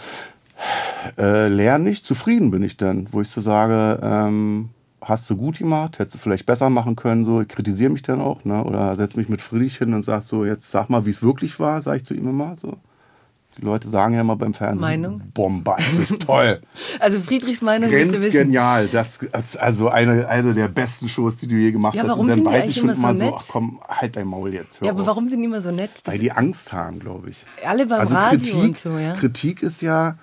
Äh, 1.17 1.47
leer 1.49 1.77
nicht. 1.77 2.05
Zufrieden 2.05 2.51
bin 2.51 2.63
ich 2.63 2.77
dann, 2.77 3.07
wo 3.11 3.21
ich 3.21 3.29
so 3.29 3.41
sage, 3.41 3.99
ähm, 4.01 4.69
hast 5.01 5.29
du 5.29 5.35
gut 5.35 5.59
gemacht, 5.59 5.99
hättest 5.99 6.15
du 6.15 6.19
vielleicht 6.19 6.45
besser 6.45 6.69
machen 6.69 6.95
können. 6.95 7.25
So, 7.25 7.41
ich 7.41 7.47
kritisiere 7.47 7.91
mich 7.91 8.01
dann 8.01 8.21
auch, 8.21 8.45
ne? 8.45 8.63
Oder 8.63 8.95
setze 8.95 9.17
mich 9.17 9.29
mit 9.29 9.41
Friedrich 9.41 9.77
hin 9.77 9.93
und 9.93 10.03
sag 10.03 10.21
so, 10.21 10.45
jetzt 10.45 10.71
sag 10.71 10.89
mal, 10.89 11.05
wie 11.05 11.11
es 11.11 11.23
wirklich 11.23 11.59
war, 11.59 11.81
sage 11.81 11.97
ich 11.97 12.05
zu 12.05 12.13
ihm 12.13 12.27
immer 12.27 12.55
so. 12.55 12.77
Die 13.57 13.65
Leute 13.65 13.89
sagen 13.89 14.13
ja 14.13 14.21
immer 14.21 14.35
beim 14.35 14.53
Fernsehen. 14.53 14.81
Meinung? 14.81 15.21
Bombastisch, 15.33 16.17
toll. 16.19 16.61
Also 16.99 17.19
Friedrichs 17.19 17.61
Meinung 17.61 17.91
Ganz 17.91 18.13
ist 18.13 18.31
genial. 18.31 18.87
Das 18.87 19.17
ist 19.17 19.59
also 19.59 19.89
eine, 19.89 20.27
eine 20.29 20.53
der 20.53 20.69
besten 20.69 21.09
Shows, 21.09 21.37
die 21.37 21.47
du 21.47 21.55
je 21.55 21.71
gemacht 21.71 21.95
ja, 21.95 22.03
hast. 22.03 22.09
Warum 22.09 22.21
Und 22.21 22.27
dann 22.29 22.37
sind 22.37 22.49
weiß 22.49 22.69
ich 22.69 22.77
schon 22.77 22.89
immer 22.89 23.15
so, 23.15 23.23
nett? 23.25 23.33
ach 23.37 23.45
komm, 23.49 23.81
halt 23.87 24.15
dein 24.15 24.27
Maul 24.27 24.53
jetzt. 24.53 24.81
ja, 24.81 24.91
aber 24.91 25.01
auf. 25.01 25.07
warum 25.07 25.27
sind 25.27 25.39
die 25.39 25.45
immer 25.45 25.61
so 25.61 25.71
nett? 25.71 25.91
Das 25.95 26.13
Weil 26.13 26.19
die 26.19 26.31
Angst 26.31 26.71
haben, 26.71 26.99
glaube 26.99 27.29
ich. 27.29 27.45
Alle 27.65 27.85
beim 27.85 27.99
also 27.99 28.15
Radio 28.15 28.39
Kritik, 28.39 28.55
und 28.55 28.77
so, 28.77 28.97
ja. 28.97 29.13
Kritik 29.13 29.61
ist 29.61 29.81
ja, 29.81 30.17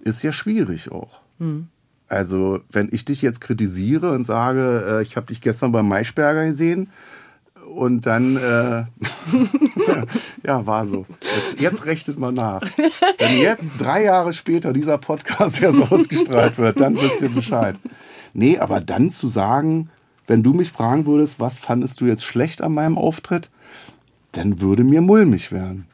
ist 0.00 0.22
ja 0.22 0.32
schwierig 0.32 0.92
auch. 0.92 1.20
Hm. 1.38 1.68
Also, 2.08 2.60
wenn 2.70 2.88
ich 2.90 3.04
dich 3.04 3.22
jetzt 3.22 3.40
kritisiere 3.40 4.12
und 4.12 4.24
sage, 4.24 4.98
äh, 4.98 5.02
ich 5.02 5.16
habe 5.16 5.26
dich 5.26 5.40
gestern 5.40 5.72
beim 5.72 5.88
Maischberger 5.88 6.46
gesehen, 6.46 6.90
und 7.68 8.06
dann, 8.06 8.36
äh, 8.36 8.84
ja, 10.46 10.66
war 10.66 10.86
so. 10.86 11.06
Jetzt, 11.20 11.60
jetzt, 11.60 11.86
rechnet 11.86 12.18
man 12.18 12.34
nach. 12.34 12.62
Wenn 13.18 13.38
jetzt 13.38 13.70
drei 13.78 14.04
Jahre 14.04 14.32
später 14.32 14.72
dieser 14.72 14.98
Podcast 14.98 15.60
erst 15.62 15.90
ausgestrahlt 15.90 16.58
wird, 16.58 16.80
dann 16.80 16.96
wisst 16.96 17.22
ihr 17.22 17.28
Bescheid. 17.28 17.76
Nee, 18.32 18.58
aber 18.58 18.80
dann 18.80 19.10
zu 19.10 19.28
sagen, 19.28 19.90
wenn 20.26 20.42
du 20.42 20.52
mich 20.52 20.70
fragen 20.70 21.06
würdest, 21.06 21.40
was 21.40 21.58
fandest 21.58 22.00
du 22.00 22.06
jetzt 22.06 22.24
schlecht 22.24 22.62
an 22.62 22.74
meinem 22.74 22.98
Auftritt, 22.98 23.50
dann 24.32 24.60
würde 24.60 24.84
mir 24.84 25.00
mulmig 25.00 25.52
werden. 25.52 25.86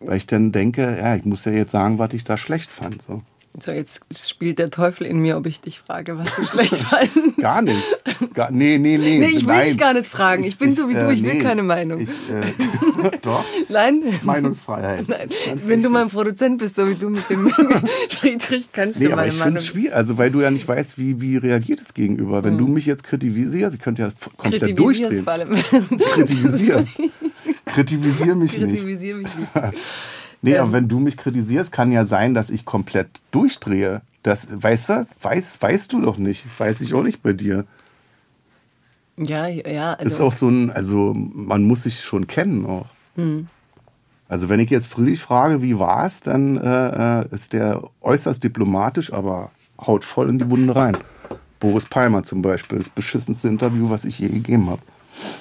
Weil 0.00 0.16
ich 0.16 0.26
dann 0.26 0.52
denke, 0.52 0.96
ja, 0.98 1.16
ich 1.16 1.24
muss 1.24 1.44
ja 1.44 1.52
jetzt 1.52 1.72
sagen, 1.72 1.98
was 1.98 2.12
ich 2.12 2.24
da 2.24 2.36
schlecht 2.36 2.70
fand. 2.70 3.02
So. 3.02 3.22
So, 3.60 3.70
jetzt 3.70 4.02
spielt 4.12 4.58
der 4.58 4.70
Teufel 4.70 5.06
in 5.06 5.20
mir, 5.20 5.36
ob 5.36 5.46
ich 5.46 5.60
dich 5.60 5.78
frage, 5.78 6.18
was 6.18 6.34
du 6.34 6.44
schlecht 6.44 6.74
fandest. 6.74 7.36
Gar 7.38 7.62
nicht. 7.62 8.34
Gar, 8.34 8.50
nee, 8.50 8.78
nee, 8.78 8.98
nee. 8.98 9.18
Nee, 9.18 9.26
ich 9.28 9.46
will 9.46 9.54
Nein. 9.54 9.68
dich 9.68 9.78
gar 9.78 9.94
nicht 9.94 10.08
fragen. 10.08 10.42
Ich, 10.42 10.50
ich 10.50 10.58
bin 10.58 10.70
ich, 10.70 10.76
so 10.76 10.88
wie 10.88 10.94
du, 10.94 11.08
ich 11.08 11.22
will 11.22 11.34
nee, 11.34 11.42
keine 11.42 11.62
Meinung. 11.62 12.00
Ich, 12.00 12.10
äh, 12.10 13.10
doch. 13.22 13.44
Nein. 13.68 14.02
Meinungsfreiheit. 14.22 15.08
Nein. 15.08 15.28
Wenn 15.28 15.62
wichtig. 15.62 15.82
du 15.84 15.90
mein 15.90 16.08
Produzent 16.08 16.58
bist, 16.58 16.74
so 16.74 16.88
wie 16.88 16.96
du 16.96 17.10
mit 17.10 17.30
dem 17.30 17.48
Friedrich, 18.10 18.72
kannst 18.72 18.98
nee, 18.98 19.04
du 19.04 19.10
meine 19.10 19.22
aber 19.22 19.28
ich 19.28 19.38
Meinung. 19.38 19.56
Ich 19.58 19.66
schwierig, 19.66 19.94
also 19.94 20.18
weil 20.18 20.32
du 20.32 20.40
ja 20.40 20.50
nicht 20.50 20.66
weißt, 20.66 20.98
wie, 20.98 21.20
wie 21.20 21.36
reagiert 21.36 21.80
es 21.80 21.94
gegenüber. 21.94 22.42
Wenn 22.42 22.58
hm. 22.58 22.66
du 22.66 22.66
mich 22.66 22.86
jetzt 22.86 23.04
kritisierst, 23.04 23.76
ich 23.76 23.80
könnte 23.80 24.02
ja 24.02 24.08
komplett 24.36 24.76
durchdrehen. 24.76 25.22
Vor 25.22 25.32
allem. 25.32 25.50
Kritisierst. 26.14 27.00
Kritivisier 27.66 28.34
mich 28.34 28.58
nicht. 28.58 28.68
Kritivisier 28.68 29.14
mich 29.14 29.28
nicht. 29.36 29.50
Nee, 30.44 30.56
ähm, 30.56 30.60
aber 30.60 30.72
wenn 30.72 30.88
du 30.88 30.98
mich 30.98 31.16
kritisierst, 31.16 31.72
kann 31.72 31.90
ja 31.90 32.04
sein, 32.04 32.34
dass 32.34 32.50
ich 32.50 32.66
komplett 32.66 33.22
durchdrehe. 33.30 34.02
Das, 34.22 34.46
weißt 34.50 34.88
du, 34.90 35.06
weiß, 35.22 35.62
weißt 35.62 35.92
du 35.92 36.02
doch 36.02 36.18
nicht. 36.18 36.44
Weiß 36.58 36.82
ich 36.82 36.92
auch 36.92 37.02
nicht 37.02 37.22
bei 37.22 37.32
dir. 37.32 37.64
Ja, 39.16 39.46
ja. 39.46 39.94
Also 39.94 40.12
ist 40.12 40.20
auch 40.20 40.32
so 40.32 40.48
ein, 40.48 40.70
also 40.70 41.14
man 41.14 41.62
muss 41.62 41.84
sich 41.84 42.00
schon 42.00 42.26
kennen 42.26 42.66
auch. 42.66 42.86
Hm. 43.16 43.46
Also 44.28 44.50
wenn 44.50 44.60
ich 44.60 44.68
jetzt 44.68 44.88
Friedrich 44.88 45.20
frage, 45.20 45.62
wie 45.62 45.78
war 45.78 46.04
es, 46.04 46.20
dann 46.20 46.58
äh, 46.58 47.20
äh, 47.20 47.26
ist 47.30 47.54
der 47.54 47.82
äußerst 48.02 48.44
diplomatisch, 48.44 49.14
aber 49.14 49.50
haut 49.80 50.04
voll 50.04 50.28
in 50.28 50.38
die 50.38 50.50
Wunde 50.50 50.76
rein. 50.76 50.96
Boris 51.58 51.86
Palmer 51.86 52.22
zum 52.22 52.42
Beispiel, 52.42 52.76
das 52.76 52.90
beschissenste 52.90 53.48
Interview, 53.48 53.88
was 53.88 54.04
ich 54.04 54.18
je 54.18 54.28
gegeben 54.28 54.68
habe. 54.68 54.82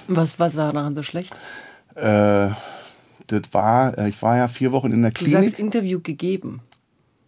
Was, 0.08 0.39
was 0.39 0.56
war 0.56 0.72
daran 0.72 0.95
so 0.95 1.04
schlecht? 1.04 1.36
Äh, 1.95 2.51
das 3.28 3.41
war, 3.51 3.97
äh, 3.97 4.09
ich 4.09 4.21
war 4.21 4.38
ja 4.38 4.47
vier 4.47 4.71
Wochen 4.71 4.91
in 4.91 5.01
der 5.01 5.11
Klinik. 5.11 5.36
Du 5.36 5.41
sagst 5.41 5.59
Interview 5.59 5.99
gegeben. 6.01 6.61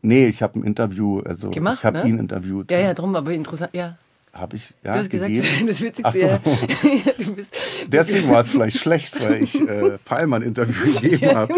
Nee, 0.01 0.27
ich 0.27 0.43
habe 0.43 0.59
ein 0.59 0.63
Interview, 0.63 1.19
also 1.21 1.49
Gemacht, 1.49 1.79
ich 1.79 1.85
habe 1.85 1.99
ne? 1.99 2.07
ihn 2.09 2.19
interviewt. 2.19 2.69
Ja, 2.69 2.79
ja, 2.79 2.93
drum, 2.93 3.15
aber 3.15 3.31
interessant, 3.31 3.71
ja. 3.73 3.97
Habe 4.33 4.57
ich, 4.57 4.73
ja, 4.83 4.91
Du 4.91 4.99
hast 4.99 5.09
gegeben. 5.09 5.33
gesagt, 5.41 5.61
das 5.69 5.81
Witzigste, 5.81 6.19
so. 6.43 6.87
ja. 6.87 7.13
du 7.17 7.35
bist, 7.35 7.55
Deswegen 7.87 8.29
war 8.29 8.41
es 8.41 8.49
vielleicht 8.49 8.77
schlecht, 8.77 9.19
weil 9.21 9.43
ich 9.43 9.59
äh, 9.59 9.97
Pallmann 10.03 10.41
Interview 10.41 10.93
gegeben 10.99 11.33
habe. 11.35 11.53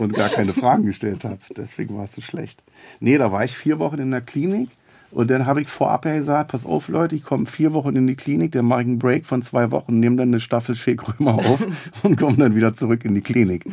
und 0.00 0.14
gar 0.14 0.28
keine 0.30 0.54
Fragen 0.54 0.86
gestellt 0.86 1.24
habe. 1.24 1.38
Deswegen 1.56 1.96
war 1.96 2.04
es 2.04 2.14
so 2.14 2.22
schlecht. 2.22 2.62
Nee, 3.00 3.18
da 3.18 3.30
war 3.32 3.44
ich 3.44 3.56
vier 3.56 3.78
Wochen 3.78 3.98
in 3.98 4.10
der 4.10 4.20
Klinik 4.22 4.70
und 5.12 5.30
dann 5.30 5.46
habe 5.46 5.60
ich 5.60 5.68
vorab 5.68 6.06
ja 6.06 6.14
gesagt, 6.14 6.52
pass 6.52 6.64
auf 6.64 6.88
Leute, 6.88 7.14
ich 7.14 7.22
komme 7.22 7.44
vier 7.44 7.74
Wochen 7.74 7.94
in 7.96 8.06
die 8.06 8.16
Klinik, 8.16 8.52
dann 8.52 8.64
mache 8.64 8.80
ich 8.80 8.86
einen 8.86 8.98
Break 8.98 9.26
von 9.26 9.42
zwei 9.42 9.70
Wochen, 9.70 10.00
nehme 10.00 10.16
dann 10.16 10.28
eine 10.28 10.40
Staffel 10.40 10.74
Shake 10.74 11.20
Römer 11.20 11.34
auf 11.34 11.66
und 12.02 12.16
komme 12.16 12.38
dann 12.38 12.56
wieder 12.56 12.72
zurück 12.74 13.04
in 13.04 13.14
die 13.14 13.20
Klinik. 13.20 13.66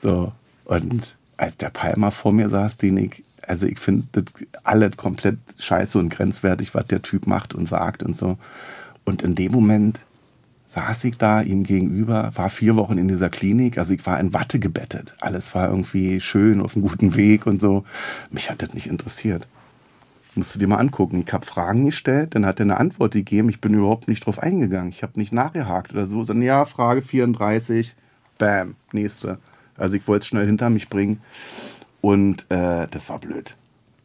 So, 0.00 0.32
und 0.64 1.14
als 1.36 1.56
der 1.56 1.70
Palmer 1.70 2.10
vor 2.10 2.32
mir 2.32 2.48
saß, 2.48 2.78
den 2.78 2.96
ich, 2.96 3.22
also 3.46 3.66
ich 3.66 3.78
finde 3.78 4.08
das 4.12 4.24
alles 4.64 4.96
komplett 4.96 5.38
scheiße 5.58 5.98
und 5.98 6.08
grenzwertig, 6.08 6.74
was 6.74 6.86
der 6.86 7.02
Typ 7.02 7.26
macht 7.26 7.54
und 7.54 7.68
sagt 7.68 8.02
und 8.02 8.16
so. 8.16 8.36
Und 9.04 9.22
in 9.22 9.36
dem 9.36 9.52
Moment 9.52 10.00
saß 10.66 11.04
ich 11.04 11.16
da 11.16 11.42
ihm 11.42 11.62
gegenüber, 11.62 12.32
war 12.34 12.48
vier 12.48 12.74
Wochen 12.74 12.98
in 12.98 13.06
dieser 13.06 13.28
Klinik, 13.30 13.78
also 13.78 13.94
ich 13.94 14.04
war 14.06 14.18
in 14.18 14.32
Watte 14.32 14.58
gebettet. 14.58 15.14
Alles 15.20 15.54
war 15.54 15.68
irgendwie 15.68 16.20
schön, 16.20 16.60
auf 16.60 16.74
einem 16.74 16.88
guten 16.88 17.14
Weg 17.14 17.46
und 17.46 17.60
so. 17.60 17.84
Mich 18.30 18.50
hat 18.50 18.62
das 18.62 18.74
nicht 18.74 18.86
interessiert. 18.88 19.46
Musst 20.34 20.54
du 20.54 20.58
dir 20.58 20.66
mal 20.66 20.78
angucken. 20.78 21.22
Ich 21.26 21.32
habe 21.32 21.44
Fragen 21.44 21.84
gestellt, 21.84 22.34
dann 22.34 22.46
hat 22.46 22.58
er 22.58 22.64
eine 22.64 22.78
Antwort 22.78 23.12
gegeben. 23.12 23.50
Ich 23.50 23.60
bin 23.60 23.74
überhaupt 23.74 24.08
nicht 24.08 24.24
drauf 24.24 24.38
eingegangen. 24.38 24.88
Ich 24.88 25.02
habe 25.02 25.18
nicht 25.18 25.32
nachgehakt 25.32 25.92
oder 25.92 26.06
so, 26.06 26.24
sondern 26.24 26.46
ja, 26.46 26.64
Frage 26.64 27.02
34, 27.02 27.94
bam, 28.38 28.74
nächste. 28.92 29.38
Also 29.76 29.94
ich 29.94 30.08
wollte 30.08 30.22
es 30.22 30.28
schnell 30.28 30.46
hinter 30.46 30.70
mich 30.70 30.88
bringen. 30.88 31.20
Und 32.00 32.46
äh, 32.50 32.86
das 32.90 33.08
war 33.10 33.18
blöd. 33.18 33.56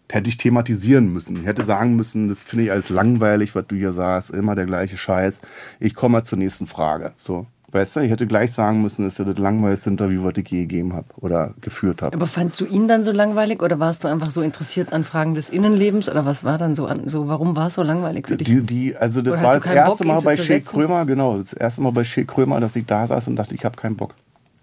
Hätte 0.09 0.29
ich 0.29 0.37
thematisieren 0.37 1.11
müssen. 1.11 1.37
Ich 1.37 1.45
hätte 1.45 1.63
sagen 1.63 1.95
müssen, 1.95 2.27
das 2.27 2.43
finde 2.43 2.65
ich 2.65 2.71
alles 2.71 2.89
langweilig, 2.89 3.55
was 3.55 3.67
du 3.67 3.75
hier 3.75 3.93
sagst, 3.93 4.29
immer 4.29 4.55
der 4.55 4.65
gleiche 4.65 4.97
Scheiß. 4.97 5.41
Ich 5.79 5.95
komme 5.95 6.13
mal 6.13 6.23
zur 6.23 6.37
nächsten 6.37 6.67
Frage. 6.67 7.13
So, 7.17 7.47
Weißt 7.73 7.97
du, 7.97 7.99
ich 7.99 8.09
hätte 8.09 8.27
gleich 8.27 8.53
sagen 8.53 8.81
müssen, 8.81 9.03
das 9.03 9.13
ist 9.13 9.19
ja 9.19 9.25
das 9.25 9.37
langweiligste 9.37 9.89
Interview, 9.89 10.23
was 10.23 10.35
ich 10.37 10.49
je 10.49 10.61
gegeben 10.61 10.93
habe 10.93 11.07
oder 11.17 11.53
geführt 11.59 12.01
habe. 12.01 12.15
Aber 12.15 12.25
fandst 12.25 12.61
du 12.61 12.65
ihn 12.65 12.87
dann 12.87 13.03
so 13.03 13.11
langweilig 13.11 13.61
oder 13.61 13.77
warst 13.77 14.05
du 14.05 14.07
einfach 14.07 14.31
so 14.31 14.41
interessiert 14.41 14.93
an 14.93 15.03
Fragen 15.03 15.35
des 15.35 15.49
Innenlebens 15.49 16.07
oder 16.07 16.25
was 16.25 16.45
war 16.45 16.57
dann 16.57 16.75
so 16.75 16.85
an, 16.85 17.09
so 17.09 17.27
warum 17.27 17.57
war 17.57 17.67
es 17.67 17.73
so 17.73 17.83
langweilig 17.83 18.29
für 18.29 18.37
dich? 18.37 18.47
Die, 18.47 18.61
die, 18.61 18.95
also 18.95 19.21
das 19.21 19.33
oder 19.33 19.43
war 19.43 19.53
das 19.55 19.65
erste 19.65 20.05
Bock, 20.05 20.15
Mal 20.15 20.21
bei 20.21 20.37
Shea 20.37 20.61
Krömer, 20.61 21.05
genau, 21.05 21.37
das 21.37 21.51
erste 21.51 21.81
Mal 21.81 21.91
bei 21.91 22.05
Shea 22.05 22.23
Krömer, 22.23 22.61
dass 22.61 22.73
ich 22.77 22.85
da 22.85 23.05
saß 23.05 23.27
und 23.27 23.35
dachte, 23.35 23.53
ich 23.53 23.65
habe 23.65 23.75
keinen 23.75 23.97
Bock. 23.97 24.15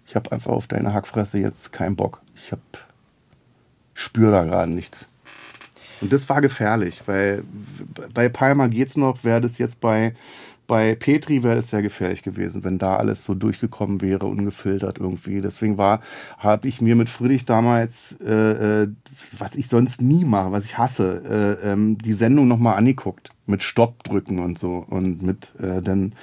Ich 0.07 0.15
habe 0.15 0.31
einfach 0.31 0.51
auf 0.51 0.65
deine 0.65 0.91
Hackfresse 0.91 1.37
jetzt 1.37 1.71
keinen 1.71 1.95
Bock. 1.95 2.21
Ich 2.35 2.51
habe 2.51 2.61
spüre 3.93 4.31
da 4.31 4.43
gerade 4.43 4.71
nichts. 4.71 5.09
Und 6.01 6.11
das 6.11 6.27
war 6.27 6.41
gefährlich, 6.41 7.03
weil 7.05 7.43
bei 8.13 8.29
Palmer 8.29 8.67
geht's 8.67 8.97
noch, 8.97 9.23
wäre 9.23 9.41
das 9.41 9.57
jetzt 9.59 9.79
bei 9.79 10.15
bei 10.67 10.95
Petri 10.95 11.43
wäre 11.43 11.57
es 11.57 11.69
sehr 11.69 11.81
gefährlich 11.81 12.23
gewesen, 12.23 12.63
wenn 12.63 12.77
da 12.77 12.97
alles 12.97 13.25
so 13.25 13.33
durchgekommen 13.33 14.01
wäre, 14.01 14.25
ungefiltert 14.25 14.99
irgendwie. 14.99 15.41
Deswegen 15.41 15.77
war, 15.77 16.01
habe 16.37 16.67
ich 16.67 16.81
mir 16.81 16.95
mit 16.95 17.09
Friedrich 17.09 17.45
damals, 17.45 18.17
äh, 18.21 18.83
äh, 18.83 18.87
was 19.37 19.55
ich 19.55 19.67
sonst 19.67 20.01
nie 20.01 20.25
mache, 20.25 20.51
was 20.51 20.65
ich 20.65 20.77
hasse, 20.77 21.57
äh, 21.63 21.71
ähm, 21.71 21.97
die 21.97 22.13
Sendung 22.13 22.47
nochmal 22.47 22.77
angeguckt. 22.77 23.29
Mit 23.45 23.61
Stopp 23.61 24.03
drücken 24.03 24.39
und 24.39 24.57
so. 24.57 24.85
Und 24.89 25.21
mit 25.21 25.53
äh, 25.59 25.81
dann 25.81 26.13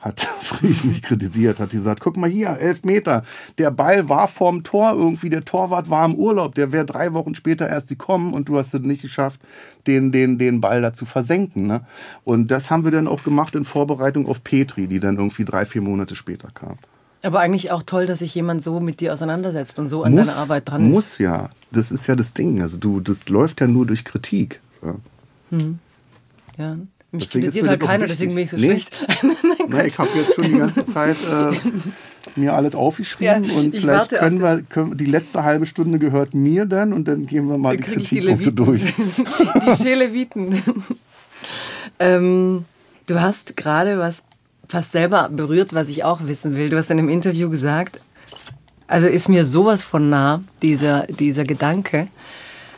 hat 0.00 0.20
Friedrich 0.42 0.84
mich 0.84 1.02
kritisiert, 1.02 1.60
hat 1.60 1.70
gesagt, 1.70 2.00
guck 2.00 2.16
mal 2.16 2.28
hier, 2.28 2.56
elf 2.58 2.82
Meter, 2.84 3.22
der 3.58 3.70
Ball 3.70 4.08
war 4.08 4.28
vorm 4.28 4.64
Tor 4.64 4.92
irgendwie, 4.94 5.28
der 5.28 5.44
Torwart 5.44 5.90
war 5.90 6.04
im 6.04 6.14
Urlaub, 6.14 6.54
der 6.54 6.72
wäre 6.72 6.84
drei 6.84 7.12
Wochen 7.12 7.34
später 7.34 7.68
erst 7.68 7.88
gekommen 7.88 8.32
und 8.32 8.48
du 8.48 8.56
hast 8.56 8.74
es 8.74 8.80
nicht 8.80 9.02
geschafft, 9.02 9.40
den, 9.86 10.10
den, 10.12 10.38
den 10.38 10.60
Ball 10.60 10.82
da 10.82 10.92
zu 10.92 11.04
versenken. 11.04 11.66
Ne? 11.66 11.86
Und 12.24 12.50
das 12.50 12.70
haben 12.70 12.84
wir 12.84 12.90
dann 12.90 13.08
auch 13.08 13.22
gemacht 13.22 13.54
in 13.54 13.64
Vorbereitung 13.64 14.26
auf 14.26 14.42
Petri, 14.42 14.86
die 14.86 15.00
dann 15.00 15.16
irgendwie 15.16 15.44
drei, 15.44 15.66
vier 15.66 15.82
Monate 15.82 16.16
später 16.16 16.50
kam. 16.52 16.78
Aber 17.22 17.40
eigentlich 17.40 17.70
auch 17.70 17.82
toll, 17.82 18.06
dass 18.06 18.20
sich 18.20 18.34
jemand 18.34 18.62
so 18.62 18.80
mit 18.80 19.00
dir 19.00 19.12
auseinandersetzt 19.12 19.78
und 19.78 19.88
so 19.88 20.04
an 20.04 20.12
muss, 20.12 20.26
deiner 20.26 20.38
Arbeit 20.38 20.68
dran 20.68 20.86
ist. 20.86 20.94
Muss 20.94 21.18
ja. 21.18 21.50
Das 21.70 21.92
ist 21.92 22.06
ja 22.06 22.16
das 22.16 22.32
Ding. 22.32 22.62
Also 22.62 22.78
du, 22.78 23.00
das 23.00 23.28
läuft 23.28 23.60
ja 23.60 23.66
nur 23.66 23.86
durch 23.86 24.04
Kritik. 24.04 24.60
So. 24.80 24.96
Hm. 25.50 25.78
Ja. 26.56 26.76
Mich 27.12 27.24
deswegen 27.24 27.42
kritisiert 27.42 27.68
halt 27.68 27.80
keiner, 27.80 28.06
deswegen 28.06 28.34
bin 28.34 28.44
ich 28.44 28.50
so 28.50 28.56
nee. 28.56 28.68
schlecht. 28.68 29.06
nee, 29.68 29.86
ich 29.86 29.98
habe 29.98 30.10
jetzt 30.14 30.34
schon 30.34 30.44
die 30.44 30.58
ganze 30.58 30.84
Zeit 30.84 31.16
äh, 31.30 31.56
mir 32.36 32.54
alles 32.54 32.74
aufgeschrieben 32.76 33.44
ja, 33.44 33.58
und 33.58 33.74
vielleicht 33.74 34.10
können 34.10 34.40
wir, 34.40 34.62
können, 34.62 34.96
die 34.96 35.06
letzte 35.06 35.42
halbe 35.42 35.66
Stunde 35.66 35.98
gehört 35.98 36.34
mir 36.34 36.66
dann 36.66 36.92
und 36.92 37.08
dann 37.08 37.26
gehen 37.26 37.48
wir 37.48 37.58
mal 37.58 37.76
dann 37.76 37.84
die 37.84 37.92
Kritikpunkte 37.92 38.44
die 38.50 38.54
durch. 38.54 38.84
die 38.84 39.82
Scheleviten. 39.82 40.62
ähm, 41.98 42.64
du 43.06 43.20
hast 43.20 43.56
gerade 43.56 43.98
was 43.98 44.22
fast 44.68 44.92
selber 44.92 45.28
berührt, 45.28 45.74
was 45.74 45.88
ich 45.88 46.04
auch 46.04 46.20
wissen 46.26 46.56
will. 46.56 46.68
Du 46.68 46.76
hast 46.76 46.90
in 46.90 46.98
einem 46.98 47.08
Interview 47.08 47.50
gesagt, 47.50 48.00
also 48.86 49.08
ist 49.08 49.28
mir 49.28 49.44
sowas 49.44 49.82
von 49.82 50.08
nah, 50.10 50.42
dieser, 50.62 51.06
dieser 51.08 51.44
Gedanke. 51.44 52.08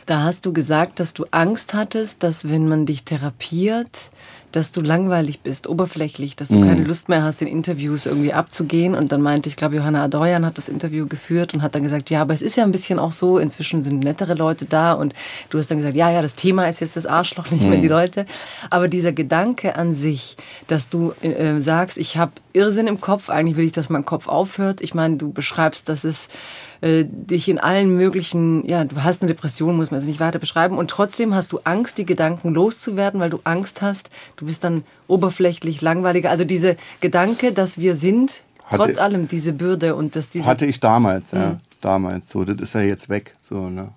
Da 0.05 0.23
hast 0.23 0.45
du 0.45 0.53
gesagt, 0.53 0.99
dass 0.99 1.13
du 1.13 1.25
Angst 1.31 1.73
hattest, 1.73 2.23
dass 2.23 2.49
wenn 2.49 2.67
man 2.67 2.85
dich 2.85 3.03
therapiert, 3.03 4.11
dass 4.53 4.71
du 4.71 4.81
langweilig 4.81 5.39
bist, 5.39 5.67
oberflächlich, 5.67 6.35
dass 6.35 6.49
du 6.49 6.57
mhm. 6.57 6.67
keine 6.67 6.83
Lust 6.83 7.09
mehr 7.09 7.23
hast, 7.23 7.41
in 7.41 7.47
Interviews 7.47 8.05
irgendwie 8.05 8.33
abzugehen. 8.33 8.93
Und 8.93 9.11
dann 9.11 9.19
meinte, 9.19 9.49
ich 9.49 9.55
glaube, 9.55 9.77
Johanna 9.77 10.03
Adorjan 10.03 10.45
hat 10.45 10.59
das 10.59 10.69
Interview 10.69 11.07
geführt 11.07 11.55
und 11.55 11.63
hat 11.63 11.73
dann 11.73 11.81
gesagt, 11.81 12.11
ja, 12.11 12.21
aber 12.21 12.35
es 12.35 12.43
ist 12.43 12.55
ja 12.55 12.63
ein 12.63 12.71
bisschen 12.71 12.99
auch 12.99 13.13
so, 13.13 13.39
inzwischen 13.39 13.81
sind 13.81 14.03
nettere 14.03 14.35
Leute 14.35 14.65
da 14.65 14.93
und 14.93 15.15
du 15.49 15.57
hast 15.57 15.71
dann 15.71 15.79
gesagt, 15.79 15.95
ja, 15.95 16.11
ja, 16.11 16.21
das 16.21 16.35
Thema 16.35 16.69
ist 16.69 16.81
jetzt 16.81 16.95
das 16.95 17.07
Arschloch, 17.07 17.49
nicht 17.49 17.63
mehr 17.63 17.79
die 17.79 17.85
mhm. 17.85 17.89
Leute. 17.89 18.25
Aber 18.69 18.87
dieser 18.87 19.11
Gedanke 19.11 19.75
an 19.75 19.95
sich, 19.95 20.37
dass 20.67 20.87
du 20.87 21.13
äh, 21.21 21.59
sagst, 21.59 21.97
ich 21.97 22.17
habe 22.17 22.33
Irrsinn 22.53 22.87
im 22.87 23.01
Kopf, 23.01 23.29
eigentlich 23.29 23.57
will 23.57 23.65
ich, 23.65 23.71
dass 23.71 23.89
mein 23.89 24.05
Kopf 24.05 24.27
aufhört. 24.27 24.81
Ich 24.81 24.93
meine, 24.93 25.17
du 25.17 25.31
beschreibst, 25.31 25.89
dass 25.89 26.03
es 26.03 26.29
äh, 26.81 27.03
dich 27.05 27.49
in 27.49 27.59
allen 27.59 27.95
möglichen, 27.95 28.65
ja, 28.67 28.85
du 28.85 29.03
hast 29.03 29.21
eine 29.21 29.27
Depression, 29.27 29.75
muss 29.75 29.91
man 29.91 29.99
es 29.99 30.07
nicht 30.07 30.19
weiter 30.19 30.39
beschreiben, 30.39 30.77
und 30.77 30.89
trotzdem 30.89 31.33
hast 31.33 31.51
du 31.51 31.59
Angst, 31.63 31.97
die 31.97 32.05
Gedanken 32.05 32.53
loszuwerden, 32.53 33.19
weil 33.19 33.29
du 33.29 33.39
Angst 33.43 33.81
hast, 33.81 34.11
du 34.35 34.45
bist 34.45 34.63
dann 34.63 34.83
oberflächlich, 35.07 35.81
langweiliger. 35.81 36.29
Also 36.29 36.45
diese 36.45 36.77
Gedanke, 37.01 37.51
dass 37.51 37.79
wir 37.79 37.95
sind, 37.95 38.43
hatte, 38.65 38.77
trotz 38.77 38.97
allem 38.97 39.27
diese 39.27 39.53
Bürde 39.53 39.95
und 39.95 40.15
dass 40.15 40.29
diese... 40.29 40.45
Hatte 40.45 40.65
ich 40.65 40.79
damals, 40.79 41.31
ja, 41.31 41.51
mhm. 41.51 41.59
damals. 41.81 42.29
So, 42.29 42.45
das 42.45 42.59
ist 42.59 42.75
ja 42.75 42.81
jetzt 42.81 43.09
weg, 43.09 43.35
so, 43.41 43.69
ne. 43.69 43.89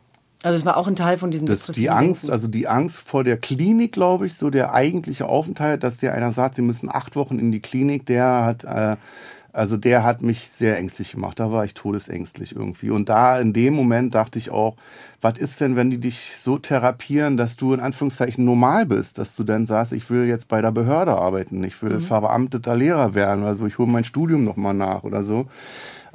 Also 0.46 0.60
es 0.60 0.64
war 0.64 0.76
auch 0.76 0.86
ein 0.86 0.94
Teil 0.94 1.18
von 1.18 1.32
diesen 1.32 1.48
das, 1.48 1.66
Die 1.66 1.90
Angst, 1.90 2.22
Denken. 2.22 2.32
also 2.32 2.46
die 2.46 2.68
Angst 2.68 2.98
vor 2.98 3.24
der 3.24 3.36
Klinik, 3.36 3.90
glaube 3.90 4.26
ich, 4.26 4.34
so 4.34 4.48
der 4.48 4.72
eigentliche 4.72 5.26
Aufenthalt, 5.26 5.82
dass 5.82 5.96
dir 5.96 6.14
einer 6.14 6.30
sagt, 6.30 6.54
sie 6.54 6.62
müssen 6.62 6.88
acht 6.88 7.16
Wochen 7.16 7.40
in 7.40 7.50
die 7.50 7.58
Klinik, 7.58 8.06
der 8.06 8.44
hat 8.44 8.62
äh, 8.62 8.94
also 9.52 9.76
der 9.76 10.04
hat 10.04 10.20
mich 10.22 10.50
sehr 10.50 10.76
ängstlich 10.76 11.12
gemacht. 11.12 11.40
Da 11.40 11.50
war 11.50 11.64
ich 11.64 11.74
todesängstlich 11.74 12.54
irgendwie. 12.54 12.90
Und 12.90 13.08
da 13.08 13.40
in 13.40 13.54
dem 13.54 13.74
Moment 13.74 14.14
dachte 14.14 14.38
ich 14.38 14.50
auch, 14.50 14.76
was 15.20 15.38
ist 15.38 15.60
denn, 15.62 15.74
wenn 15.74 15.90
die 15.90 15.98
dich 15.98 16.36
so 16.36 16.58
therapieren, 16.58 17.38
dass 17.38 17.56
du 17.56 17.72
in 17.72 17.80
Anführungszeichen 17.80 18.44
normal 18.44 18.84
bist, 18.84 19.18
dass 19.18 19.34
du 19.34 19.44
dann 19.44 19.64
sagst, 19.64 19.94
ich 19.94 20.10
will 20.10 20.26
jetzt 20.26 20.48
bei 20.48 20.60
der 20.60 20.72
Behörde 20.72 21.16
arbeiten, 21.16 21.64
ich 21.64 21.82
will 21.82 21.94
mhm. 21.94 22.00
verbeamteter 22.02 22.76
Lehrer 22.76 23.14
werden, 23.14 23.44
also 23.44 23.66
ich 23.66 23.78
hole 23.78 23.90
mein 23.90 24.04
Studium 24.04 24.44
nochmal 24.44 24.74
nach 24.74 25.04
oder 25.04 25.22
so. 25.22 25.46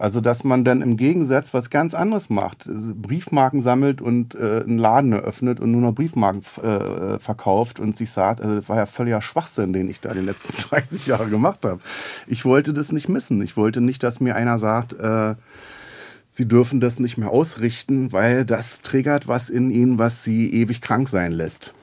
Also, 0.02 0.20
dass 0.20 0.44
man 0.44 0.66
dann 0.66 0.82
im 0.82 0.98
Gegensatz 0.98 1.54
was 1.54 1.70
ganz 1.70 1.94
anderes 1.94 2.32
macht. 2.32 2.68
Also 2.68 2.92
Briefmarken 2.96 3.62
sammelt 3.62 4.02
und 4.02 4.34
äh, 4.34 4.64
einen 4.66 4.80
Laden 4.80 5.14
eröffnet 5.14 5.60
und 5.60 5.72
nur 5.72 5.82
noch 5.82 5.94
Briefmarken 5.94 6.42
äh, 6.64 7.20
verkauft 7.20 7.80
und 7.80 7.96
sich 7.96 8.10
sagt, 8.10 8.42
also 8.42 8.56
das 8.56 8.68
war 8.68 8.78
ja 8.78 8.88
völliger 8.88 9.22
Schwachsinn, 9.22 9.74
den 9.74 9.88
ich 9.92 10.02
da 10.02 10.16
die 10.16 10.22
letzten 10.22 10.58
30 10.58 11.06
Jahre 11.06 11.30
gemacht 11.30 11.60
habe. 11.64 11.82
Ich 12.26 12.46
wollte 12.46 12.74
das 12.74 12.92
nicht 12.92 13.10
missen. 13.10 13.44
Ich 13.44 13.56
wollte 13.58 13.80
nicht, 13.80 14.02
dass 14.02 14.20
mir 14.20 14.36
einer 14.36 14.58
sagt, 14.58 14.94
äh, 14.94 15.36
sie 16.32 16.48
dürfen 16.48 16.80
das 16.80 17.00
nicht 17.00 17.20
mehr 17.20 17.30
ausrichten, 17.30 18.12
weil 18.12 18.44
das 18.44 18.82
triggert 18.82 19.28
was 19.28 19.52
in 19.52 19.70
ihnen, 19.70 20.00
was 20.00 20.24
sie 20.24 20.52
ewig 20.52 20.82
krank 20.82 21.10
sein 21.10 21.32
lässt. 21.32 21.76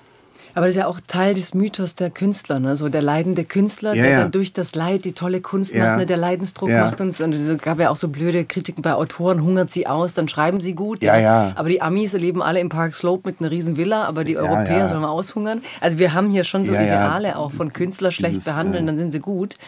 Aber 0.59 0.67
das 0.67 0.75
ist 0.75 0.81
ja 0.81 0.89
auch 0.89 0.99
Teil 1.07 1.35
des 1.35 1.55
Mythos 1.55 1.95
der 1.95 2.11
Künstler, 2.11 2.59
ne? 2.59 2.75
so 2.75 2.89
der 2.89 3.01
leidende 3.01 3.45
Künstler, 3.45 3.95
ja, 3.95 4.03
der 4.03 4.11
ja. 4.11 4.21
dann 4.23 4.33
durch 4.33 4.53
das 4.53 4.75
Leid 4.75 5.05
die 5.05 5.13
tolle 5.13 5.41
Kunst 5.41 5.73
ja. 5.73 5.85
macht, 5.85 5.99
ne? 5.99 6.07
der 6.07 6.17
Leidensdruck 6.17 6.69
macht. 6.69 7.01
Und, 7.01 7.21
und 7.21 7.33
es 7.33 7.63
gab 7.63 7.79
ja 7.79 7.91
auch 7.91 7.97
so 7.97 8.09
blöde 8.09 8.45
Kritiken 8.45 8.83
bei 8.83 8.93
Autoren, 8.93 9.45
hungert 9.45 9.71
sie 9.71 9.87
aus, 9.87 10.15
dann 10.15 10.27
schreiben 10.27 10.59
sie 10.59 10.75
gut. 10.75 11.01
Ja, 11.01 11.17
ja. 11.17 11.53
Aber 11.55 11.69
die 11.69 11.81
Amis 11.81 12.13
leben 12.15 12.43
alle 12.43 12.59
im 12.59 12.71
Park 12.71 12.97
Slope 12.97 13.31
mit 13.31 13.41
einer 13.41 13.53
riesen 13.53 13.77
Villa, 13.77 14.07
aber 14.07 14.25
die 14.25 14.37
Europäer 14.37 14.89
sollen 14.89 15.03
mal 15.03 15.11
aushungern. 15.11 15.63
Also 15.81 15.99
wir 15.99 16.13
haben 16.13 16.29
hier 16.33 16.43
schon 16.43 16.67
so 16.67 16.73
Ideale 16.73 17.37
auch 17.37 17.53
von 17.53 17.73
Künstler 17.73 18.11
schlecht 18.11 18.39
Dieses, 18.39 18.45
behandeln, 18.47 18.85
dann 18.89 18.99
sind 18.99 19.13
sie 19.13 19.21
gut. 19.21 19.59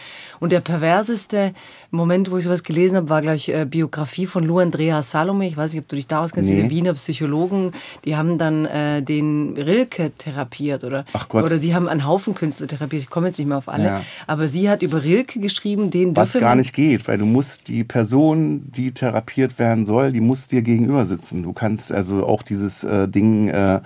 Und 0.41 0.51
der 0.51 0.59
perverseste 0.59 1.53
Moment, 1.91 2.31
wo 2.31 2.37
ich 2.37 2.45
sowas 2.45 2.63
gelesen 2.63 2.97
habe, 2.97 3.09
war, 3.09 3.21
glaube 3.21 3.35
ich, 3.35 3.53
äh, 3.53 3.65
Biografie 3.65 4.25
von 4.25 4.43
Lou 4.43 4.57
Andreas 4.57 5.11
Salome. 5.11 5.45
Ich 5.45 5.55
weiß 5.55 5.71
nicht, 5.71 5.83
ob 5.83 5.87
du 5.87 5.95
dich 5.95 6.07
da 6.07 6.23
auskennst, 6.23 6.49
nee. 6.49 6.55
diese 6.55 6.69
Wiener 6.69 6.93
Psychologen. 6.95 7.73
Die 8.05 8.15
haben 8.15 8.39
dann 8.39 8.65
äh, 8.65 9.03
den 9.03 9.55
Rilke 9.55 10.11
therapiert 10.17 10.83
oder, 10.83 11.05
oder 11.31 11.59
sie 11.59 11.75
haben 11.75 11.87
einen 11.87 12.07
Haufen 12.07 12.33
Künstler 12.33 12.67
therapiert. 12.67 13.03
Ich 13.03 13.09
komme 13.11 13.27
jetzt 13.27 13.37
nicht 13.37 13.47
mehr 13.47 13.59
auf 13.59 13.69
alle. 13.69 13.85
Ja. 13.85 14.01
Aber 14.25 14.47
sie 14.47 14.67
hat 14.67 14.81
über 14.81 15.03
Rilke 15.03 15.39
geschrieben, 15.39 15.91
den 15.91 16.17
Was 16.17 16.33
gar 16.33 16.55
nicht 16.55 16.73
geht, 16.73 17.07
weil 17.07 17.19
du 17.19 17.25
musst 17.25 17.67
die 17.67 17.83
Person, 17.83 18.71
die 18.71 18.93
therapiert 18.93 19.59
werden 19.59 19.85
soll, 19.85 20.11
die 20.11 20.21
muss 20.21 20.47
dir 20.47 20.63
gegenüber 20.63 21.05
sitzen. 21.05 21.43
Du 21.43 21.53
kannst 21.53 21.91
also 21.91 22.25
auch 22.25 22.41
dieses 22.41 22.83
äh, 22.83 23.07
Ding, 23.07 23.49
äh, 23.49 23.81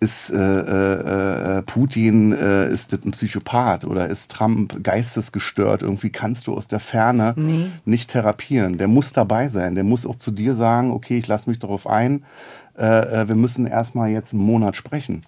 ist 0.00 0.30
äh, 0.30 0.36
äh, 0.36 1.58
äh, 1.58 1.62
Putin, 1.62 2.32
äh, 2.32 2.70
ist 2.70 2.92
das 2.92 3.04
ein 3.04 3.10
Psychopath 3.10 3.84
oder 3.84 4.06
ist 4.06 4.30
Trump 4.30 4.82
geistesgestört? 4.82 5.82
Irgendwie 5.82 6.10
kannst 6.10 6.46
du 6.46 6.54
aus 6.54 6.68
der 6.68 6.78
Ferne 6.78 7.34
nee. 7.36 7.70
nicht 7.84 8.10
therapieren. 8.10 8.78
Der 8.78 8.86
muss 8.86 9.12
dabei 9.12 9.48
sein. 9.48 9.74
Der 9.74 9.84
muss 9.84 10.06
auch 10.06 10.16
zu 10.16 10.30
dir 10.30 10.54
sagen, 10.54 10.92
okay, 10.92 11.18
ich 11.18 11.26
lasse 11.26 11.50
mich 11.50 11.58
darauf 11.58 11.86
ein. 11.88 12.24
Äh, 12.78 13.22
äh, 13.22 13.28
wir 13.28 13.34
müssen 13.34 13.66
erstmal 13.66 14.10
jetzt 14.10 14.32
einen 14.32 14.42
Monat 14.42 14.76
sprechen. 14.76 15.24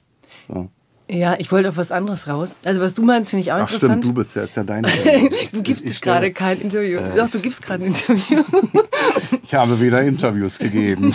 So. 0.47 0.69
Ja, 1.13 1.35
ich 1.39 1.51
wollte 1.51 1.69
auf 1.71 1.77
was 1.77 1.91
anderes 1.91 2.29
raus. 2.29 2.57
Also 2.65 2.81
was 2.81 2.95
du 2.95 3.03
meinst, 3.03 3.31
finde 3.31 3.41
ich 3.41 3.51
auch 3.51 3.57
Ach, 3.57 3.63
interessant. 3.63 4.05
Stimmt, 4.05 4.05
du 4.05 4.13
bist 4.13 4.37
ja, 4.37 4.43
ist 4.43 4.57
ja 4.57 4.63
deine. 4.63 4.89
du 5.53 5.63
gibst 5.63 6.03
gerade 6.03 6.33
kein 6.33 6.61
Interview. 6.61 6.99
Äh, 6.99 7.17
Doch, 7.17 7.29
du 7.29 7.41
gibst 7.41 7.63
gerade 7.63 7.83
ein 7.83 7.89
Interview. 7.89 8.45
ich 9.43 9.53
habe 9.55 9.81
wieder 9.81 10.03
Interviews 10.03 10.59
gegeben. 10.59 11.13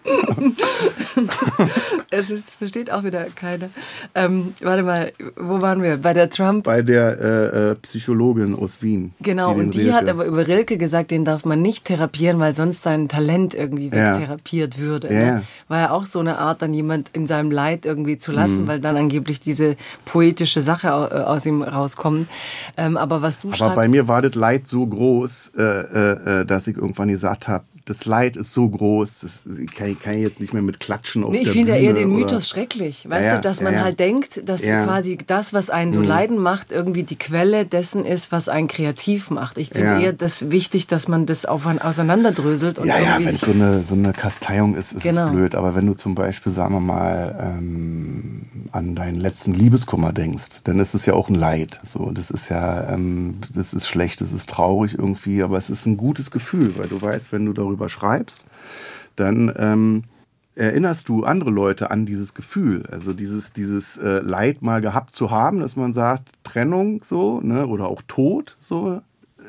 es 2.09 2.29
ist, 2.29 2.51
versteht 2.51 2.89
auch 2.89 3.03
wieder 3.03 3.25
keiner. 3.35 3.69
Ähm, 4.13 4.53
warte 4.61 4.83
mal, 4.83 5.11
wo 5.35 5.61
waren 5.61 5.83
wir? 5.83 5.97
Bei 5.97 6.13
der 6.13 6.29
Trump? 6.29 6.63
Bei 6.63 6.81
der 6.81 7.19
äh, 7.19 7.71
äh, 7.71 7.75
Psychologin 7.75 8.55
aus 8.55 8.81
Wien. 8.81 9.13
Genau, 9.19 9.53
die 9.53 9.59
und 9.59 9.75
die 9.75 9.81
Rilke. 9.81 9.93
hat 9.93 10.07
aber 10.07 10.23
über 10.23 10.47
Rilke 10.47 10.77
gesagt, 10.77 11.11
den 11.11 11.25
darf 11.25 11.43
man 11.43 11.61
nicht 11.61 11.83
therapieren, 11.83 12.39
weil 12.39 12.53
sonst 12.53 12.83
sein 12.83 13.09
Talent 13.09 13.53
irgendwie 13.55 13.89
ja. 13.89 14.17
therapiert 14.17 14.79
würde. 14.79 15.13
Ja. 15.13 15.19
Ne? 15.19 15.43
War 15.67 15.79
ja 15.79 15.91
auch 15.91 16.05
so 16.05 16.19
eine 16.19 16.37
Art, 16.37 16.61
dann 16.61 16.73
jemand 16.73 17.09
in 17.11 17.27
seinem 17.27 17.51
Leid 17.51 17.85
irgendwie 17.85 18.17
zu 18.17 18.31
lassen, 18.31 18.63
mhm. 18.63 18.67
weil 18.67 18.84
dann 18.85 18.97
angeblich 18.97 19.39
diese 19.39 19.75
poetische 20.05 20.61
Sache 20.61 20.87
äh, 20.87 20.91
aus 20.91 21.45
ihm 21.45 21.61
rauskommt. 21.61 22.27
Ähm, 22.77 22.97
aber 22.97 23.21
was 23.21 23.39
du 23.39 23.49
Aber 23.49 23.57
schreibst, 23.57 23.75
bei 23.75 23.87
mir 23.87 24.07
war 24.07 24.21
das 24.21 24.35
Leid 24.35 24.67
so 24.67 24.85
groß, 24.85 25.51
äh, 25.57 25.61
äh, 25.61 26.41
äh 26.41 26.45
dass 26.45 26.67
ich 26.67 26.77
irgendwann 26.77 27.09
gesagt 27.09 27.47
habe, 27.47 27.65
das 27.85 28.05
Leid 28.05 28.35
ist 28.35 28.53
so 28.53 28.67
groß, 28.67 29.19
das 29.21 29.43
kann, 29.75 29.97
kann 29.99 30.15
ich 30.15 30.21
jetzt 30.21 30.39
nicht 30.39 30.53
mehr 30.53 30.63
mit 30.63 30.79
klatschen 30.79 31.23
auf 31.23 31.31
nee, 31.31 31.39
Ich 31.39 31.51
finde 31.51 31.73
ja 31.73 31.77
eher 31.77 31.93
den 31.93 32.09
Mythos 32.09 32.31
oder? 32.31 32.41
schrecklich, 32.41 33.07
weißt 33.07 33.25
ja, 33.25 33.35
du, 33.35 33.41
dass 33.41 33.61
man 33.61 33.75
ja, 33.75 33.83
halt 33.83 33.99
denkt, 33.99 34.41
dass 34.47 34.63
quasi 34.63 35.17
das, 35.25 35.53
was 35.53 35.69
einen 35.69 35.93
so 35.93 35.99
mhm. 35.99 36.07
leiden 36.07 36.37
macht, 36.37 36.71
irgendwie 36.71 37.03
die 37.03 37.15
Quelle 37.15 37.65
dessen 37.65 38.03
ist, 38.03 38.31
was 38.31 38.49
einen 38.49 38.67
kreativ 38.67 39.29
macht. 39.29 39.57
Ich 39.57 39.69
finde 39.69 40.01
eher 40.01 40.13
das 40.13 40.49
wichtig, 40.49 40.87
dass 40.87 41.07
man 41.07 41.25
das 41.25 41.45
auseinanderdröselt. 41.45 42.79
Und 42.79 42.87
ja, 42.87 42.99
ja, 42.99 43.17
wenn 43.19 43.35
es 43.35 43.41
so 43.41 43.51
eine, 43.51 43.83
so 43.83 43.95
eine 43.95 44.13
Kasteiung 44.13 44.75
ist, 44.75 44.93
ist 44.93 45.03
genau. 45.03 45.27
es 45.27 45.31
blöd. 45.31 45.55
Aber 45.55 45.75
wenn 45.75 45.85
du 45.85 45.93
zum 45.93 46.15
Beispiel, 46.15 46.51
sagen 46.51 46.73
wir 46.73 46.79
mal, 46.79 47.35
ähm, 47.39 48.45
an 48.71 48.95
deinen 48.95 49.17
letzten 49.17 49.53
Liebeskummer 49.53 50.11
denkst, 50.11 50.61
dann 50.63 50.79
ist 50.79 50.95
es 50.95 51.05
ja 51.05 51.13
auch 51.13 51.29
ein 51.29 51.35
Leid. 51.35 51.79
So, 51.83 52.11
das 52.11 52.29
ist 52.29 52.49
ja, 52.49 52.89
ähm, 52.89 53.35
das 53.53 53.73
ist 53.73 53.87
schlecht, 53.87 54.21
das 54.21 54.31
ist 54.31 54.49
traurig 54.49 54.97
irgendwie, 54.97 55.43
aber 55.43 55.57
es 55.57 55.69
ist 55.69 55.85
ein 55.85 55.97
gutes 55.97 56.31
Gefühl, 56.31 56.77
weil 56.77 56.87
du 56.87 57.01
weißt, 57.01 57.31
wenn 57.31 57.45
du 57.45 57.53
darüber 57.53 57.74
darüber 57.75 57.89
schreibst, 57.89 58.45
dann 59.15 59.53
ähm, 59.57 60.03
erinnerst 60.55 61.09
du 61.09 61.23
andere 61.23 61.49
Leute 61.49 61.91
an 61.91 62.05
dieses 62.05 62.33
Gefühl, 62.33 62.85
also 62.91 63.13
dieses, 63.13 63.53
dieses 63.53 63.97
äh, 63.97 64.19
Leid 64.19 64.61
mal 64.61 64.81
gehabt 64.81 65.13
zu 65.13 65.29
haben, 65.29 65.59
dass 65.59 65.75
man 65.75 65.93
sagt, 65.93 66.31
Trennung 66.43 67.03
so, 67.03 67.41
ne, 67.41 67.67
oder 67.67 67.87
auch 67.87 68.01
Tod 68.07 68.57
so, 68.61 69.01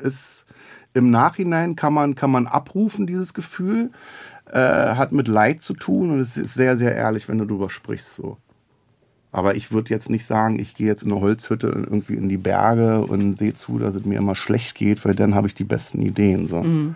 ist 0.03 0.45
im 0.93 1.11
Nachhinein 1.11 1.75
kann 1.75 1.93
man, 1.93 2.15
kann 2.15 2.31
man 2.31 2.47
abrufen, 2.47 3.07
dieses 3.07 3.33
Gefühl, 3.33 3.91
äh, 4.51 4.59
hat 4.59 5.11
mit 5.11 5.27
Leid 5.27 5.61
zu 5.61 5.73
tun 5.73 6.11
und 6.11 6.19
es 6.19 6.37
ist 6.37 6.53
sehr, 6.53 6.75
sehr 6.77 6.95
ehrlich, 6.95 7.29
wenn 7.29 7.37
du 7.37 7.45
darüber 7.45 7.69
sprichst 7.69 8.15
so. 8.15 8.37
Aber 9.31 9.55
ich 9.55 9.71
würde 9.71 9.93
jetzt 9.93 10.09
nicht 10.09 10.25
sagen, 10.25 10.57
ich 10.57 10.73
gehe 10.73 10.87
jetzt 10.87 11.03
in 11.03 11.11
eine 11.11 11.21
Holzhütte 11.21 11.67
irgendwie 11.67 12.15
in 12.15 12.29
die 12.29 12.37
Berge 12.37 13.05
und 13.05 13.37
sehe 13.37 13.53
zu, 13.53 13.77
dass 13.77 13.95
es 13.95 14.05
mir 14.05 14.17
immer 14.17 14.35
schlecht 14.35 14.75
geht, 14.75 15.05
weil 15.05 15.15
dann 15.15 15.35
habe 15.35 15.47
ich 15.47 15.53
die 15.53 15.65
besten 15.65 16.01
Ideen. 16.01 16.47
So. 16.47 16.63
Mhm. 16.63 16.95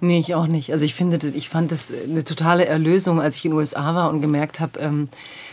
Nee, 0.00 0.18
ich 0.18 0.34
auch 0.34 0.46
nicht. 0.46 0.72
Also 0.72 0.84
ich 0.84 0.94
finde, 0.94 1.18
ich 1.28 1.48
fand 1.48 1.72
das 1.72 1.90
eine 1.90 2.22
totale 2.22 2.66
Erlösung, 2.66 3.20
als 3.20 3.36
ich 3.36 3.44
in 3.46 3.52
den 3.52 3.58
USA 3.58 3.94
war 3.94 4.10
und 4.10 4.20
gemerkt 4.20 4.60
habe, 4.60 4.78
ähm, 4.78 5.08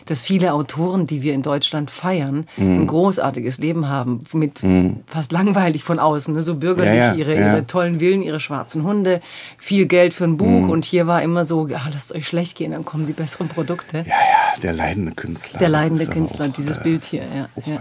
dass 0.06 0.22
viele 0.22 0.54
Autoren, 0.54 1.08
die 1.08 1.22
wir 1.22 1.34
in 1.34 1.42
Deutschland 1.42 1.90
feiern, 1.90 2.46
mm. 2.58 2.82
ein 2.82 2.88
großartiges 2.88 3.58
Leben 3.60 3.88
haben, 3.88 4.20
mit 4.34 4.62
mm. 4.62 4.98
fast 5.08 5.32
langweilig 5.32 5.84
von 5.84 5.98
außen, 6.00 6.34
ne? 6.34 6.42
so 6.42 6.56
bürgerlich, 6.56 6.96
ja, 6.96 7.12
ja, 7.12 7.14
ihre, 7.14 7.36
ja. 7.36 7.54
ihre 7.54 7.68
tollen 7.68 8.00
Villen, 8.00 8.22
ihre 8.22 8.42
schwarzen 8.42 8.84
Hunde, 8.84 9.22
viel 9.58 9.86
Geld 9.86 10.14
für 10.14 10.26
ein 10.26 10.36
Buch 10.36 10.68
mm. 10.68 10.70
und 10.70 10.84
hier 10.84 11.08
war 11.08 11.22
immer 11.22 11.46
so, 11.46 11.70
ah, 11.74 11.90
lasst 11.94 12.14
euch 12.14 12.28
schlecht 12.28 12.58
gehen, 12.58 12.72
dann 12.72 12.84
kommen 12.84 13.08
die 13.08 13.14
besseren 13.14 13.48
Produkte. 13.48 14.00
Ja, 14.00 14.04
ja, 14.06 14.60
der 14.62 14.74
leidende 14.74 15.14
Künstler. 15.14 15.60
Der 15.60 15.70
leidende 15.70 16.08
Künstler, 16.08 16.48
auch, 16.48 16.54
dieses 16.54 16.78
äh, 16.78 16.84
Bild 16.84 17.06
hier, 17.06 17.24
ja. 17.24 17.50
ja. 17.66 17.80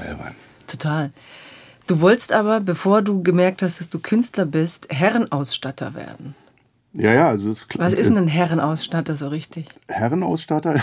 Total. 0.69 1.11
Du 1.89 2.01
wolltest 2.01 2.33
aber, 2.33 2.61
bevor 2.61 3.03
du 3.03 3.23
gemerkt 3.23 3.63
hast, 3.63 3.81
dass 3.81 3.91
du 3.91 3.99
Künstler 3.99 4.47
bist, 4.47 4.87
Herrenausstatter 4.91 5.95
werden. 5.95 6.37
Ja, 6.95 7.15
ja, 7.15 7.29
also 7.29 7.51
ist 7.51 7.67
Was 7.79 7.95
ist 7.95 8.11
denn 8.11 8.19
ein 8.19 8.29
Herrenausstatter 8.29 9.17
so 9.17 9.29
richtig? 9.29 9.67
Herrenausstatter? 9.89 10.75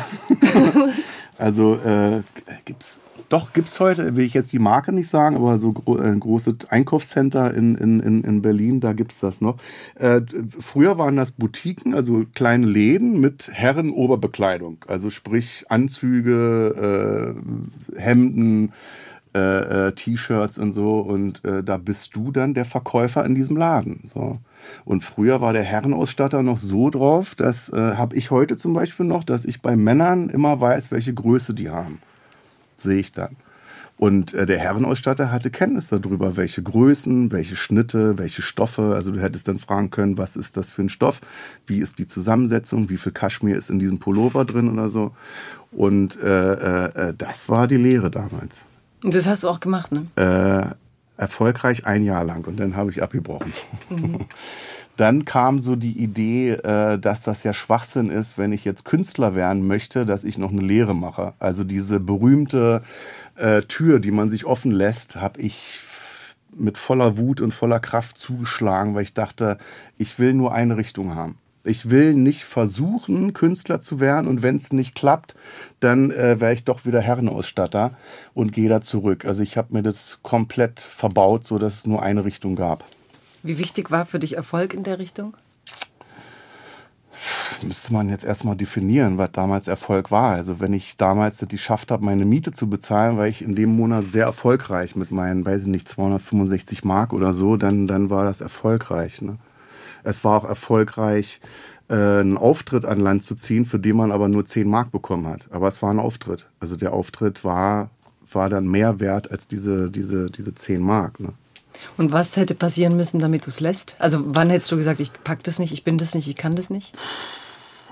also 1.38 1.76
äh, 1.76 2.22
gibt's 2.66 3.00
doch 3.30 3.54
gibt's 3.54 3.80
heute, 3.80 4.16
will 4.16 4.26
ich 4.26 4.34
jetzt 4.34 4.52
die 4.52 4.60
Marke 4.60 4.92
nicht 4.92 5.08
sagen, 5.08 5.36
aber 5.36 5.60
so 5.60 5.72
gro 5.72 5.98
ein 5.98 6.20
großes 6.20 6.72
Einkaufscenter 6.72 7.54
in, 7.54 7.76
in, 7.76 8.24
in 8.24 8.42
Berlin, 8.42 8.80
da 8.80 8.94
gibt 8.94 9.12
es 9.12 9.20
das 9.20 9.40
noch. 9.40 9.58
Äh, 9.96 10.22
früher 10.60 10.98
waren 10.98 11.16
das 11.16 11.32
Boutiquen, 11.34 11.94
also 11.94 12.26
kleine 12.34 12.66
Läden 12.66 13.20
mit 13.20 13.52
Herrenoberbekleidung, 13.54 14.84
also 14.88 15.12
sprich 15.12 15.66
Anzüge, 15.70 17.36
äh, 17.96 18.00
Hemden, 18.00 18.74
äh, 19.36 19.88
äh, 19.88 19.92
T-Shirts 19.92 20.58
und 20.58 20.74
so. 20.74 21.00
Und 21.00 21.46
äh, 21.46 21.64
da 21.64 21.78
bist 21.78 22.16
du 22.16 22.32
dann 22.32 22.56
der 22.56 22.66
Verkäufer 22.66 23.24
in 23.26 23.36
diesem 23.36 23.58
Laden. 23.58 24.02
So. 24.08 24.40
Und 24.86 25.04
früher 25.04 25.42
war 25.42 25.54
der 25.54 25.64
Herrenausstatter 25.64 26.44
noch 26.44 26.58
so 26.58 26.90
drauf, 26.90 27.36
das 27.36 27.70
äh, 27.70 27.96
habe 27.96 28.16
ich 28.16 28.32
heute 28.32 28.58
zum 28.58 28.74
Beispiel 28.74 29.06
noch, 29.06 29.24
dass 29.24 29.46
ich 29.46 29.62
bei 29.62 29.76
Männern 29.76 30.30
immer 30.30 30.60
weiß, 30.60 30.92
welche 30.92 31.14
Größe 31.14 31.54
die 31.54 31.70
haben. 31.70 32.00
Sehe 32.78 33.00
ich 33.00 33.12
dann. 33.12 33.36
Und 34.00 34.34
äh, 34.34 34.46
der 34.46 34.58
Herrenausstatter 34.60 35.30
hatte 35.30 35.50
Kenntnis 35.50 35.90
darüber, 35.90 36.38
welche 36.38 36.64
Größen, 36.64 37.34
welche 37.34 37.58
Schnitte, 37.58 38.18
welche 38.18 38.42
Stoffe. 38.42 38.94
Also 38.96 39.12
du 39.12 39.20
hättest 39.20 39.50
dann 39.50 39.60
fragen 39.60 39.92
können, 39.92 40.18
was 40.18 40.38
ist 40.38 40.56
das 40.56 40.72
für 40.72 40.84
ein 40.84 40.90
Stoff, 40.90 41.20
wie 41.68 41.80
ist 41.80 42.00
die 42.00 42.08
Zusammensetzung, 42.08 42.90
wie 42.90 42.96
viel 42.96 43.12
Kaschmir 43.12 43.58
ist 43.58 43.70
in 43.70 43.78
diesem 43.78 44.00
Pullover 44.00 44.46
drin 44.46 44.72
oder 44.72 44.88
so. 44.88 45.12
Und 45.74 46.18
äh, 46.22 46.54
äh, 46.54 47.10
äh 47.10 47.14
das 47.18 47.50
war 47.50 47.68
die 47.68 47.76
Lehre 47.76 48.10
damals. 48.10 48.64
Und 49.04 49.14
das 49.14 49.28
hast 49.28 49.44
du 49.44 49.50
auch 49.50 49.60
gemacht, 49.60 49.92
ne? 49.92 50.76
Erfolgreich 51.20 51.86
ein 51.86 52.06
Jahr 52.06 52.24
lang 52.24 52.48
und 52.48 52.60
dann 52.60 52.76
habe 52.76 52.92
ich 52.92 53.04
abgebrochen. 53.04 53.54
Mhm. 53.90 54.26
Dann 54.98 55.24
kam 55.24 55.60
so 55.60 55.78
die 55.78 55.98
Idee, 55.98 56.50
äh, 56.50 57.00
dass 57.00 57.22
das 57.22 57.46
ja 57.46 57.54
Schwachsinn 57.54 58.10
ist, 58.10 58.38
wenn 58.38 58.52
ich 58.52 58.66
jetzt 58.66 58.84
Künstler 58.84 59.34
werden 59.34 59.66
möchte, 59.66 60.06
dass 60.06 60.26
ich 60.26 60.38
noch 60.38 60.52
eine 60.52 60.60
Lehre 60.60 60.94
mache. 60.94 61.32
Also 61.40 61.64
diese 61.64 62.02
berühmte 62.02 62.82
äh, 63.38 63.62
Tür, 63.62 64.02
die 64.02 64.12
man 64.12 64.30
sich 64.30 64.44
offen 64.44 64.72
lässt, 64.72 65.16
habe 65.16 65.40
ich 65.40 65.80
mit 66.54 66.78
voller 66.78 67.18
Wut 67.18 67.40
und 67.40 67.54
voller 67.54 67.80
Kraft 67.80 68.18
zugeschlagen, 68.18 68.94
weil 68.94 69.04
ich 69.04 69.14
dachte, 69.14 69.58
ich 69.98 70.20
will 70.20 70.34
nur 70.34 70.54
eine 70.54 70.76
Richtung 70.76 71.16
haben. 71.16 71.38
Ich 71.70 71.92
will 71.92 72.16
nicht 72.16 72.46
versuchen, 72.46 73.34
Künstler 73.34 73.80
zu 73.80 74.00
werden 74.00 74.28
und 74.28 74.42
wenn 74.42 74.58
es 74.58 74.74
nicht 74.74 74.96
klappt, 74.96 75.36
dann 75.80 76.10
äh, 76.10 76.40
wäre 76.40 76.52
ich 76.52 76.64
doch 76.64 76.84
wieder 76.86 77.00
Herrenausstatter 77.00 77.92
und 78.34 78.54
gehe 78.54 78.70
da 78.70 78.82
zurück. 78.82 79.24
Also 79.24 79.44
ich 79.44 79.56
habe 79.56 79.72
mir 79.74 79.84
das 79.84 80.18
komplett 80.24 80.82
verbaut, 80.82 81.46
sodass 81.46 81.76
es 81.76 81.86
nur 81.86 82.02
eine 82.02 82.26
Richtung 82.26 82.56
gab. 82.56 82.84
Wie 83.44 83.60
wichtig 83.60 83.92
war 83.92 84.08
für 84.08 84.18
dich 84.18 84.36
Erfolg 84.36 84.74
in 84.74 84.82
der 84.82 84.98
Richtung? 84.98 85.38
Müsste 87.62 87.94
man 87.94 88.10
jetzt 88.10 88.26
erstmal 88.26 88.56
definieren, 88.56 89.20
was 89.20 89.32
damals 89.34 89.68
Erfolg 89.68 90.10
war. 90.10 90.32
Also 90.32 90.60
wenn 90.60 90.74
ich 90.74 90.98
damals 90.98 91.40
es 91.40 91.48
geschafft 91.50 91.92
habe, 91.92 92.04
meine 92.04 92.26
Miete 92.26 92.52
zu 92.52 92.68
bezahlen, 92.68 93.18
war 93.18 93.28
ich 93.28 93.44
in 93.44 93.54
dem 93.54 93.76
Monat 93.76 94.06
sehr 94.06 94.26
erfolgreich 94.26 94.96
mit 94.96 95.12
meinen, 95.12 95.46
weiß 95.46 95.62
ich 95.62 95.68
nicht, 95.68 95.88
265 95.88 96.84
Mark 96.84 97.14
oder 97.14 97.32
so, 97.32 97.58
dann, 97.58 97.88
dann 97.88 98.10
war 98.10 98.24
das 98.24 98.42
erfolgreich. 98.42 99.22
Ne? 99.22 99.38
Es 100.04 100.24
war 100.24 100.42
auch 100.42 100.46
erfolgreich, 100.46 101.42
äh, 101.90 101.94
einen 101.94 102.38
Auftritt 102.38 102.86
an 102.86 103.00
Land 103.00 103.24
zu 103.24 103.36
ziehen, 103.36 103.66
für 103.66 103.80
den 103.80 103.98
man 103.98 104.12
aber 104.12 104.30
nur 104.30 104.46
10 104.46 104.70
Mark 104.70 104.92
bekommen 104.92 105.28
hat. 105.28 105.48
Aber 105.52 105.68
es 105.68 105.82
war 105.82 105.92
ein 105.92 106.00
Auftritt. 106.00 106.48
Also 106.60 106.76
der 106.76 106.94
Auftritt 106.94 107.44
war, 107.44 107.90
war 108.32 108.50
dann 108.50 108.68
mehr 108.68 109.00
wert 109.00 109.32
als 109.32 109.48
diese, 109.48 109.90
diese, 109.90 110.30
diese 110.30 110.54
10 110.54 110.82
Mark. 110.82 111.20
Ne? 111.20 111.34
Und 111.98 112.12
was 112.12 112.36
hätte 112.36 112.56
passieren 112.56 112.96
müssen, 112.96 113.20
damit 113.20 113.46
du 113.46 113.50
es 113.50 113.60
lässt? 113.60 113.96
Also 114.00 114.36
wann 114.36 114.50
hättest 114.50 114.72
du 114.72 114.78
gesagt, 114.78 115.00
ich 115.00 115.12
pack 115.24 115.44
das 115.44 115.60
nicht, 115.60 115.74
ich 115.74 115.84
bin 115.84 115.98
das 115.98 116.16
nicht, 116.16 116.28
ich 116.28 116.36
kann 116.36 116.56
das 116.56 116.70
nicht? 116.70 116.94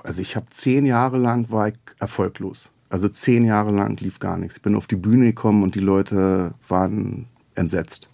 Also 0.04 0.22
ich 0.22 0.36
habe 0.36 0.48
zehn 0.50 0.86
Jahre 0.86 1.18
lang 1.18 1.52
war 1.52 1.70
ich 1.70 1.76
erfolglos. 2.00 2.70
Also 2.90 3.10
zehn 3.10 3.44
Jahre 3.44 3.72
lang 3.72 3.98
lief 3.98 4.20
gar 4.20 4.38
nichts. 4.38 4.58
Ich 4.58 4.62
bin 4.62 4.76
auf 4.76 4.88
die 4.88 4.96
Bühne 4.96 5.26
gekommen 5.26 5.64
und 5.64 5.76
die 5.76 5.82
Leute 5.82 6.54
waren 6.68 7.28
entsetzt. 7.56 8.10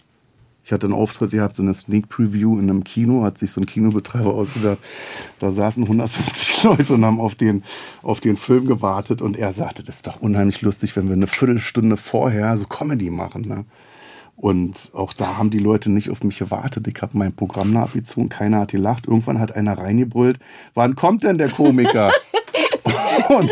Ich 0.64 0.72
hatte 0.72 0.86
einen 0.86 0.94
Auftritt 0.94 1.32
gehabt, 1.32 1.56
so 1.56 1.62
eine 1.62 1.74
Sneak 1.74 2.08
Preview 2.08 2.58
in 2.58 2.70
einem 2.70 2.84
Kino, 2.84 3.22
hat 3.22 3.36
sich 3.36 3.52
so 3.52 3.60
ein 3.60 3.66
Kinobetreiber 3.66 4.32
ausgedacht. 4.32 4.78
Da 5.38 5.52
saßen 5.52 5.82
150 5.82 6.62
Leute 6.64 6.94
und 6.94 7.04
haben 7.04 7.20
auf 7.20 7.34
den, 7.34 7.62
auf 8.02 8.20
den 8.20 8.38
Film 8.38 8.66
gewartet. 8.66 9.20
Und 9.20 9.36
er 9.36 9.52
sagte, 9.52 9.84
das 9.84 9.96
ist 9.96 10.06
doch 10.06 10.22
unheimlich 10.22 10.62
lustig, 10.62 10.96
wenn 10.96 11.08
wir 11.08 11.16
eine 11.16 11.26
Viertelstunde 11.26 11.98
vorher 11.98 12.56
so 12.56 12.64
Comedy 12.64 13.10
machen. 13.10 13.42
Ne? 13.42 13.66
Und 14.36 14.90
auch 14.94 15.12
da 15.12 15.36
haben 15.36 15.50
die 15.50 15.58
Leute 15.58 15.90
nicht 15.92 16.08
auf 16.08 16.22
mich 16.22 16.38
gewartet. 16.38 16.88
Ich 16.88 17.02
habe 17.02 17.16
mein 17.16 17.34
Programm 17.34 17.70
nachgezogen, 17.70 18.30
keiner 18.30 18.60
hat 18.60 18.72
gelacht. 18.72 19.06
Irgendwann 19.06 19.40
hat 19.40 19.52
einer 19.52 19.76
reingebrüllt, 19.76 20.38
wann 20.72 20.96
kommt 20.96 21.24
denn 21.24 21.36
der 21.36 21.50
Komiker? 21.50 22.10
und 23.28 23.50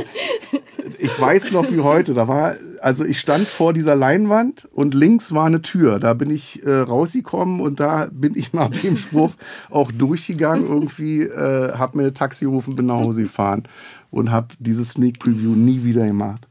ich 0.99 1.21
weiß 1.21 1.53
noch 1.53 1.71
wie 1.71 1.81
heute, 1.81 2.15
da 2.15 2.29
war, 2.29 2.55
also 2.81 3.05
ich 3.05 3.21
stand 3.21 3.47
vor 3.47 3.73
dieser 3.73 3.95
Leinwand 3.95 4.69
und 4.73 4.95
links 4.95 5.33
war 5.33 5.47
eine 5.47 5.63
Tür. 5.63 5.99
Da 5.99 6.15
bin 6.15 6.31
ich 6.31 6.65
äh, 6.65 6.71
rausgekommen 6.71 7.61
und 7.61 7.81
da 7.81 8.09
bin 8.11 8.37
ich 8.37 8.53
nach 8.53 8.71
dem 8.71 8.97
Spruch 8.97 9.33
auch 9.71 9.93
durchgegangen. 9.93 10.67
Irgendwie 10.67 11.23
äh, 11.23 11.73
habe 11.73 11.99
mir 11.99 12.15
Taxi 12.15 12.45
gerufen, 12.45 12.77
bin 12.77 12.87
nach 12.87 13.01
Hause 13.01 13.23
gefahren 13.23 13.65
und 14.11 14.31
habe 14.31 14.49
dieses 14.59 14.91
Sneak 14.91 15.19
Preview 15.19 15.55
nie 15.55 15.85
wieder 15.85 16.07
gemacht. 16.07 16.49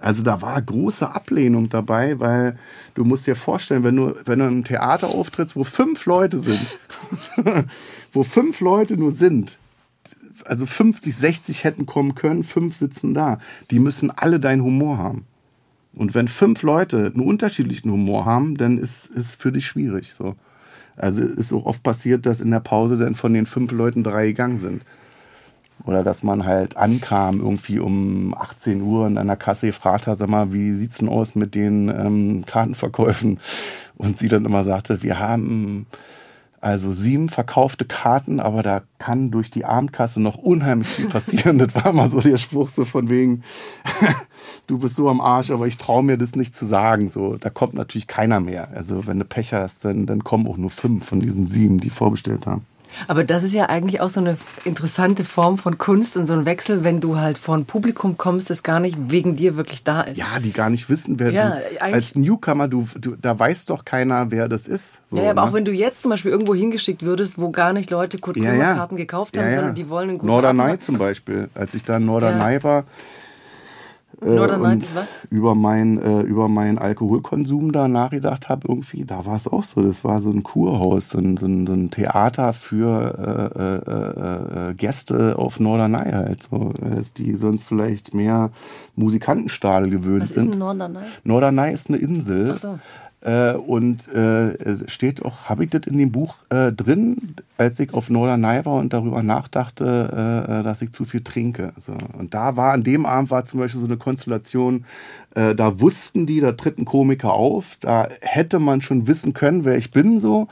Also 0.00 0.22
da 0.22 0.42
war 0.42 0.60
große 0.60 1.14
Ablehnung 1.14 1.70
dabei, 1.70 2.20
weil 2.20 2.58
du 2.94 3.04
musst 3.04 3.26
dir 3.26 3.36
vorstellen, 3.36 3.84
wenn 3.84 3.96
du, 3.96 4.14
wenn 4.26 4.38
du 4.38 4.46
im 4.46 4.64
Theater 4.64 5.08
auftrittst, 5.08 5.56
wo 5.56 5.64
fünf 5.64 6.04
Leute 6.04 6.40
sind, 6.40 6.78
wo 8.12 8.22
fünf 8.22 8.60
Leute 8.60 8.98
nur 8.98 9.12
sind, 9.12 9.58
also 10.44 10.66
50, 10.66 11.14
60 11.14 11.64
hätten 11.64 11.86
kommen 11.86 12.14
können, 12.14 12.44
fünf 12.44 12.76
sitzen 12.76 13.14
da. 13.14 13.38
Die 13.70 13.78
müssen 13.78 14.10
alle 14.10 14.40
deinen 14.40 14.62
Humor 14.62 14.98
haben. 14.98 15.26
Und 15.96 16.14
wenn 16.14 16.28
fünf 16.28 16.62
Leute 16.62 17.12
einen 17.14 17.26
unterschiedlichen 17.26 17.90
Humor 17.90 18.24
haben, 18.24 18.56
dann 18.56 18.78
ist 18.78 19.10
es 19.10 19.34
für 19.34 19.52
dich 19.52 19.64
schwierig. 19.66 20.12
So. 20.12 20.34
Also 20.96 21.22
ist 21.24 21.52
auch 21.52 21.66
oft 21.66 21.82
passiert, 21.82 22.26
dass 22.26 22.40
in 22.40 22.50
der 22.50 22.60
Pause 22.60 22.96
dann 22.96 23.14
von 23.14 23.32
den 23.32 23.46
fünf 23.46 23.72
Leuten 23.72 24.02
drei 24.02 24.26
gegangen 24.26 24.58
sind. 24.58 24.82
Oder 25.84 26.02
dass 26.02 26.22
man 26.22 26.46
halt 26.46 26.76
ankam 26.76 27.40
irgendwie 27.40 27.78
um 27.78 28.34
18 28.36 28.80
Uhr 28.80 29.06
und 29.06 29.18
an 29.18 29.26
der 29.26 29.36
Kasse 29.36 29.66
gefragt 29.66 30.04
sag 30.04 30.28
mal, 30.28 30.52
wie 30.52 30.70
sieht's 30.70 30.98
denn 30.98 31.08
aus 31.08 31.34
mit 31.34 31.54
den 31.54 31.88
ähm, 31.88 32.44
Kartenverkäufen? 32.46 33.40
Und 33.96 34.18
sie 34.18 34.28
dann 34.28 34.44
immer 34.44 34.64
sagte, 34.64 35.02
wir 35.02 35.18
haben 35.18 35.86
also 36.64 36.92
sieben 36.92 37.28
verkaufte 37.28 37.84
Karten, 37.84 38.40
aber 38.40 38.62
da 38.62 38.82
kann 38.98 39.30
durch 39.30 39.50
die 39.50 39.66
Abendkasse 39.66 40.20
noch 40.22 40.36
unheimlich 40.36 40.88
viel 40.88 41.08
passieren. 41.08 41.58
das 41.58 41.74
war 41.74 41.86
immer 41.86 42.08
so 42.08 42.20
der 42.20 42.38
Spruch 42.38 42.70
so 42.70 42.86
von 42.86 43.10
wegen, 43.10 43.42
du 44.66 44.78
bist 44.78 44.96
so 44.96 45.10
am 45.10 45.20
Arsch, 45.20 45.50
aber 45.50 45.66
ich 45.66 45.76
traue 45.76 46.02
mir 46.02 46.16
das 46.16 46.36
nicht 46.36 46.56
zu 46.56 46.64
sagen. 46.64 47.10
So, 47.10 47.36
da 47.36 47.50
kommt 47.50 47.74
natürlich 47.74 48.06
keiner 48.06 48.40
mehr. 48.40 48.68
Also 48.74 49.06
wenn 49.06 49.18
du 49.18 49.26
Pech 49.26 49.52
hast, 49.52 49.84
dann, 49.84 50.06
dann 50.06 50.24
kommen 50.24 50.46
auch 50.46 50.56
nur 50.56 50.70
fünf 50.70 51.06
von 51.06 51.20
diesen 51.20 51.48
sieben, 51.48 51.80
die 51.80 51.90
vorbestellt 51.90 52.46
haben. 52.46 52.64
Aber 53.08 53.24
das 53.24 53.44
ist 53.44 53.54
ja 53.54 53.66
eigentlich 53.68 54.00
auch 54.00 54.10
so 54.10 54.20
eine 54.20 54.36
interessante 54.64 55.24
Form 55.24 55.58
von 55.58 55.78
Kunst 55.78 56.16
und 56.16 56.24
so 56.24 56.34
ein 56.34 56.44
Wechsel, 56.44 56.84
wenn 56.84 57.00
du 57.00 57.18
halt 57.18 57.38
vor 57.38 57.56
ein 57.56 57.64
Publikum 57.64 58.16
kommst, 58.16 58.50
das 58.50 58.62
gar 58.62 58.80
nicht 58.80 58.96
wegen 59.08 59.36
dir 59.36 59.56
wirklich 59.56 59.84
da 59.84 60.02
ist. 60.02 60.16
Ja, 60.16 60.38
die 60.40 60.52
gar 60.52 60.70
nicht 60.70 60.88
wissen, 60.88 61.18
wer 61.18 61.30
ja, 61.30 61.50
du 61.50 61.82
als 61.82 62.14
Newcomer, 62.14 62.68
du, 62.68 62.88
du, 62.98 63.16
da 63.20 63.38
weiß 63.38 63.66
doch 63.66 63.84
keiner, 63.84 64.30
wer 64.30 64.48
das 64.48 64.66
ist. 64.66 65.00
So, 65.06 65.16
ja, 65.16 65.30
aber 65.30 65.42
ne? 65.42 65.48
auch 65.48 65.52
wenn 65.52 65.64
du 65.64 65.72
jetzt 65.72 66.02
zum 66.02 66.10
Beispiel 66.10 66.30
irgendwo 66.30 66.54
hingeschickt 66.54 67.02
würdest, 67.02 67.38
wo 67.38 67.50
gar 67.50 67.72
nicht 67.72 67.90
Leute 67.90 68.18
Kurt 68.18 68.36
ja, 68.36 68.54
ja. 68.54 68.74
Karten 68.74 68.96
gekauft 68.96 69.36
haben, 69.38 69.50
sondern 69.50 69.74
die 69.74 69.88
wollen 69.88 70.10
einen 70.10 70.18
guten 70.18 70.32
Norderney 70.32 70.78
zum 70.78 70.98
Beispiel. 70.98 71.48
Als 71.54 71.74
ich 71.74 71.84
da 71.84 71.96
in 71.96 72.06
Norderney 72.06 72.62
war, 72.62 72.84
Norderney 74.20 74.80
ist 74.80 74.94
was? 74.94 75.18
Über, 75.30 75.54
mein, 75.54 76.00
äh, 76.00 76.22
über 76.22 76.48
meinen 76.48 76.78
Alkoholkonsum 76.78 77.72
da 77.72 77.88
nachgedacht 77.88 78.48
habe, 78.48 78.68
irgendwie, 78.68 79.04
da 79.04 79.26
war 79.26 79.36
es 79.36 79.48
auch 79.48 79.62
so. 79.62 79.82
Das 79.82 80.04
war 80.04 80.20
so 80.20 80.30
ein 80.30 80.42
Kurhaus, 80.42 81.10
so 81.10 81.18
ein, 81.18 81.36
so 81.36 81.46
ein, 81.46 81.66
so 81.66 81.72
ein 81.72 81.90
Theater 81.90 82.52
für 82.52 83.52
äh, 83.56 83.90
äh, 83.90 84.70
äh 84.70 84.74
Gäste 84.74 85.38
auf 85.38 85.60
Norderney 85.60 86.10
halt. 86.10 86.42
So, 86.44 86.72
die 87.16 87.34
sonst 87.34 87.64
vielleicht 87.64 88.14
mehr 88.14 88.50
Musikantenstahl 88.96 89.88
gewöhnt 89.88 90.28
sind. 90.28 90.36
Was 90.36 90.46
ist 90.46 90.52
ein 90.52 90.58
Norderney? 90.58 91.06
Norderney 91.24 91.72
ist 91.72 91.88
eine 91.88 91.98
Insel. 91.98 92.50
Ach 92.52 92.56
so. 92.56 92.78
Äh, 93.24 93.54
und 93.54 94.06
äh, 94.08 94.86
steht 94.86 95.24
auch, 95.24 95.48
habe 95.48 95.64
ich 95.64 95.70
das 95.70 95.86
in 95.86 95.96
dem 95.96 96.12
Buch 96.12 96.36
äh, 96.50 96.72
drin, 96.72 97.36
als 97.56 97.80
ich 97.80 97.94
auf 97.94 98.10
Norderney 98.10 98.66
war 98.66 98.74
und 98.74 98.92
darüber 98.92 99.22
nachdachte, 99.22 100.46
äh, 100.46 100.60
äh, 100.60 100.62
dass 100.62 100.82
ich 100.82 100.92
zu 100.92 101.06
viel 101.06 101.22
trinke. 101.22 101.72
So. 101.78 101.96
Und 102.18 102.34
da 102.34 102.58
war 102.58 102.74
an 102.74 102.84
dem 102.84 103.06
Abend 103.06 103.30
war 103.30 103.46
zum 103.46 103.60
Beispiel 103.60 103.80
so 103.80 103.86
eine 103.86 103.96
Konstellation, 103.96 104.84
äh, 105.34 105.54
da 105.54 105.80
wussten 105.80 106.26
die, 106.26 106.40
da 106.40 106.52
tritt 106.52 106.78
ein 106.78 106.84
Komiker 106.84 107.32
auf, 107.32 107.78
da 107.80 108.08
hätte 108.20 108.58
man 108.58 108.82
schon 108.82 109.06
wissen 109.06 109.32
können, 109.32 109.64
wer 109.64 109.78
ich 109.78 109.90
bin, 109.90 110.20
so. 110.20 110.48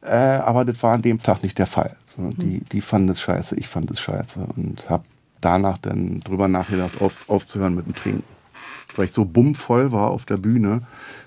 aber 0.00 0.64
das 0.64 0.80
war 0.84 0.94
an 0.94 1.02
dem 1.02 1.20
Tag 1.20 1.42
nicht 1.42 1.58
der 1.58 1.66
Fall. 1.66 1.96
So, 2.04 2.22
mhm. 2.22 2.36
die, 2.38 2.60
die 2.60 2.80
fanden 2.80 3.08
es 3.08 3.20
scheiße, 3.20 3.56
ich 3.56 3.66
fand 3.66 3.90
es 3.90 3.98
scheiße 3.98 4.46
und 4.54 4.88
habe 4.88 5.02
danach 5.40 5.78
dann 5.78 6.20
drüber 6.20 6.46
nachgedacht, 6.46 7.00
auf, 7.00 7.28
aufzuhören 7.28 7.74
mit 7.74 7.86
dem 7.86 7.94
Trinken 7.96 8.35
weil 8.98 9.06
ich 9.06 9.12
so 9.12 9.24
bummvoll 9.24 9.92
war 9.92 10.10
auf 10.10 10.24
der 10.24 10.36
Bühne, 10.36 10.82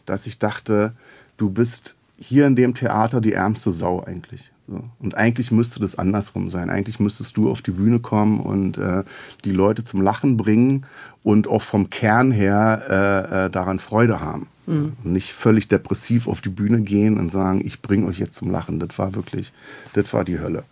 dass 0.05 0.27
ich 0.27 0.39
dachte, 0.39 0.93
du 1.37 1.49
bist 1.49 1.97
hier 2.17 2.47
in 2.47 2.55
dem 2.55 2.75
Theater 2.75 3.21
die 3.21 3.33
ärmste 3.33 3.71
Sau 3.71 4.03
eigentlich. 4.03 4.51
So. 4.67 4.83
Und 4.99 5.15
eigentlich 5.15 5.51
müsste 5.51 5.79
das 5.79 5.97
andersrum 5.97 6.49
sein. 6.49 6.69
Eigentlich 6.69 6.99
müsstest 6.99 7.37
du 7.37 7.49
auf 7.49 7.61
die 7.61 7.71
Bühne 7.71 7.99
kommen 7.99 8.39
und 8.39 8.77
äh, 8.77 9.03
die 9.45 9.51
Leute 9.51 9.83
zum 9.83 10.01
Lachen 10.01 10.37
bringen 10.37 10.85
und 11.23 11.47
auch 11.47 11.63
vom 11.63 11.89
Kern 11.89 12.31
her 12.31 12.81
äh, 12.89 13.45
äh, 13.45 13.49
daran 13.49 13.79
Freude 13.79 14.21
haben. 14.21 14.47
Mhm. 14.67 14.93
Nicht 15.03 15.33
völlig 15.33 15.69
depressiv 15.69 16.27
auf 16.27 16.41
die 16.41 16.49
Bühne 16.49 16.81
gehen 16.81 17.17
und 17.17 17.31
sagen, 17.31 17.61
ich 17.65 17.81
bringe 17.81 18.05
euch 18.05 18.19
jetzt 18.19 18.35
zum 18.35 18.51
Lachen. 18.51 18.79
Das 18.79 18.99
war 18.99 19.15
wirklich, 19.15 19.53
das 19.93 20.13
war 20.13 20.23
die 20.23 20.39
Hölle. 20.39 20.63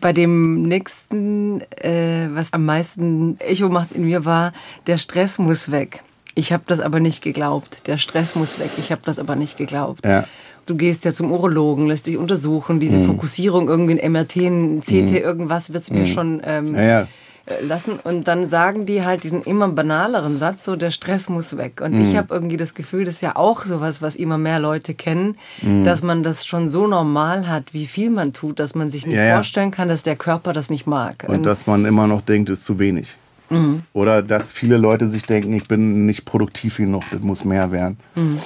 Bei 0.00 0.12
dem 0.12 0.62
nächsten, 0.62 1.60
äh, 1.76 2.28
was 2.32 2.52
am 2.52 2.64
meisten 2.64 3.38
Echo 3.40 3.68
macht 3.68 3.92
in 3.92 4.04
mir, 4.04 4.24
war, 4.24 4.52
der 4.86 4.96
Stress 4.96 5.38
muss 5.38 5.70
weg. 5.70 6.02
Ich 6.34 6.52
habe 6.52 6.62
das 6.66 6.80
aber 6.80 6.98
nicht 6.98 7.22
geglaubt. 7.22 7.86
Der 7.86 7.98
Stress 7.98 8.34
muss 8.34 8.58
weg. 8.58 8.70
Ich 8.78 8.90
habe 8.90 9.02
das 9.04 9.18
aber 9.18 9.36
nicht 9.36 9.58
geglaubt. 9.58 10.04
Ja. 10.04 10.26
Du 10.64 10.76
gehst 10.76 11.04
ja 11.04 11.12
zum 11.12 11.32
Urologen, 11.32 11.88
lässt 11.88 12.06
dich 12.06 12.16
untersuchen. 12.16 12.80
Diese 12.80 12.98
mhm. 12.98 13.06
Fokussierung 13.06 13.68
irgendwie 13.68 13.98
in 13.98 14.12
MRT, 14.12 14.36
in 14.36 14.80
CT, 14.80 15.10
mhm. 15.10 15.16
irgendwas 15.16 15.72
wird 15.72 15.82
es 15.82 15.90
mir 15.90 16.00
mhm. 16.00 16.06
schon 16.06 16.42
ähm, 16.44 16.74
ja, 16.74 16.82
ja. 16.82 17.08
Äh, 17.44 17.64
lassen. 17.64 17.98
Und 18.02 18.28
dann 18.28 18.46
sagen 18.46 18.86
die 18.86 19.04
halt 19.04 19.24
diesen 19.24 19.42
immer 19.42 19.68
banaleren 19.68 20.38
Satz, 20.38 20.64
so 20.64 20.76
der 20.76 20.92
Stress 20.92 21.28
muss 21.28 21.56
weg. 21.56 21.80
Und 21.84 21.94
mhm. 21.94 22.02
ich 22.02 22.16
habe 22.16 22.32
irgendwie 22.32 22.56
das 22.56 22.74
Gefühl, 22.74 23.04
das 23.04 23.16
ist 23.16 23.20
ja 23.20 23.34
auch 23.34 23.64
sowas, 23.64 24.00
was 24.00 24.14
immer 24.14 24.38
mehr 24.38 24.60
Leute 24.60 24.94
kennen, 24.94 25.36
mhm. 25.60 25.82
dass 25.82 26.02
man 26.02 26.22
das 26.22 26.46
schon 26.46 26.68
so 26.68 26.86
normal 26.86 27.48
hat, 27.48 27.74
wie 27.74 27.86
viel 27.86 28.10
man 28.10 28.32
tut, 28.32 28.60
dass 28.60 28.76
man 28.76 28.90
sich 28.90 29.06
nicht 29.06 29.16
ja, 29.16 29.34
vorstellen 29.34 29.72
kann, 29.72 29.88
dass 29.88 30.04
der 30.04 30.14
Körper 30.14 30.52
das 30.52 30.70
nicht 30.70 30.86
mag. 30.86 31.24
Und, 31.26 31.38
Und 31.38 31.42
dass 31.42 31.66
man 31.66 31.84
immer 31.84 32.06
noch 32.06 32.22
denkt, 32.22 32.48
ist 32.48 32.64
zu 32.64 32.78
wenig. 32.78 33.18
Mhm. 33.50 33.82
Oder 33.92 34.22
dass 34.22 34.52
viele 34.52 34.76
Leute 34.76 35.08
sich 35.08 35.24
denken, 35.24 35.52
ich 35.52 35.66
bin 35.66 36.06
nicht 36.06 36.24
produktiv 36.24 36.76
genug, 36.76 37.02
das 37.10 37.20
muss 37.22 37.44
mehr 37.44 37.72
werden. 37.72 37.98
Mhm. 38.14 38.38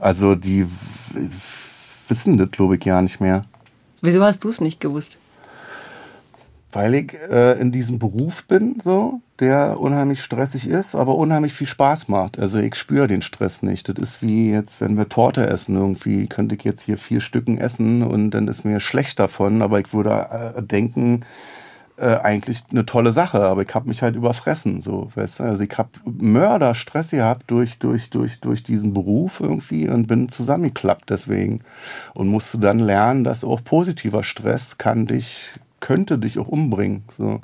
Also 0.00 0.34
die 0.34 0.66
wissen 2.08 2.36
das, 2.36 2.50
glaube 2.50 2.76
ich, 2.76 2.84
ja 2.84 3.00
nicht 3.00 3.20
mehr. 3.20 3.44
Wieso 4.02 4.24
hast 4.24 4.42
du 4.42 4.48
es 4.48 4.60
nicht 4.60 4.80
gewusst? 4.80 5.18
Weil 6.72 6.94
ich 6.94 7.14
äh, 7.14 7.60
in 7.60 7.72
diesem 7.72 7.98
Beruf 7.98 8.44
bin, 8.44 8.76
so, 8.82 9.20
der 9.40 9.80
unheimlich 9.80 10.22
stressig 10.22 10.68
ist, 10.68 10.94
aber 10.94 11.16
unheimlich 11.16 11.52
viel 11.52 11.66
Spaß 11.66 12.08
macht. 12.08 12.38
Also 12.38 12.58
ich 12.58 12.74
spüre 12.74 13.08
den 13.08 13.22
Stress 13.22 13.62
nicht. 13.62 13.88
Das 13.88 13.98
ist 13.98 14.22
wie 14.22 14.50
jetzt, 14.50 14.80
wenn 14.80 14.96
wir 14.96 15.08
Torte 15.08 15.46
essen. 15.46 15.76
Irgendwie 15.76 16.26
könnte 16.26 16.54
ich 16.54 16.64
jetzt 16.64 16.82
hier 16.82 16.98
vier 16.98 17.20
Stücken 17.20 17.58
essen 17.58 18.02
und 18.02 18.30
dann 18.30 18.48
ist 18.48 18.64
mir 18.64 18.80
schlecht 18.80 19.18
davon, 19.18 19.62
aber 19.62 19.80
ich 19.80 19.92
würde 19.92 20.54
äh, 20.56 20.62
denken, 20.62 21.24
äh, 22.00 22.16
eigentlich 22.22 22.62
eine 22.70 22.86
tolle 22.86 23.12
Sache, 23.12 23.42
aber 23.42 23.62
ich 23.62 23.74
habe 23.74 23.88
mich 23.88 24.02
halt 24.02 24.16
überfressen, 24.16 24.80
so, 24.80 25.10
weißt 25.14 25.40
du? 25.40 25.44
Also 25.44 25.64
ich 25.64 25.76
habe 25.76 25.90
Mörderstress 26.04 27.10
gehabt 27.10 27.50
durch, 27.50 27.78
durch, 27.78 28.08
durch, 28.10 28.40
durch 28.40 28.62
diesen 28.62 28.94
Beruf 28.94 29.40
irgendwie 29.40 29.88
und 29.88 30.06
bin 30.06 30.28
zusammengeklappt 30.30 31.10
deswegen 31.10 31.60
und 32.14 32.28
musste 32.28 32.58
dann 32.58 32.78
lernen, 32.78 33.24
dass 33.24 33.44
auch 33.44 33.62
positiver 33.62 34.22
Stress 34.22 34.78
kann 34.78 35.06
dich 35.06 35.60
könnte 35.80 36.18
dich 36.18 36.38
auch 36.38 36.48
umbringen. 36.48 37.04
So. 37.10 37.40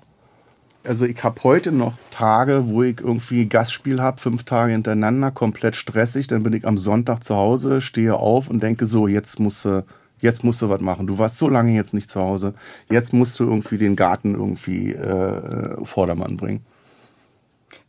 Also 0.85 1.05
ich 1.05 1.23
habe 1.25 1.43
heute 1.43 1.73
noch 1.73 1.95
Tage, 2.11 2.69
wo 2.69 2.83
ich 2.83 3.01
irgendwie 3.01 3.47
Gastspiel 3.47 4.01
habe, 4.01 4.21
fünf 4.21 4.45
Tage 4.45 4.73
hintereinander, 4.73 5.33
komplett 5.33 5.75
stressig. 5.75 6.29
Dann 6.29 6.43
bin 6.43 6.53
ich 6.53 6.67
am 6.67 6.79
Sonntag 6.79 7.25
zu 7.25 7.35
Hause, 7.35 7.81
stehe 7.81 8.15
auf 8.15 8.49
und 8.49 8.63
denke 8.63 8.87
so, 8.87 9.09
jetzt 9.09 9.41
musst 9.41 9.65
du, 9.65 9.85
jetzt 10.21 10.45
musst 10.45 10.63
du 10.63 10.69
was 10.69 10.81
machen. 10.81 11.07
Du 11.07 11.19
warst 11.19 11.39
so 11.39 11.49
lange 11.49 11.75
jetzt 11.75 11.93
nicht 11.93 12.09
zu 12.09 12.21
Hause. 12.21 12.55
Jetzt 12.89 13.13
musst 13.13 13.39
du 13.41 13.45
irgendwie 13.45 13.79
den 13.79 13.97
Garten 13.97 14.35
irgendwie 14.35 14.93
äh, 14.93 15.85
Vordermann 15.85 16.37
bringen. 16.37 16.65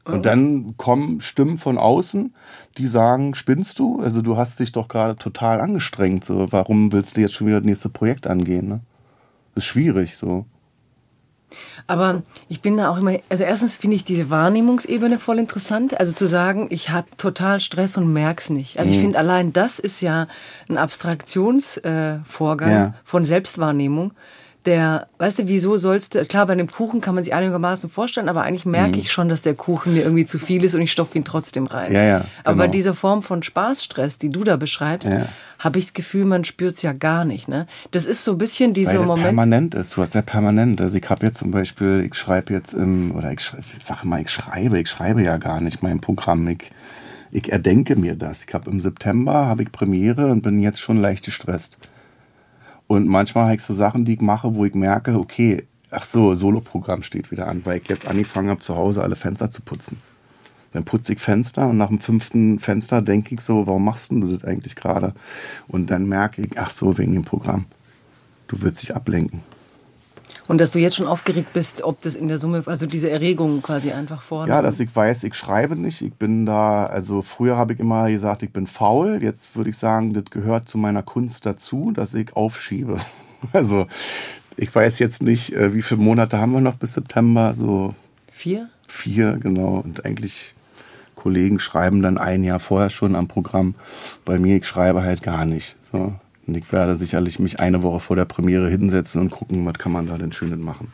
Und 0.05 0.25
dann 0.25 0.75
kommen 0.77 1.19
Stimmen 1.19 1.57
von 1.57 1.77
außen, 1.77 2.33
die 2.77 2.87
sagen, 2.87 3.35
spinnst 3.35 3.77
du? 3.77 3.99
Also 3.99 4.21
du 4.21 4.37
hast 4.37 4.59
dich 4.61 4.71
doch 4.71 4.87
gerade 4.87 5.17
total 5.17 5.59
angestrengt. 5.59 6.23
So, 6.23 6.51
warum 6.51 6.93
willst 6.93 7.17
du 7.17 7.21
jetzt 7.21 7.33
schon 7.33 7.47
wieder 7.47 7.59
das 7.59 7.65
nächste 7.65 7.89
Projekt 7.89 8.25
angehen? 8.25 8.69
Ne? 8.69 8.79
Ist 9.57 9.65
schwierig 9.65 10.17
so. 10.17 10.45
Aber 11.87 12.23
ich 12.49 12.61
bin 12.61 12.75
da 12.75 12.89
auch 12.89 12.97
immer, 12.97 13.17
also 13.29 13.45
erstens 13.45 13.75
finde 13.75 13.95
ich 13.95 14.03
diese 14.03 14.29
Wahrnehmungsebene 14.29 15.19
voll 15.19 15.39
interessant. 15.39 15.97
Also 15.97 16.11
zu 16.11 16.27
sagen, 16.27 16.67
ich 16.69 16.89
habe 16.89 17.07
total 17.17 17.61
Stress 17.61 17.95
und 17.97 18.11
merke 18.11 18.41
es 18.41 18.49
nicht. 18.49 18.77
Also 18.77 18.91
mhm. 18.91 18.95
ich 18.95 19.01
finde 19.01 19.17
allein 19.17 19.53
das 19.53 19.79
ist 19.79 20.01
ja 20.01 20.27
ein 20.67 20.77
Abstraktionsvorgang 20.77 22.69
äh, 22.69 22.73
ja. 22.73 22.93
von 23.05 23.23
Selbstwahrnehmung 23.23 24.11
der, 24.67 25.07
weißt 25.17 25.39
du, 25.39 25.47
wieso 25.47 25.77
sollst 25.77 26.13
du, 26.13 26.25
klar, 26.25 26.45
bei 26.45 26.51
einem 26.51 26.67
Kuchen 26.67 26.99
kann 26.99 27.15
man 27.15 27.23
sich 27.23 27.33
einigermaßen 27.33 27.89
vorstellen, 27.89 28.27
aber 28.27 28.43
eigentlich 28.43 28.65
merke 28.65 28.97
mhm. 28.97 28.99
ich 28.99 29.11
schon, 29.13 29.29
dass 29.29 29.41
der 29.41 29.55
Kuchen 29.55 29.93
mir 29.93 30.01
irgendwie 30.01 30.25
zu 30.25 30.39
viel 30.39 30.63
ist 30.65 30.75
und 30.75 30.81
ich 30.81 30.91
stopfe 30.91 31.17
ihn 31.17 31.23
trotzdem 31.23 31.67
rein. 31.67 31.91
Ja, 31.93 32.03
ja, 32.03 32.17
genau. 32.17 32.29
Aber 32.43 32.57
bei 32.57 32.63
genau. 32.65 32.73
dieser 32.73 32.93
Form 32.93 33.23
von 33.23 33.41
Spaßstress, 33.43 34.17
die 34.17 34.29
du 34.29 34.43
da 34.43 34.57
beschreibst, 34.57 35.09
ja. 35.09 35.29
habe 35.57 35.79
ich 35.79 35.85
das 35.85 35.93
Gefühl, 35.93 36.25
man 36.25 36.43
spürt 36.43 36.75
es 36.75 36.81
ja 36.81 36.91
gar 36.91 37.23
nicht. 37.23 37.47
Ne? 37.47 37.65
Das 37.91 38.05
ist 38.05 38.25
so 38.25 38.33
ein 38.33 38.37
bisschen 38.37 38.73
dieser 38.73 38.99
Weil 38.99 39.05
Moment. 39.05 39.23
permanent 39.23 39.73
ist, 39.73 39.95
du 39.95 40.01
hast 40.01 40.13
ja 40.15 40.21
permanent. 40.21 40.81
Also 40.81 40.97
ich 40.97 41.09
habe 41.09 41.25
jetzt 41.25 41.39
zum 41.39 41.51
Beispiel, 41.51 42.03
ich 42.05 42.15
schreibe 42.15 42.53
jetzt 42.53 42.73
im, 42.73 43.15
oder 43.15 43.31
ich, 43.31 43.39
sag 43.85 44.03
mal, 44.03 44.21
ich 44.21 44.29
schreibe, 44.29 44.81
ich 44.81 44.89
schreibe 44.89 45.23
ja 45.23 45.37
gar 45.37 45.61
nicht 45.61 45.81
mein 45.81 46.01
Programm. 46.01 46.45
Ich, 46.49 46.71
ich 47.31 47.53
erdenke 47.53 47.95
mir 47.95 48.15
das. 48.15 48.43
Ich 48.45 48.53
habe 48.53 48.69
im 48.69 48.81
September, 48.81 49.45
habe 49.45 49.63
ich 49.63 49.71
Premiere 49.71 50.27
und 50.27 50.41
bin 50.41 50.59
jetzt 50.59 50.81
schon 50.81 50.97
leicht 50.97 51.23
gestresst. 51.23 51.77
Und 52.87 53.07
manchmal 53.07 53.45
habe 53.45 53.55
ich 53.55 53.61
so 53.61 53.73
Sachen, 53.73 54.05
die 54.05 54.13
ich 54.13 54.21
mache, 54.21 54.55
wo 54.55 54.65
ich 54.65 54.73
merke, 54.73 55.19
okay, 55.19 55.67
ach 55.91 56.05
so, 56.05 56.33
Soloprogramm 56.35 57.03
steht 57.03 57.31
wieder 57.31 57.47
an, 57.47 57.65
weil 57.65 57.81
ich 57.81 57.89
jetzt 57.89 58.07
angefangen 58.07 58.49
habe, 58.49 58.61
zu 58.61 58.75
Hause 58.75 59.03
alle 59.03 59.15
Fenster 59.15 59.51
zu 59.51 59.61
putzen. 59.61 59.99
Dann 60.73 60.83
putze 60.83 61.13
ich 61.13 61.19
Fenster 61.19 61.67
und 61.67 61.77
nach 61.77 61.87
dem 61.87 61.99
fünften 61.99 62.59
Fenster 62.59 63.01
denke 63.01 63.35
ich 63.35 63.41
so, 63.41 63.67
warum 63.67 63.85
machst 63.85 64.11
du 64.11 64.27
das 64.27 64.43
eigentlich 64.43 64.75
gerade? 64.75 65.13
Und 65.67 65.89
dann 65.89 66.07
merke 66.07 66.41
ich, 66.41 66.59
ach 66.59 66.69
so, 66.69 66.97
wegen 66.97 67.13
dem 67.13 67.23
Programm. 67.25 67.65
Du 68.47 68.61
willst 68.61 68.83
dich 68.83 68.95
ablenken. 68.95 69.41
Und 70.47 70.61
dass 70.61 70.71
du 70.71 70.79
jetzt 70.79 70.95
schon 70.95 71.07
aufgeregt 71.07 71.51
bist, 71.53 71.81
ob 71.83 72.01
das 72.01 72.15
in 72.15 72.27
der 72.27 72.39
Summe, 72.39 72.63
also 72.65 72.85
diese 72.85 73.09
Erregung 73.09 73.61
quasi 73.61 73.91
einfach 73.91 74.21
vor. 74.21 74.47
Ja, 74.47 74.61
dass 74.61 74.79
ich 74.79 74.95
weiß, 74.95 75.23
ich 75.25 75.33
schreibe 75.33 75.75
nicht. 75.75 76.01
Ich 76.01 76.13
bin 76.13 76.45
da, 76.45 76.85
also 76.85 77.21
früher 77.21 77.57
habe 77.57 77.73
ich 77.73 77.79
immer 77.79 78.09
gesagt, 78.09 78.43
ich 78.43 78.51
bin 78.51 78.65
faul. 78.65 79.19
Jetzt 79.21 79.55
würde 79.55 79.69
ich 79.69 79.77
sagen, 79.77 80.13
das 80.13 80.25
gehört 80.25 80.69
zu 80.69 80.77
meiner 80.77 81.03
Kunst 81.03 81.45
dazu, 81.45 81.91
dass 81.91 82.13
ich 82.13 82.35
aufschiebe. 82.35 82.99
Also 83.53 83.85
ich 84.55 84.73
weiß 84.73 84.97
jetzt 84.97 85.21
nicht, 85.21 85.53
äh, 85.53 85.75
wie 85.75 85.83
viele 85.83 86.01
Monate 86.01 86.39
haben 86.39 86.53
wir 86.53 86.59
noch 86.59 86.75
bis 86.75 86.93
September? 86.93 87.53
So 87.53 87.93
vier? 88.31 88.69
Vier, 88.87 89.33
genau. 89.33 89.75
Und 89.75 90.05
eigentlich 90.05 90.55
Kollegen 91.15 91.59
schreiben 91.59 92.01
dann 92.01 92.17
ein 92.17 92.43
Jahr 92.43 92.59
vorher 92.59 92.89
schon 92.89 93.15
am 93.15 93.27
Programm. 93.27 93.75
Bei 94.25 94.39
mir, 94.39 94.57
ich 94.57 94.65
schreibe 94.65 95.03
halt 95.03 95.21
gar 95.21 95.45
nicht. 95.45 95.75
So. 95.81 96.15
Und 96.47 96.55
ich 96.55 96.71
werde 96.71 96.95
sicherlich 96.95 97.39
mich 97.39 97.59
eine 97.59 97.83
Woche 97.83 97.99
vor 97.99 98.15
der 98.15 98.25
Premiere 98.25 98.69
hinsetzen 98.69 99.21
und 99.21 99.31
gucken, 99.31 99.65
was 99.65 99.77
kann 99.77 99.91
man 99.91 100.07
da 100.07 100.17
denn 100.17 100.31
Schönes 100.31 100.59
machen. 100.59 100.91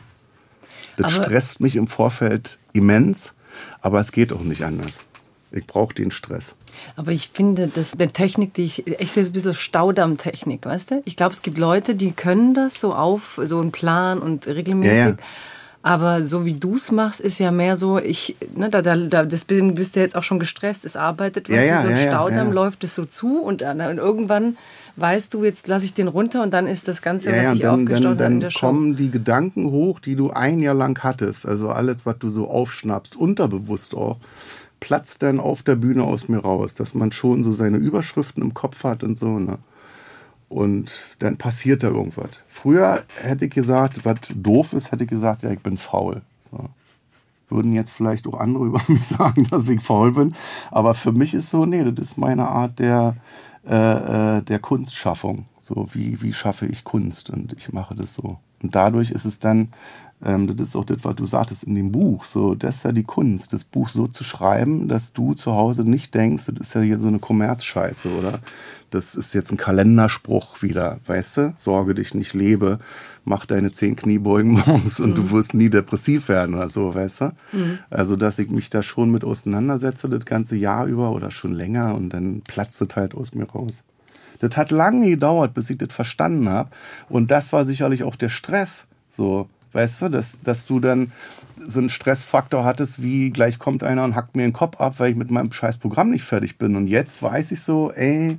Das 0.96 1.14
aber 1.14 1.24
stresst 1.24 1.60
mich 1.60 1.76
im 1.76 1.86
Vorfeld 1.86 2.58
immens, 2.72 3.34
aber 3.80 4.00
es 4.00 4.12
geht 4.12 4.32
auch 4.32 4.42
nicht 4.42 4.64
anders. 4.64 5.04
Ich 5.52 5.66
brauche 5.66 5.94
den 5.94 6.10
Stress. 6.10 6.56
Aber 6.96 7.12
ich 7.12 7.30
finde, 7.32 7.68
das 7.68 7.94
eine 7.94 8.12
Technik, 8.12 8.54
die 8.54 8.64
ich, 8.64 8.86
ich 8.86 9.12
sehe 9.12 9.22
es 9.22 9.28
ein 9.28 9.32
bisschen 9.32 9.54
Staudammtechnik, 9.54 10.66
weißt 10.66 10.90
du? 10.90 11.02
Ich 11.04 11.16
glaube, 11.16 11.32
es 11.32 11.42
gibt 11.42 11.58
Leute, 11.58 11.94
die 11.94 12.10
können 12.10 12.54
das 12.54 12.80
so 12.80 12.92
auf, 12.92 13.40
so 13.44 13.60
einen 13.60 13.70
Plan 13.70 14.18
und 14.18 14.48
regelmäßig. 14.48 14.96
Ja, 14.96 15.08
ja. 15.10 15.16
Aber 15.82 16.24
so 16.24 16.46
wie 16.46 16.54
du 16.54 16.76
es 16.76 16.90
machst, 16.90 17.20
ist 17.20 17.38
ja 17.38 17.50
mehr 17.50 17.76
so, 17.76 17.98
ich, 17.98 18.36
ne, 18.56 18.70
da, 18.70 18.80
da, 18.80 18.96
da 18.96 19.24
das 19.24 19.44
bist 19.44 19.94
du 19.94 20.00
jetzt 20.00 20.16
auch 20.16 20.22
schon 20.22 20.38
gestresst, 20.38 20.86
es 20.86 20.96
arbeitet, 20.96 21.48
ja, 21.48 21.62
ja, 21.62 21.82
so 21.82 21.88
ein 21.88 21.96
ja, 21.96 22.08
Staudamm 22.08 22.52
läuft 22.52 22.84
es 22.84 22.94
so 22.94 23.04
zu 23.04 23.42
und, 23.42 23.60
und 23.60 23.98
irgendwann 23.98 24.56
weißt 24.96 25.34
du, 25.34 25.44
jetzt 25.44 25.66
lasse 25.66 25.84
ich 25.84 25.94
den 25.94 26.08
runter 26.08 26.42
und 26.42 26.52
dann 26.52 26.66
ist 26.66 26.88
das 26.88 27.02
Ganze, 27.02 27.30
ja, 27.30 27.36
was 27.36 27.42
ja, 27.42 27.52
ich 27.52 27.60
dann, 27.60 27.80
aufgestaut 27.80 28.18
habe, 28.18 28.24
in 28.24 28.40
der 28.40 28.50
Show. 28.50 28.60
Dann 28.60 28.70
kommen 28.70 28.96
die 28.96 29.10
Gedanken 29.10 29.70
hoch, 29.70 30.00
die 30.00 30.16
du 30.16 30.30
ein 30.30 30.60
Jahr 30.60 30.74
lang 30.74 31.02
hattest. 31.02 31.46
Also 31.46 31.70
alles, 31.70 31.98
was 32.04 32.18
du 32.18 32.28
so 32.28 32.48
aufschnappst, 32.48 33.16
unterbewusst 33.16 33.94
auch, 33.94 34.18
platzt 34.80 35.22
dann 35.22 35.40
auf 35.40 35.62
der 35.62 35.76
Bühne 35.76 36.04
aus 36.04 36.28
mir 36.28 36.38
raus, 36.38 36.74
dass 36.74 36.94
man 36.94 37.10
schon 37.10 37.42
so 37.42 37.52
seine 37.52 37.78
Überschriften 37.78 38.42
im 38.42 38.54
Kopf 38.54 38.84
hat 38.84 39.02
und 39.02 39.18
so. 39.18 39.38
Ne? 39.38 39.58
Und 40.48 41.00
dann 41.18 41.36
passiert 41.38 41.82
da 41.82 41.88
irgendwas. 41.88 42.42
Früher 42.46 43.02
hätte 43.22 43.46
ich 43.46 43.50
gesagt, 43.50 44.04
was 44.04 44.18
doof 44.34 44.72
ist, 44.74 44.92
hätte 44.92 45.04
ich 45.04 45.10
gesagt, 45.10 45.42
ja, 45.42 45.50
ich 45.50 45.60
bin 45.60 45.78
faul. 45.78 46.22
So. 46.50 46.68
Würden 47.48 47.72
jetzt 47.72 47.90
vielleicht 47.90 48.26
auch 48.26 48.38
andere 48.38 48.64
über 48.66 48.80
mich 48.88 49.04
sagen, 49.04 49.46
dass 49.50 49.68
ich 49.68 49.82
faul 49.82 50.12
bin. 50.12 50.34
Aber 50.70 50.94
für 50.94 51.12
mich 51.12 51.34
ist 51.34 51.50
so, 51.50 51.66
nee, 51.66 51.82
das 51.82 52.10
ist 52.10 52.18
meine 52.18 52.48
Art 52.48 52.78
der, 52.78 53.16
äh, 53.66 54.38
äh, 54.38 54.42
der 54.42 54.58
Kunstschaffung. 54.58 55.46
So, 55.62 55.88
wie, 55.92 56.20
wie 56.20 56.32
schaffe 56.32 56.66
ich 56.66 56.84
Kunst? 56.84 57.30
Und 57.30 57.54
ich 57.54 57.72
mache 57.72 57.94
das 57.94 58.14
so. 58.14 58.38
Und 58.62 58.74
dadurch 58.74 59.10
ist 59.10 59.24
es 59.24 59.38
dann, 59.40 59.68
ähm, 60.22 60.46
das 60.56 60.68
ist 60.68 60.76
auch 60.76 60.84
das, 60.84 60.98
was 61.02 61.16
du 61.16 61.24
sagtest 61.24 61.64
in 61.64 61.74
dem 61.74 61.92
Buch, 61.92 62.24
so, 62.24 62.54
das 62.54 62.76
ist 62.76 62.84
ja 62.84 62.92
die 62.92 63.04
Kunst, 63.04 63.52
das 63.52 63.64
Buch 63.64 63.88
so 63.88 64.06
zu 64.06 64.24
schreiben, 64.24 64.88
dass 64.88 65.12
du 65.12 65.34
zu 65.34 65.52
Hause 65.52 65.82
nicht 65.84 66.14
denkst, 66.14 66.44
das 66.46 66.68
ist 66.68 66.74
ja 66.74 66.80
hier 66.80 66.98
so 66.98 67.08
eine 67.08 67.18
Kommerzscheiße, 67.18 68.08
oder? 68.10 68.40
Das 68.90 69.16
ist 69.16 69.34
jetzt 69.34 69.50
ein 69.50 69.56
Kalenderspruch 69.56 70.62
wieder, 70.62 71.00
weißt 71.06 71.36
du? 71.36 71.54
Sorge 71.56 71.94
dich 71.94 72.14
nicht, 72.14 72.32
lebe, 72.32 72.78
mach 73.24 73.44
deine 73.44 73.72
zehn 73.72 73.96
Kniebeugen 73.96 74.52
morgens 74.66 75.00
und 75.00 75.10
mhm. 75.10 75.14
du 75.14 75.30
wirst 75.32 75.52
nie 75.52 75.68
depressiv 75.68 76.28
werden 76.28 76.54
oder 76.54 76.68
so, 76.68 76.94
weißt 76.94 77.20
du? 77.22 77.24
Mhm. 77.52 77.78
Also, 77.90 78.16
dass 78.16 78.38
ich 78.38 78.50
mich 78.50 78.70
da 78.70 78.82
schon 78.82 79.10
mit 79.10 79.24
auseinandersetze, 79.24 80.08
das 80.08 80.24
ganze 80.24 80.56
Jahr 80.56 80.86
über 80.86 81.10
oder 81.10 81.30
schon 81.30 81.52
länger 81.52 81.94
und 81.94 82.10
dann 82.10 82.42
platzt 82.42 82.80
es 82.80 82.94
halt 82.94 83.14
aus 83.14 83.34
mir 83.34 83.50
raus. 83.50 83.82
Das 84.38 84.56
hat 84.56 84.70
lange 84.70 85.10
gedauert, 85.10 85.54
bis 85.54 85.70
ich 85.70 85.78
das 85.78 85.92
verstanden 85.92 86.48
habe. 86.48 86.70
Und 87.08 87.30
das 87.30 87.52
war 87.52 87.64
sicherlich 87.64 88.02
auch 88.04 88.16
der 88.16 88.28
Stress. 88.28 88.86
So, 89.08 89.48
weißt 89.74 90.02
du, 90.02 90.08
dass, 90.08 90.42
dass 90.42 90.66
du 90.66 90.80
dann 90.80 91.12
so 91.66 91.80
einen 91.80 91.90
Stressfaktor 91.90 92.64
hattest, 92.64 93.02
wie 93.02 93.30
gleich 93.30 93.58
kommt 93.58 93.82
einer 93.82 94.04
und 94.04 94.14
hackt 94.14 94.36
mir 94.36 94.42
den 94.42 94.52
Kopf 94.52 94.80
ab, 94.80 94.94
weil 94.98 95.10
ich 95.10 95.16
mit 95.16 95.30
meinem 95.30 95.52
scheiß 95.52 95.78
Programm 95.78 96.10
nicht 96.10 96.24
fertig 96.24 96.58
bin. 96.58 96.76
Und 96.76 96.88
jetzt 96.88 97.22
weiß 97.22 97.52
ich 97.52 97.60
so, 97.60 97.92
ey, 97.92 98.38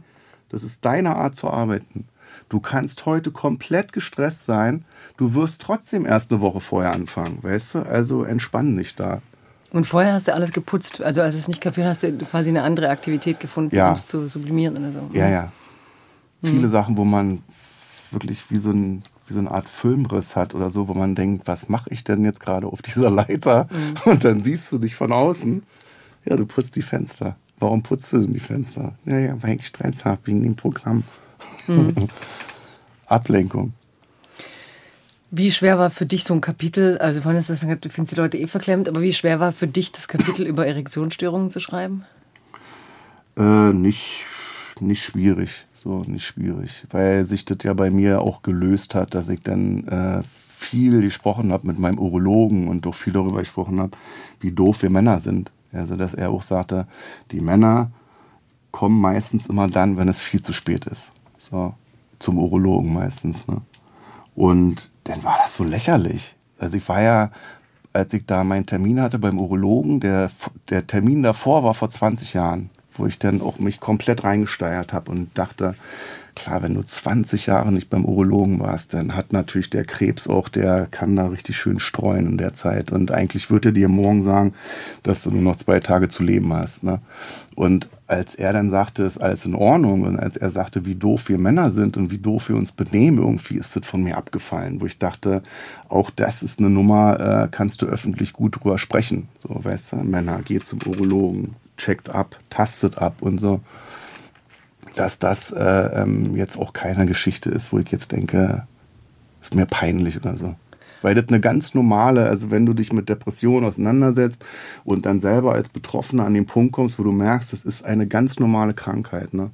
das 0.50 0.64
ist 0.64 0.86
deine 0.86 1.16
Art 1.16 1.36
zu 1.36 1.50
arbeiten. 1.50 2.08
Du 2.50 2.60
kannst 2.60 3.06
heute 3.06 3.32
komplett 3.32 3.94
gestresst 3.94 4.46
sein. 4.46 4.86
Du 5.18 5.34
wirst 5.34 5.62
trotzdem 5.62 6.06
erst 6.06 6.32
eine 6.32 6.42
Woche 6.42 6.60
vorher 6.60 6.94
anfangen, 6.94 7.40
weißt 7.42 7.76
du? 7.76 7.80
Also 7.80 8.24
entspann 8.24 8.78
dich 8.78 8.96
da. 8.96 9.22
Und 9.72 9.86
vorher 9.86 10.14
hast 10.14 10.28
du 10.28 10.34
alles 10.34 10.52
geputzt. 10.52 11.02
Also 11.02 11.22
als 11.22 11.36
es 11.36 11.48
nicht 11.48 11.62
kapiert 11.62 11.88
hast, 11.88 12.04
du 12.04 12.14
quasi 12.18 12.50
eine 12.50 12.64
andere 12.64 12.90
Aktivität 12.90 13.40
gefunden, 13.40 13.76
ja. 13.76 13.90
um 13.90 13.96
es 13.96 14.06
zu 14.06 14.28
sublimieren 14.28 14.78
oder 14.78 14.92
so. 14.92 15.10
Ja, 15.14 15.30
ja. 15.30 15.52
Mhm. 16.42 16.48
Viele 16.48 16.70
Sachen, 16.70 16.98
wo 16.98 17.04
man 17.04 17.42
wirklich 18.12 18.50
wie 18.50 18.58
so, 18.58 18.72
ein, 18.72 19.04
wie 19.28 19.34
so 19.34 19.40
eine 19.40 19.52
Art 19.52 19.68
Filmriss 19.68 20.36
hat 20.36 20.54
oder 20.54 20.70
so, 20.70 20.88
wo 20.88 20.94
man 20.94 21.16
denkt, 21.16 21.48
was 21.48 21.70
mache 21.70 21.90
ich 21.92 22.04
denn 22.04 22.24
jetzt 22.24 22.40
gerade 22.40 22.68
auf 22.68 22.82
dieser 22.82 23.10
Leiter? 23.10 23.68
Mhm. 23.72 24.12
Und 24.12 24.24
dann 24.24 24.44
siehst 24.44 24.72
du 24.72 24.78
dich 24.78 24.96
von 24.96 25.12
außen. 25.12 25.64
Ja, 26.26 26.36
du 26.36 26.46
putzt 26.46 26.76
die 26.76 26.82
Fenster. 26.82 27.36
Warum 27.60 27.84
putzt 27.84 28.12
du 28.14 28.20
denn 28.20 28.34
die 28.34 28.40
Fenster? 28.40 28.94
Ja, 29.06 29.18
ja, 29.18 29.44
weil 29.44 29.56
ich 29.56 29.68
Stress 29.68 30.06
habe 30.06 30.20
wegen 30.26 30.44
dem 30.44 30.56
Programm. 30.56 31.04
Mhm. 31.68 32.08
Ablenkung. 33.06 33.74
Wie 35.32 35.52
schwer 35.52 35.78
war 35.78 35.90
für 35.90 36.06
dich 36.06 36.24
so 36.24 36.34
ein 36.34 36.42
Kapitel, 36.42 36.98
also 37.00 37.22
vorhin 37.22 37.40
hast 37.40 37.50
du 37.50 37.54
gesagt, 37.54 37.84
du 37.84 37.90
findest 37.90 38.16
die 38.16 38.22
Leute 38.22 38.38
eh 38.38 38.48
verklemmt, 38.48 38.88
aber 38.88 39.02
wie 39.02 39.12
schwer 39.12 39.40
war 39.40 39.52
für 39.52 39.68
dich 39.68 39.92
das 39.92 40.08
Kapitel 40.08 40.46
über 40.46 40.66
Erektionsstörungen 40.66 41.50
zu 41.50 41.60
schreiben? 41.60 42.06
Äh, 43.38 43.74
nicht, 43.74 44.26
nicht 44.80 45.04
schwierig, 45.04 45.65
so 45.86 46.00
nicht 46.00 46.26
schwierig, 46.26 46.86
weil 46.90 47.26
sich 47.26 47.46
das 47.46 47.60
ja 47.64 47.74
bei 47.74 47.92
mir 47.92 48.22
auch 48.22 48.42
gelöst 48.42 48.96
hat, 48.96 49.14
dass 49.14 49.30
ich 49.30 49.42
dann 49.42 49.88
äh, 49.88 50.24
viel 50.50 51.02
gesprochen 51.02 51.54
habe 51.54 51.68
mit 51.68 51.78
meinem 51.78 52.00
Urologen 52.00 52.68
und 52.68 52.88
auch 52.88 52.96
viel 52.96 53.14
darüber 53.14 53.40
gesprochen 53.40 53.80
habe, 53.80 53.92
wie 54.40 54.52
doof 54.52 54.82
wir 54.82 54.90
Männer 54.90 55.20
sind. 55.20 55.52
Also, 55.72 55.96
dass 55.96 56.14
er 56.16 56.32
auch 56.32 56.42
sagte, 56.42 56.88
die 57.32 57.40
Männer 57.40 57.92
kommen 58.72 59.00
meistens 59.00 59.46
immer 59.46 59.68
dann, 59.68 59.96
wenn 59.96 60.10
es 60.10 60.20
viel 60.20 60.42
zu 60.42 60.54
spät 60.54 60.88
ist. 60.88 61.12
So, 61.38 61.76
zum 62.18 62.40
Urologen 62.40 62.92
meistens. 62.92 63.48
Ne? 63.48 63.62
Und 64.36 64.92
dann 65.04 65.24
war 65.24 65.38
das 65.44 65.54
so 65.54 65.64
lächerlich. 65.64 66.36
Also, 66.58 66.78
ich 66.78 66.90
war 66.90 67.02
ja, 67.02 67.32
als 67.94 68.12
ich 68.14 68.26
da 68.26 68.44
meinen 68.44 68.66
Termin 68.66 69.02
hatte 69.02 69.20
beim 69.20 69.40
Urologen, 69.40 70.00
der, 70.00 70.32
der 70.70 70.88
Termin 70.88 71.22
davor 71.22 71.64
war 71.64 71.76
vor 71.76 71.90
20 71.90 72.34
Jahren, 72.34 72.72
wo 72.98 73.06
ich 73.06 73.20
dann 73.20 73.42
auch 73.42 73.60
mich 73.60 73.80
komplett 73.80 74.24
reingesteuert 74.24 74.94
habe 74.94 75.12
und 75.12 75.30
dachte, 75.38 75.76
klar, 76.36 76.62
wenn 76.62 76.74
du 76.74 76.84
20 76.84 77.48
Jahre 77.48 77.72
nicht 77.72 77.90
beim 77.90 78.06
Urologen 78.06 78.60
warst, 78.60 78.94
dann 78.94 79.16
hat 79.16 79.34
natürlich 79.34 79.70
der 79.70 79.86
Krebs 79.86 80.28
auch, 80.28 80.50
der 80.50 80.86
kann 80.92 81.16
da 81.16 81.28
richtig 81.28 81.58
schön 81.58 81.80
streuen 81.80 82.28
in 82.28 82.38
der 82.38 82.54
Zeit. 82.54 82.92
Und 82.92 83.12
eigentlich 83.12 83.50
würde 83.50 83.70
er 83.70 83.74
dir 83.74 83.88
morgen 83.88 84.22
sagen, 84.22 84.54
dass 85.04 85.24
du 85.24 85.32
nur 85.32 85.42
noch 85.42 85.56
zwei 85.56 85.80
Tage 85.80 86.10
zu 86.10 86.24
leben 86.24 86.54
hast. 86.54 86.84
Ne? 86.84 87.00
Und 87.56 87.88
als 88.08 88.36
er 88.36 88.54
dann 88.54 88.70
sagte, 88.70 89.04
ist 89.04 89.18
alles 89.18 89.46
in 89.46 89.56
Ordnung 89.56 90.04
und 90.04 90.20
als 90.20 90.38
er 90.38 90.50
sagte, 90.50 90.86
wie 90.86 90.96
doof 90.96 91.30
wir 91.30 91.40
Männer 91.40 91.72
sind 91.72 91.98
und 91.98 92.12
wie 92.12 92.20
doof 92.20 92.50
wir 92.50 92.56
uns 92.56 92.72
benehmen, 92.72 93.18
irgendwie 93.18 93.56
ist 93.56 93.76
das 93.76 93.88
von 93.88 94.04
mir 94.04 94.18
abgefallen, 94.18 94.82
wo 94.82 94.86
ich 94.86 95.00
dachte, 95.00 95.42
auch 95.88 96.12
das 96.12 96.44
ist 96.44 96.60
eine 96.60 96.70
Nummer, 96.70 97.46
äh, 97.46 97.48
kannst 97.50 97.82
du 97.82 97.88
öffentlich 97.88 98.34
gut 98.34 98.58
drüber 98.58 98.78
sprechen. 98.78 99.28
So, 99.38 99.50
weißt 99.64 99.94
du, 99.94 99.96
Männer, 99.98 100.42
geht 100.44 100.68
zum 100.68 100.80
Urologen, 100.86 101.56
checkt 101.78 102.10
ab, 102.10 102.40
tastet 102.50 102.98
ab 102.98 103.22
und 103.22 103.40
so 103.40 103.62
dass 104.96 105.20
das 105.20 105.52
äh, 105.52 105.62
ähm, 106.02 106.36
jetzt 106.36 106.58
auch 106.58 106.74
keine 106.74 107.06
Geschichte 107.06 107.50
ist, 107.50 107.72
wo 107.72 107.80
ich 107.80 107.92
jetzt 107.92 108.12
denke, 108.12 108.66
ist 109.42 109.56
mir 109.56 109.66
peinlich 109.66 110.18
oder 110.18 110.38
so. 110.38 110.56
Weil 111.02 111.14
das 111.14 111.28
eine 111.28 111.40
ganz 111.40 111.76
normale, 111.76 112.28
also 112.28 112.50
wenn 112.50 112.66
du 112.66 112.74
dich 112.74 112.92
mit 112.92 113.10
Depressionen 113.10 113.66
auseinandersetzt 113.66 114.44
und 114.84 115.06
dann 115.06 115.20
selber 115.20 115.54
als 115.54 115.70
Betroffener 115.70 116.26
an 116.26 116.34
den 116.34 116.48
Punkt 116.48 116.72
kommst, 116.72 116.98
wo 116.98 117.04
du 117.04 117.12
merkst, 117.12 117.54
das 117.54 117.64
ist 117.64 117.86
eine 117.86 118.08
ganz 118.08 118.40
normale 118.40 118.74
Krankheit. 118.74 119.34
Ne? 119.34 119.52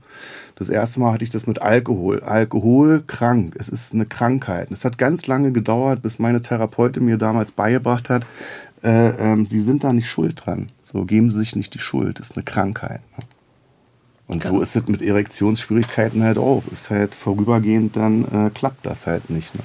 Das 0.55 0.69
erste 0.69 1.01
Mal 1.01 1.11
hatte 1.11 1.25
ich 1.25 1.29
das 1.29 1.47
mit 1.47 1.61
Alkohol. 1.61 2.21
Alkohol 2.21 3.03
krank. 3.05 3.55
Es 3.59 3.67
ist 3.67 3.93
eine 3.93 4.05
Krankheit. 4.05 4.71
Es 4.71 4.85
hat 4.85 4.97
ganz 4.97 5.27
lange 5.27 5.51
gedauert, 5.51 6.01
bis 6.01 6.19
meine 6.19 6.41
Therapeutin 6.41 7.03
mir 7.03 7.17
damals 7.17 7.51
beigebracht 7.51 8.09
hat, 8.09 8.25
äh, 8.83 9.09
ähm, 9.09 9.45
sie 9.45 9.61
sind 9.61 9.83
da 9.83 9.91
nicht 9.91 10.07
schuld 10.07 10.45
dran. 10.45 10.67
So 10.91 11.05
geben 11.05 11.31
sie 11.31 11.39
sich 11.39 11.55
nicht 11.55 11.73
die 11.73 11.79
Schuld. 11.79 12.19
Das 12.19 12.31
ist 12.31 12.37
eine 12.37 12.43
Krankheit. 12.43 13.01
Ne? 13.17 13.23
Und 14.27 14.43
so 14.43 14.61
ist 14.61 14.75
es 14.75 14.87
mit 14.87 15.01
Erektionsschwierigkeiten 15.01 16.23
halt 16.23 16.37
auch. 16.37 16.63
Ist 16.71 16.89
halt 16.89 17.15
vorübergehend, 17.15 17.97
dann 17.97 18.25
äh, 18.25 18.49
klappt 18.49 18.85
das 18.85 19.05
halt 19.05 19.29
nicht. 19.29 19.53
Ne? 19.55 19.61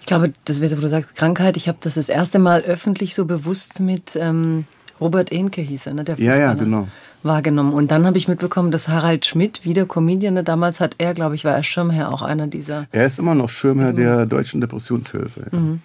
Ich 0.00 0.06
glaube, 0.06 0.32
das 0.44 0.60
wäre 0.60 0.68
so, 0.68 0.76
wo 0.76 0.82
du 0.82 0.88
sagst, 0.88 1.16
Krankheit. 1.16 1.56
Ich 1.56 1.68
habe 1.68 1.78
das 1.80 1.94
das 1.94 2.08
erste 2.08 2.38
Mal 2.38 2.62
öffentlich 2.62 3.14
so 3.14 3.24
bewusst 3.24 3.80
mit 3.80 4.16
ähm, 4.20 4.64
Robert 5.00 5.32
Enke 5.32 5.60
hieß 5.60 5.86
er, 5.86 5.94
ne? 5.94 6.04
Der 6.04 6.18
ja, 6.18 6.36
ja, 6.36 6.54
genau. 6.54 6.88
Wahrgenommen. 7.22 7.72
Und 7.72 7.90
dann 7.90 8.06
habe 8.06 8.18
ich 8.18 8.28
mitbekommen, 8.28 8.70
dass 8.70 8.88
Harald 8.88 9.26
Schmidt, 9.26 9.64
wieder 9.64 9.86
Comedian, 9.86 10.34
ne? 10.34 10.44
damals 10.44 10.80
hat 10.80 10.96
er, 10.98 11.14
glaube 11.14 11.34
ich, 11.34 11.44
war 11.44 11.54
er 11.54 11.62
Schirmherr, 11.62 12.12
auch 12.12 12.22
einer 12.22 12.46
dieser. 12.46 12.86
Er 12.92 13.06
ist 13.06 13.18
immer 13.18 13.34
noch 13.34 13.48
Schirmherr 13.48 13.92
der 13.92 14.26
Deutschen 14.26 14.60
Depressionshilfe. 14.60 15.46
Ja. 15.52 15.58
Mhm. 15.58 15.80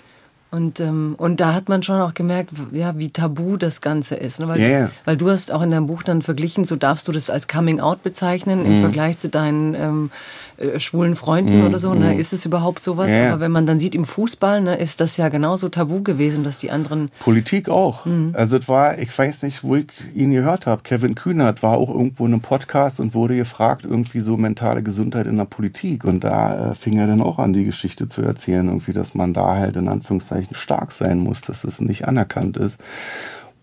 Und, 0.53 0.79
ähm, 0.79 1.15
und 1.17 1.39
da 1.39 1.55
hat 1.55 1.67
man 1.67 1.81
schon 1.81 1.99
auch 1.99 2.13
gemerkt, 2.13 2.51
ja, 2.71 2.95
wie 2.95 3.09
tabu 3.09 3.57
das 3.57 3.81
Ganze 3.81 4.13
ist. 4.13 4.39
Ne? 4.39 4.47
Weil, 4.47 4.59
yeah. 4.59 4.91
weil 5.03 5.17
du 5.17 5.31
hast 5.31 5.51
auch 5.51 5.63
in 5.63 5.71
deinem 5.71 5.87
Buch 5.87 6.03
dann 6.03 6.21
verglichen, 6.21 6.63
so 6.63 6.75
darfst 6.75 7.07
du 7.07 7.11
das 7.11 7.31
als 7.31 7.47
Coming 7.47 7.79
Out 7.79 8.03
bezeichnen 8.03 8.59
mhm. 8.59 8.65
im 8.67 8.81
Vergleich 8.81 9.17
zu 9.17 9.29
deinen 9.29 9.73
ähm, 9.73 10.11
äh, 10.57 10.79
schwulen 10.79 11.15
Freunden 11.15 11.59
mhm. 11.59 11.67
oder 11.67 11.79
so. 11.79 11.93
Ne? 11.93 12.13
Mhm. 12.13 12.19
Ist 12.19 12.33
es 12.33 12.45
überhaupt 12.45 12.83
sowas? 12.83 13.09
Yeah. 13.09 13.33
Aber 13.33 13.41
wenn 13.41 13.51
man 13.51 13.65
dann 13.65 13.79
sieht 13.79 13.95
im 13.95 14.05
Fußball, 14.05 14.61
ne, 14.61 14.75
ist 14.75 15.01
das 15.01 15.17
ja 15.17 15.29
genauso 15.29 15.69
tabu 15.69 16.01
gewesen, 16.01 16.43
dass 16.43 16.57
die 16.57 16.71
anderen. 16.71 17.09
Politik 17.19 17.69
auch. 17.69 18.05
Mhm. 18.05 18.31
Also 18.33 18.57
es 18.57 18.67
war, 18.67 18.97
ich 18.99 19.17
weiß 19.17 19.43
nicht, 19.43 19.63
wo 19.63 19.75
ich 19.75 19.87
ihn 20.15 20.31
gehört 20.31 20.67
habe. 20.67 20.81
Kevin 20.83 21.15
Kühnert 21.15 21.63
war 21.63 21.77
auch 21.77 21.89
irgendwo 21.89 22.25
in 22.25 22.33
einem 22.33 22.41
Podcast 22.41 22.99
und 22.99 23.13
wurde 23.13 23.35
gefragt, 23.35 23.85
irgendwie 23.85 24.19
so 24.19 24.37
mentale 24.37 24.83
Gesundheit 24.83 25.27
in 25.27 25.37
der 25.37 25.45
Politik. 25.45 26.03
Und 26.05 26.23
da 26.23 26.71
äh, 26.71 26.75
fing 26.75 26.97
er 26.97 27.07
dann 27.07 27.21
auch 27.21 27.39
an, 27.39 27.53
die 27.53 27.65
Geschichte 27.65 28.07
zu 28.07 28.21
erzählen, 28.21 28.67
irgendwie, 28.67 28.93
dass 28.93 29.15
man 29.15 29.33
da 29.33 29.55
halt 29.55 29.77
in 29.77 29.87
Anführungszeichen 29.87 30.23
Anführungszeichen 30.23 30.55
stark 30.55 30.91
sein 30.91 31.19
muss, 31.19 31.41
dass 31.41 31.63
es 31.63 31.81
nicht 31.81 32.07
anerkannt 32.07 32.57
ist. 32.57 32.79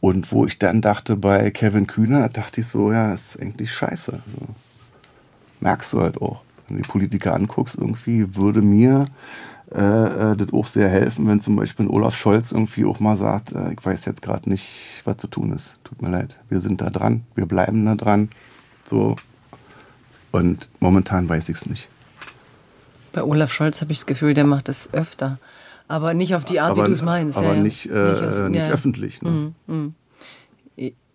Und 0.00 0.32
wo 0.32 0.46
ich 0.46 0.58
dann 0.58 0.80
dachte, 0.80 1.16
bei 1.16 1.50
Kevin 1.50 1.86
Kühner, 1.86 2.28
dachte 2.28 2.62
ich 2.62 2.68
so, 2.68 2.90
ja, 2.90 3.12
ist 3.12 3.40
eigentlich 3.40 3.72
scheiße. 3.72 4.12
So. 4.12 4.46
Merkst 5.60 5.92
du 5.92 6.00
halt 6.00 6.22
auch. 6.22 6.42
Wenn 6.70 6.76
du 6.76 6.82
die 6.84 6.88
Politiker 6.88 7.34
anguckst, 7.34 7.76
irgendwie 7.76 8.36
würde 8.36 8.62
mir 8.62 9.06
äh, 9.74 10.32
äh 10.32 10.36
das 10.36 10.52
auch 10.52 10.66
sehr 10.66 10.88
helfen, 10.88 11.26
wenn 11.26 11.40
zum 11.40 11.56
Beispiel 11.56 11.88
Olaf 11.88 12.16
Scholz 12.16 12.52
irgendwie 12.52 12.84
auch 12.84 13.00
mal 13.00 13.16
sagt, 13.16 13.52
äh, 13.52 13.72
ich 13.72 13.84
weiß 13.84 14.04
jetzt 14.04 14.22
gerade 14.22 14.48
nicht, 14.48 15.02
was 15.04 15.16
zu 15.16 15.26
tun 15.26 15.52
ist. 15.52 15.74
Tut 15.82 16.00
mir 16.00 16.10
leid. 16.10 16.38
Wir 16.48 16.60
sind 16.60 16.80
da 16.80 16.90
dran, 16.90 17.24
wir 17.34 17.46
bleiben 17.46 17.84
da 17.84 17.96
dran. 17.96 18.28
So. 18.84 19.16
Und 20.30 20.68
momentan 20.78 21.28
weiß 21.28 21.48
ich 21.48 21.56
es 21.56 21.66
nicht. 21.66 21.88
Bei 23.12 23.24
Olaf 23.24 23.52
Scholz 23.52 23.80
habe 23.80 23.90
ich 23.90 23.98
das 23.98 24.06
Gefühl, 24.06 24.34
der 24.34 24.46
macht 24.46 24.68
das 24.68 24.88
öfter. 24.92 25.40
Aber 25.88 26.14
nicht 26.14 26.36
auf 26.36 26.44
die 26.44 26.60
Art, 26.60 26.70
aber, 26.70 26.84
wie 26.84 26.86
du 26.86 26.92
es 26.92 27.02
meinst. 27.02 27.36
Aber 27.36 27.54
ja, 27.54 27.60
nicht, 27.60 27.86
äh, 27.86 27.88
nicht, 27.90 28.22
als, 28.22 28.38
nicht 28.38 28.58
ja. 28.58 28.68
öffentlich. 28.68 29.22
Ne? 29.22 29.52
Mm, 29.66 29.72
mm. 29.72 29.94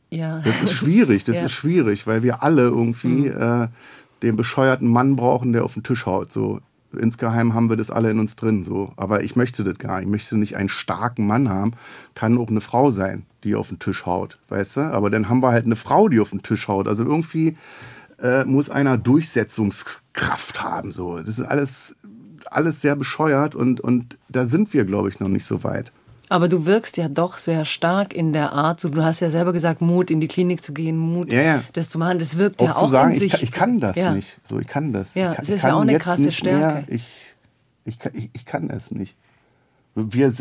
Ja. 0.10 0.40
Das 0.40 0.62
ist 0.62 0.74
schwierig, 0.74 1.24
das 1.24 1.42
ist 1.42 1.52
schwierig, 1.52 2.08
weil 2.08 2.24
wir 2.24 2.44
alle 2.44 2.64
irgendwie 2.64 3.30
mm. 3.30 3.70
Den 4.22 4.36
bescheuerten 4.36 4.88
Mann 4.88 5.16
brauchen, 5.16 5.54
der 5.54 5.64
auf 5.64 5.74
den 5.74 5.84
Tisch 5.84 6.06
haut. 6.06 6.32
So 6.32 6.60
insgeheim 6.98 7.54
haben 7.54 7.70
wir 7.70 7.76
das 7.76 7.92
alle 7.92 8.10
in 8.12 8.20
uns 8.20 8.36
drin. 8.36 8.64
So. 8.64 8.94
Aber 8.96 9.24
ich 9.24 9.36
möchte 9.36 9.64
das 9.64 9.78
gar 9.78 9.98
nicht. 9.98 10.06
Ich 10.06 10.12
möchte 10.12 10.38
nicht 10.38 10.56
einen 10.56 10.70
starken 10.70 11.28
Mann 11.28 11.50
haben. 11.50 11.74
Kann 12.14 12.38
auch 12.38 12.50
eine 12.50 12.62
Frau 12.62 12.92
sein, 12.92 13.26
die 13.44 13.56
auf 13.56 13.70
den 13.70 13.80
Tisch 13.80 14.06
haut. 14.06 14.40
Weißt 14.50 14.78
du? 14.78 14.82
Aber 14.82 15.10
dann 15.10 15.30
haben 15.30 15.42
wir 15.42 15.52
halt 15.52 15.66
eine 15.66 15.76
Frau, 15.76 16.08
die 16.08 16.20
auf 16.20 16.30
den 16.30 16.44
Tisch 16.44 16.68
haut. 16.68 16.88
Also 16.88 17.04
irgendwie 17.04 17.58
äh, 18.22 18.46
muss 18.46 18.70
einer 18.70 18.98
Durchsetzungskraft 18.98 20.64
haben. 20.64 20.92
So. 20.92 21.20
Das 21.20 21.40
ist 21.40 21.46
alles 21.46 21.96
alles 22.52 22.82
sehr 22.82 22.96
bescheuert 22.96 23.56
und, 23.56 23.82
und 23.82 24.18
da 24.30 24.46
sind 24.46 24.74
wir, 24.74 24.86
glaube 24.86 25.10
ich, 25.10 25.20
noch 25.20 25.28
nicht 25.28 25.46
so 25.46 25.64
weit. 25.64 25.92
Aber 26.30 26.50
du 26.50 26.66
wirkst 26.66 26.98
ja 26.98 27.08
doch 27.08 27.38
sehr 27.38 27.66
stark 27.66 28.14
in 28.14 28.34
der 28.34 28.52
Art, 28.54 28.80
so, 28.80 28.90
du 28.90 29.04
hast 29.04 29.20
ja 29.20 29.30
selber 29.30 29.54
gesagt, 29.54 29.82
Mut 29.82 30.10
in 30.10 30.20
die 30.20 30.28
Klinik 30.28 30.64
zu 30.64 30.74
gehen, 30.74 30.98
Mut, 30.98 31.32
ja, 31.32 31.42
ja. 31.42 31.64
das 31.74 31.90
zu 31.90 32.00
machen, 32.00 32.18
das 32.18 32.38
wirkt 32.38 32.62
auch 32.62 32.66
ja 32.66 32.76
auch 32.76 32.86
zu 32.86 32.92
sagen, 32.92 33.14
in 33.14 33.20
sich. 33.20 33.34
Ich, 33.36 33.44
ich 33.44 33.52
kann 33.52 33.80
das 33.80 33.96
ja. 33.96 34.14
nicht, 34.14 34.40
so 34.44 34.60
ich 34.60 34.68
kann 34.68 34.92
das. 34.92 35.14
Ja, 35.14 35.32
ich 35.32 35.38
kann, 35.38 35.46
das 35.46 35.56
ist 35.56 35.64
ja 35.64 35.76
auch 35.76 35.82
eine 35.82 36.00
krasse 36.00 36.32
Stärke. 36.32 36.58
Mehr, 36.58 36.84
ich, 36.88 37.36
ich, 37.84 38.00
ich, 38.14 38.30
ich 38.34 38.46
kann 38.46 38.70
es 38.70 38.92
nicht. 38.92 39.16
Wir, 39.94 40.34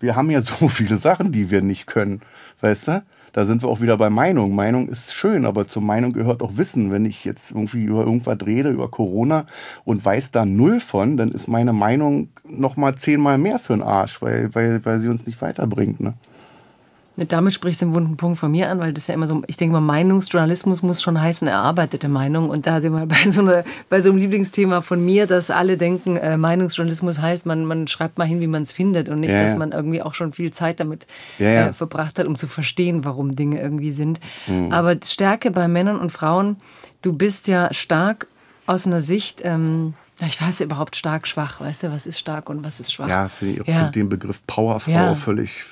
wir 0.00 0.16
haben 0.16 0.30
ja 0.30 0.42
so 0.42 0.68
viele 0.68 0.96
Sachen, 0.96 1.32
die 1.32 1.50
wir 1.50 1.62
nicht 1.62 1.86
können, 1.86 2.20
weißt 2.60 2.88
du? 2.88 3.04
Da 3.32 3.44
sind 3.44 3.62
wir 3.62 3.68
auch 3.68 3.80
wieder 3.80 3.96
bei 3.96 4.10
Meinung. 4.10 4.54
Meinung 4.54 4.88
ist 4.88 5.14
schön, 5.14 5.46
aber 5.46 5.66
zur 5.66 5.82
Meinung 5.82 6.12
gehört 6.12 6.42
auch 6.42 6.56
Wissen. 6.56 6.92
Wenn 6.92 7.06
ich 7.06 7.24
jetzt 7.24 7.52
irgendwie 7.52 7.84
über 7.84 8.04
irgendwas 8.04 8.38
rede, 8.44 8.70
über 8.70 8.90
Corona 8.90 9.46
und 9.84 10.04
weiß 10.04 10.32
da 10.32 10.44
null 10.44 10.80
von, 10.80 11.16
dann 11.16 11.28
ist 11.28 11.48
meine 11.48 11.72
Meinung 11.72 12.28
noch 12.44 12.76
mal 12.76 12.94
zehnmal 12.94 13.38
mehr 13.38 13.58
für 13.58 13.74
den 13.74 13.82
Arsch, 13.82 14.20
weil, 14.20 14.54
weil, 14.54 14.84
weil 14.84 14.98
sie 14.98 15.08
uns 15.08 15.26
nicht 15.26 15.40
weiterbringt. 15.40 16.00
Ne? 16.00 16.14
Damit 17.16 17.52
sprichst 17.52 17.82
du 17.82 17.86
einen 17.86 17.94
wunden 17.94 18.16
Punkt 18.16 18.38
von 18.38 18.50
mir 18.50 18.70
an, 18.70 18.78
weil 18.78 18.94
das 18.94 19.06
ja 19.06 19.14
immer 19.14 19.26
so, 19.26 19.42
ich 19.46 19.58
denke 19.58 19.74
mal, 19.74 19.80
Meinungsjournalismus 19.80 20.82
muss 20.82 21.02
schon 21.02 21.20
heißen, 21.20 21.46
erarbeitete 21.46 22.08
Meinung. 22.08 22.48
Und 22.48 22.66
da 22.66 22.80
sind 22.80 22.94
wir 22.94 23.04
bei 23.06 23.28
so, 23.28 23.42
einer, 23.42 23.64
bei 23.90 24.00
so 24.00 24.10
einem 24.10 24.18
Lieblingsthema 24.18 24.80
von 24.80 25.04
mir, 25.04 25.26
dass 25.26 25.50
alle 25.50 25.76
denken, 25.76 26.16
äh, 26.16 26.38
Meinungsjournalismus 26.38 27.20
heißt, 27.20 27.44
man, 27.44 27.66
man 27.66 27.86
schreibt 27.86 28.16
mal 28.16 28.24
hin, 28.24 28.40
wie 28.40 28.46
man 28.46 28.62
es 28.62 28.72
findet 28.72 29.10
und 29.10 29.20
nicht, 29.20 29.32
ja, 29.32 29.44
dass 29.44 29.56
man 29.56 29.72
irgendwie 29.72 30.00
auch 30.00 30.14
schon 30.14 30.32
viel 30.32 30.52
Zeit 30.52 30.80
damit 30.80 31.06
ja, 31.38 31.48
ja. 31.48 31.68
Äh, 31.68 31.72
verbracht 31.74 32.18
hat, 32.18 32.26
um 32.26 32.34
zu 32.34 32.46
verstehen, 32.46 33.04
warum 33.04 33.36
Dinge 33.36 33.60
irgendwie 33.60 33.90
sind. 33.90 34.18
Mhm. 34.46 34.72
Aber 34.72 34.96
Stärke 35.04 35.50
bei 35.50 35.68
Männern 35.68 35.98
und 35.98 36.10
Frauen, 36.10 36.56
du 37.02 37.12
bist 37.12 37.46
ja 37.46 37.72
stark 37.74 38.26
aus 38.66 38.86
einer 38.86 39.02
Sicht, 39.02 39.40
ähm, 39.44 39.94
ich 40.26 40.40
weiß 40.40 40.60
überhaupt 40.60 40.94
stark, 40.94 41.26
schwach. 41.26 41.60
Weißt 41.60 41.82
du, 41.82 41.90
was 41.90 42.06
ist 42.06 42.18
stark 42.18 42.48
und 42.48 42.64
was 42.64 42.80
ist 42.80 42.92
schwach? 42.92 43.08
Ja, 43.08 43.28
finde 43.28 43.62
ich 43.62 43.66
ja. 43.66 43.88
den 43.88 44.08
Begriff 44.08 44.46
Powerfrau 44.46 45.14
völlig 45.14 45.64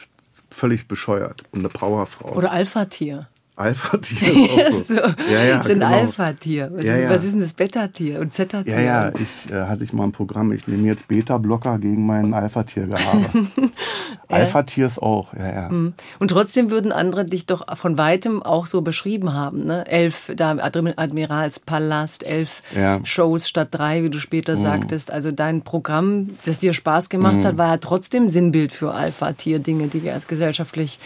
völlig 0.50 0.88
bescheuert. 0.88 1.42
Eine 1.52 1.68
Powerfrau. 1.68 2.32
Oder 2.34 2.50
Alpha-Tier. 2.50 3.28
Alpha-Tier 3.60 4.58
ist 4.68 4.86
so. 4.88 4.94
Ja, 4.94 5.44
ja, 5.44 5.62
so 5.62 5.72
ein 5.72 5.80
genau. 5.80 5.92
Alpha-Tier. 5.92 6.70
Was, 6.72 6.84
ja, 6.84 6.96
ja. 6.96 7.10
was, 7.10 7.24
ist 7.24 7.34
denn 7.34 7.40
das 7.40 7.52
Beta-Tier 7.52 8.20
und 8.20 8.32
Zeta-Tier? 8.32 8.74
Ja, 8.74 8.80
ja, 8.80 9.12
ich 9.18 9.52
äh, 9.52 9.66
hatte 9.66 9.84
ich 9.84 9.92
mal 9.92 10.04
ein 10.04 10.12
Programm, 10.12 10.52
ich 10.52 10.66
nehme 10.66 10.86
jetzt 10.86 11.08
Beta-Blocker 11.08 11.78
gegen 11.78 12.06
meinen 12.06 12.32
Alpha-Tier-Gehabe. 12.32 13.48
Alpha-Tier 14.28 14.86
ist 14.86 15.02
auch, 15.02 15.34
ja, 15.34 15.52
ja. 15.52 15.68
Mhm. 15.68 15.92
Und 16.18 16.28
trotzdem 16.28 16.70
würden 16.70 16.92
andere 16.92 17.24
dich 17.24 17.46
doch 17.46 17.66
von 17.76 17.98
weitem 17.98 18.42
auch 18.42 18.66
so 18.66 18.80
beschrieben 18.80 19.34
haben, 19.34 19.64
ne? 19.64 19.86
Elf, 19.86 20.32
da 20.34 20.56
Admiralspalast, 20.60 22.28
elf. 22.30 22.62
Shows 23.04 23.48
statt 23.48 23.68
drei, 23.72 24.02
wie 24.04 24.10
du 24.10 24.18
später 24.20 24.56
mhm. 24.56 24.62
sagtest. 24.62 25.10
Also 25.10 25.32
dein 25.32 25.62
Programm, 25.62 26.30
das 26.44 26.58
dir 26.58 26.72
Spaß 26.72 27.08
gemacht 27.08 27.38
mhm. 27.38 27.44
hat, 27.44 27.58
war 27.58 27.68
ja 27.68 27.76
trotzdem 27.76 28.30
Sinnbild 28.30 28.72
für 28.72 28.92
Alpha-Tier-Dinge, 28.92 29.88
die 29.88 30.02
wir 30.02 30.14
als 30.14 30.26
gesellschaftlich 30.26 30.98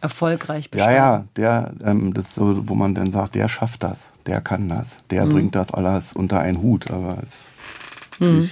erfolgreich 0.00 0.70
beschreiben. 0.70 0.94
Ja, 0.94 0.96
ja, 0.96 1.24
der, 1.36 1.72
ähm, 1.84 1.99
das 2.14 2.28
ist 2.28 2.34
so, 2.34 2.68
wo 2.68 2.74
man 2.74 2.94
dann 2.94 3.10
sagt, 3.10 3.34
der 3.34 3.48
schafft 3.48 3.82
das, 3.82 4.08
der 4.26 4.40
kann 4.40 4.68
das, 4.68 4.96
der 5.10 5.26
mhm. 5.26 5.32
bringt 5.32 5.54
das 5.54 5.72
alles 5.72 6.12
unter 6.12 6.40
einen 6.40 6.62
Hut. 6.62 6.90
Aber 6.90 7.18
es 7.22 7.52
ist 8.12 8.20
mhm. 8.20 8.48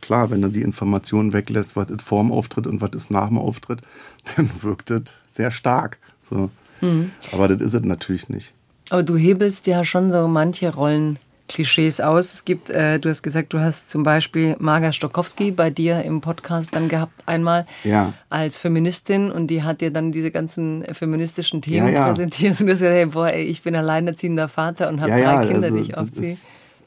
klar, 0.00 0.30
wenn 0.30 0.42
du 0.42 0.48
die 0.48 0.62
Informationen 0.62 1.32
weglässt, 1.32 1.76
was 1.76 1.90
ist 1.90 2.02
vor 2.02 2.22
dem 2.22 2.32
Auftritt 2.32 2.66
und 2.66 2.80
was 2.80 2.90
ist 2.92 3.10
nach 3.10 3.28
dem 3.28 3.38
Auftritt, 3.38 3.80
dann 4.36 4.50
wirkt 4.62 4.90
das 4.90 5.02
sehr 5.26 5.50
stark. 5.50 5.98
So. 6.28 6.50
Mhm. 6.80 7.12
Aber 7.32 7.48
das 7.48 7.60
ist 7.60 7.74
es 7.74 7.82
natürlich 7.82 8.28
nicht. 8.28 8.54
Aber 8.90 9.02
du 9.02 9.16
hebelst 9.16 9.66
ja 9.66 9.84
schon 9.84 10.10
so 10.10 10.28
manche 10.28 10.74
Rollen 10.74 11.18
Klischees 11.48 12.00
aus. 12.00 12.34
Es 12.34 12.44
gibt, 12.44 12.70
äh, 12.70 12.98
du 12.98 13.08
hast 13.08 13.22
gesagt, 13.22 13.52
du 13.52 13.60
hast 13.60 13.90
zum 13.90 14.02
Beispiel 14.02 14.56
Marga 14.58 14.92
Stokowski 14.92 15.50
bei 15.50 15.70
dir 15.70 16.02
im 16.02 16.20
Podcast 16.20 16.74
dann 16.74 16.88
gehabt 16.88 17.12
einmal 17.26 17.66
ja. 17.84 18.12
als 18.28 18.58
Feministin 18.58 19.30
und 19.30 19.48
die 19.48 19.62
hat 19.62 19.80
dir 19.80 19.90
dann 19.90 20.12
diese 20.12 20.30
ganzen 20.30 20.84
feministischen 20.92 21.62
Themen 21.62 21.88
ja, 21.88 21.94
ja. 21.94 22.08
präsentiert 22.08 22.60
und 22.60 22.66
du 22.66 22.72
hast 22.72 22.80
gesagt, 22.80 22.94
hey, 22.94 23.06
boah, 23.06 23.28
ey, 23.28 23.44
ich 23.44 23.62
bin 23.62 23.74
alleinerziehender 23.74 24.48
Vater 24.48 24.88
und 24.88 25.00
habe 25.00 25.10
drei 25.10 25.46
Kinder, 25.46 25.64
also, 25.64 25.76
die 25.76 25.82
ich 25.82 25.96
aufziehe. 25.96 26.36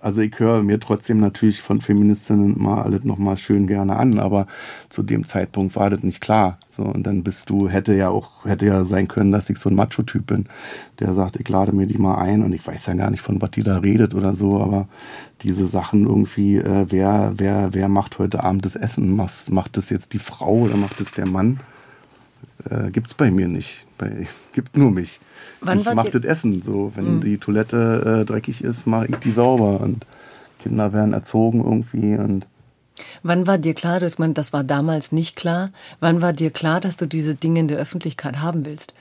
Also 0.02 0.22
ich 0.22 0.40
höre 0.40 0.64
mir 0.64 0.80
trotzdem 0.80 1.20
natürlich 1.20 1.62
von 1.62 1.80
Feministinnen 1.80 2.56
mal 2.58 2.82
alles 2.82 3.04
nochmal 3.04 3.38
schön 3.38 3.68
gerne 3.68 3.98
an, 3.98 4.18
aber 4.18 4.48
zu 4.90 5.04
dem 5.04 5.28
Zeitpunkt 5.28 5.76
war 5.76 5.92
das 5.92 6.02
nicht 6.02 6.22
klar. 6.22 6.58
So, 6.70 6.82
und 6.82 7.06
dann 7.06 7.24
bist 7.24 7.52
du, 7.52 7.70
hätte 7.70 7.94
ja 7.94 8.10
auch, 8.10 8.46
hätte 8.46 8.66
ja 8.66 8.84
sein 8.84 9.08
können, 9.08 9.32
dass 9.32 9.50
ich 9.52 9.60
so 9.60 9.70
ein 9.70 9.76
Macho-Typ 9.76 10.26
bin, 10.26 10.48
der 11.00 11.14
sagt, 11.14 11.38
ich 11.40 11.48
lade 11.48 11.72
mir 11.72 11.86
die 11.86 12.00
mal 12.00 12.16
ein 12.16 12.42
und 12.44 12.52
ich 12.52 12.66
weiß 12.66 12.88
ja 12.88 12.96
gar 12.96 13.12
nicht, 13.12 13.22
von 13.22 13.40
was 13.44 13.52
die 13.52 13.62
da 13.62 13.78
redet 13.78 14.16
oder 14.16 14.36
so, 14.36 14.60
aber 14.60 14.88
diese 15.44 15.68
Sachen 15.68 16.08
irgendwie, 16.08 16.58
äh, 16.58 16.88
wer, 16.90 17.34
wer, 17.36 17.74
wer 17.74 17.88
macht 17.88 18.18
heute 18.18 18.44
Abend 18.44 18.66
das 18.66 18.76
Essen? 18.76 19.16
Macht, 19.16 19.52
macht 19.52 19.78
das 19.78 19.92
jetzt 19.92 20.14
die 20.14 20.20
Frau 20.20 20.62
oder 20.62 20.78
macht 20.78 21.00
das 21.00 21.12
der 21.12 21.28
Mann? 21.28 21.60
Äh, 22.68 22.92
es 23.06 23.14
bei 23.14 23.30
mir 23.30 23.48
nicht. 23.48 23.86
Bei, 24.00 24.26
gibt 24.54 24.76
nur 24.76 24.90
mich. 24.90 25.20
Wann 25.62 25.80
ich 25.80 25.94
mache 25.94 26.10
das 26.10 26.24
Essen. 26.24 26.62
So, 26.62 26.92
wenn 26.96 27.16
mhm. 27.16 27.22
die 27.22 27.38
Toilette 27.38 28.22
äh, 28.22 28.26
dreckig 28.26 28.64
ist, 28.64 28.88
mache 28.88 29.08
ich 29.08 29.16
die 29.18 29.32
sauber. 29.32 29.80
Und 29.80 30.06
Kinder 30.60 30.94
werden 30.94 31.14
erzogen 31.14 31.64
irgendwie. 31.64 32.16
Und 32.16 32.48
Wann 33.24 33.48
war 33.48 33.58
dir 33.58 33.74
klar, 33.74 34.00
dass 34.00 34.20
man, 34.20 34.34
das 34.34 34.54
war 34.54 34.64
damals 34.64 35.12
nicht 35.12 35.36
klar, 35.36 35.72
wann 36.00 36.22
war 36.22 36.34
dir 36.34 36.52
klar, 36.52 36.82
dass 36.82 36.98
du 36.98 37.06
diese 37.06 37.36
Dinge 37.36 37.60
in 37.60 37.68
der 37.68 37.78
Öffentlichkeit 37.78 38.40
haben 38.42 38.66
willst? 38.66 38.94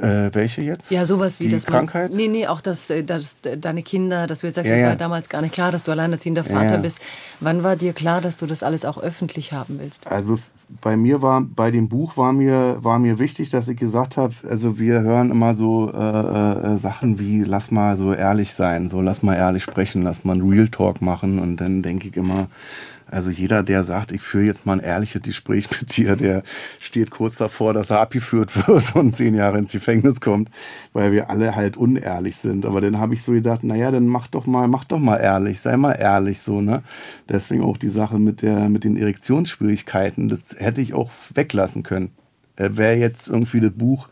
Äh, 0.00 0.30
welche 0.32 0.62
jetzt? 0.62 0.90
Ja, 0.90 1.04
sowas 1.06 1.40
wie 1.40 1.44
die 1.44 1.56
das. 1.56 1.66
Krankheit? 1.66 2.14
Nee, 2.14 2.28
nee, 2.28 2.46
auch 2.46 2.60
das, 2.60 2.88
äh, 2.90 3.02
das, 3.02 3.38
deine 3.40 3.82
Kinder, 3.82 4.26
dass 4.26 4.40
du 4.40 4.46
jetzt 4.46 4.56
sagst, 4.56 4.70
Ja, 4.70 4.76
es 4.76 4.82
ja. 4.82 4.88
war 4.88 4.96
damals 4.96 5.28
gar 5.28 5.42
nicht 5.42 5.52
klar, 5.52 5.72
dass 5.72 5.82
du 5.82 5.90
alleinerziehender 5.90 6.44
Vater 6.44 6.76
ja. 6.76 6.80
bist. 6.80 6.98
Wann 7.40 7.64
war 7.64 7.76
dir 7.76 7.92
klar, 7.92 8.20
dass 8.20 8.36
du 8.36 8.46
das 8.46 8.62
alles 8.62 8.84
auch 8.84 8.98
öffentlich 8.98 9.52
haben 9.52 9.78
willst? 9.80 10.06
Also 10.06 10.38
bei 10.82 10.96
mir 10.96 11.22
war, 11.22 11.40
bei 11.40 11.70
dem 11.70 11.88
Buch 11.88 12.16
war 12.16 12.32
mir, 12.32 12.78
war 12.82 12.98
mir 12.98 13.18
wichtig, 13.18 13.50
dass 13.50 13.68
ich 13.68 13.76
gesagt 13.76 14.16
habe, 14.16 14.34
also 14.48 14.78
wir 14.78 15.00
hören 15.00 15.30
immer 15.30 15.54
so 15.54 15.90
äh, 15.92 16.74
äh, 16.74 16.76
Sachen 16.78 17.18
wie, 17.18 17.42
lass 17.42 17.70
mal 17.70 17.96
so 17.96 18.12
ehrlich 18.12 18.52
sein, 18.54 18.88
so 18.88 19.00
lass 19.00 19.22
mal 19.22 19.34
ehrlich 19.34 19.62
sprechen, 19.62 20.02
lass 20.02 20.24
mal 20.24 20.34
einen 20.34 20.48
Real 20.48 20.68
Talk 20.68 21.00
machen 21.00 21.38
und 21.38 21.56
dann 21.56 21.82
denke 21.82 22.08
ich 22.08 22.16
immer, 22.16 22.48
also 23.10 23.30
jeder, 23.30 23.62
der 23.62 23.84
sagt, 23.84 24.12
ich 24.12 24.20
führe 24.20 24.44
jetzt 24.44 24.66
mal 24.66 24.74
ein 24.74 24.80
ehrliches 24.80 25.22
Gespräch 25.22 25.68
mit 25.80 25.96
dir, 25.96 26.16
der 26.16 26.42
steht 26.78 27.10
kurz 27.10 27.36
davor, 27.36 27.74
dass 27.74 27.90
er 27.90 28.00
abgeführt 28.00 28.68
wird 28.68 28.94
und 28.94 29.14
zehn 29.14 29.34
Jahre 29.34 29.58
ins 29.58 29.72
Gefängnis 29.72 30.20
kommt, 30.20 30.50
weil 30.92 31.12
wir 31.12 31.30
alle 31.30 31.54
halt 31.54 31.76
unehrlich 31.76 32.36
sind. 32.36 32.66
Aber 32.66 32.80
dann 32.80 32.98
habe 32.98 33.14
ich 33.14 33.22
so 33.22 33.32
gedacht, 33.32 33.64
naja, 33.64 33.90
dann 33.90 34.06
mach 34.06 34.26
doch 34.26 34.46
mal, 34.46 34.68
mach 34.68 34.84
doch 34.84 34.98
mal 34.98 35.16
ehrlich, 35.16 35.60
sei 35.60 35.76
mal 35.76 35.92
ehrlich 35.92 36.40
so, 36.40 36.60
ne? 36.60 36.82
Deswegen 37.28 37.62
auch 37.62 37.76
die 37.76 37.88
Sache 37.88 38.18
mit 38.18 38.42
der, 38.42 38.68
mit 38.68 38.84
den 38.84 38.96
Erektionsschwierigkeiten, 38.96 40.28
das 40.28 40.56
hätte 40.58 40.80
ich 40.80 40.94
auch 40.94 41.10
weglassen 41.34 41.82
können. 41.82 42.10
Äh, 42.58 42.76
wäre 42.76 42.96
jetzt 42.96 43.28
irgendwie 43.28 43.60
das 43.60 43.72
Buch, 43.72 44.08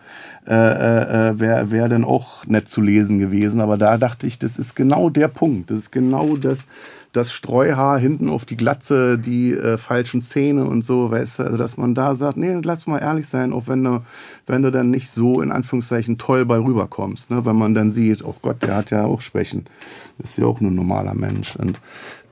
äh, 0.47 0.53
äh, 0.53 1.41
wäre 1.41 1.71
wär 1.71 1.89
dann 1.89 2.05
auch 2.05 2.47
nett 2.47 2.69
zu 2.69 2.81
lesen 2.81 3.19
gewesen. 3.19 3.61
Aber 3.61 3.77
da 3.77 3.99
dachte 3.99 4.27
ich, 4.27 4.39
das 4.39 4.59
ist 4.59 4.77
genau 4.77 5.11
der 5.11 5.29
Punkt. 5.29 5.71
Das 5.71 5.79
ist 5.79 5.91
genau 5.91 6.37
das, 6.37 6.67
das 7.13 7.33
Streuhaar 7.33 7.99
hinten 7.99 8.29
auf 8.29 8.45
die 8.45 8.57
Glatze, 8.57 9.19
die 9.19 9.53
äh, 9.53 9.77
falschen 9.79 10.23
Zähne 10.23 10.67
und 10.67 10.85
so, 10.85 11.11
weißt 11.11 11.41
du, 11.41 11.43
also 11.45 11.57
dass 11.57 11.77
man 11.77 11.95
da 11.95 12.15
sagt, 12.15 12.37
nee, 12.37 12.61
lass 12.63 12.87
mal 12.87 12.99
ehrlich 12.99 13.27
sein, 13.27 13.53
auch 13.53 13.69
wenn 13.69 13.83
du, 13.83 14.03
wenn 14.47 14.63
du 14.63 14.71
dann 14.71 14.91
nicht 14.91 15.11
so 15.11 15.41
in 15.41 15.51
Anführungszeichen 15.51 16.19
toll 16.19 16.45
bei 16.45 16.59
rüberkommst, 16.59 17.31
ne? 17.31 17.45
wenn 17.45 17.57
man 17.57 17.75
dann 17.75 17.91
sieht, 17.91 18.25
oh 18.25 18.35
Gott, 18.43 18.63
der 18.63 18.77
hat 18.77 18.91
ja 18.91 19.05
auch 19.05 19.23
Schwächen. 19.23 19.67
Ist 20.23 20.39
ja 20.39 20.47
auch 20.47 20.61
nur 20.61 20.71
ein 20.71 20.77
normaler 20.77 21.15
Mensch. 21.15 21.57
Und 21.57 21.81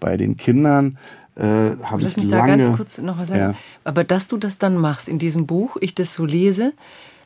bei 0.01 0.17
den 0.17 0.37
Kindern 0.37 0.99
äh, 1.37 1.43
habe 1.83 1.99
ich 1.99 2.05
Lass 2.05 2.17
mich 2.17 2.27
lange... 2.27 2.51
da 2.57 2.57
ganz 2.65 2.77
kurz 2.77 2.99
noch 2.99 3.19
was 3.19 3.29
sagen. 3.29 3.41
Ja. 3.41 3.55
Aber 3.85 4.05
dass 4.05 4.29
du 4.29 4.37
das 4.37 4.59
dann 4.59 4.77
machst 4.77 5.09
in 5.09 5.19
diesem 5.19 5.47
Buch, 5.47 5.77
ich 5.81 5.95
das 5.95 6.15
so 6.15 6.25
lese, 6.25 6.73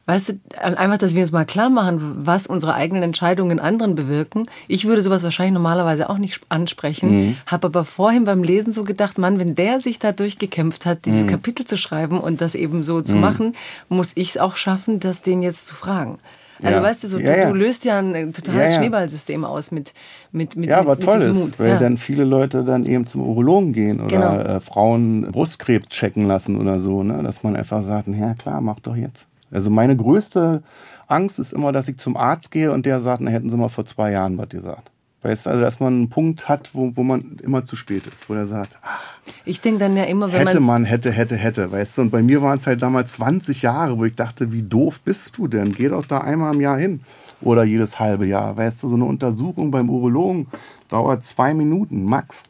weißt 0.06 0.30
du, 0.30 0.40
einfach, 0.62 0.96
dass 0.96 1.14
wir 1.14 1.20
uns 1.20 1.32
mal 1.32 1.44
klar 1.44 1.68
machen, 1.68 2.00
was 2.24 2.46
unsere 2.46 2.72
eigenen 2.72 3.02
Entscheidungen 3.02 3.50
in 3.50 3.60
anderen 3.60 3.94
bewirken. 3.94 4.46
Ich 4.66 4.86
würde 4.86 5.02
sowas 5.02 5.22
wahrscheinlich 5.22 5.52
normalerweise 5.52 6.08
auch 6.08 6.16
nicht 6.16 6.40
ansprechen, 6.48 7.10
Mhm. 7.10 7.36
habe 7.46 7.66
aber 7.66 7.84
vorhin 7.84 8.24
beim 8.24 8.42
Lesen 8.42 8.72
so 8.72 8.84
gedacht, 8.84 9.18
Mann, 9.18 9.38
wenn 9.38 9.54
der 9.54 9.80
sich 9.80 9.98
da 9.98 10.12
durchgekämpft 10.12 10.86
hat, 10.86 11.04
dieses 11.04 11.24
Mhm. 11.24 11.28
Kapitel 11.28 11.66
zu 11.66 11.76
schreiben 11.76 12.18
und 12.20 12.40
das 12.40 12.54
eben 12.54 12.82
so 12.82 13.02
zu 13.02 13.16
machen, 13.16 13.54
muss 13.90 14.12
ich 14.14 14.30
es 14.30 14.38
auch 14.38 14.56
schaffen, 14.56 14.98
das 14.98 15.20
den 15.20 15.42
jetzt 15.42 15.66
zu 15.66 15.74
fragen. 15.74 16.18
Also 16.62 16.76
Ja. 16.78 16.82
weißt 16.82 17.04
du, 17.04 17.08
so, 17.08 17.18
Ja, 17.18 17.32
du, 17.34 17.38
ja. 17.40 17.46
du 17.50 17.54
löst 17.54 17.84
ja 17.84 17.98
ein 17.98 18.14
äh, 18.14 18.26
totales. 18.32 18.74
Schneeballsystem 18.76 19.44
aus 19.44 19.70
mit, 19.70 19.94
mit, 20.32 20.56
mit, 20.56 20.68
Ja, 20.68 20.78
mit, 20.78 20.86
aber 20.86 20.96
mit 20.96 21.04
toll 21.04 21.16
diesem 21.18 21.32
ist, 21.32 21.38
Mut. 21.38 21.58
weil 21.60 21.78
dann 21.78 21.98
viele 21.98 22.24
Leute 22.24 22.64
dann 22.64 22.84
eben 22.86 23.06
zum 23.06 23.22
Urologen 23.22 23.72
gehen 23.72 24.00
oder 24.00 24.08
Genau. 24.08 24.56
äh, 24.56 24.60
Frauen 24.60 25.22
Brustkrebs 25.30 25.88
checken 25.88 26.26
lassen 26.26 26.60
oder 26.60 26.80
so, 26.80 27.02
ne? 27.02 27.22
dass 27.22 27.42
man 27.42 27.54
einfach 27.56 27.82
sagt, 27.82 28.08
ja 28.08 28.34
klar, 28.34 28.60
mach 28.60 28.80
doch 28.80 28.96
jetzt. 28.96 29.28
Also 29.50 29.70
meine 29.70 29.96
größte 29.96 30.62
Angst 31.06 31.38
ist 31.38 31.52
immer, 31.52 31.72
dass 31.72 31.88
ich 31.88 31.96
zum 31.98 32.16
Arzt 32.16 32.50
gehe 32.50 32.70
und 32.72 32.84
der 32.86 33.00
sagt, 33.00 33.20
na, 33.22 33.30
hätten 33.30 33.48
sie 33.50 33.56
mal 33.56 33.68
vor 33.68 33.86
zwei 33.86 34.10
Jahren 34.12 34.36
was 34.36 34.48
gesagt. 34.50 34.90
Weißt 35.22 35.46
du, 35.46 35.50
also 35.50 35.62
dass 35.62 35.80
man 35.80 35.94
einen 35.94 36.10
Punkt 36.10 36.48
hat, 36.48 36.74
wo, 36.74 36.92
wo 36.94 37.02
man 37.02 37.38
immer 37.42 37.64
zu 37.64 37.74
spät 37.74 38.06
ist, 38.06 38.30
wo 38.30 38.34
der 38.34 38.46
sagt, 38.46 38.78
ach, 38.82 39.02
Ich 39.44 39.60
denke 39.60 39.80
dann 39.80 39.96
ja 39.96 40.04
immer, 40.04 40.32
wenn 40.32 40.46
hätte 40.46 40.60
man 40.60 40.84
hätte, 40.84 41.10
hätte, 41.10 41.36
hätte, 41.36 41.72
weißt 41.72 41.98
du. 41.98 42.02
Und 42.02 42.10
bei 42.10 42.22
mir 42.22 42.40
waren 42.40 42.58
es 42.58 42.66
halt 42.66 42.82
damals 42.82 43.14
20 43.14 43.62
Jahre, 43.62 43.98
wo 43.98 44.04
ich 44.04 44.14
dachte, 44.14 44.52
wie 44.52 44.62
doof 44.62 45.00
bist 45.00 45.36
du 45.36 45.48
denn? 45.48 45.72
Geh 45.72 45.88
doch 45.88 46.06
da 46.06 46.18
einmal 46.18 46.54
im 46.54 46.60
Jahr 46.60 46.78
hin. 46.78 47.00
Oder 47.40 47.64
jedes 47.64 47.98
halbe 47.98 48.26
Jahr. 48.26 48.56
Weißt 48.56 48.82
du, 48.82 48.88
so 48.88 48.96
eine 48.96 49.04
Untersuchung 49.04 49.70
beim 49.70 49.90
Urologen 49.90 50.46
dauert 50.88 51.24
zwei 51.24 51.52
Minuten, 51.54 52.04
max. 52.04 52.44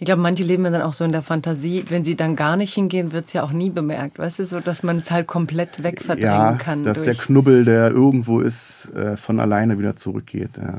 Ich 0.00 0.06
glaube, 0.06 0.22
manche 0.22 0.42
leben 0.44 0.64
ja 0.64 0.70
dann 0.70 0.80
auch 0.80 0.94
so 0.94 1.04
in 1.04 1.12
der 1.12 1.22
Fantasie, 1.22 1.84
wenn 1.90 2.04
sie 2.04 2.16
dann 2.16 2.34
gar 2.34 2.56
nicht 2.56 2.72
hingehen, 2.72 3.12
wird 3.12 3.26
es 3.26 3.34
ja 3.34 3.42
auch 3.42 3.52
nie 3.52 3.68
bemerkt. 3.68 4.18
Weißt 4.18 4.38
du, 4.38 4.44
so, 4.44 4.58
dass 4.58 4.82
man 4.82 4.96
es 4.96 5.10
halt 5.10 5.26
komplett 5.26 5.82
wegverdrängen 5.82 6.24
Ja, 6.26 6.52
kann. 6.54 6.82
dass 6.84 7.02
der 7.02 7.14
Knubbel, 7.14 7.66
der 7.66 7.90
irgendwo 7.90 8.40
ist, 8.40 8.88
äh, 8.94 9.18
von 9.18 9.38
alleine 9.38 9.78
wieder 9.78 9.96
zurückgeht. 9.96 10.52
Ja. 10.56 10.78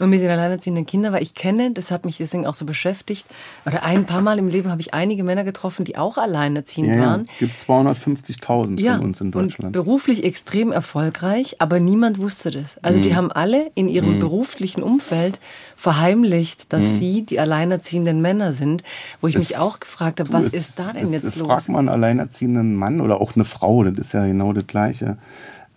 Und 0.00 0.10
mit 0.10 0.20
den 0.20 0.30
alleinerziehenden 0.30 0.86
Kindern, 0.86 1.12
weil 1.12 1.22
ich 1.24 1.34
kenne, 1.34 1.72
das 1.72 1.90
hat 1.90 2.04
mich 2.04 2.18
deswegen 2.18 2.46
auch 2.46 2.54
so 2.54 2.64
beschäftigt, 2.64 3.26
oder 3.66 3.82
ein 3.82 4.06
paar 4.06 4.20
Mal 4.20 4.38
im 4.38 4.46
Leben 4.46 4.70
habe 4.70 4.80
ich 4.80 4.94
einige 4.94 5.24
Männer 5.24 5.42
getroffen, 5.42 5.84
die 5.84 5.96
auch 5.96 6.18
alleinerziehend 6.18 6.90
Ja, 6.90 6.94
ja. 6.94 7.00
waren. 7.06 7.28
gibt 7.40 7.56
250.000 7.58 8.78
Ja, 8.80 8.96
von 8.96 9.06
uns 9.06 9.20
in 9.20 9.26
und 9.28 9.32
Deutschland. 9.34 9.72
beruflich 9.72 10.22
extrem 10.22 10.70
erfolgreich, 10.70 11.56
aber 11.60 11.80
niemand 11.80 12.18
wusste 12.18 12.50
das. 12.52 12.78
Also 12.82 12.98
Mhm. 12.98 13.02
die 13.02 13.16
haben 13.16 13.32
alle 13.32 13.70
in 13.74 13.88
ihrem 13.88 14.20
beruflichen 14.20 14.82
Umfeld 14.84 15.40
verheimlicht, 15.76 16.72
dass 16.72 16.96
sie 16.96 17.22
die 17.22 17.40
alleinerziehenden 17.40 18.20
Männer 18.20 18.52
sind, 18.52 18.84
wo 19.20 19.26
ich 19.28 19.34
Mhm. 19.34 19.40
Es- 19.40 19.48
mich 19.50 19.58
auch 19.58 19.80
gefragt 19.80 20.20
habe, 20.20 20.32
was 20.32 20.46
es- 20.46 20.52
ist 20.52 20.78
da 20.78 20.92
denn 20.92 21.06
es- 21.06 21.22
jetzt 21.22 21.24
es 21.24 21.36
los? 21.36 21.48
Fragt 21.48 21.68
man 21.70 21.80
einen 21.80 21.88
alleinerziehenden 21.88 22.74
Mann 22.76 23.00
oder 23.00 23.20
auch 23.20 23.34
eine 23.34 23.44
Frau, 23.44 23.82
das 23.84 23.98
ist 23.98 24.12
ja 24.12 24.26
genau 24.26 24.52
das 24.52 24.66
Gleiche, 24.66 25.16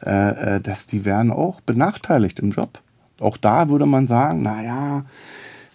äh, 0.06 0.56
äh, 0.58 0.62
dass 0.62 0.86
die 0.88 1.06
werden 1.06 1.32
auch 1.32 1.62
benachteiligt 1.62 2.40
im 2.40 2.52
Job. 2.52 2.80
Auch 3.22 3.38
da 3.38 3.70
würde 3.70 3.86
man 3.86 4.08
sagen, 4.08 4.42
naja, 4.42 5.06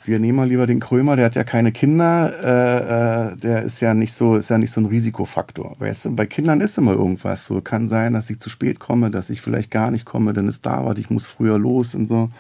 wir 0.05 0.19
nehmen 0.19 0.37
mal 0.37 0.49
lieber 0.49 0.67
den 0.67 0.81
Krömer, 0.81 1.17
der 1.17 1.27
hat 1.27 1.35
ja 1.35 1.45
keine 1.45 1.73
Kinder, 1.73 2.33
äh, 2.43 3.33
äh, 3.33 3.37
der 3.37 3.63
ist 3.63 3.81
ja 3.81 3.95
nicht 3.95 4.13
so, 4.13 4.37
ist 4.37 4.51
ja 4.51 4.59
nicht 4.59 4.71
so 4.71 4.81
ein 4.81 4.87
Risikofaktor. 4.87 5.77
Weißt 5.79 6.05
du, 6.07 6.15
bei 6.15 6.27
Kindern 6.27 6.61
ist 6.61 6.79
immer 6.79 6.93
irgendwas. 6.93 7.47
So 7.47 7.61
kann 7.61 7.89
sein, 7.89 8.13
dass 8.13 8.31
ich 8.31 8.39
zu 8.39 8.49
spät 8.49 8.79
komme, 8.79 9.11
dass 9.11 9.31
ich 9.31 9.41
vielleicht 9.41 9.71
gar 9.71 9.91
nicht 9.91 10.05
komme, 10.05 10.33
dann 10.33 10.49
ist 10.49 10.65
da 10.67 10.85
was, 10.85 10.99
ich 10.99 11.11
muss 11.11 11.27
früher 11.27 11.59
los 11.59 11.95
und 11.95 12.07
so. 12.07 12.31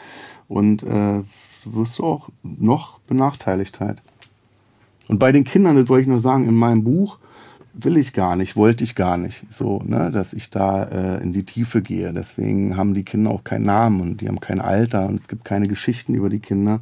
Und 0.48 0.82
äh, 0.84 1.22
wirst 1.64 1.98
du 1.98 2.04
auch 2.04 2.28
noch 2.42 3.00
benachteiligt 3.00 3.80
halt. 3.80 4.00
Und 5.08 5.18
bei 5.18 5.32
den 5.32 5.44
Kindern, 5.44 5.76
das 5.76 5.88
wollte 5.88 6.02
ich 6.02 6.08
nur 6.08 6.20
sagen, 6.20 6.48
in 6.48 6.54
meinem 6.54 6.84
Buch 6.84 7.18
will 7.78 7.97
ich 7.97 8.12
gar 8.12 8.36
nicht, 8.36 8.57
wollte 8.57 8.85
ich 8.85 8.94
gar 8.94 9.16
nicht, 9.19 9.44
so, 9.53 9.82
ne, 9.85 10.11
dass 10.11 10.32
ich 10.32 10.51
da 10.51 10.85
äh, 10.85 11.23
in 11.23 11.32
die 11.32 11.44
Tiefe 11.44 11.82
gehe. 11.82 12.12
Deswegen 12.12 12.77
haben 12.77 12.94
die 12.94 13.05
Kinder 13.05 13.31
auch 13.31 13.44
keinen 13.44 13.66
Namen 13.66 14.01
und 14.01 14.20
die 14.20 14.28
haben 14.28 14.40
kein 14.40 14.61
Alter 14.61 15.07
und 15.07 15.16
es 15.16 15.28
gibt 15.28 15.44
keine 15.44 15.69
Geschichten 15.69 16.15
über 16.15 16.31
die 16.31 16.40
Kinder. 16.40 16.81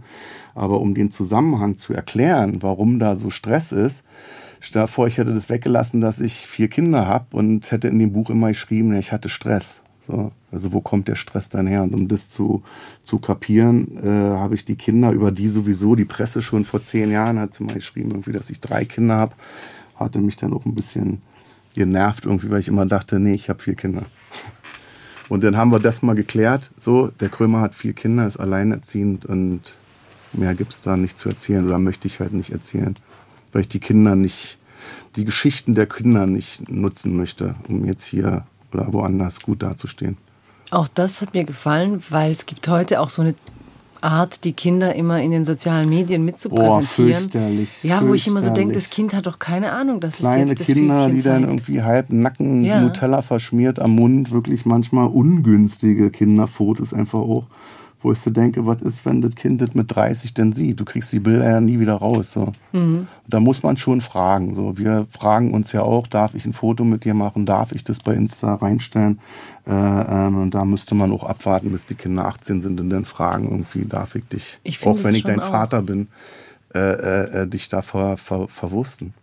Aber 0.55 0.81
um 0.81 0.95
den 0.95 1.11
Zusammenhang 1.11 1.77
zu 1.77 1.93
erklären, 1.95 2.63
warum 2.63 2.99
da 2.99 3.17
so 3.17 3.31
Stress 3.31 3.73
ist, 3.73 4.05
stell 4.61 4.87
vor, 4.87 5.09
ich 5.09 5.19
hätte 5.19 5.35
das 5.35 5.51
weggelassen, 5.51 6.01
dass 6.01 6.21
ich 6.21 6.47
vier 6.47 6.69
Kinder 6.69 7.07
habe 7.07 7.37
und 7.37 7.71
hätte 7.73 7.89
in 7.89 7.99
dem 7.99 8.13
Buch 8.13 8.31
immer 8.31 8.49
geschrieben, 8.49 8.95
ich 8.95 9.13
hatte 9.13 9.29
Stress. 9.29 9.83
So, 10.01 10.33
also 10.53 10.73
wo 10.75 10.81
kommt 10.83 11.09
der 11.09 11.15
Stress 11.15 11.49
dann 11.49 11.67
her? 11.67 11.83
Und 11.83 11.95
um 11.95 12.09
das 12.09 12.29
zu, 12.29 12.63
zu 13.03 13.19
kapieren, 13.19 13.99
äh, 14.05 14.39
habe 14.39 14.55
ich 14.55 14.67
die 14.67 14.77
Kinder, 14.77 15.11
über 15.13 15.33
die 15.33 15.49
sowieso 15.49 15.95
die 15.95 16.05
Presse 16.05 16.43
schon 16.43 16.67
vor 16.67 16.83
zehn 16.83 17.11
Jahren 17.11 17.39
hat 17.39 17.55
sie 17.55 17.65
mal 17.65 17.75
geschrieben, 17.75 18.11
irgendwie, 18.11 18.33
dass 18.33 18.51
ich 18.51 18.61
drei 18.61 18.85
Kinder 18.85 19.17
habe, 19.17 19.33
hatte 19.97 20.19
mich 20.19 20.37
dann 20.37 20.53
auch 20.53 20.65
ein 20.65 20.75
bisschen 20.75 21.23
genervt 21.75 22.25
irgendwie, 22.25 22.51
weil 22.51 22.61
ich 22.61 22.69
immer 22.69 22.87
dachte, 22.87 23.19
nee, 23.19 23.35
ich 23.35 23.49
habe 23.49 23.63
vier 23.63 23.75
Kinder. 23.75 24.03
Und 25.29 25.43
dann 25.43 25.57
haben 25.57 25.73
wir 25.73 25.79
das 25.79 26.03
mal 26.03 26.15
geklärt. 26.15 26.71
So, 26.77 27.09
der 27.09 27.29
Krömer 27.29 27.61
hat 27.61 27.75
vier 27.75 27.93
Kinder, 27.93 28.27
ist 28.27 28.37
alleinerziehend 28.37 29.25
und 29.25 29.61
mehr 30.33 30.55
gibt 30.55 30.73
es 30.73 30.81
da 30.81 30.97
nicht 30.97 31.19
zu 31.19 31.29
erzählen 31.29 31.67
oder 31.67 31.79
möchte 31.79 32.09
ich 32.09 32.21
halt 32.21 32.33
nicht 32.33 32.51
erzählen, 32.51 32.97
weil 33.53 33.63
ich 33.63 33.69
die 33.69 33.81
Kinder 33.81 34.17
nicht, 34.17 34.59
die 35.17 35.25
Geschichten 35.25 35.75
der 35.75 35.87
Kinder 35.87 36.27
nicht 36.27 36.69
nutzen 36.71 37.17
möchte, 37.17 37.55
um 37.69 37.85
jetzt 37.85 38.05
hier 38.05 38.47
oder 38.73 38.93
woanders 38.93 39.41
gut 39.41 39.63
dazustehen. 39.63 40.19
Auch 40.71 40.89
das 40.89 41.23
hat 41.23 41.35
mir 41.35 41.45
gefallen, 41.45 42.03
weil 42.11 42.31
es 42.31 42.47
gibt 42.47 42.67
heute 42.69 43.01
auch 43.01 43.11
so 43.11 43.23
eine 43.23 43.35
Art, 44.05 44.45
die 44.45 44.53
Kinder 44.53 44.95
immer 44.95 45.21
in 45.21 45.31
den 45.31 45.45
sozialen 45.45 45.89
Medien 45.89 46.25
mitzupräsentieren. 46.25 47.21
fürchterlich, 47.23 47.83
ja, 47.83 48.07
wo 48.07 48.15
ich 48.15 48.27
immer 48.29 48.43
so 48.43 48.51
denke, 48.51 48.75
das. 48.75 48.91
Kind 48.91 49.15
hat 49.15 49.27
doch 49.27 49.39
keine 49.39 49.73
Ahnung, 49.73 50.01
dass 50.01 50.15
es 50.15 50.21
Kleine 50.21 50.51
jetzt 50.51 50.61
das 50.61 50.67
Kinder, 50.67 51.05
Füßchen 51.05 51.17
die 51.17 51.23
dann 51.23 51.43
zeigt. 51.43 51.49
irgendwie 51.53 51.83
halb 51.83 52.13
Nacken, 52.13 52.65
Ja. 52.65 52.81
Nutella 52.81 53.23
verschmiert 53.23 53.81
am 53.81 53.93
Mund, 53.93 54.31
wirklich 54.31 54.67
manchmal 54.67 55.09
ungünstige 55.09 56.11
Kinderfotos 56.11 56.93
einfach 56.93 57.19
auch, 57.21 57.47
wo 58.05 58.13
ich 58.13 58.19
so 58.19 58.31
denke, 58.31 58.67
was 58.67 58.83
ist, 58.83 59.07
wenn 59.07 59.23
das 59.23 59.35
Kind 59.35 59.63
das 59.63 59.75
mit 59.75 59.95
30 59.95 60.35
denn 60.35 60.53
sieht? 60.53 60.79
Du 60.79 60.85
kriegst 60.85 61.11
die 61.13 61.21
Bilder 61.21 61.49
ja 61.49 61.61
nie 61.61 61.81
wieder 61.81 61.95
raus. 61.95 62.33
So. 62.33 62.53
Mhm. 62.73 63.09
Da 63.27 63.41
muss 63.41 63.63
man 63.63 63.79
schon 63.79 64.03
fragen. 64.03 64.55
So. 64.55 64.77
Wir 64.77 65.07
fragen 65.11 65.55
uns 65.55 65.73
ja 65.73 65.83
auch, 65.83 66.07
darf 66.07 66.35
ich 66.35 66.45
ein 66.45 66.53
Foto 66.53 66.85
mit 66.85 67.05
dir 67.05 67.15
machen? 67.15 67.47
Darf 67.47 67.73
ich 67.73 67.83
das 67.83 68.01
bei 68.01 68.15
Insta 68.15 68.57
reinstellen? 68.57 69.21
Äh, 69.67 69.71
ähm, 69.73 70.43
und 70.43 70.55
da 70.55 70.67
müsste 70.67 70.95
man 70.95 71.11
auch 71.13 71.25
abwarten, 71.25 71.73
bis 71.73 71.87
die 71.87 71.95
Kinder 71.95 72.27
18 72.27 72.61
sind 72.61 72.79
und 72.79 72.91
dann 72.91 73.07
fragen, 73.07 73.49
irgendwie, 73.51 73.87
darf 73.87 74.15
ich 74.15 74.25
dich, 74.29 74.61
Ich 74.65 74.87
auch 74.87 75.03
wenn 75.03 75.15
ich 75.15 75.25
dein 75.25 75.41
auch. 75.41 75.49
Vater 75.49 75.81
bin, 75.81 76.09
äh, 76.75 76.79
äh, 76.79 77.43
äh, 77.43 77.47
dich 77.47 77.69
da 77.69 77.81
ver, 77.81 78.19
ver, 78.19 78.49
verwursten. 78.49 79.15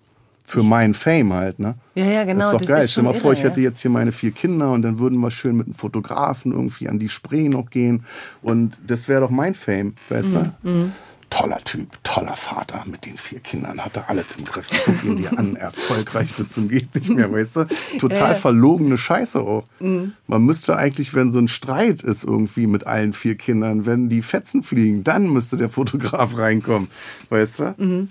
Für 0.52 0.64
meinen 0.64 0.94
Fame 0.94 1.34
halt, 1.34 1.60
ne? 1.60 1.76
Ja, 1.96 2.06
ja, 2.06 2.24
genau, 2.26 2.40
Das 2.40 2.48
ist 2.48 2.54
doch 2.54 2.60
das 2.60 2.68
geil. 2.68 2.84
ist 2.84 2.92
Stell 2.92 3.04
mal 3.06 3.14
vor, 3.14 3.32
irre, 3.32 3.40
ich 3.40 3.44
hätte 3.46 3.62
ja. 3.62 3.70
jetzt 3.70 3.82
hier 3.82 3.92
meine 3.92 4.12
vier 4.12 4.32
Kinder 4.32 4.72
und 4.74 4.82
dann 4.82 5.00
würden 5.00 5.18
wir 5.20 5.32
schön 5.32 5.56
mit 5.56 5.68
einem 5.68 5.76
Fotografen 5.76 6.52
irgendwie 6.52 6.90
an 6.90 7.00
die 7.00 7.08
Spree 7.10 7.48
noch 7.48 7.70
gehen. 7.70 8.04
Und 8.42 8.78
das 8.86 9.08
wäre 9.08 9.22
doch 9.22 9.30
mein 9.30 9.56
Fame, 9.56 9.94
weißt 10.10 10.36
Mhm, 10.36 10.52
du? 10.64 10.92
toller 11.30 11.60
Typ, 11.64 11.88
toller 12.04 12.36
Vater 12.36 12.84
mit 12.86 13.06
den 13.06 13.16
vier 13.16 13.40
Kindern, 13.40 13.80
hatte 13.80 14.10
alles 14.10 14.26
im 14.38 14.44
Griff. 14.44 14.68
Guck 14.86 15.04
ihn 15.06 15.16
dir 15.16 15.40
an, 15.40 15.56
erfolgreich 15.68 16.34
bis 16.34 16.50
zum 16.50 16.68
geht 16.68 16.94
nicht 16.94 17.10
mehr, 17.10 17.32
weißt 17.32 17.56
du? 17.56 17.66
Total 18.00 18.36
verlogene 18.36 18.98
Scheiße 18.98 19.40
auch. 19.40 19.64
Mhm. 19.80 20.12
Man 20.28 20.42
müsste 20.44 20.76
eigentlich, 20.76 21.14
wenn 21.14 21.32
so 21.32 21.40
ein 21.40 21.48
Streit 21.48 22.02
ist 22.04 22.26
irgendwie 22.26 22.68
mit 22.68 22.86
allen 22.86 23.14
vier 23.14 23.36
Kindern, 23.36 23.86
wenn 23.86 24.10
die 24.10 24.22
Fetzen 24.22 24.64
fliegen, 24.64 25.06
dann 25.06 25.32
müsste 25.32 25.56
der 25.56 25.70
Fotograf 25.70 26.38
reinkommen, 26.38 26.90
weißt 27.30 27.60
du? 27.62 28.08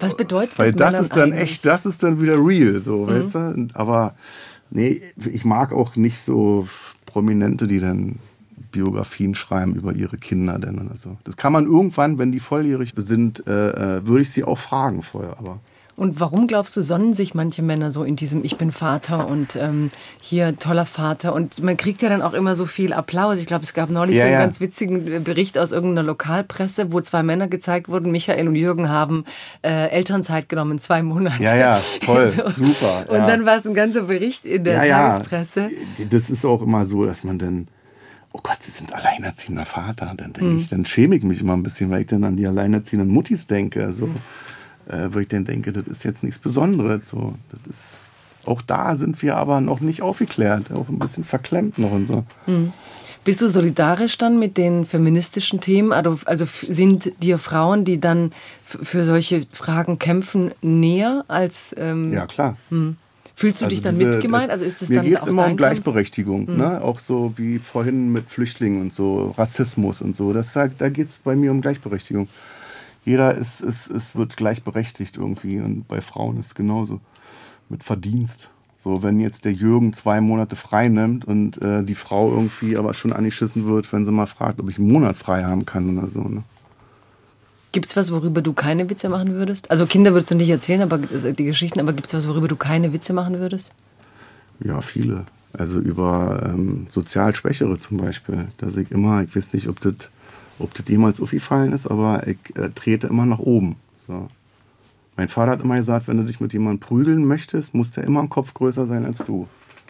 Was 0.00 0.16
bedeutet 0.16 0.52
das? 0.52 0.58
Weil 0.58 0.72
das 0.72 1.00
ist 1.00 1.16
dann 1.16 1.32
eigentlich? 1.32 1.42
echt, 1.42 1.66
das 1.66 1.86
ist 1.86 2.02
dann 2.02 2.20
wieder 2.20 2.36
real, 2.36 2.80
so, 2.80 3.04
mhm. 3.04 3.06
weißt 3.08 3.34
du? 3.34 3.68
Aber 3.74 4.14
nee, 4.70 5.00
ich 5.32 5.44
mag 5.44 5.72
auch 5.72 5.96
nicht 5.96 6.20
so 6.20 6.66
Prominente, 7.06 7.66
die 7.66 7.80
dann 7.80 8.18
Biografien 8.72 9.34
schreiben 9.34 9.74
über 9.74 9.92
ihre 9.92 10.16
Kinder 10.16 10.58
denn 10.58 10.78
oder 10.80 10.96
so. 10.96 11.16
Das 11.24 11.36
kann 11.36 11.52
man 11.52 11.64
irgendwann, 11.64 12.18
wenn 12.18 12.32
die 12.32 12.40
volljährig 12.40 12.92
sind, 12.96 13.46
äh, 13.46 13.98
äh, 13.98 14.06
würde 14.06 14.22
ich 14.22 14.30
sie 14.30 14.44
auch 14.44 14.58
fragen 14.58 15.02
vorher, 15.02 15.38
aber. 15.38 15.60
Und 15.96 16.18
warum 16.18 16.46
glaubst 16.46 16.76
du, 16.76 16.82
sonnen 16.82 17.14
sich 17.14 17.34
manche 17.34 17.62
Männer 17.62 17.90
so 17.90 18.02
in 18.02 18.16
diesem 18.16 18.44
Ich 18.44 18.56
bin 18.56 18.72
Vater 18.72 19.28
und 19.28 19.56
ähm, 19.56 19.90
hier 20.20 20.58
toller 20.58 20.86
Vater? 20.86 21.32
Und 21.32 21.62
man 21.62 21.76
kriegt 21.76 22.02
ja 22.02 22.08
dann 22.08 22.20
auch 22.20 22.32
immer 22.32 22.56
so 22.56 22.66
viel 22.66 22.92
Applaus. 22.92 23.38
Ich 23.38 23.46
glaube, 23.46 23.64
es 23.64 23.74
gab 23.74 23.90
neulich 23.90 24.16
ja, 24.16 24.22
so 24.22 24.26
einen 24.26 24.34
ja. 24.34 24.40
ganz 24.40 24.60
witzigen 24.60 25.12
äh, 25.12 25.20
Bericht 25.20 25.56
aus 25.56 25.72
irgendeiner 25.72 26.06
Lokalpresse, 26.06 26.92
wo 26.92 27.00
zwei 27.00 27.22
Männer 27.22 27.46
gezeigt 27.46 27.88
wurden. 27.88 28.10
Michael 28.10 28.48
und 28.48 28.56
Jürgen 28.56 28.88
haben 28.88 29.24
äh, 29.62 29.88
Elternzeit 29.90 30.48
genommen, 30.48 30.78
zwei 30.80 31.02
Monate. 31.02 31.42
Ja, 31.42 31.56
ja, 31.56 31.80
toll, 32.04 32.28
so. 32.28 32.50
super. 32.50 33.04
Und 33.08 33.26
dann 33.28 33.46
war 33.46 33.56
es 33.56 33.66
ein 33.66 33.74
ganzer 33.74 34.02
Bericht 34.02 34.44
in 34.44 34.64
der 34.64 34.82
Tagespresse. 34.82 35.70
Das 36.10 36.28
ist 36.28 36.44
auch 36.44 36.62
immer 36.62 36.84
so, 36.84 37.06
dass 37.06 37.22
man 37.22 37.38
dann 37.38 37.68
oh 38.34 38.40
Gott, 38.42 38.58
sie 38.60 38.72
sind 38.72 38.92
alleinerziehender 38.92 39.64
Vater. 39.64 40.12
Dann 40.16 40.32
denke 40.32 40.44
mhm. 40.44 40.56
ich, 40.58 40.68
dann 40.68 40.84
schäme 40.84 41.14
ich 41.14 41.22
mich 41.22 41.40
immer 41.40 41.56
ein 41.56 41.62
bisschen, 41.62 41.90
weil 41.90 42.00
ich 42.00 42.08
dann 42.08 42.24
an 42.24 42.36
die 42.36 42.46
alleinerziehenden 42.46 43.08
Muttis 43.08 43.46
denke. 43.46 43.84
Also, 43.84 44.08
äh, 44.88 45.08
wo 45.10 45.18
ich 45.18 45.28
dann 45.28 45.44
denke, 45.44 45.72
das 45.72 45.86
ist 45.86 46.04
jetzt 46.04 46.22
nichts 46.22 46.38
Besonderes. 46.38 47.10
So, 47.10 47.34
das 47.50 47.76
ist, 47.76 48.00
auch 48.44 48.62
da 48.62 48.96
sind 48.96 49.22
wir 49.22 49.36
aber 49.36 49.60
noch 49.60 49.80
nicht 49.80 50.02
aufgeklärt, 50.02 50.72
auch 50.72 50.88
ein 50.88 50.98
bisschen 50.98 51.24
verklemmt 51.24 51.78
noch 51.78 51.92
und 51.92 52.06
so. 52.06 52.24
Mhm. 52.46 52.72
Bist 53.24 53.40
du 53.40 53.48
solidarisch 53.48 54.18
dann 54.18 54.38
mit 54.38 54.58
den 54.58 54.84
feministischen 54.84 55.60
Themen? 55.60 55.92
Also, 55.92 56.18
also 56.26 56.44
sind 56.46 57.10
dir 57.22 57.38
Frauen, 57.38 57.86
die 57.86 57.98
dann 57.98 58.32
für 58.64 59.02
solche 59.02 59.46
Fragen 59.52 59.98
kämpfen, 59.98 60.52
näher 60.60 61.24
als. 61.28 61.74
Ähm, 61.78 62.12
ja, 62.12 62.26
klar. 62.26 62.58
Mh. 62.68 62.94
Fühlst 63.36 63.60
du 63.60 63.64
also 63.64 63.74
dich 63.74 63.82
dann 63.82 63.98
diese, 63.98 64.10
mitgemeint? 64.10 64.50
Also 64.50 64.64
ist 64.64 64.80
das 64.80 64.90
mir 64.90 65.00
geht 65.00 65.18
es 65.18 65.26
immer 65.26 65.46
um 65.46 65.56
Gleichberechtigung, 65.56 66.52
mhm. 66.52 66.56
ne? 66.56 66.80
auch 66.82 67.00
so 67.00 67.32
wie 67.36 67.58
vorhin 67.58 68.12
mit 68.12 68.30
Flüchtlingen 68.30 68.80
und 68.80 68.94
so, 68.94 69.34
Rassismus 69.36 70.02
und 70.02 70.14
so. 70.14 70.32
Das, 70.32 70.52
da 70.52 70.66
geht 70.68 71.08
es 71.08 71.18
bei 71.18 71.34
mir 71.34 71.50
um 71.50 71.60
Gleichberechtigung. 71.60 72.28
Jeder 73.04 73.34
ist, 73.34 73.60
ist, 73.60 73.88
ist, 73.88 74.16
wird 74.16 74.36
gleichberechtigt 74.36 75.16
irgendwie 75.16 75.60
und 75.60 75.86
bei 75.88 76.00
Frauen 76.00 76.38
ist 76.38 76.46
es 76.46 76.54
genauso. 76.54 77.00
Mit 77.68 77.84
Verdienst. 77.84 78.50
So, 78.78 79.02
wenn 79.02 79.18
jetzt 79.18 79.44
der 79.46 79.52
Jürgen 79.52 79.94
zwei 79.94 80.20
Monate 80.20 80.56
frei 80.56 80.88
nimmt 80.88 81.24
und 81.24 81.60
äh, 81.62 81.82
die 81.82 81.94
Frau 81.94 82.30
irgendwie 82.30 82.76
aber 82.76 82.92
schon 82.92 83.12
angeschissen 83.12 83.66
wird, 83.66 83.90
wenn 83.92 84.04
sie 84.04 84.12
mal 84.12 84.26
fragt, 84.26 84.60
ob 84.60 84.68
ich 84.68 84.78
einen 84.78 84.92
Monat 84.92 85.16
frei 85.16 85.42
haben 85.44 85.64
kann 85.64 85.96
oder 85.96 86.06
so. 86.06 86.20
Ne? 86.20 86.42
Gibt 87.72 87.86
es 87.86 87.96
was, 87.96 88.12
worüber 88.12 88.42
du 88.42 88.52
keine 88.52 88.88
Witze 88.90 89.08
machen 89.08 89.34
würdest? 89.34 89.70
Also 89.70 89.86
Kinder 89.86 90.12
würdest 90.12 90.30
du 90.30 90.34
nicht 90.34 90.50
erzählen, 90.50 90.82
aber 90.82 91.00
also 91.12 91.32
die 91.32 91.44
Geschichten, 91.44 91.80
aber 91.80 91.92
gibt 91.92 92.08
es 92.08 92.14
was, 92.14 92.28
worüber 92.28 92.46
du 92.46 92.56
keine 92.56 92.92
Witze 92.92 93.12
machen 93.12 93.38
würdest? 93.38 93.72
Ja, 94.60 94.80
viele. 94.80 95.24
Also 95.52 95.80
über 95.80 96.42
ähm, 96.44 96.86
sozial 96.90 97.34
Schwächere 97.34 97.78
zum 97.78 97.96
Beispiel. 97.96 98.48
Dass 98.58 98.76
ich 98.76 98.90
immer, 98.90 99.22
ich 99.22 99.34
weiß 99.34 99.54
nicht, 99.54 99.68
ob 99.68 99.80
das 99.80 100.10
ob 100.58 100.74
das 100.74 100.86
jemals 100.88 101.20
aufgefallen 101.20 101.72
ist, 101.72 101.86
aber 101.86 102.26
ich 102.26 102.38
äh, 102.56 102.70
trete 102.74 103.06
immer 103.06 103.26
nach 103.26 103.38
oben. 103.38 103.76
So. 104.06 104.28
Mein 105.16 105.28
Vater 105.28 105.52
hat 105.52 105.62
immer 105.62 105.76
gesagt, 105.76 106.08
wenn 106.08 106.16
du 106.16 106.24
dich 106.24 106.40
mit 106.40 106.52
jemandem 106.52 106.80
prügeln 106.80 107.24
möchtest, 107.24 107.74
muss 107.74 107.92
der 107.92 108.04
immer 108.04 108.20
ein 108.20 108.28
Kopf 108.28 108.54
größer 108.54 108.86
sein 108.86 109.04
als 109.04 109.18
du. 109.18 109.46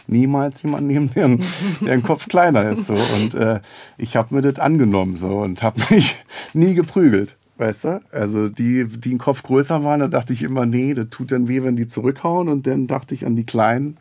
Niemals 0.06 0.62
jemand 0.62 0.86
nehmen, 0.86 1.10
der, 1.14 1.38
der 1.80 1.92
ein 1.94 2.02
Kopf 2.02 2.28
kleiner 2.28 2.70
ist. 2.70 2.86
So. 2.86 2.94
Und 2.94 3.34
äh, 3.34 3.60
ich 3.96 4.16
habe 4.16 4.34
mir 4.34 4.42
das 4.42 4.58
angenommen 4.58 5.16
so, 5.16 5.38
und 5.38 5.62
habe 5.62 5.80
mich 5.90 6.16
nie 6.52 6.74
geprügelt. 6.74 7.36
Weißt 7.56 7.84
du? 7.84 8.02
Also 8.10 8.48
die, 8.48 8.84
die 8.84 9.10
einen 9.10 9.18
Kopf 9.18 9.44
größer 9.44 9.84
waren, 9.84 10.00
da 10.00 10.08
dachte 10.08 10.32
ich 10.32 10.42
immer, 10.42 10.66
nee, 10.66 10.92
das 10.92 11.08
tut 11.10 11.30
dann 11.30 11.46
weh, 11.46 11.62
wenn 11.62 11.76
die 11.76 11.86
zurückhauen. 11.86 12.48
Und 12.48 12.66
dann 12.66 12.86
dachte 12.86 13.14
ich 13.14 13.24
an 13.24 13.36
die 13.36 13.46
Kleinen, 13.46 13.96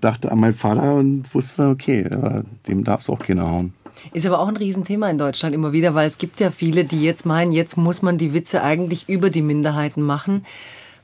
dachte 0.00 0.30
an 0.30 0.38
meinen 0.38 0.54
Vater 0.54 0.94
und 0.94 1.34
wusste, 1.34 1.68
okay, 1.68 2.08
dem 2.68 2.84
darfst 2.84 3.08
du 3.08 3.14
auch 3.14 3.18
keiner 3.18 3.50
hauen. 3.50 3.72
Ist 4.12 4.26
aber 4.26 4.40
auch 4.40 4.48
ein 4.48 4.56
Riesenthema 4.56 5.08
in 5.10 5.18
Deutschland 5.18 5.54
immer 5.54 5.72
wieder, 5.72 5.94
weil 5.94 6.08
es 6.08 6.18
gibt 6.18 6.40
ja 6.40 6.50
viele, 6.50 6.84
die 6.84 7.02
jetzt 7.02 7.26
meinen, 7.26 7.52
jetzt 7.52 7.76
muss 7.76 8.02
man 8.02 8.18
die 8.18 8.32
Witze 8.32 8.62
eigentlich 8.62 9.08
über 9.08 9.30
die 9.30 9.42
Minderheiten 9.42 10.02
machen 10.02 10.44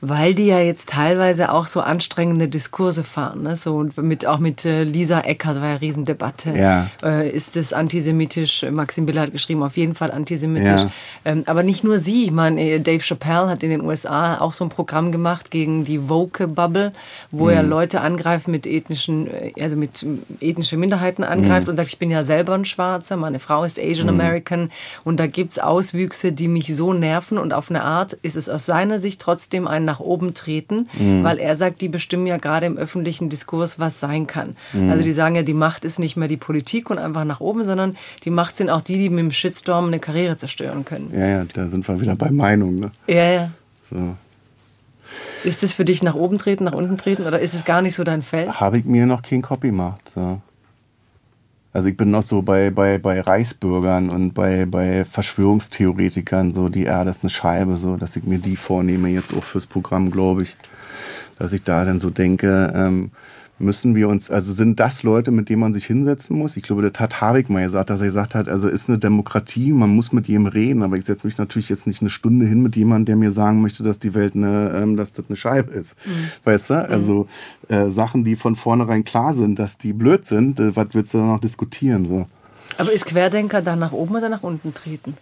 weil 0.01 0.33
die 0.33 0.45
ja 0.45 0.59
jetzt 0.59 0.89
teilweise 0.89 1.51
auch 1.51 1.67
so 1.67 1.81
anstrengende 1.81 2.47
Diskurse 2.47 3.03
fahren. 3.03 3.43
Ne? 3.43 3.55
So 3.55 3.87
mit, 3.95 4.25
auch 4.25 4.39
mit 4.39 4.65
äh, 4.65 4.83
Lisa 4.83 5.21
Eckert 5.21 5.55
war 5.55 5.63
ja 5.63 5.69
eine 5.71 5.81
Riesendebatte. 5.81 6.51
Ja. 6.51 6.89
Äh, 7.03 7.29
ist 7.29 7.55
das 7.55 7.73
antisemitisch? 7.73 8.65
Maxim 8.69 9.05
Biller 9.05 9.21
hat 9.21 9.31
geschrieben, 9.31 9.63
auf 9.63 9.77
jeden 9.77 9.95
Fall 9.95 10.11
antisemitisch. 10.11 10.81
Ja. 10.81 10.91
Ähm, 11.25 11.43
aber 11.47 11.63
nicht 11.63 11.83
nur 11.83 11.99
sie. 11.99 12.25
Ich 12.25 12.31
meine, 12.31 12.61
äh, 12.61 12.79
Dave 12.79 13.01
Chappelle 13.01 13.49
hat 13.49 13.63
in 13.63 13.69
den 13.71 13.81
USA 13.81 14.37
auch 14.39 14.53
so 14.53 14.65
ein 14.65 14.69
Programm 14.69 15.11
gemacht 15.11 15.49
gegen 15.49 15.83
die 15.83 16.09
Woke-Bubble, 16.09 16.91
wo 17.31 17.45
mhm. 17.45 17.51
er 17.51 17.63
Leute 17.63 18.01
angreift 18.01 18.47
mit 18.47 18.67
ethnischen, 18.67 19.27
äh, 19.27 19.51
also 19.59 19.75
mit 19.75 20.05
ethnischen 20.41 20.79
Minderheiten 20.79 21.23
angreift 21.23 21.65
mhm. 21.65 21.71
und 21.71 21.75
sagt, 21.75 21.89
ich 21.89 21.99
bin 21.99 22.11
ja 22.11 22.23
selber 22.23 22.53
ein 22.53 22.65
Schwarzer, 22.65 23.17
meine 23.17 23.39
Frau 23.39 23.63
ist 23.63 23.79
Asian 23.79 24.09
American 24.09 24.63
mhm. 24.63 24.69
und 25.05 25.19
da 25.19 25.25
gibt 25.25 25.53
es 25.53 25.59
Auswüchse, 25.59 26.31
die 26.31 26.47
mich 26.47 26.75
so 26.75 26.93
nerven 26.93 27.37
und 27.37 27.53
auf 27.53 27.69
eine 27.71 27.83
Art 27.83 28.13
ist 28.13 28.35
es 28.35 28.47
aus 28.47 28.65
seiner 28.65 28.99
Sicht 28.99 29.21
trotzdem 29.21 29.67
ein 29.67 29.86
nach 29.87 29.99
oben 29.99 30.35
treten, 30.35 30.87
mhm. 30.99 31.23
weil 31.23 31.39
er 31.39 31.55
sagt, 31.55 31.81
die 31.81 31.89
bestimmen 31.89 32.27
ja 32.27 32.37
gerade 32.37 32.67
im 32.67 32.77
öffentlichen 32.77 33.29
Diskurs, 33.29 33.79
was 33.79 33.99
sein 33.99 34.27
kann. 34.27 34.55
Mhm. 34.73 34.91
Also 34.91 35.03
die 35.03 35.11
sagen 35.11 35.35
ja, 35.35 35.41
die 35.41 35.55
Macht 35.55 35.85
ist 35.85 35.97
nicht 35.97 36.15
mehr 36.15 36.27
die 36.27 36.37
Politik 36.37 36.91
und 36.91 36.99
einfach 36.99 37.25
nach 37.25 37.39
oben, 37.39 37.63
sondern 37.63 37.97
die 38.23 38.29
Macht 38.29 38.55
sind 38.55 38.69
auch 38.69 38.81
die, 38.81 38.97
die 38.97 39.09
mit 39.09 39.19
dem 39.19 39.31
Shitstorm 39.31 39.87
eine 39.87 39.99
Karriere 39.99 40.37
zerstören 40.37 40.85
können. 40.85 41.11
Ja, 41.11 41.27
ja, 41.27 41.45
da 41.45 41.67
sind 41.67 41.87
wir 41.87 41.99
wieder 41.99 42.15
bei 42.15 42.29
Meinung. 42.29 42.79
Ne? 42.79 42.91
Ja, 43.07 43.31
ja. 43.31 43.51
So. 43.89 44.15
Ist 45.43 45.63
das 45.63 45.73
für 45.73 45.85
dich 45.85 46.03
nach 46.03 46.15
oben 46.15 46.37
treten, 46.37 46.65
nach 46.65 46.73
unten 46.73 46.97
treten 46.97 47.23
oder 47.23 47.39
ist 47.39 47.53
es 47.53 47.65
gar 47.65 47.81
nicht 47.81 47.95
so 47.95 48.03
dein 48.03 48.21
Feld? 48.21 48.59
Habe 48.59 48.79
ich 48.79 48.85
mir 48.85 49.05
noch 49.05 49.21
kein 49.21 49.41
Copy 49.41 49.67
gemacht. 49.67 50.11
So. 50.13 50.41
Also 51.73 51.89
ich 51.89 51.97
bin 51.97 52.11
noch 52.11 52.23
so 52.23 52.41
bei, 52.41 52.69
bei, 52.69 52.97
bei 52.97 53.21
Reichsbürgern 53.21 54.09
und 54.09 54.33
bei, 54.33 54.65
bei 54.65 55.05
Verschwörungstheoretikern, 55.05 56.51
so 56.51 56.69
die 56.69 56.85
Erde 56.85 57.09
ist 57.09 57.23
eine 57.23 57.29
Scheibe, 57.29 57.77
so 57.77 57.97
dass 57.97 58.15
ich 58.15 58.23
mir 58.23 58.39
die 58.39 58.55
vornehme, 58.55 59.09
jetzt 59.09 59.33
auch 59.35 59.43
fürs 59.43 59.65
Programm, 59.65 60.09
glaube 60.09 60.43
ich. 60.43 60.55
Dass 61.37 61.53
ich 61.53 61.63
da 61.63 61.85
dann 61.85 61.99
so 61.99 62.09
denke, 62.09 62.73
ähm, 62.75 63.11
müssen 63.59 63.95
wir 63.95 64.07
uns, 64.07 64.29
also 64.29 64.53
sind 64.53 64.79
das 64.79 65.03
Leute, 65.03 65.31
mit 65.31 65.49
denen 65.49 65.61
man 65.61 65.73
sich 65.73 65.85
hinsetzen 65.85 66.37
muss? 66.37 66.57
Ich 66.57 66.63
glaube, 66.63 66.87
das 66.87 66.99
hat 66.99 67.21
Habeck 67.21 67.49
mal 67.49 67.63
gesagt, 67.63 67.89
dass 67.89 68.01
er 68.01 68.07
gesagt 68.07 68.35
hat, 68.35 68.47
also 68.47 68.67
ist 68.67 68.87
eine 68.87 68.99
Demokratie, 68.99 69.71
man 69.71 69.89
muss 69.89 70.11
mit 70.11 70.27
jedem 70.27 70.45
reden, 70.45 70.83
aber 70.83 70.97
ich 70.97 71.05
setze 71.05 71.25
mich 71.25 71.37
natürlich 71.37 71.69
jetzt 71.69 71.87
nicht 71.87 72.01
eine 72.01 72.09
Stunde 72.09 72.45
hin 72.45 72.61
mit 72.61 72.75
jemandem, 72.75 73.05
der 73.05 73.15
mir 73.15 73.31
sagen 73.31 73.61
möchte, 73.61 73.83
dass 73.83 73.99
die 73.99 74.13
Welt 74.13 74.35
eine, 74.35 74.71
ähm, 74.75 74.95
dass 74.95 75.13
das 75.13 75.25
eine 75.27 75.35
Scheibe 75.35 75.71
ist. 75.71 75.95
Mhm. 76.05 76.11
Weißt 76.43 76.69
du? 76.69 76.73
Mhm. 76.75 76.79
Also 76.91 77.27
äh, 77.67 77.89
Sachen, 77.89 78.23
die 78.23 78.35
von 78.35 78.55
vornherein 78.55 79.03
klar 79.03 79.33
sind, 79.33 79.57
dass 79.57 79.77
die 79.77 79.93
blöd 79.93 80.25
sind, 80.25 80.59
äh, 80.59 80.75
was 80.75 80.87
willst 80.91 81.13
du 81.13 81.19
da 81.19 81.25
noch 81.25 81.41
diskutieren? 81.41 82.07
So? 82.07 82.27
Aber 82.77 82.91
ist 82.91 83.05
Querdenker 83.05 83.61
dann 83.61 83.79
nach 83.79 83.91
oben 83.91 84.15
oder 84.15 84.29
nach 84.29 84.43
unten 84.43 84.73
treten? 84.73 85.15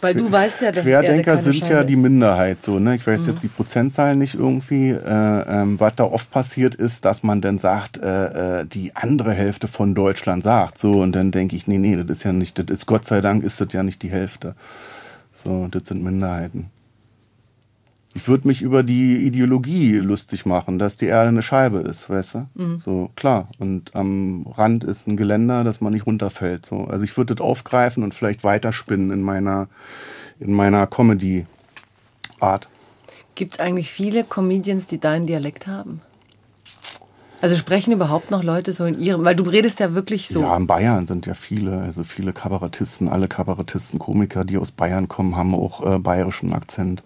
Weil 0.00 0.14
du 0.14 0.30
weißt 0.30 0.60
ja, 0.62 0.72
dass 0.72 0.84
Querdenker 0.84 1.36
sind 1.38 1.68
ja 1.68 1.84
die 1.84 1.96
Minderheit. 1.96 2.62
So, 2.62 2.78
ne? 2.78 2.96
Ich 2.96 3.06
weiß 3.06 3.20
mhm. 3.22 3.26
jetzt 3.28 3.42
die 3.42 3.48
Prozentzahlen 3.48 4.18
nicht 4.18 4.34
irgendwie. 4.34 4.90
Äh, 4.90 4.98
ähm, 5.08 5.80
was 5.80 5.94
da 5.96 6.04
oft 6.04 6.30
passiert 6.30 6.74
ist, 6.74 7.04
dass 7.04 7.22
man 7.22 7.40
dann 7.40 7.58
sagt, 7.58 7.98
äh, 7.98 8.60
äh, 8.60 8.66
die 8.66 8.94
andere 8.94 9.32
Hälfte 9.32 9.68
von 9.68 9.94
Deutschland 9.94 10.42
sagt. 10.42 10.78
So, 10.78 11.00
und 11.00 11.12
dann 11.12 11.30
denke 11.30 11.56
ich, 11.56 11.66
nee, 11.66 11.78
nee, 11.78 11.96
das 11.96 12.18
ist 12.18 12.24
ja 12.24 12.32
nicht, 12.32 12.58
das 12.58 12.66
ist 12.68 12.86
Gott 12.86 13.06
sei 13.06 13.20
Dank 13.20 13.42
ist 13.44 13.60
das 13.60 13.68
ja 13.72 13.82
nicht 13.82 14.02
die 14.02 14.10
Hälfte. 14.10 14.54
So, 15.32 15.68
das 15.68 15.88
sind 15.88 16.02
Minderheiten. 16.02 16.70
Ich 18.14 18.26
würde 18.26 18.48
mich 18.48 18.62
über 18.62 18.82
die 18.82 19.18
Ideologie 19.18 19.96
lustig 19.96 20.46
machen, 20.46 20.78
dass 20.78 20.96
die 20.96 21.06
Erde 21.06 21.28
eine 21.28 21.42
Scheibe 21.42 21.78
ist, 21.78 22.08
weißt 22.08 22.34
du? 22.34 22.48
Mhm. 22.54 22.78
So, 22.78 23.10
klar. 23.16 23.48
Und 23.58 23.94
am 23.94 24.46
Rand 24.46 24.82
ist 24.84 25.06
ein 25.06 25.16
Geländer, 25.16 25.62
dass 25.62 25.80
man 25.80 25.92
nicht 25.92 26.06
runterfällt. 26.06 26.66
So. 26.66 26.84
Also 26.84 27.04
ich 27.04 27.16
würde 27.16 27.34
das 27.34 27.44
aufgreifen 27.44 28.02
und 28.02 28.14
vielleicht 28.14 28.44
weiterspinnen 28.44 29.10
in 29.10 29.22
meiner, 29.22 29.68
in 30.40 30.52
meiner 30.52 30.86
Comedy-Art. 30.86 32.68
Gibt 33.34 33.54
es 33.54 33.60
eigentlich 33.60 33.90
viele 33.90 34.24
Comedians, 34.24 34.86
die 34.86 34.98
deinen 34.98 35.26
Dialekt 35.26 35.66
haben? 35.66 36.00
Also 37.40 37.54
sprechen 37.54 37.92
überhaupt 37.92 38.32
noch 38.32 38.42
Leute 38.42 38.72
so 38.72 38.84
in 38.84 38.98
ihrem, 38.98 39.24
weil 39.24 39.36
du 39.36 39.44
redest 39.44 39.78
ja 39.78 39.94
wirklich 39.94 40.28
so. 40.28 40.40
Ja, 40.42 40.56
in 40.56 40.66
Bayern 40.66 41.06
sind 41.06 41.26
ja 41.26 41.34
viele, 41.34 41.82
also 41.82 42.02
viele 42.02 42.32
Kabarettisten, 42.32 43.08
alle 43.08 43.28
Kabarettisten, 43.28 44.00
Komiker, 44.00 44.44
die 44.44 44.58
aus 44.58 44.72
Bayern 44.72 45.06
kommen, 45.06 45.36
haben 45.36 45.54
auch 45.54 45.86
äh, 45.86 45.98
bayerischen 45.98 46.52
Akzent. 46.52 47.04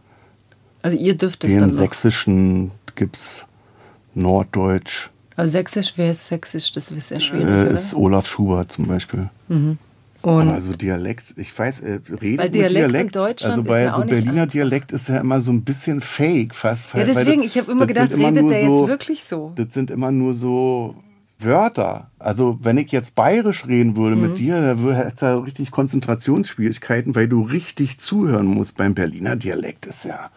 Also 0.83 0.97
ihr 0.97 1.17
dürft 1.17 1.45
es 1.45 1.53
dann 1.55 1.69
noch. 1.69 1.75
Sächsischen 1.75 2.73
gibt 2.95 3.17
es 3.17 3.47
Norddeutsch. 4.15 5.11
Also 5.37 5.53
Sächsisch, 5.53 5.95
wer 5.97 6.11
ist 6.11 6.29
Sächsisch? 6.29 6.73
Das 6.73 6.91
ist 6.91 7.09
sehr 7.09 7.21
schwierig, 7.21 7.49
äh, 7.49 7.73
Ist 7.73 7.95
Olaf 7.95 8.27
Schubert 8.27 8.71
zum 8.71 8.87
Beispiel. 8.87 9.31
Mhm. 9.49 9.79
Und 10.23 10.49
also 10.51 10.73
Dialekt, 10.73 11.35
ich 11.37 11.57
weiß, 11.57 11.81
äh, 11.81 12.01
redet 12.21 12.39
weil 12.39 12.51
Dialekt, 12.51 12.77
Dialekt 12.77 13.17
Deutschland 13.17 13.53
also 13.53 13.65
bei 13.65 13.83
ja 13.83 13.93
so 13.93 14.05
Berliner 14.05 14.47
Dialekt 14.47 14.93
ist 14.93 15.09
ja 15.09 15.19
immer 15.19 15.41
so 15.41 15.51
ein 15.51 15.63
bisschen 15.63 16.01
fake 16.01 16.55
fast. 16.55 16.87
Ja, 16.95 17.03
deswegen, 17.03 17.43
ich 17.43 17.59
habe 17.59 17.73
immer 17.73 17.87
gedacht, 17.87 18.13
immer 18.13 18.29
redet 18.29 18.49
der 18.49 18.61
so, 18.61 18.81
jetzt 18.81 18.89
wirklich 18.89 19.25
so? 19.25 19.53
Das 19.57 19.75
sind 19.75 19.91
immer 19.91 20.13
nur 20.13 20.33
so 20.33 20.95
Wörter. 21.41 22.11
Also 22.21 22.57
wenn 22.63 22.79
ich 22.79 22.93
jetzt 22.93 23.17
bayerisch 23.17 23.67
reden 23.67 23.97
würde 23.97 24.15
mhm. 24.15 24.23
mit 24.23 24.39
dir, 24.39 24.61
da 24.61 25.03
es 25.13 25.21
ja 25.21 25.37
richtig 25.37 25.73
Konzentrationsschwierigkeiten, 25.73 27.17
weil 27.17 27.27
du 27.27 27.43
richtig 27.43 27.99
zuhören 27.99 28.47
musst. 28.47 28.77
Beim 28.77 28.95
Berliner 28.95 29.35
Dialekt 29.35 29.87
ist 29.87 30.05
ja 30.05 30.31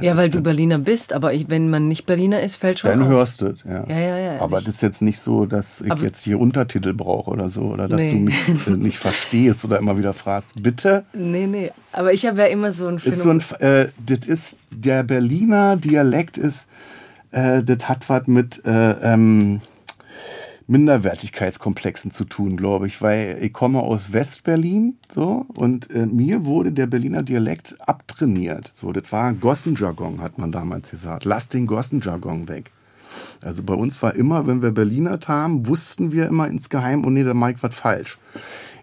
ja, 0.00 0.16
weil 0.16 0.30
du 0.30 0.40
Berliner 0.40 0.78
bist, 0.78 1.12
aber 1.12 1.32
ich, 1.32 1.48
wenn 1.48 1.70
man 1.70 1.88
nicht 1.88 2.06
Berliner 2.06 2.42
ist, 2.42 2.56
fällt 2.56 2.80
schon 2.80 2.90
Dann 2.90 3.02
auf. 3.02 3.08
hörst 3.08 3.42
du 3.42 3.48
es, 3.48 3.64
ja. 3.64 3.84
Ja, 3.88 3.98
ja, 3.98 4.18
ja. 4.18 4.32
Also 4.32 4.44
aber 4.44 4.60
das 4.60 4.76
ist 4.76 4.82
jetzt 4.82 5.02
nicht 5.02 5.18
so, 5.18 5.46
dass 5.46 5.80
ich 5.80 6.02
jetzt 6.02 6.24
hier 6.24 6.38
Untertitel 6.38 6.92
brauche 6.92 7.30
oder 7.30 7.48
so, 7.48 7.62
oder 7.62 7.88
dass 7.88 8.00
nee. 8.00 8.12
du 8.12 8.18
mich 8.18 8.66
nicht 8.66 8.98
verstehst 8.98 9.64
oder 9.64 9.78
immer 9.78 9.98
wieder 9.98 10.14
fragst, 10.14 10.62
bitte? 10.62 11.04
Nee, 11.12 11.46
nee. 11.46 11.70
Aber 11.92 12.12
ich 12.12 12.26
habe 12.26 12.38
ja 12.38 12.46
immer 12.46 12.72
so 12.72 12.86
ein 12.86 12.98
Phänomen. 12.98 13.38
Ist 13.38 13.48
so 13.48 13.56
ein, 13.64 13.68
äh, 13.68 13.88
das 14.04 14.26
ist, 14.26 14.58
der 14.70 15.02
Berliner 15.02 15.76
Dialekt 15.76 16.38
ist, 16.38 16.68
äh, 17.30 17.62
das 17.62 17.88
hat 17.88 18.08
was 18.08 18.26
mit, 18.26 18.64
äh, 18.64 18.90
ähm, 19.02 19.60
Minderwertigkeitskomplexen 20.68 22.10
zu 22.10 22.24
tun, 22.24 22.56
glaube 22.56 22.86
ich, 22.86 23.00
weil 23.00 23.38
ich 23.40 23.52
komme 23.52 23.80
aus 23.80 24.12
Westberlin 24.12 24.96
so 25.12 25.46
und 25.54 25.90
äh, 25.90 26.06
mir 26.06 26.44
wurde 26.44 26.72
der 26.72 26.86
Berliner 26.86 27.22
Dialekt 27.22 27.76
abtrainiert. 27.80 28.68
So, 28.74 28.92
das 28.92 29.10
war 29.12 29.32
Gossenjargon, 29.32 30.20
hat 30.20 30.38
man 30.38 30.52
damals 30.52 30.90
gesagt. 30.90 31.24
Lass 31.24 31.48
den 31.48 31.66
Gossenjargon 31.66 32.48
weg. 32.48 32.70
Also 33.40 33.62
bei 33.62 33.74
uns 33.74 34.02
war 34.02 34.14
immer, 34.14 34.46
wenn 34.46 34.60
wir 34.60 34.72
Berliner 34.72 35.18
haben, 35.26 35.66
wussten 35.66 36.12
wir 36.12 36.26
immer 36.26 36.48
insgeheim, 36.48 37.04
oh 37.06 37.10
nee, 37.10 37.24
da 37.24 37.32
mache 37.32 37.52
ich 37.52 37.62
was 37.62 37.74
falsch 37.74 38.18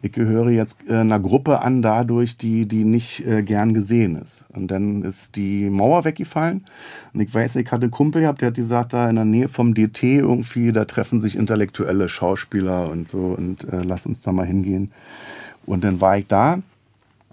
ich 0.04 0.12
gehöre 0.12 0.50
jetzt 0.50 0.80
äh, 0.90 0.98
einer 0.98 1.20
Gruppe 1.20 1.62
an 1.62 1.82
dadurch, 1.82 2.38
die, 2.38 2.66
die 2.66 2.84
nicht 2.84 3.26
äh, 3.26 3.42
gern 3.42 3.74
gesehen 3.74 4.18
ist. 4.18 4.44
Und 4.50 4.68
dann 4.68 5.02
ist 5.02 5.38
die 5.38 5.70
Mauer 5.70 6.04
weggefallen. 6.04 6.66
Und 7.14 7.22
ich 7.22 7.34
weiß, 7.34 7.56
ich 7.56 7.72
hatte 7.72 7.84
einen 7.84 7.92
Kumpel 7.92 8.24
gehabt, 8.24 8.42
der 8.42 8.50
hat 8.50 8.56
gesagt, 8.56 8.92
da 8.92 9.10
in 9.10 9.16
der 9.16 9.24
Nähe 9.24 9.48
vom 9.48 9.74
DT 9.74 10.04
irgendwie, 10.04 10.74
da 10.74 10.84
treffen 10.84 11.22
sich 11.22 11.38
intellektuelle 11.38 12.10
Schauspieler 12.10 12.92
und 12.92 13.08
so 13.08 13.34
und 13.38 13.64
äh, 13.72 13.82
lass 13.82 14.06
uns 14.06 14.22
da 14.22 14.34
mal 14.34 14.46
hingehen. 14.46 14.92
Und 15.66 15.86
dann 15.86 16.02
war 16.02 16.18
ich 16.18 16.28
da 16.28 16.60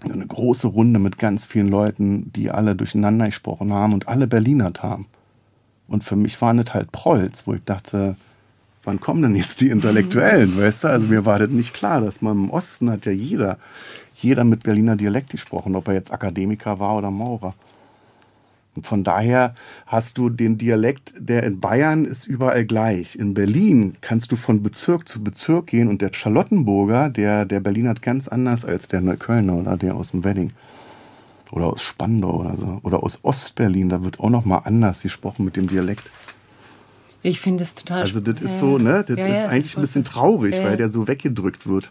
eine 0.00 0.26
große 0.26 0.68
Runde 0.68 1.00
mit 1.00 1.18
ganz 1.18 1.46
vielen 1.46 1.68
Leuten, 1.68 2.30
die 2.36 2.52
alle 2.52 2.76
durcheinander 2.76 3.26
gesprochen 3.26 3.72
haben 3.72 3.94
und 3.94 4.06
alle 4.06 4.28
Berliner 4.28 4.72
haben. 4.80 5.06
Und 5.88 6.04
für 6.04 6.14
mich 6.14 6.40
waren 6.40 6.58
das 6.58 6.72
halt 6.72 6.92
Prolls, 6.92 7.48
wo 7.48 7.54
ich 7.54 7.64
dachte, 7.64 8.14
wann 8.84 9.00
kommen 9.00 9.22
denn 9.22 9.36
jetzt 9.36 9.60
die 9.60 9.68
Intellektuellen, 9.68 10.58
weißt 10.58 10.84
du? 10.84 10.88
Also 10.88 11.06
mir 11.08 11.26
war 11.26 11.38
das 11.38 11.50
nicht 11.50 11.74
klar, 11.74 12.00
dass 12.00 12.22
man 12.22 12.36
im 12.36 12.50
Osten 12.50 12.90
hat 12.90 13.06
ja 13.06 13.12
jeder, 13.12 13.58
jeder 14.14 14.44
mit 14.44 14.62
Berliner 14.62 14.96
Dialekt 14.96 15.30
gesprochen, 15.30 15.76
ob 15.76 15.88
er 15.88 15.94
jetzt 15.94 16.12
Akademiker 16.12 16.78
war 16.78 16.96
oder 16.96 17.10
Maurer. 17.10 17.54
Und 18.76 18.86
von 18.86 19.02
daher 19.02 19.54
hast 19.86 20.16
du 20.16 20.30
den 20.30 20.56
Dialekt, 20.56 21.14
der 21.18 21.42
in 21.42 21.60
Bayern 21.60 22.04
ist 22.04 22.26
überall 22.26 22.64
gleich. 22.64 23.16
In 23.16 23.34
Berlin 23.34 23.94
kannst 24.00 24.30
du 24.30 24.36
von 24.36 24.62
Bezirk 24.62 25.08
zu 25.08 25.22
Bezirk 25.22 25.66
gehen 25.66 25.88
und 25.88 26.00
der 26.00 26.12
Charlottenburger, 26.12 27.10
der, 27.10 27.44
der 27.44 27.60
Berliner 27.60 27.90
hat 27.90 28.02
ganz 28.02 28.28
anders 28.28 28.64
als 28.64 28.86
der 28.88 29.00
Neuköllner 29.00 29.56
oder 29.56 29.76
der 29.76 29.96
aus 29.96 30.12
dem 30.12 30.24
Wedding. 30.24 30.52
Oder 31.50 31.66
aus 31.66 31.82
Spandau 31.82 32.40
oder 32.40 32.56
so. 32.56 32.78
Oder 32.84 33.02
aus 33.02 33.18
Ostberlin, 33.22 33.88
da 33.88 34.04
wird 34.04 34.20
auch 34.20 34.30
noch 34.30 34.44
mal 34.44 34.58
anders 34.58 35.02
gesprochen 35.02 35.44
mit 35.44 35.56
dem 35.56 35.68
Dialekt. 35.68 36.08
Ich 37.22 37.40
finde 37.40 37.62
es 37.64 37.74
total 37.74 38.02
Also 38.02 38.20
das 38.20 38.40
ist 38.40 38.58
so, 38.58 38.78
ne? 38.78 39.04
Das 39.06 39.16
ja, 39.18 39.26
ist 39.26 39.46
eigentlich 39.46 39.66
ist 39.66 39.76
ein 39.76 39.80
bisschen 39.82 40.04
traurig, 40.04 40.56
weil 40.62 40.76
der 40.76 40.88
so 40.88 41.06
weggedrückt 41.06 41.66
wird. 41.66 41.90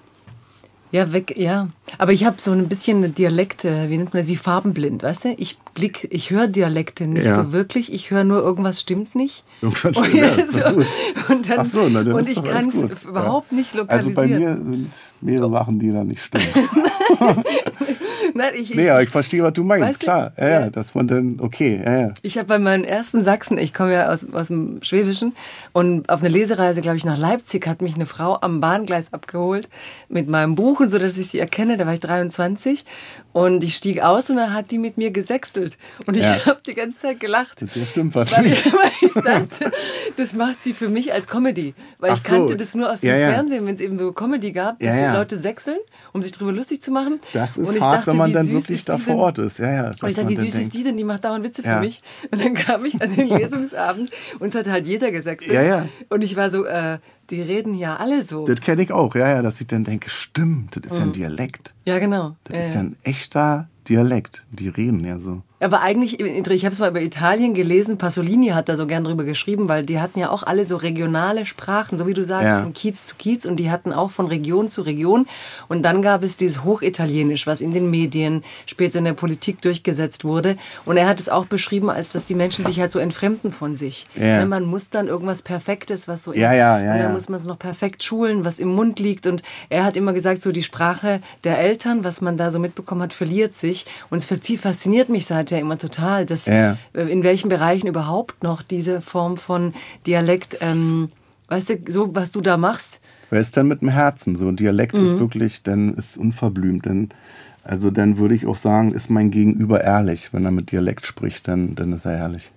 Ja, 0.92 1.14
weg, 1.14 1.36
ja. 1.38 1.68
Aber 2.00 2.14
ich 2.14 2.26
habe 2.26 2.42
so 2.42 2.52
ein 2.52 2.68
bisschen 2.68 3.14
Dialekte, 3.14 3.90
wie 3.90 3.98
nennt 3.98 4.14
man 4.14 4.24
das, 4.24 4.28
wie 4.28 4.36
farbenblind, 4.36 5.04
weißt 5.04 5.26
du? 5.26 5.34
Ich 5.38 5.58
blick, 5.80 6.08
ich 6.12 6.30
höre 6.30 6.48
Dialekte 6.48 7.08
nicht 7.08 7.26
ja. 7.26 7.36
so 7.36 7.54
wirklich. 7.54 7.94
Ich 7.94 8.12
höre 8.12 8.26
nur, 8.26 8.42
irgendwas 8.42 8.82
stimmt 8.82 9.16
nicht. 9.16 9.44
Irgendwas 9.62 9.98
stimmt, 9.98 10.14
ja, 10.14 10.46
so. 10.46 11.34
Und, 11.34 11.50
dann, 11.50 11.66
so, 11.66 11.88
na, 11.90 12.04
dann 12.04 12.14
und 12.14 12.28
ich 12.30 12.44
kann 12.44 12.70
es 12.70 13.04
überhaupt 13.06 13.52
nicht 13.52 13.74
lokalisieren. 13.74 14.18
Also 14.18 14.34
bei 14.34 14.40
mir 14.40 14.56
sind 14.56 14.90
mehrere 15.22 15.50
Sachen, 15.50 15.80
die 15.80 15.92
da 15.92 16.04
nicht 16.04 16.22
stimmen. 16.22 16.46
Nein, 18.34 18.54
ich, 18.56 18.74
nee, 18.74 18.90
aber 18.90 19.02
ich 19.02 19.10
verstehe, 19.10 19.44
was 19.44 19.54
du 19.54 19.64
meinst, 19.64 20.00
klar. 20.00 20.32
Ja, 20.38 20.50
ja, 20.50 20.70
dass 20.70 20.96
man 20.96 21.08
dann, 21.08 21.40
okay, 21.40 21.82
ja, 21.84 22.00
ja. 22.00 22.14
Ich 22.22 22.38
habe 22.38 22.48
bei 22.48 22.60
meinen 22.60 22.84
ersten 22.84 23.24
Sachsen, 23.24 23.58
ich 23.58 23.74
komme 23.74 23.94
ja 23.94 24.12
aus, 24.12 24.26
aus 24.32 24.48
dem 24.48 24.82
Schwäbischen, 24.82 25.34
und 25.74 26.10
auf 26.10 26.22
einer 26.22 26.30
Lesereise, 26.30 26.82
glaube 26.82 26.98
ich, 26.98 27.06
nach 27.06 27.18
Leipzig 27.18 27.68
hat 27.68 27.82
mich 27.82 27.96
eine 27.96 28.06
Frau 28.06 28.38
am 28.42 28.62
Bahngleis 28.62 29.14
abgeholt 29.14 29.68
mit 30.08 30.28
meinem 30.28 30.56
Buch 30.56 30.80
und 30.80 30.88
so, 30.90 31.00
dass 31.00 31.18
ich 31.18 31.28
sie 31.28 31.40
erkenne. 31.40 31.78
Da 31.78 31.86
war 31.86 31.94
ich 31.94 32.00
23 32.00 32.86
und 33.32 33.64
ich 33.64 33.76
stieg 33.76 34.02
aus 34.02 34.30
und 34.30 34.38
dann 34.38 34.54
hat 34.54 34.72
die 34.72 34.78
mit 34.78 34.98
mir 34.98 35.12
gesächselt. 35.12 35.78
Und 36.06 36.16
ich 36.16 36.24
ja. 36.24 36.46
habe 36.46 36.62
die 36.66 36.74
ganze 36.74 37.00
Zeit 37.00 37.20
gelacht. 37.20 37.62
Das 37.62 37.90
stimmt 37.90 38.16
was 38.16 38.36
weil 38.38 38.48
ich, 38.48 38.66
weil 38.74 38.92
ich 39.02 39.14
dachte, 39.14 39.72
das 40.18 40.34
macht 40.34 40.62
sie 40.62 40.74
für 40.74 40.90
mich 40.90 41.14
als 41.14 41.28
Comedy. 41.28 41.74
Weil 42.00 42.12
Ach 42.12 42.18
ich 42.18 42.24
kannte 42.24 42.56
das 42.56 42.76
nur 42.76 42.92
aus 42.92 43.02
dem 43.02 43.10
ja, 43.10 43.32
Fernsehen, 43.32 43.66
wenn 43.66 43.76
es 43.76 43.82
eben 43.82 44.00
so 44.00 44.12
Comedy 44.12 44.52
gab, 44.52 44.80
dass 44.80 44.96
die 44.96 45.16
Leute 45.16 45.38
sächseln, 45.38 45.80
um 46.14 46.22
sich 46.22 46.32
darüber 46.32 46.52
lustig 46.52 46.82
zu 46.82 46.92
machen. 46.92 47.20
Das 47.34 47.58
ist 47.58 47.68
hart, 47.82 48.00
dachte, 48.00 48.08
wenn 48.08 48.18
man 48.18 48.34
dann 48.34 48.50
wirklich 48.50 48.86
da 48.86 48.98
vor 48.98 49.16
Ort 49.16 49.40
ist. 49.40 49.60
Ja, 49.60 49.72
ja, 49.72 49.86
und 50.02 50.10
ich 50.10 50.16
dachte, 50.16 50.30
wie 50.30 50.36
süß 50.36 50.56
ist 50.56 50.74
die 50.74 50.84
denn? 50.84 50.98
Die 50.98 51.04
macht 51.04 51.24
dauernd 51.24 51.44
Witze 51.44 51.64
für 51.64 51.80
mich. 51.80 52.02
Und 52.32 52.44
dann 52.44 52.54
kam 52.54 52.86
ich 52.86 53.02
an 53.02 53.16
den 53.16 53.28
Lesungsabend 53.38 54.10
und 54.40 54.50
es 54.50 54.56
hat 54.56 54.68
halt 54.68 54.88
jeder 54.88 55.12
gesächselt. 55.12 55.54
Ja, 55.54 55.64
ja. 55.64 55.90
Und 56.10 56.22
ich 56.22 56.36
war 56.36 56.50
so, 56.50 56.66
äh, 56.66 57.00
die 57.30 57.42
reden 57.42 57.76
ja 57.76 57.98
alle 57.98 58.24
so. 58.24 58.46
Das 58.46 58.62
kenne 58.62 58.84
ich 58.84 58.92
auch, 58.92 59.16
ja, 59.16 59.30
ja, 59.30 59.42
dass 59.42 59.62
ich 59.62 59.68
dann 59.68 59.84
denke, 59.84 60.10
stimmt, 60.10 60.76
das 60.76 60.92
ist 60.92 60.94
mhm. 60.94 60.98
ja 60.98 61.04
ein 61.04 61.08
mhm. 61.10 61.14
Dialekt. 61.14 61.76
Ja, 61.86 62.00
genau. 62.00 62.36
Das 62.46 62.56
ja, 62.56 62.62
ist 62.62 62.74
ja 62.74 62.80
ein 62.82 62.96
echter 63.04 63.70
Dialekt. 63.88 64.46
Die 64.52 64.70
reden 64.70 65.04
ja 65.04 65.20
so. 65.20 65.44
Aber 65.62 65.82
eigentlich, 65.82 66.20
ich 66.20 66.66
habe 66.66 66.74
es 66.74 66.80
mal 66.80 66.90
über 66.90 67.02
Italien 67.02 67.54
gelesen, 67.54 67.98
Pasolini 67.98 68.50
hat 68.50 68.70
da 68.70 68.78
so 68.78 68.88
gern 68.88 69.04
drüber 69.04 69.26
geschrieben, 69.26 69.68
weil 69.68 69.82
die 69.82 70.00
hatten 70.00 70.20
ja 70.20 70.30
auch 70.30 70.44
alle 70.44 70.64
so 70.64 70.78
regionale 70.78 71.46
Sprachen, 71.46 71.98
so 71.98 72.08
wie 72.08 72.14
du 72.14 72.24
sagst, 72.24 72.48
ja. 72.48 72.62
von 72.62 72.74
Kiez 72.74 73.08
zu 73.08 73.16
Kiez 73.16 73.46
und 73.46 73.58
die 73.58 73.70
hatten 73.70 73.92
auch 73.92 74.12
von 74.12 74.28
Region 74.28 74.70
zu 74.70 74.84
Region. 74.84 75.28
Und 75.68 75.84
dann 75.84 76.02
gab 76.02 76.24
es 76.24 76.38
dieses 76.38 76.64
Hochitalienisch, 76.64 77.46
was 77.46 77.60
in 77.60 77.72
den 77.74 77.90
Medien, 77.90 78.44
später 78.66 79.00
in 79.00 79.06
der 79.06 79.14
Politik 79.14 79.62
durchgesetzt 79.62 80.24
wurde. 80.24 80.56
Und 80.86 80.96
er 80.96 81.08
hat 81.08 81.20
es 81.20 81.28
auch 81.28 81.46
beschrieben, 81.46 81.90
als 81.90 82.12
dass 82.12 82.26
die 82.26 82.36
Menschen 82.36 82.66
sich 82.66 82.80
halt 82.80 82.92
so 82.92 83.00
entfremden 83.00 83.52
von 83.52 83.76
sich. 83.76 84.08
Ja. 84.16 84.40
Ne, 84.40 84.46
man 84.46 84.64
muss 84.64 84.90
dann 84.90 85.08
irgendwas 85.08 85.42
Perfektes, 85.42 86.08
was 86.08 86.24
so 86.24 86.34
ja, 86.34 86.54
ja, 86.54 86.80
ja, 86.80 86.94
und 86.94 87.00
dann 87.00 87.14
muss 87.14 87.28
man 87.28 87.40
es 87.40 87.46
noch 87.46 87.60
perfekt 87.60 88.04
schulen, 88.04 88.46
was 88.46 88.60
im 88.60 88.70
Mund 88.70 89.00
liegt. 89.00 89.28
Und 89.28 89.44
er 89.68 89.84
hat 89.84 89.98
immer 89.98 90.14
gesagt, 90.14 90.42
so 90.42 90.54
die 90.54 90.64
Sprache 90.64 91.20
der 91.44 91.60
Eltern, 91.60 92.06
was 92.06 92.22
man 92.22 92.38
da 92.38 92.50
so 92.50 92.60
mitbekommen 92.60 93.02
hat, 93.02 93.14
verliert 93.14 93.54
sich. 93.54 93.86
Und 94.10 94.20
es 94.20 94.26
fasziniert 94.26 95.10
mich 95.10 95.26
seit 95.26 95.49
ja 95.52 95.58
immer 95.58 95.78
total, 95.78 96.26
dass 96.26 96.46
ja. 96.46 96.78
Äh, 96.94 97.04
in 97.04 97.24
welchen 97.24 97.50
Bereichen 97.50 97.88
überhaupt 97.88 98.44
noch 98.44 98.62
diese 98.62 99.02
Form 99.02 99.38
von 99.38 99.74
Dialekt, 100.08 100.58
ähm, 100.62 101.10
weißt 101.48 101.70
du, 101.70 101.78
so 101.88 102.16
was 102.16 102.32
du 102.32 102.42
da 102.42 102.58
machst. 102.58 103.00
Wer 103.30 103.40
ist 103.40 103.56
denn 103.58 103.68
mit 103.68 103.82
dem 103.82 103.90
Herzen? 103.90 104.36
So 104.36 104.48
ein 104.48 104.56
Dialekt 104.56 104.98
mhm. 104.98 105.06
ist 105.06 105.20
wirklich, 105.20 105.64
dann 105.64 105.94
ist 105.94 106.18
unverblümt. 106.18 106.86
Denn, 106.86 107.10
also 107.64 107.92
dann 107.92 108.18
würde 108.18 108.36
ich 108.36 108.48
auch 108.48 108.56
sagen, 108.56 108.94
ist 108.94 109.10
mein 109.10 109.30
Gegenüber 109.32 109.82
ehrlich. 109.82 110.34
Wenn 110.34 110.46
er 110.46 110.52
mit 110.52 110.72
Dialekt 110.72 111.06
spricht, 111.06 111.48
dann, 111.48 111.76
dann 111.76 111.94
ist 111.94 112.06
er 112.06 112.18
ehrlich. 112.18 112.52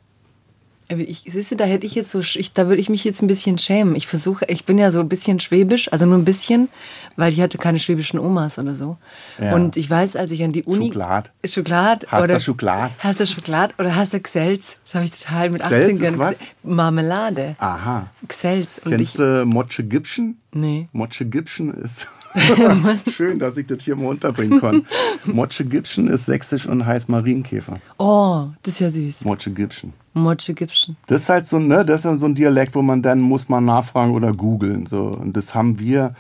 Ich, 0.99 1.25
siehst 1.27 1.51
du, 1.51 1.57
da 1.57 1.65
hätte 1.65 1.87
ich 1.87 1.95
jetzt 1.95 2.11
so, 2.11 2.21
ich, 2.21 2.53
da 2.53 2.69
würde 2.69 2.81
ich 2.81 2.89
mich 2.89 3.05
jetzt 3.05 3.23
ein 3.23 3.27
bisschen 3.27 3.59
schämen. 3.59 3.95
Ich 3.95 4.07
versuche, 4.07 4.45
ich 4.49 4.65
bin 4.65 4.79
ja 4.79 4.91
so 4.91 5.01
ein 5.01 5.09
bisschen 5.09 5.41
schwäbisch, 5.41 5.91
also 5.93 6.07
nur 6.07 6.19
ein 6.19 6.25
bisschen, 6.25 6.69
weil 7.17 7.33
ich 7.33 7.41
hatte 7.41 7.59
keine 7.59 7.79
schwäbischen 7.79 8.19
Omas 8.19 8.59
oder 8.59 8.75
so. 8.75 8.97
Ja. 9.41 9.55
Und 9.55 9.77
ich 9.77 9.89
weiß, 9.89 10.17
als 10.17 10.31
ich 10.31 10.43
an 10.43 10.53
die 10.53 10.65
Uni. 10.65 10.87
Schokolade. 10.87 11.31
Schokolade. 11.45 12.07
Hast 12.11 12.35
du 12.35 12.41
Schokolade? 12.41 12.95
Hast 12.99 13.21
du 13.21 13.27
Schokolade 13.27 13.75
oder 13.79 13.97
hast 13.97 14.13
du 14.13 14.21
Xels? 14.21 14.81
Das 14.85 14.95
habe 14.95 15.05
ich 15.05 15.13
total 15.13 15.51
mit 15.51 15.63
18 15.63 15.99
gern. 15.99 16.35
Marmelade. 16.63 17.57
Aha. 17.59 18.09
Xels. 18.29 18.81
Kennst 18.85 19.19
du 19.19 19.45
Motsche 19.47 19.85
Gipschen? 19.85 20.42
Nee. 20.55 20.89
Motsche 20.93 21.25
Gipschen 21.25 21.73
ist. 21.73 22.09
Schön, 23.11 23.39
dass 23.39 23.57
ich 23.57 23.67
das 23.67 23.83
hier 23.83 23.97
mal 23.97 24.09
unterbringen 24.09 24.61
kann. 24.61 24.87
Motsche 25.25 25.65
Gipschen 25.65 26.09
ist 26.09 26.27
sächsisch 26.27 26.67
und 26.67 26.85
heißt 26.85 27.09
Marienkäfer. 27.09 27.79
Oh, 27.99 28.49
das 28.63 28.75
ist 28.75 28.81
ja 28.81 28.91
süß. 28.91 29.25
Motsche 29.25 29.51
Gipschen. 29.51 29.95
Motsche 30.15 30.53
Gipschen. 30.53 30.97
Das 31.07 31.23
ist 31.23 31.29
halt 31.31 31.47
so, 31.47 31.59
ne, 31.59 31.85
das 31.85 32.05
ist 32.05 32.21
so 32.21 32.27
ein 32.27 32.35
Dialekt, 32.35 32.75
wo 32.75 32.83
man 32.83 33.03
dann 33.03 33.21
muss 33.21 33.49
man 33.49 33.65
nachfragen 33.65 34.13
oder 34.13 34.33
googeln. 34.33 34.87
So. 34.87 35.05
Und 35.05 35.37
das 35.37 35.55
haben 35.55 35.79
wir 35.79 36.15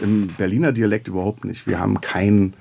im 0.00 0.28
Berliner 0.28 0.72
Dialekt 0.72 1.08
überhaupt 1.08 1.44
nicht. 1.44 1.66
Wir 1.66 1.78
haben 1.78 2.00
kein, 2.00 2.54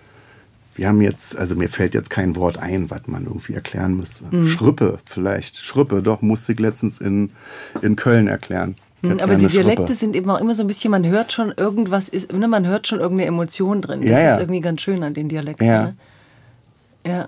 wir 0.75 0.89
haben 0.89 1.01
jetzt, 1.01 1.37
also 1.37 1.55
mir 1.55 1.69
fällt 1.69 1.93
jetzt 1.93 2.09
kein 2.09 2.35
Wort 2.35 2.57
ein, 2.57 2.89
was 2.89 3.07
man 3.07 3.25
irgendwie 3.25 3.53
erklären 3.53 3.95
müsste. 3.95 4.25
Mhm. 4.29 4.47
Schrippe 4.47 4.99
vielleicht. 5.05 5.57
Schrippe, 5.57 6.01
doch, 6.01 6.21
musste 6.21 6.51
ich 6.51 6.59
letztens 6.59 6.99
in, 6.99 7.31
in 7.81 7.95
Köln 7.95 8.27
erklären. 8.27 8.75
Mhm, 9.03 9.17
aber 9.21 9.35
die 9.35 9.47
Dialekte 9.47 9.83
Schrippe. 9.83 9.95
sind 9.95 10.15
eben 10.15 10.29
auch 10.29 10.39
immer 10.39 10.55
so 10.55 10.63
ein 10.63 10.67
bisschen, 10.67 10.89
man 10.89 11.05
hört 11.05 11.33
schon 11.33 11.53
irgendwas, 11.55 12.07
ist, 12.07 12.31
ne, 12.31 12.47
man 12.47 12.65
hört 12.65 12.87
schon 12.87 12.99
irgendeine 12.99 13.27
Emotion 13.27 13.81
drin. 13.81 14.01
Das 14.01 14.09
ja, 14.09 14.19
ja. 14.19 14.33
ist 14.35 14.41
irgendwie 14.41 14.61
ganz 14.61 14.81
schön 14.81 15.03
an 15.03 15.13
den 15.13 15.27
Dialekten. 15.27 15.67
Ja. 15.67 15.83
Ne? 15.83 15.95
ja. 17.05 17.27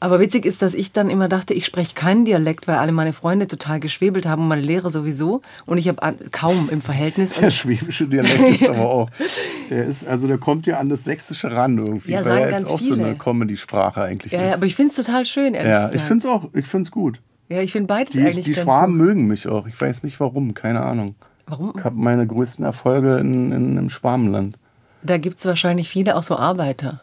Aber 0.00 0.20
witzig 0.20 0.44
ist, 0.44 0.60
dass 0.60 0.74
ich 0.74 0.92
dann 0.92 1.08
immer 1.08 1.28
dachte, 1.28 1.54
ich 1.54 1.64
spreche 1.64 1.94
keinen 1.94 2.26
Dialekt, 2.26 2.68
weil 2.68 2.76
alle 2.76 2.92
meine 2.92 3.14
Freunde 3.14 3.46
total 3.46 3.80
geschwebelt 3.80 4.26
haben 4.26 4.42
und 4.42 4.48
meine 4.48 4.60
Lehrer 4.60 4.90
sowieso. 4.90 5.40
Und 5.64 5.78
ich 5.78 5.88
habe 5.88 6.16
kaum 6.30 6.68
im 6.70 6.82
Verhältnis. 6.82 7.32
Der 7.32 7.50
schwäbische 7.50 8.06
Dialekt 8.06 8.60
ist 8.60 8.68
aber 8.68 8.90
auch, 8.90 9.10
der 9.70 9.84
ist, 9.84 10.06
also 10.06 10.26
der 10.26 10.36
kommt 10.36 10.66
ja 10.66 10.78
an 10.78 10.90
das 10.90 11.04
Sächsische 11.04 11.52
ran 11.52 11.78
irgendwie. 11.78 12.12
Ja, 12.12 12.24
weil 12.24 12.38
er 12.38 12.58
ist 12.58 12.66
auch 12.70 12.78
viele. 12.78 12.96
so 12.96 13.02
eine 13.02 13.14
Comedy-Sprache 13.16 14.02
eigentlich 14.02 14.32
ja, 14.32 14.40
ist. 14.40 14.48
Ja, 14.48 14.54
aber 14.56 14.66
ich 14.66 14.74
finde 14.74 14.90
es 14.90 14.96
total 14.96 15.24
schön, 15.24 15.54
ehrlich 15.54 15.70
ja, 15.70 15.86
gesagt. 15.86 15.94
ich 15.94 16.02
finde 16.02 16.26
es 16.26 16.32
auch, 16.34 16.50
ich 16.52 16.66
finde 16.66 16.86
es 16.86 16.90
gut. 16.90 17.20
Ja, 17.48 17.60
ich 17.60 17.72
finde 17.72 17.88
beides 17.88 18.12
die, 18.12 18.22
eigentlich 18.22 18.44
Die 18.44 18.54
Schwaben 18.54 18.98
so. 18.98 19.04
mögen 19.04 19.26
mich 19.26 19.48
auch. 19.48 19.66
Ich 19.66 19.80
weiß 19.80 20.02
nicht 20.02 20.18
warum, 20.20 20.54
keine 20.54 20.82
Ahnung. 20.82 21.14
Warum? 21.46 21.74
Ich 21.76 21.84
habe 21.84 21.96
meine 21.96 22.26
größten 22.26 22.64
Erfolge 22.64 23.18
in, 23.18 23.52
in, 23.52 23.76
im 23.76 23.90
Schwabenland. 23.90 24.56
Da 25.02 25.18
gibt 25.18 25.38
es 25.38 25.44
wahrscheinlich 25.44 25.88
viele 25.88 26.16
auch 26.16 26.22
so 26.22 26.36
Arbeiter 26.36 27.02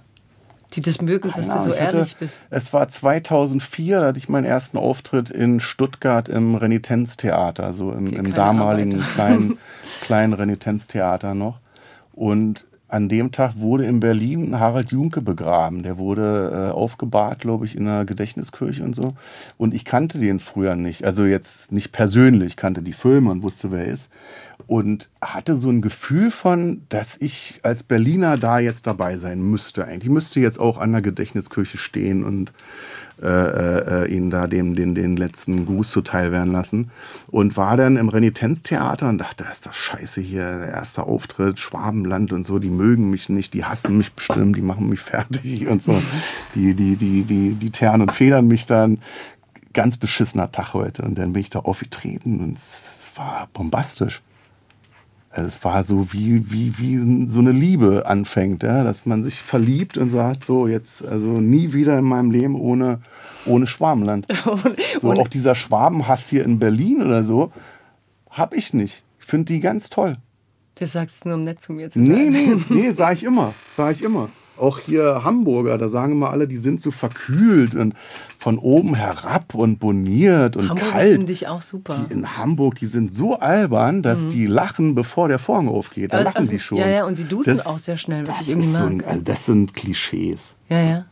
die 0.73 0.81
das 0.81 1.01
mögen, 1.01 1.31
dass 1.35 1.47
du 1.47 1.59
so 1.59 1.73
ehrlich 1.73 2.15
bist. 2.15 2.37
Es 2.49 2.73
war 2.73 2.87
2004, 2.87 3.99
da 3.99 4.07
hatte 4.07 4.17
ich 4.17 4.29
meinen 4.29 4.45
ersten 4.45 4.77
Auftritt 4.77 5.29
in 5.29 5.59
Stuttgart 5.59 6.29
im 6.29 6.55
Renitenztheater, 6.55 7.73
so 7.73 7.91
im, 7.91 8.07
okay, 8.07 8.17
im 8.17 8.33
damaligen 8.33 9.01
kleinen, 9.01 9.57
kleinen 10.01 10.33
Renitenztheater 10.33 11.33
noch. 11.33 11.59
Und 12.13 12.67
an 12.91 13.07
dem 13.07 13.31
Tag 13.31 13.57
wurde 13.57 13.85
in 13.85 14.01
Berlin 14.01 14.59
Harald 14.59 14.91
Junke 14.91 15.21
begraben. 15.21 15.81
Der 15.81 15.97
wurde 15.97 16.69
äh, 16.69 16.71
aufgebahrt, 16.71 17.39
glaube 17.39 17.65
ich, 17.65 17.75
in 17.77 17.87
einer 17.87 18.03
Gedächtniskirche 18.03 18.83
und 18.83 18.95
so. 18.95 19.13
Und 19.57 19.73
ich 19.73 19.85
kannte 19.85 20.19
den 20.19 20.39
früher 20.39 20.75
nicht. 20.75 21.05
Also 21.05 21.25
jetzt 21.25 21.71
nicht 21.71 21.93
persönlich, 21.93 22.57
kannte 22.57 22.81
die 22.81 22.93
Filme 22.93 23.31
und 23.31 23.43
wusste, 23.43 23.71
wer 23.71 23.85
er 23.85 23.93
ist. 23.93 24.11
Und 24.67 25.09
hatte 25.21 25.57
so 25.57 25.69
ein 25.69 25.81
Gefühl 25.81 26.31
von, 26.31 26.83
dass 26.89 27.17
ich 27.19 27.59
als 27.63 27.83
Berliner 27.83 28.37
da 28.37 28.59
jetzt 28.59 28.87
dabei 28.87 29.17
sein 29.17 29.41
müsste. 29.41 29.85
Eigentlich 29.85 30.11
müsste 30.11 30.39
jetzt 30.39 30.59
auch 30.59 30.77
an 30.77 30.91
der 30.91 31.01
Gedächtniskirche 31.01 31.77
stehen 31.77 32.23
und 32.23 32.53
äh, 33.21 34.05
äh, 34.05 34.11
ihn 34.11 34.31
da 34.31 34.47
dem, 34.47 34.75
den, 34.75 34.95
den 34.95 35.15
letzten 35.15 35.67
Gruß 35.67 35.91
zuteil 35.91 36.31
werden 36.31 36.51
lassen. 36.51 36.89
Und 37.29 37.55
war 37.55 37.77
dann 37.77 37.97
im 37.97 38.09
Renitenztheater 38.09 39.07
und 39.09 39.19
dachte, 39.19 39.45
ist 39.51 39.67
das 39.67 39.75
scheiße 39.75 40.21
hier, 40.21 40.57
der 40.57 40.69
erste 40.69 41.03
Auftritt, 41.03 41.59
Schwabenland 41.59 42.33
und 42.33 42.47
so, 42.47 42.57
die 42.57 42.71
mögen 42.71 43.11
mich 43.11 43.29
nicht, 43.29 43.53
die 43.53 43.63
hassen 43.63 43.95
mich 43.97 44.13
bestimmt, 44.13 44.57
die 44.57 44.63
machen 44.63 44.89
mich 44.89 44.99
fertig 45.01 45.67
und 45.67 45.83
so. 45.83 46.01
Die, 46.55 46.73
die, 46.73 46.95
die, 46.95 47.23
die, 47.23 47.53
die 47.53 47.69
teeren 47.69 48.01
und 48.01 48.11
federn 48.11 48.47
mich 48.47 48.65
dann. 48.65 48.97
Ganz 49.73 49.97
beschissener 49.97 50.51
Tag 50.51 50.73
heute. 50.73 51.03
Und 51.03 51.15
dann 51.19 51.33
bin 51.33 51.41
ich 51.41 51.51
da 51.51 51.59
aufgetreten 51.59 52.39
und 52.39 52.57
es 52.57 53.11
war 53.15 53.49
bombastisch. 53.53 54.23
Es 55.33 55.63
war 55.63 55.83
so 55.83 56.11
wie, 56.11 56.51
wie, 56.51 56.77
wie 56.77 57.29
so 57.29 57.39
eine 57.39 57.51
Liebe 57.51 58.05
anfängt, 58.05 58.63
ja? 58.63 58.83
dass 58.83 59.05
man 59.05 59.23
sich 59.23 59.41
verliebt 59.41 59.97
und 59.97 60.09
sagt, 60.09 60.43
so 60.43 60.67
jetzt, 60.67 61.05
also 61.05 61.29
nie 61.29 61.73
wieder 61.73 61.97
in 61.97 62.05
meinem 62.05 62.31
Leben 62.31 62.55
ohne, 62.55 62.99
ohne 63.45 63.65
Schwabenland. 63.65 64.25
so, 65.01 65.11
auch 65.11 65.27
dieser 65.29 65.55
Schwabenhass 65.55 66.27
hier 66.27 66.43
in 66.43 66.59
Berlin 66.59 67.01
oder 67.01 67.23
so, 67.23 67.51
habe 68.29 68.57
ich 68.57 68.73
nicht. 68.73 69.03
Ich 69.19 69.25
finde 69.25 69.53
die 69.53 69.61
ganz 69.61 69.89
toll. 69.89 70.17
Das 70.75 70.93
sagst 70.93 71.23
du 71.23 71.29
nur, 71.29 71.37
um 71.37 71.43
nett 71.45 71.61
zu 71.61 71.71
mir 71.73 71.89
zu 71.89 71.99
sein. 71.99 72.07
Nee, 72.07 72.29
nee, 72.29 72.55
nee, 72.69 72.91
sag 72.91 73.13
ich 73.13 73.23
immer. 73.23 73.53
Sag 73.75 73.95
ich 73.95 74.03
immer 74.03 74.29
auch 74.61 74.79
hier 74.79 75.23
Hamburger, 75.23 75.77
da 75.77 75.89
sagen 75.89 76.13
immer 76.13 76.29
alle, 76.29 76.47
die 76.47 76.57
sind 76.57 76.81
so 76.81 76.91
verkühlt 76.91 77.75
und 77.75 77.93
von 78.37 78.57
oben 78.57 78.95
herab 78.95 79.53
und 79.53 79.79
boniert 79.79 80.55
und 80.55 80.69
Hamburger 80.69 80.91
kalt. 80.91 81.17
finde 81.17 81.31
ich 81.31 81.47
auch 81.47 81.61
super. 81.61 82.05
Die 82.09 82.13
in 82.13 82.37
Hamburg, 82.37 82.75
die 82.75 82.85
sind 82.85 83.13
so 83.13 83.39
albern, 83.39 84.01
dass 84.01 84.21
mhm. 84.21 84.29
die 84.29 84.45
lachen, 84.45 84.95
bevor 84.95 85.27
der 85.27 85.39
Vorhang 85.39 85.67
aufgeht. 85.67 86.13
Da 86.13 86.17
also, 86.17 86.29
lachen 86.29 86.37
also, 86.37 86.51
die 86.51 86.59
schon. 86.59 86.77
Ja, 86.77 86.87
ja, 86.87 87.05
und 87.05 87.15
sie 87.15 87.25
duzen 87.25 87.57
das, 87.57 87.65
auch 87.65 87.79
sehr 87.79 87.97
schnell, 87.97 88.27
was 88.27 88.41
ich 88.41 88.49
irgendwie 88.49 88.69
mag. 88.69 88.81
So 88.81 88.87
ein, 88.87 89.03
also 89.05 89.21
das 89.21 89.45
sind 89.45 89.73
Klischees. 89.73 90.55
Ja, 90.69 90.81
ja. 90.81 91.05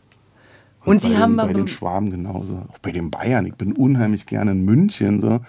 Und, 0.85 0.93
und 0.93 1.03
sie 1.03 1.17
haben 1.17 1.35
den, 1.35 1.47
bei 1.47 1.53
den 1.53 1.67
Schwaben 1.67 2.09
genauso. 2.09 2.63
Auch 2.69 2.77
bei 2.79 2.91
den 2.91 3.11
Bayern. 3.11 3.45
Ich 3.45 3.55
bin 3.55 3.73
unheimlich 3.73 4.25
gerne 4.25 4.51
in 4.51 4.63
München. 4.63 5.19
So. 5.19 5.41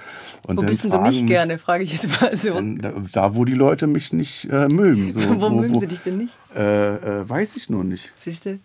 Und 0.47 0.57
wo 0.57 0.63
bist 0.63 0.85
du 0.85 0.89
nicht 0.89 1.23
mich, 1.23 1.27
gerne, 1.27 1.57
frage 1.59 1.85
ich 1.85 1.93
jetzt 1.93 2.21
mal 2.21 2.37
so. 2.37 2.55
Dann, 2.55 3.09
da, 3.13 3.35
wo 3.35 3.45
die 3.45 3.55
Leute 3.55 3.87
mich 3.87 4.13
nicht 4.13 4.49
äh, 4.51 4.67
mögen. 4.69 5.13
So. 5.13 5.21
wo, 5.21 5.41
wo, 5.41 5.51
mögen 5.51 5.79
sie 5.79 5.87
dich 5.87 6.01
denn 6.01 6.19
nicht? 6.19 6.37
Äh, 6.57 7.21
äh, 7.21 7.29
weiß 7.29 7.57
ich 7.57 7.71
nur 7.71 7.85
nicht. 7.85 8.13
Siehst 8.17 8.47
du? 8.47 8.59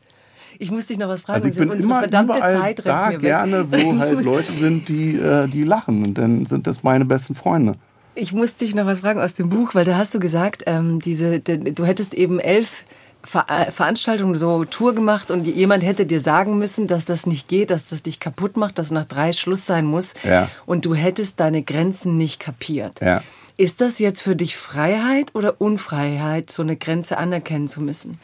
Ich 0.58 0.72
muss 0.72 0.88
dich 0.88 0.98
noch 0.98 1.08
was 1.08 1.22
fragen. 1.22 1.44
Also 1.44 1.50
ich 1.50 1.56
bin 1.56 1.80
immer 1.80 2.00
verdammte 2.00 2.40
Zeit 2.40 2.82
da 2.84 3.12
gerne, 3.12 3.72
wo 3.72 3.98
halt 4.00 4.24
Leute 4.24 4.52
sind, 4.54 4.90
die, 4.90 5.18
äh, 5.18 5.48
die 5.48 5.64
lachen. 5.64 6.04
Und 6.04 6.18
dann 6.18 6.46
sind 6.46 6.66
das 6.66 6.82
meine 6.82 7.06
besten 7.06 7.36
Freunde. 7.36 7.74
Ich 8.16 8.34
muss 8.34 8.56
dich 8.56 8.74
noch 8.74 8.86
was 8.86 9.02
fragen 9.02 9.20
aus 9.20 9.36
dem 9.36 9.50
Buch, 9.50 9.76
weil 9.76 9.86
da 9.86 9.98
hast 9.98 10.16
du 10.16 10.20
gesagt, 10.20 10.64
ähm, 10.68 11.00
diese, 11.00 11.42
du 11.42 11.86
hättest 11.86 12.14
eben 12.14 12.40
elf 12.40 12.86
Ver 13.26 13.46
äh, 13.50 13.72
Veranstaltung, 13.72 14.36
so 14.36 14.66
Tour 14.66 14.96
gemacht 14.96 15.32
und 15.32 15.46
jemand 15.46 15.84
hätte 15.84 16.06
dir 16.06 16.22
sagen 16.22 16.58
müssen, 16.58 16.88
dass 16.88 17.06
das 17.06 17.26
nicht 17.26 17.48
geht, 17.48 17.72
dass 17.72 17.88
das 17.88 18.04
dich 18.04 18.20
kaputt 18.20 18.56
macht, 18.58 18.78
dass 18.78 18.92
nach 18.92 19.06
drei 19.06 19.34
Schluss 19.34 19.66
sein 19.66 19.86
muss 19.86 20.14
ja. 20.24 20.50
und 20.66 20.86
du 20.86 20.96
hättest 20.96 21.40
deine 21.40 21.64
Grenzen 21.64 22.18
nicht 22.18 22.40
kapiert. 22.40 23.02
Ja. 23.02 23.22
Ist 23.58 23.82
das 23.82 24.00
jetzt 24.00 24.22
für 24.22 24.36
dich 24.36 24.58
Freiheit 24.58 25.34
oder 25.34 25.60
Unfreiheit, 25.60 26.52
so 26.52 26.62
eine 26.62 26.76
Grenze 26.76 27.18
anerkennen 27.18 27.68
zu 27.68 27.82
müssen? 27.82 28.20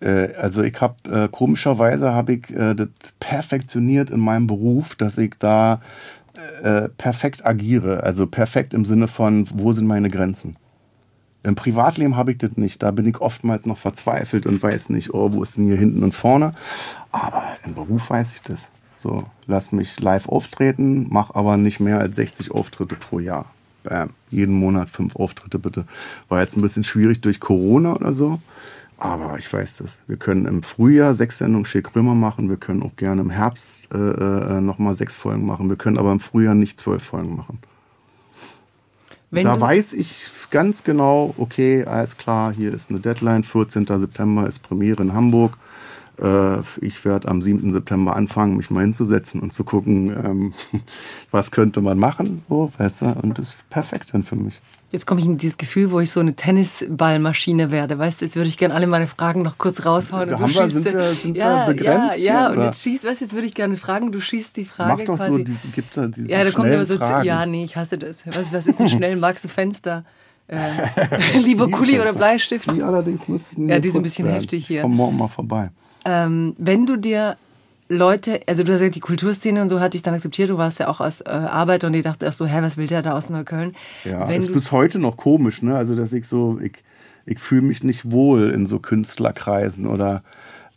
Äh, 0.00 0.34
also 0.34 0.62
ich 0.62 0.80
habe 0.80 0.96
äh, 1.10 1.28
komischerweise 1.28 2.12
habe 2.12 2.34
ich 2.34 2.50
äh, 2.50 2.74
das 2.74 2.88
perfektioniert 3.18 4.10
in 4.10 4.20
meinem 4.20 4.46
Beruf, 4.46 4.94
dass 4.94 5.18
ich 5.18 5.34
da 5.38 5.80
äh, 6.62 6.88
perfekt 6.88 7.46
agiere. 7.46 8.02
Also 8.02 8.26
perfekt 8.26 8.74
im 8.74 8.84
Sinne 8.84 9.08
von, 9.08 9.48
wo 9.52 9.72
sind 9.72 9.86
meine 9.86 10.08
Grenzen? 10.08 10.56
Im 11.44 11.54
Privatleben 11.54 12.16
habe 12.16 12.32
ich 12.32 12.38
das 12.38 12.56
nicht. 12.56 12.82
Da 12.82 12.90
bin 12.90 13.06
ich 13.06 13.20
oftmals 13.20 13.66
noch 13.66 13.76
verzweifelt 13.76 14.46
und 14.46 14.62
weiß 14.62 14.88
nicht, 14.88 15.12
oh, 15.12 15.32
wo 15.32 15.42
ist 15.42 15.56
denn 15.56 15.66
hier 15.66 15.76
hinten 15.76 16.02
und 16.02 16.14
vorne. 16.14 16.54
Aber 17.12 17.44
im 17.64 17.74
Beruf 17.74 18.10
weiß 18.10 18.32
ich 18.32 18.42
das. 18.42 18.70
So, 18.96 19.18
lass 19.46 19.70
mich 19.70 20.00
live 20.00 20.28
auftreten, 20.28 21.06
mach 21.10 21.34
aber 21.34 21.58
nicht 21.58 21.78
mehr 21.78 21.98
als 21.98 22.16
60 22.16 22.50
Auftritte 22.50 22.94
pro 22.94 23.18
Jahr. 23.18 23.44
Bam. 23.82 24.10
Jeden 24.30 24.54
Monat 24.54 24.88
fünf 24.88 25.14
Auftritte 25.16 25.58
bitte. 25.58 25.84
War 26.30 26.40
jetzt 26.40 26.56
ein 26.56 26.62
bisschen 26.62 26.84
schwierig 26.84 27.20
durch 27.20 27.38
Corona 27.38 27.94
oder 27.94 28.14
so. 28.14 28.40
Aber 28.96 29.36
ich 29.38 29.52
weiß 29.52 29.78
das. 29.78 30.00
Wir 30.06 30.16
können 30.16 30.46
im 30.46 30.62
Frühjahr 30.62 31.12
sechs 31.12 31.38
Sendungen 31.38 31.66
schick 31.66 31.94
Römer 31.94 32.14
machen. 32.14 32.48
Wir 32.48 32.56
können 32.56 32.82
auch 32.82 32.96
gerne 32.96 33.20
im 33.20 33.28
Herbst 33.28 33.92
äh, 33.92 33.98
äh 33.98 34.60
nochmal 34.62 34.94
sechs 34.94 35.14
Folgen 35.14 35.44
machen. 35.44 35.68
Wir 35.68 35.76
können 35.76 35.98
aber 35.98 36.12
im 36.12 36.20
Frühjahr 36.20 36.54
nicht 36.54 36.80
zwölf 36.80 37.02
Folgen 37.02 37.36
machen. 37.36 37.58
Wenn 39.34 39.44
da 39.44 39.60
weiß 39.60 39.92
ich 39.94 40.28
ganz 40.50 40.84
genau, 40.84 41.34
okay, 41.38 41.84
alles 41.84 42.16
klar, 42.16 42.54
hier 42.54 42.72
ist 42.72 42.90
eine 42.90 43.00
Deadline, 43.00 43.42
14. 43.42 43.86
September 43.86 44.46
ist 44.46 44.60
Premiere 44.60 45.02
in 45.02 45.12
Hamburg. 45.12 45.56
Äh, 46.22 46.60
ich 46.80 47.04
werde 47.04 47.28
am 47.28 47.42
7. 47.42 47.72
September 47.72 48.14
anfangen, 48.14 48.56
mich 48.56 48.70
mal 48.70 48.82
hinzusetzen 48.82 49.40
und 49.40 49.52
zu 49.52 49.64
gucken, 49.64 50.10
ähm, 50.10 50.54
was 51.30 51.50
könnte 51.50 51.80
man 51.80 51.98
machen, 51.98 52.42
so, 52.48 52.72
weißt 52.78 53.02
du, 53.02 53.06
und 53.22 53.38
das 53.38 53.48
ist 53.48 53.70
perfekt 53.70 54.10
dann 54.12 54.22
für 54.22 54.36
mich. 54.36 54.60
Jetzt 54.94 55.06
komme 55.06 55.20
ich 55.20 55.26
in 55.26 55.38
dieses 55.38 55.56
Gefühl, 55.56 55.90
wo 55.90 55.98
ich 55.98 56.12
so 56.12 56.20
eine 56.20 56.34
Tennisballmaschine 56.34 57.72
werde. 57.72 57.98
Weißt 57.98 58.20
du, 58.20 58.26
jetzt 58.26 58.36
würde 58.36 58.48
ich 58.48 58.58
gerne 58.58 58.74
alle 58.74 58.86
meine 58.86 59.08
Fragen 59.08 59.42
noch 59.42 59.58
kurz 59.58 59.84
raushauen. 59.84 60.28
Da 60.28 60.36
und 60.36 60.48
du 60.48 60.54
wir, 60.54 60.68
sind 60.68 60.84
wir, 60.84 61.02
sind 61.14 61.36
ja, 61.36 61.66
wir 61.66 61.74
begrenzt. 61.74 62.20
Ja, 62.20 62.42
ja, 62.42 62.50
und 62.50 62.62
jetzt 62.62 62.80
schießt, 62.84 63.02
weißt 63.02 63.20
du, 63.20 63.24
jetzt 63.24 63.34
würde 63.34 63.48
ich 63.48 63.54
gerne 63.54 63.76
fragen, 63.76 64.12
du 64.12 64.20
schießt 64.20 64.56
die 64.56 64.64
Frage. 64.64 64.92
Mach 64.92 65.04
doch 65.04 65.16
quasi. 65.16 65.30
so, 65.32 65.38
diese, 65.38 65.66
gibt 65.70 65.96
da 65.96 66.06
diese 66.06 66.30
Ja, 66.30 66.44
da 66.44 66.52
kommt 66.52 66.68
immer 66.68 66.84
so, 66.84 66.96
Fragen. 66.96 67.26
ja, 67.26 67.44
nee, 67.44 67.64
ich 67.64 67.74
hasse 67.74 67.98
das. 67.98 68.24
Was, 68.24 68.52
was 68.52 68.68
ist 68.68 68.78
denn 68.78 68.88
schnell? 68.96 69.16
Magst 69.16 69.42
du 69.42 69.48
Fenster? 69.48 70.04
Äh, 70.46 71.38
lieber 71.38 71.70
Kuli 71.70 71.98
oder 71.98 72.12
Bleistift? 72.12 72.70
Die 72.70 72.82
allerdings 72.82 73.26
müssen. 73.28 73.66
Ja, 73.66 73.78
die 73.78 73.88
sind 73.88 74.00
ein 74.00 74.02
bisschen 74.02 74.26
werden. 74.26 74.40
heftig 74.40 74.66
hier. 74.66 74.82
Komm 74.82 74.94
morgen 74.94 75.16
mal 75.16 75.26
vorbei. 75.26 75.70
Ähm, 76.04 76.54
wenn 76.58 76.84
du 76.84 76.98
dir 76.98 77.38
Leute, 77.88 78.40
also 78.46 78.62
du 78.62 78.72
hast 78.72 78.80
gesagt, 78.80 78.96
die 78.96 79.00
Kulturszene 79.00 79.60
und 79.60 79.68
so 79.68 79.78
hatte 79.80 79.96
ich 79.96 80.02
dann 80.02 80.14
akzeptiert. 80.14 80.48
Du 80.48 80.56
warst 80.56 80.78
ja 80.78 80.88
auch 80.88 81.00
als 81.00 81.20
äh, 81.20 81.28
Arbeiter 81.28 81.88
und 81.88 81.94
ich 81.94 82.04
dachte 82.04 82.24
erst 82.24 82.38
so, 82.38 82.46
hä, 82.46 82.58
was 82.62 82.76
will 82.76 82.86
der 82.86 83.02
da 83.02 83.12
aus 83.12 83.28
Neukölln? 83.28 83.74
Ja, 84.04 84.26
Wenn 84.26 84.40
ist 84.40 84.52
bis 84.52 84.72
heute 84.72 84.98
noch 84.98 85.16
komisch, 85.16 85.62
ne? 85.62 85.76
Also, 85.76 85.94
dass 85.94 86.12
ich 86.12 86.26
so, 86.26 86.58
ich, 86.62 86.82
ich 87.26 87.38
fühle 87.38 87.62
mich 87.62 87.84
nicht 87.84 88.10
wohl 88.10 88.50
in 88.50 88.66
so 88.66 88.78
Künstlerkreisen 88.78 89.86
oder 89.86 90.22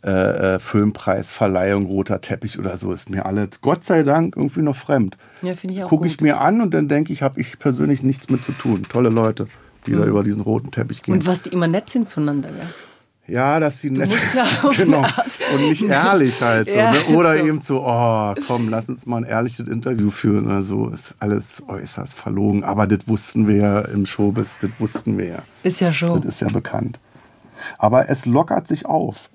äh, 0.04 0.10
äh, 0.54 0.58
Filmpreisverleihung, 0.60 1.86
roter 1.86 2.20
Teppich 2.20 2.58
oder 2.58 2.76
so. 2.76 2.92
Ist 2.92 3.10
mir 3.10 3.26
alles, 3.26 3.60
Gott 3.62 3.84
sei 3.84 4.02
Dank, 4.02 4.36
irgendwie 4.36 4.62
noch 4.62 4.76
fremd. 4.76 5.16
Ja, 5.42 5.54
finde 5.54 5.74
ich 5.74 5.82
auch 5.82 5.88
Gucke 5.88 6.06
ich 6.06 6.20
mir 6.20 6.40
an 6.40 6.60
und 6.60 6.72
dann 6.72 6.88
denke 6.88 7.12
ich, 7.12 7.22
habe 7.22 7.40
ich 7.40 7.58
persönlich 7.58 8.02
nichts 8.02 8.28
mit 8.30 8.44
zu 8.44 8.52
tun. 8.52 8.84
Tolle 8.88 9.08
Leute, 9.08 9.48
die 9.86 9.92
mhm. 9.92 9.98
da 9.98 10.04
über 10.04 10.22
diesen 10.22 10.42
roten 10.42 10.70
Teppich 10.70 11.02
gehen. 11.02 11.14
Und 11.14 11.26
was 11.26 11.42
die 11.42 11.50
immer 11.50 11.66
nett 11.66 11.90
sind 11.90 12.08
zueinander, 12.08 12.50
ja? 12.50 12.64
Ja, 13.28 13.60
dass 13.60 13.80
sie 13.80 13.90
nett 13.90 14.10
ja 14.34 14.46
genau. 14.76 15.04
und 15.54 15.68
nicht 15.68 15.82
ehrlich 15.82 16.40
halt 16.40 16.70
so, 16.70 16.78
ja, 16.78 16.92
ne? 16.92 17.04
oder 17.14 17.36
so. 17.36 17.44
eben 17.44 17.60
so, 17.60 17.82
oh, 17.86 18.34
komm, 18.46 18.70
lass 18.70 18.88
uns 18.88 19.04
mal 19.04 19.18
ein 19.18 19.24
ehrliches 19.24 19.68
Interview 19.68 20.10
führen 20.10 20.46
oder 20.46 20.62
so. 20.62 20.88
Ist 20.88 21.14
alles 21.18 21.62
äußerst 21.68 22.14
verlogen, 22.14 22.64
aber 22.64 22.86
das 22.86 23.06
wussten 23.06 23.46
wir 23.46 23.56
ja 23.56 23.80
im 23.82 24.06
Showbiz, 24.06 24.58
das 24.58 24.70
wussten 24.78 25.18
wir 25.18 25.26
ja. 25.26 25.42
Ist 25.62 25.80
ja 25.80 25.92
schon. 25.92 26.22
Das 26.22 26.34
ist 26.34 26.40
ja 26.40 26.48
bekannt. 26.48 26.98
Aber 27.76 28.08
es 28.08 28.24
lockert 28.24 28.66
sich 28.66 28.86
auf. 28.86 29.28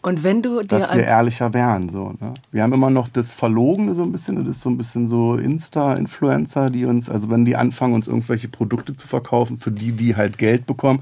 Und 0.00 0.22
wenn 0.22 0.42
du 0.42 0.60
dir 0.60 0.68
dass 0.68 0.94
wir 0.94 1.04
ehrlicher 1.04 1.52
wären, 1.54 1.88
so. 1.88 2.14
Ne? 2.20 2.32
Wir 2.52 2.62
haben 2.62 2.72
immer 2.72 2.90
noch 2.90 3.08
das 3.08 3.32
Verlogene 3.32 3.94
so 3.94 4.04
ein 4.04 4.12
bisschen, 4.12 4.36
das 4.36 4.56
ist 4.56 4.62
so 4.62 4.70
ein 4.70 4.78
bisschen 4.78 5.08
so 5.08 5.34
Insta-Influencer, 5.34 6.70
die 6.70 6.84
uns, 6.84 7.10
also 7.10 7.30
wenn 7.30 7.44
die 7.44 7.56
anfangen, 7.56 7.94
uns 7.94 8.06
irgendwelche 8.06 8.48
Produkte 8.48 8.94
zu 8.94 9.08
verkaufen, 9.08 9.58
für 9.58 9.72
die, 9.72 9.92
die 9.92 10.14
halt 10.14 10.38
Geld 10.38 10.66
bekommen, 10.66 11.00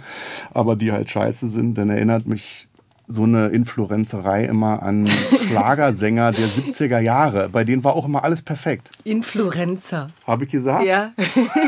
aber 0.55 0.77
die 0.77 0.93
halt 0.93 1.11
scheiße 1.11 1.49
sind, 1.49 1.77
dann 1.77 1.91
erinnert 1.91 2.27
mich 2.27 2.66
so 3.09 3.23
eine 3.23 3.49
Influenzerei 3.49 4.45
immer 4.45 4.83
an 4.83 5.07
Schlagersänger 5.49 6.33
der 6.33 6.47
70er 6.47 6.99
Jahre. 6.99 7.49
Bei 7.49 7.65
denen 7.65 7.85
war 7.85 7.95
auch 7.95 8.07
immer 8.07 8.25
alles 8.25 8.43
perfekt. 8.43 8.91
Influencer. 9.05 10.09
Habe 10.27 10.45
ich 10.45 10.51
gesagt? 10.51 10.85
Ja. 10.85 11.13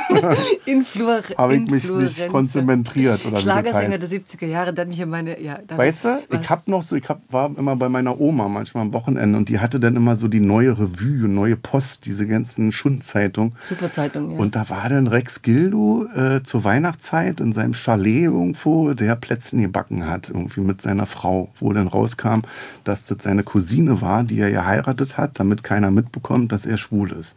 Influer 0.66 1.23
Habe 1.36 1.56
ich 1.56 1.70
mich 1.70 1.90
nicht 1.90 2.28
konzentriert 2.28 3.24
oder 3.24 3.40
Schlagersänger 3.40 3.98
der 3.98 4.09
70er 4.09 4.47
Jahre, 4.47 4.73
dann 4.73 4.89
mich 4.89 5.02
an 5.02 5.10
meine. 5.10 5.40
Ja, 5.40 5.59
weißt 5.69 6.05
du, 6.05 6.09
was? 6.28 6.40
ich 6.40 6.51
habe 6.51 6.62
noch 6.70 6.82
so, 6.82 6.97
ich 6.97 7.09
hab, 7.09 7.20
war 7.32 7.51
immer 7.56 7.77
bei 7.77 7.89
meiner 7.89 8.20
Oma 8.20 8.48
manchmal 8.48 8.82
am 8.82 8.93
Wochenende 8.93 9.39
und 9.39 9.48
die 9.48 9.60
hatte 9.60 9.78
dann 9.78 9.97
immer 9.97 10.16
so 10.16 10.28
die 10.28 10.40
neue 10.40 10.78
Revue, 10.78 11.28
neue 11.28 11.56
Post, 11.56 12.06
diese 12.06 12.27
ganzen 12.27 12.73
Schundzeitungen. 12.73 13.55
Super 13.60 13.90
Zeitung, 13.90 14.32
ja. 14.32 14.39
Und 14.39 14.56
da 14.56 14.69
war 14.69 14.89
dann 14.89 15.06
Rex 15.06 15.43
Gildo 15.43 16.06
äh, 16.15 16.43
zur 16.43 16.65
Weihnachtszeit 16.65 17.40
in 17.40 17.52
seinem 17.52 17.74
Chalet 17.74 18.24
irgendwo, 18.24 18.93
der 18.94 19.15
Plätzchen 19.16 19.62
gebacken 19.62 20.06
hat, 20.06 20.31
irgendwie 20.31 20.60
mit 20.60 20.82
seiner 20.82 21.06
Frau. 21.06 21.28
Frau, 21.29 21.49
wo 21.61 21.73
dann 21.73 21.89
rauskam, 21.89 22.41
dass 22.85 23.05
das 23.05 23.19
seine 23.21 23.43
Cousine 23.43 24.01
war, 24.01 24.25
die 24.25 24.41
er 24.41 24.51
geheiratet 24.51 25.19
hat, 25.19 25.39
damit 25.39 25.63
keiner 25.63 25.91
mitbekommt, 25.91 26.53
dass 26.53 26.65
er 26.65 26.79
schwul 26.79 27.13
ist. 27.13 27.37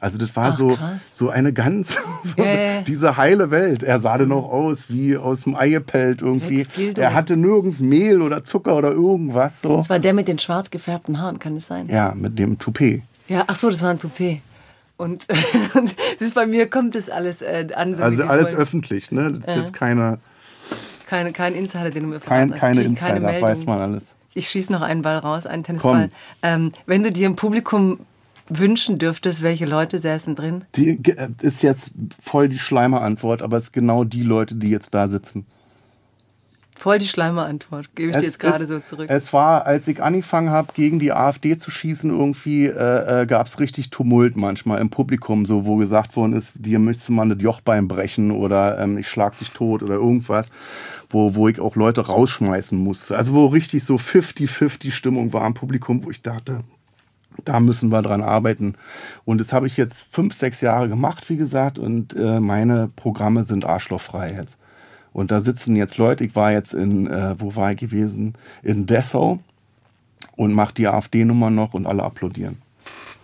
Also 0.00 0.16
das 0.16 0.34
war 0.36 0.50
Ach, 0.50 0.56
so, 0.56 0.78
so 1.10 1.28
eine 1.28 1.52
ganz, 1.52 1.98
so 2.22 2.40
yeah. 2.40 2.82
diese 2.82 3.16
heile 3.16 3.50
Welt. 3.50 3.82
Er 3.82 3.98
sah 3.98 4.16
dann 4.16 4.30
auch 4.30 4.50
aus 4.50 4.90
wie 4.90 5.16
aus 5.16 5.42
dem 5.42 5.56
Eierpelt 5.56 6.22
irgendwie. 6.22 6.66
Er 6.96 7.14
hatte 7.14 7.36
nirgends 7.36 7.80
Mehl 7.80 8.22
oder 8.22 8.44
Zucker 8.44 8.76
oder 8.76 8.92
irgendwas. 8.92 9.60
So. 9.60 9.76
Das 9.76 9.90
war 9.90 9.98
der 9.98 10.14
mit 10.14 10.28
den 10.28 10.38
schwarz 10.38 10.70
gefärbten 10.70 11.18
Haaren, 11.18 11.40
kann 11.40 11.56
es 11.56 11.66
sein? 11.66 11.88
Ja, 11.88 12.14
mit 12.14 12.38
dem 12.38 12.58
Toupet. 12.58 13.02
Ja, 13.26 13.44
ach 13.48 13.56
so, 13.56 13.68
das 13.68 13.82
war 13.82 13.90
ein 13.90 13.98
Toupet. 13.98 14.40
Und, 14.96 15.26
und 15.74 15.96
das 16.18 16.28
ist 16.28 16.34
bei 16.34 16.46
mir 16.46 16.70
kommt 16.70 16.94
das 16.94 17.10
alles 17.10 17.42
äh, 17.42 17.66
an. 17.74 17.94
So 17.94 18.02
also 18.02 18.22
alles 18.22 18.54
öffentlich, 18.54 19.10
ne? 19.10 19.32
Das 19.32 19.48
ist 19.48 19.56
äh. 19.56 19.60
jetzt 19.60 19.72
keine 19.72 20.18
keine, 21.08 21.32
kein 21.32 21.54
Insider, 21.54 21.90
den 21.90 22.02
du 22.04 22.08
mir 22.10 22.20
verraten 22.20 22.50
kein, 22.50 22.60
Keine 22.60 22.82
Insider, 22.82 23.20
keine 23.20 23.40
weiß 23.42 23.64
man 23.64 23.80
alles. 23.80 24.14
Ich 24.34 24.48
schieße 24.48 24.70
noch 24.70 24.82
einen 24.82 25.02
Ball 25.02 25.18
raus, 25.18 25.46
einen 25.46 25.64
Tennisball. 25.64 26.10
Ähm, 26.42 26.72
wenn 26.86 27.02
du 27.02 27.10
dir 27.10 27.26
im 27.26 27.34
Publikum 27.34 28.00
wünschen 28.48 28.98
dürftest, 28.98 29.42
welche 29.42 29.64
Leute 29.64 29.98
säßen 29.98 30.36
drin? 30.36 30.64
Die 30.76 31.00
äh, 31.04 31.28
ist 31.40 31.62
jetzt 31.62 31.92
voll 32.20 32.48
die 32.48 32.58
Schleimer-Antwort, 32.58 33.42
aber 33.42 33.56
es 33.56 33.64
sind 33.64 33.72
genau 33.72 34.04
die 34.04 34.22
Leute, 34.22 34.54
die 34.54 34.70
jetzt 34.70 34.94
da 34.94 35.08
sitzen. 35.08 35.46
Voll 36.78 36.98
die 36.98 37.08
Schleimer-Antwort, 37.08 37.94
gebe 37.96 38.10
ich 38.10 38.14
es, 38.14 38.22
dir 38.22 38.26
jetzt 38.28 38.38
gerade 38.38 38.64
so 38.68 38.78
zurück. 38.78 39.10
Es 39.10 39.32
war, 39.32 39.66
als 39.66 39.88
ich 39.88 40.00
angefangen 40.00 40.50
habe, 40.50 40.72
gegen 40.74 41.00
die 41.00 41.12
AfD 41.12 41.58
zu 41.58 41.72
schießen, 41.72 42.08
irgendwie 42.08 42.66
äh, 42.66 43.22
äh, 43.22 43.26
gab 43.26 43.48
es 43.48 43.58
richtig 43.58 43.90
Tumult 43.90 44.36
manchmal 44.36 44.78
im 44.78 44.88
Publikum, 44.88 45.44
so 45.44 45.66
wo 45.66 45.74
gesagt 45.74 46.14
worden 46.14 46.34
ist, 46.34 46.52
dir 46.54 46.78
müsste 46.78 47.10
man 47.10 47.30
das 47.30 47.42
Jochbein 47.42 47.88
brechen 47.88 48.30
oder 48.30 48.78
ähm, 48.78 48.96
ich 48.96 49.08
schlag 49.08 49.36
dich 49.40 49.50
tot 49.50 49.82
oder 49.82 49.94
irgendwas, 49.94 50.50
wo, 51.10 51.34
wo 51.34 51.48
ich 51.48 51.58
auch 51.58 51.74
Leute 51.74 52.06
rausschmeißen 52.06 52.78
musste. 52.78 53.16
Also 53.16 53.34
wo 53.34 53.46
richtig 53.46 53.82
so 53.82 53.96
50-50 53.96 54.92
Stimmung 54.92 55.32
war 55.32 55.44
im 55.48 55.54
Publikum, 55.54 56.04
wo 56.04 56.10
ich 56.10 56.22
dachte, 56.22 56.60
da 57.44 57.58
müssen 57.58 57.88
wir 57.88 58.02
dran 58.02 58.22
arbeiten. 58.22 58.74
Und 59.24 59.40
das 59.40 59.52
habe 59.52 59.66
ich 59.66 59.76
jetzt 59.76 60.04
fünf, 60.12 60.32
sechs 60.32 60.60
Jahre 60.60 60.88
gemacht, 60.88 61.28
wie 61.28 61.36
gesagt, 61.36 61.80
und 61.80 62.14
äh, 62.14 62.38
meine 62.38 62.88
Programme 62.94 63.42
sind 63.42 63.64
arschlochfrei 63.64 64.34
jetzt. 64.34 64.58
Und 65.12 65.30
da 65.30 65.40
sitzen 65.40 65.76
jetzt 65.76 65.98
Leute, 65.98 66.24
ich 66.24 66.36
war 66.36 66.52
jetzt 66.52 66.74
in, 66.74 67.06
äh, 67.06 67.34
wo 67.38 67.56
war 67.56 67.72
ich 67.72 67.78
gewesen? 67.78 68.34
In 68.62 68.86
Dessau 68.86 69.40
und 70.36 70.52
mache 70.52 70.74
die 70.74 70.86
AfD-Nummer 70.86 71.50
noch 71.50 71.74
und 71.74 71.86
alle 71.86 72.02
applaudieren. 72.02 72.58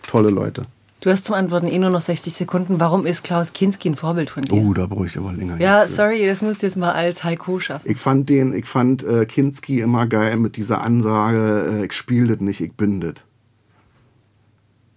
Tolle 0.02 0.30
Leute. 0.30 0.62
Du 1.00 1.10
hast 1.10 1.26
zum 1.26 1.34
Antworten 1.34 1.66
eh 1.66 1.78
nur 1.78 1.90
noch 1.90 2.00
60 2.00 2.32
Sekunden. 2.32 2.80
Warum 2.80 3.04
ist 3.04 3.24
Klaus 3.24 3.52
Kinski 3.52 3.90
ein 3.90 3.94
Vorbild 3.94 4.30
von 4.30 4.42
dir? 4.42 4.54
Oh, 4.54 4.72
da 4.72 4.86
brauche 4.86 5.04
ich 5.04 5.18
aber 5.18 5.34
länger. 5.34 5.60
Ja, 5.60 5.86
sorry, 5.86 6.24
das 6.24 6.40
musst 6.40 6.62
du 6.62 6.66
jetzt 6.66 6.76
mal 6.76 6.92
als 6.92 7.22
Heiko 7.22 7.60
schaffen. 7.60 7.90
Ich 7.90 7.98
fand 7.98 8.30
den, 8.30 8.54
ich 8.54 8.64
fand 8.64 9.02
äh, 9.02 9.26
Kinski 9.26 9.80
immer 9.80 10.06
geil 10.06 10.38
mit 10.38 10.56
dieser 10.56 10.80
Ansage, 10.80 11.80
äh, 11.82 11.84
ich 11.84 11.92
spiele 11.92 12.28
das 12.28 12.40
nicht, 12.40 12.62
ich 12.62 12.72
bin 12.72 13.02
das. 13.02 13.16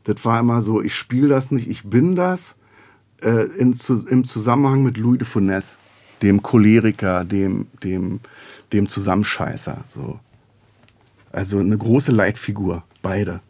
Das 0.05 0.23
war 0.23 0.39
immer 0.39 0.61
so, 0.61 0.81
ich 0.81 0.95
spiele 0.95 1.27
das 1.27 1.51
nicht, 1.51 1.69
ich 1.69 1.83
bin 1.83 2.15
das. 2.15 2.55
Äh, 3.21 3.47
in, 3.57 3.73
zu, 3.73 3.95
Im 4.07 4.23
Zusammenhang 4.23 4.83
mit 4.83 4.95
Louis 4.95 5.17
de 5.17 5.27
Funès 5.27 5.75
dem 6.21 6.41
Choleriker, 6.41 7.23
dem, 7.23 7.67
dem, 7.83 8.19
dem 8.73 8.87
Zusammenscheißer. 8.87 9.77
So. 9.87 10.19
Also 11.31 11.59
eine 11.59 11.77
große 11.77 12.11
Leitfigur, 12.11 12.83
beide. 13.01 13.41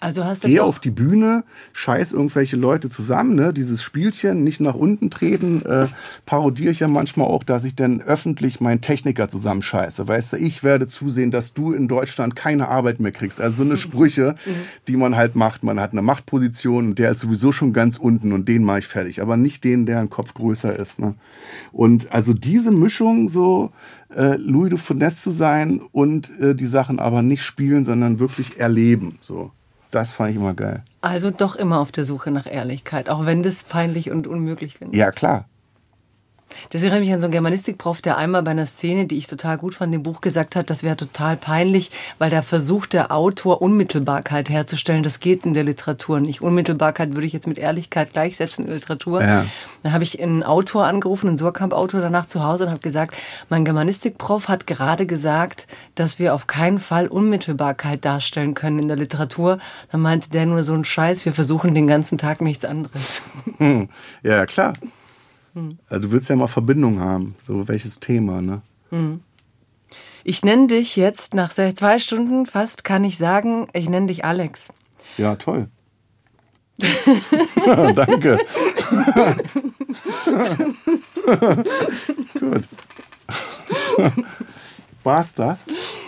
Also 0.00 0.24
hast 0.24 0.44
du 0.44 0.48
Geh 0.48 0.60
auf 0.60 0.78
die 0.78 0.90
Bühne, 0.90 1.44
scheiß 1.74 2.12
irgendwelche 2.12 2.56
Leute 2.56 2.88
zusammen, 2.88 3.34
ne? 3.34 3.52
dieses 3.52 3.82
Spielchen, 3.82 4.42
nicht 4.42 4.58
nach 4.58 4.74
unten 4.74 5.10
treten, 5.10 5.62
äh, 5.66 5.88
parodiere 6.24 6.70
ich 6.70 6.80
ja 6.80 6.88
manchmal 6.88 7.26
auch, 7.26 7.44
dass 7.44 7.64
ich 7.64 7.76
dann 7.76 8.00
öffentlich 8.00 8.60
meinen 8.60 8.80
Techniker 8.80 9.28
zusammenscheiße. 9.28 10.08
Weißt 10.08 10.32
du, 10.32 10.36
ich 10.38 10.64
werde 10.64 10.86
zusehen, 10.86 11.30
dass 11.30 11.52
du 11.52 11.72
in 11.72 11.86
Deutschland 11.86 12.34
keine 12.34 12.68
Arbeit 12.68 12.98
mehr 12.98 13.12
kriegst. 13.12 13.42
Also 13.42 13.58
so 13.58 13.62
eine 13.62 13.76
Sprüche, 13.78 14.36
mhm. 14.46 14.50
die 14.88 14.96
man 14.96 15.16
halt 15.16 15.36
macht. 15.36 15.62
Man 15.64 15.78
hat 15.78 15.92
eine 15.92 16.02
Machtposition, 16.02 16.94
der 16.94 17.10
ist 17.10 17.20
sowieso 17.20 17.52
schon 17.52 17.74
ganz 17.74 17.98
unten 17.98 18.32
und 18.32 18.48
den 18.48 18.64
mache 18.64 18.78
ich 18.78 18.86
fertig. 18.86 19.20
Aber 19.20 19.36
nicht 19.36 19.64
den, 19.64 19.84
der 19.84 20.00
ein 20.00 20.08
Kopf 20.08 20.32
größer 20.32 20.74
ist. 20.74 20.98
Ne? 20.98 21.14
Und 21.72 22.10
also 22.10 22.32
diese 22.32 22.70
Mischung 22.70 23.28
so, 23.28 23.70
äh, 24.14 24.36
Louis 24.36 24.70
de 24.70 24.78
Funès 24.78 25.22
zu 25.22 25.30
sein 25.30 25.82
und 25.92 26.38
äh, 26.40 26.54
die 26.54 26.66
Sachen 26.66 26.98
aber 26.98 27.20
nicht 27.20 27.42
spielen, 27.42 27.84
sondern 27.84 28.18
wirklich 28.18 28.58
erleben. 28.58 29.18
So. 29.20 29.52
Das 29.90 30.12
fand 30.12 30.30
ich 30.30 30.36
immer 30.36 30.54
geil. 30.54 30.82
Also 31.00 31.30
doch 31.30 31.56
immer 31.56 31.80
auf 31.80 31.92
der 31.92 32.04
Suche 32.04 32.30
nach 32.30 32.46
Ehrlichkeit, 32.46 33.08
auch 33.08 33.26
wenn 33.26 33.42
das 33.42 33.64
peinlich 33.64 34.10
und 34.10 34.26
unmöglich 34.26 34.78
findest. 34.78 34.98
Ja, 34.98 35.10
klar. 35.10 35.46
Das 36.70 36.82
erinnert 36.82 37.00
mich 37.00 37.12
an 37.12 37.20
so 37.20 37.26
einen 37.26 37.32
Germanistikprof, 37.32 38.02
der 38.02 38.16
einmal 38.16 38.42
bei 38.42 38.50
einer 38.52 38.66
Szene, 38.66 39.06
die 39.06 39.16
ich 39.16 39.26
total 39.26 39.58
gut 39.58 39.74
fand, 39.74 39.94
im 39.94 40.02
Buch 40.02 40.20
gesagt 40.20 40.56
hat, 40.56 40.70
das 40.70 40.82
wäre 40.82 40.96
total 40.96 41.36
peinlich, 41.36 41.90
weil 42.18 42.30
da 42.30 42.42
versucht 42.42 42.92
der 42.92 43.12
Autor 43.12 43.62
Unmittelbarkeit 43.62 44.50
herzustellen. 44.50 45.02
Das 45.02 45.20
geht 45.20 45.44
in 45.46 45.54
der 45.54 45.64
Literatur 45.64 46.20
nicht. 46.20 46.42
Unmittelbarkeit 46.42 47.14
würde 47.14 47.26
ich 47.26 47.32
jetzt 47.32 47.46
mit 47.46 47.58
Ehrlichkeit 47.58 48.12
gleichsetzen 48.12 48.64
in 48.64 48.70
der 48.70 48.76
Literatur. 48.78 49.22
Ja. 49.22 49.46
Da 49.82 49.92
habe 49.92 50.04
ich 50.04 50.22
einen 50.22 50.42
Autor 50.42 50.86
angerufen, 50.86 51.28
einen 51.28 51.36
Surkamp-Autor 51.36 52.00
danach 52.00 52.26
zu 52.26 52.44
Hause 52.44 52.64
und 52.64 52.70
habe 52.70 52.80
gesagt, 52.80 53.16
mein 53.48 53.64
Germanistikprof 53.64 54.48
hat 54.48 54.66
gerade 54.66 55.06
gesagt, 55.06 55.66
dass 55.94 56.18
wir 56.18 56.34
auf 56.34 56.46
keinen 56.46 56.80
Fall 56.80 57.06
Unmittelbarkeit 57.06 58.04
darstellen 58.04 58.54
können 58.54 58.78
in 58.78 58.88
der 58.88 58.96
Literatur. 58.96 59.58
Dann 59.90 60.00
meinte 60.00 60.30
der 60.30 60.46
nur 60.46 60.62
so 60.62 60.74
ein 60.74 60.84
Scheiß, 60.84 61.24
wir 61.24 61.32
versuchen 61.32 61.74
den 61.74 61.86
ganzen 61.86 62.18
Tag 62.18 62.40
nichts 62.40 62.64
anderes. 62.64 63.22
Hm. 63.58 63.88
Ja, 64.22 64.46
klar. 64.46 64.74
Hm. 65.54 65.78
Also 65.88 66.06
du 66.06 66.12
willst 66.12 66.28
ja 66.28 66.36
mal 66.36 66.46
Verbindung 66.46 67.00
haben, 67.00 67.34
so 67.38 67.66
welches 67.68 68.00
Thema, 68.00 68.42
ne? 68.42 68.62
Hm. 68.90 69.20
Ich 70.22 70.44
nenne 70.44 70.66
dich 70.66 70.96
jetzt 70.96 71.34
nach 71.34 71.52
zwei 71.52 71.98
Stunden 71.98 72.46
fast, 72.46 72.84
kann 72.84 73.04
ich 73.04 73.16
sagen, 73.16 73.68
ich 73.72 73.88
nenne 73.88 74.06
dich 74.06 74.24
Alex. 74.24 74.68
Ja, 75.16 75.36
toll. 75.36 75.68
Danke. 77.94 78.38
Gut. 82.38 82.68
War's 85.02 85.34
das? 85.34 85.64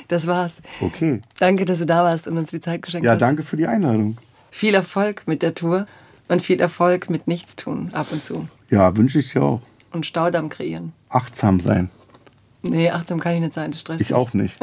Das 0.09 0.27
war's. 0.27 0.61
Okay. 0.81 1.23
Danke, 1.39 1.65
dass 1.65 1.79
du 1.79 1.87
da 1.87 2.05
warst 2.05 2.27
und 2.27 2.37
uns 2.37 2.51
die 2.51 2.61
Zeit 2.61 2.83
geschenkt 2.83 3.07
ja, 3.07 3.13
hast. 3.13 3.21
Ja, 3.21 3.27
danke 3.27 3.43
für 3.43 3.57
die 3.57 3.67
Einladung. 3.67 4.19
Viel 4.51 4.75
Erfolg 4.75 5.23
mit 5.27 5.43
der 5.43 5.55
Tour 5.55 5.87
und 6.29 6.43
viel 6.43 6.61
Erfolg 6.61 7.09
mit 7.09 7.27
Nichtstun 7.27 7.95
ab 7.95 8.09
und 8.11 8.23
zu. 8.23 8.47
Ja, 8.73 8.97
wünsche 8.97 9.19
ich 9.19 9.31
dir 9.31 9.43
auch. 9.43 9.61
Und 9.93 10.07
Staudamm 10.07 10.49
kreieren. 10.49 10.93
Achtsam 11.11 11.61
sein. 11.61 11.91
Nee, 12.63 12.91
achtsam 12.91 13.21
kann 13.21 13.35
ich 13.35 13.41
nicht 13.41 13.53
sein, 13.53 13.73
das 13.73 13.81
stresst 13.81 14.01
Ich 14.01 14.11
mich. 14.11 14.17
auch 14.17 14.33
nicht. 14.33 14.59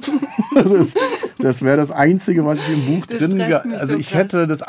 das 0.54 0.94
das 1.38 1.62
wäre 1.62 1.76
das 1.76 1.90
Einzige, 1.90 2.44
was 2.44 2.58
ich 2.68 2.74
im 2.74 2.94
Buch 2.94 3.06
das 3.06 3.18
drin... 3.18 3.40
Also 3.40 3.94
so 3.94 3.98
ich 3.98 4.10
krass. 4.10 4.20
hätte 4.20 4.46
das... 4.46 4.62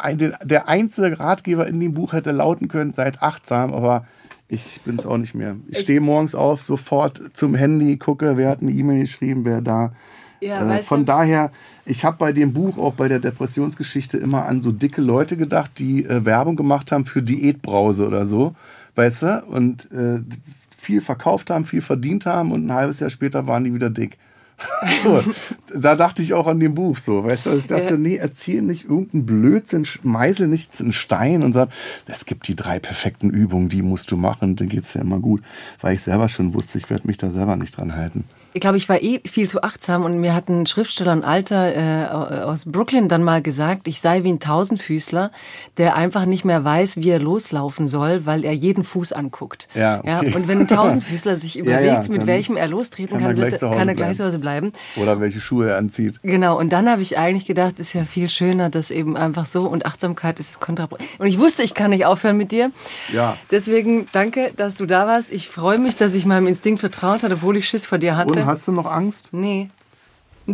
Der 0.43 0.67
einzige 0.67 1.19
Ratgeber 1.19 1.67
in 1.67 1.79
dem 1.79 1.93
Buch 1.93 2.13
hätte 2.13 2.31
lauten 2.31 2.67
können, 2.67 2.91
seid 2.91 3.21
achtsam, 3.21 3.73
aber 3.73 4.07
ich 4.47 4.81
bin 4.85 4.95
es 4.95 5.05
auch 5.05 5.17
nicht 5.17 5.35
mehr. 5.35 5.55
Ich 5.67 5.79
stehe 5.79 6.01
morgens 6.01 6.33
auf, 6.33 6.63
sofort 6.63 7.21
zum 7.33 7.53
Handy, 7.53 7.97
gucke, 7.97 8.37
wer 8.37 8.49
hat 8.49 8.61
eine 8.61 8.71
E-Mail 8.71 9.01
geschrieben, 9.01 9.45
wer 9.45 9.61
da... 9.61 9.91
Ja, 10.41 10.77
äh, 10.77 10.81
von 10.81 11.01
du? 11.01 11.05
daher, 11.05 11.51
ich 11.85 12.05
habe 12.05 12.17
bei 12.17 12.31
dem 12.31 12.53
Buch, 12.53 12.77
auch 12.77 12.93
bei 12.93 13.07
der 13.07 13.19
Depressionsgeschichte, 13.19 14.17
immer 14.17 14.45
an 14.45 14.61
so 14.61 14.71
dicke 14.71 15.01
Leute 15.01 15.35
gedacht, 15.37 15.71
die 15.77 16.05
äh, 16.05 16.23
Werbung 16.25 16.55
gemacht 16.55 16.91
haben 16.91 17.05
für 17.05 17.21
Diätbrause 17.21 18.07
oder 18.07 18.25
so 18.25 18.55
weißt 18.99 19.23
du, 19.23 19.43
und 19.45 19.89
äh, 19.91 20.19
viel 20.77 20.99
verkauft 20.99 21.49
haben, 21.49 21.63
viel 21.63 21.81
verdient 21.81 22.25
haben 22.25 22.51
und 22.51 22.65
ein 22.65 22.73
halbes 22.73 22.99
Jahr 22.99 23.09
später 23.09 23.47
waren 23.47 23.63
die 23.63 23.73
wieder 23.73 23.89
dick. 23.89 24.17
so, 25.05 25.23
da 25.73 25.95
dachte 25.95 26.21
ich 26.21 26.33
auch 26.33 26.45
an 26.45 26.59
dem 26.59 26.75
Buch 26.75 26.97
so, 26.97 27.23
weißt 27.23 27.45
du, 27.45 27.57
ich 27.57 27.65
dachte, 27.67 27.97
nee, 27.97 28.17
erzähl 28.17 28.61
nicht 28.61 28.83
irgendeinen 28.83 29.25
Blödsinn, 29.25 29.87
meißel 30.03 30.49
nichts 30.49 30.81
in 30.81 30.91
Stein 30.91 31.43
und 31.43 31.53
sag, 31.53 31.69
es 32.07 32.25
gibt 32.25 32.45
die 32.49 32.57
drei 32.57 32.77
perfekten 32.77 33.29
Übungen, 33.29 33.69
die 33.69 33.81
musst 33.81 34.11
du 34.11 34.17
machen, 34.17 34.57
dann 34.57 34.67
geht 34.67 34.83
es 34.83 34.93
ja 34.95 35.01
immer 35.01 35.19
gut, 35.19 35.41
weil 35.79 35.93
ich 35.93 36.01
selber 36.01 36.27
schon 36.27 36.53
wusste, 36.53 36.77
ich 36.77 36.89
werde 36.89 37.07
mich 37.07 37.17
da 37.17 37.31
selber 37.31 37.55
nicht 37.55 37.77
dran 37.77 37.95
halten. 37.95 38.25
Ich 38.53 38.61
glaube, 38.61 38.77
ich 38.77 38.89
war 38.89 39.01
eh 39.01 39.21
viel 39.25 39.47
zu 39.47 39.61
achtsam 39.63 40.03
und 40.03 40.19
mir 40.19 40.33
hat 40.33 40.49
ein 40.49 40.65
Schriftsteller, 40.65 41.11
ein 41.11 41.23
Alter 41.23 41.75
äh, 41.75 42.43
aus 42.43 42.65
Brooklyn 42.65 43.07
dann 43.07 43.23
mal 43.23 43.41
gesagt, 43.41 43.87
ich 43.87 44.01
sei 44.01 44.23
wie 44.23 44.31
ein 44.31 44.39
Tausendfüßler, 44.39 45.31
der 45.77 45.95
einfach 45.95 46.25
nicht 46.25 46.45
mehr 46.45 46.63
weiß, 46.63 46.97
wie 46.97 47.09
er 47.09 47.19
loslaufen 47.19 47.87
soll, 47.87 48.25
weil 48.25 48.43
er 48.45 48.53
jeden 48.53 48.83
Fuß 48.83 49.13
anguckt. 49.13 49.67
Ja, 49.75 49.99
okay. 49.99 50.07
ja 50.07 50.35
und 50.35 50.47
wenn 50.47 50.61
ein 50.61 50.67
Tausendfüßler 50.79 51.35
sich 51.35 51.59
überlegt, 51.59 51.85
ja, 51.85 52.01
ja, 52.01 52.09
mit 52.09 52.25
welchem 52.25 52.57
er 52.57 52.67
lostreten 52.67 53.17
kann, 53.17 53.35
kann 53.35 53.43
er 53.43 53.51
wird, 53.51 53.61
kann 53.61 53.87
er 53.87 53.95
gleich 53.95 54.17
zu 54.17 54.25
Hause 54.25 54.39
bleiben. 54.39 54.73
Oder 54.95 55.19
welche 55.19 55.39
Schuhe 55.39 55.69
er 55.69 55.77
anzieht. 55.77 56.19
Genau, 56.23 56.57
und 56.57 56.71
dann 56.71 56.89
habe 56.89 57.01
ich 57.01 57.17
eigentlich 57.17 57.45
gedacht, 57.45 57.79
ist 57.79 57.93
ja 57.93 58.03
viel 58.03 58.29
schöner, 58.29 58.69
dass 58.69 58.89
eben 58.89 59.15
einfach 59.15 59.45
so 59.45 59.67
und 59.67 59.85
Achtsamkeit 59.85 60.39
ist 60.39 60.59
kontraproduktiv. 60.59 61.19
Und 61.19 61.27
ich 61.27 61.39
wusste, 61.39 61.61
ich 61.63 61.73
kann 61.73 61.91
nicht 61.91 62.05
aufhören 62.05 62.37
mit 62.37 62.51
dir. 62.51 62.71
Ja. 63.13 63.37
Deswegen 63.51 64.07
danke, 64.11 64.51
dass 64.55 64.75
du 64.75 64.85
da 64.85 65.05
warst. 65.07 65.31
Ich 65.31 65.49
freue 65.49 65.77
mich, 65.77 65.95
dass 65.95 66.13
ich 66.13 66.25
meinem 66.25 66.47
Instinkt 66.47 66.79
vertraut 66.79 67.23
habe, 67.23 67.35
obwohl 67.35 67.57
ich 67.57 67.67
Schiss 67.67 67.85
vor 67.85 67.97
dir 67.97 68.17
hatte. 68.17 68.33
Und 68.33 68.38
hast 68.45 68.67
du 68.67 68.71
noch 68.71 68.85
Angst? 68.85 69.29
Nee. 69.31 69.69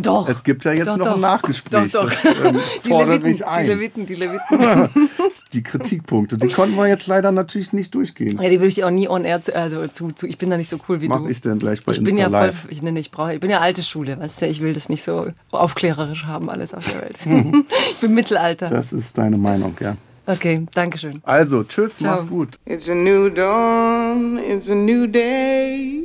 Doch. 0.02 0.28
Es 0.28 0.44
gibt 0.44 0.64
ja 0.64 0.72
jetzt 0.72 0.88
doch, 0.88 0.96
noch 0.96 1.06
doch. 1.06 1.14
ein 1.14 1.20
Nachgespräch. 1.20 1.92
Doch, 1.92 2.02
doch. 2.02 2.10
Das 2.10 2.24
ähm, 2.24 2.60
die 2.84 2.88
fordert 2.88 3.08
Leviten, 3.08 3.30
mich 3.30 3.46
ein. 3.46 3.64
Die 3.64 3.72
Leviten, 3.72 4.06
die 4.06 4.14
Leviten. 4.14 5.08
die 5.52 5.62
Kritikpunkte, 5.62 6.38
die 6.38 6.48
konnten 6.48 6.76
wir 6.76 6.86
jetzt 6.86 7.06
leider 7.06 7.32
natürlich 7.32 7.72
nicht 7.72 7.94
durchgehen. 7.94 8.40
Ja, 8.40 8.50
die 8.50 8.58
würde 8.58 8.68
ich 8.68 8.74
dir 8.74 8.86
auch 8.86 8.90
nie 8.90 9.08
on 9.08 9.24
air 9.24 9.42
zu, 9.42 9.54
also 9.54 9.86
zu, 9.88 10.12
zu, 10.12 10.26
ich 10.26 10.38
bin 10.38 10.50
da 10.50 10.56
nicht 10.56 10.68
so 10.68 10.78
cool 10.88 11.00
wie 11.00 11.08
Mach 11.08 11.18
du. 11.18 11.28
ich 11.28 11.40
denn 11.40 11.58
gleich 11.58 11.84
bei 11.84 11.92
ich 11.92 11.98
Insta 11.98 12.10
bin 12.10 12.18
ja 12.18 12.30
voll, 12.30 12.46
live? 12.48 12.66
ich, 12.68 12.82
nenne, 12.82 13.00
ich, 13.00 13.10
brauche, 13.10 13.34
ich 13.34 13.40
bin 13.40 13.50
ja 13.50 13.60
alte 13.60 13.82
Schule, 13.82 14.18
weißt 14.18 14.42
du, 14.42 14.46
ich 14.46 14.60
will 14.60 14.74
das 14.74 14.88
nicht 14.88 15.02
so 15.02 15.28
aufklärerisch 15.50 16.24
haben, 16.24 16.50
alles 16.50 16.74
auf 16.74 16.84
der 16.86 17.00
Welt. 17.00 17.18
ich 17.90 17.96
bin 17.96 18.14
Mittelalter. 18.14 18.68
Das 18.68 18.92
ist 18.92 19.16
deine 19.16 19.38
Meinung, 19.38 19.76
ja. 19.80 19.96
Okay, 20.26 20.66
danke 20.74 20.98
schön. 20.98 21.20
Also, 21.22 21.62
tschüss, 21.62 21.98
Ciao. 21.98 22.16
mach's 22.16 22.26
gut. 22.26 22.58
It's 22.66 22.90
a 22.90 22.94
new 22.94 23.30
dawn, 23.30 24.38
it's 24.38 24.68
a 24.68 24.74
new 24.74 25.06
day. 25.06 25.95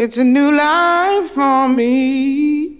It's 0.00 0.16
a 0.16 0.22
new 0.22 0.52
life 0.52 1.32
for 1.34 1.68
me. 1.68 2.70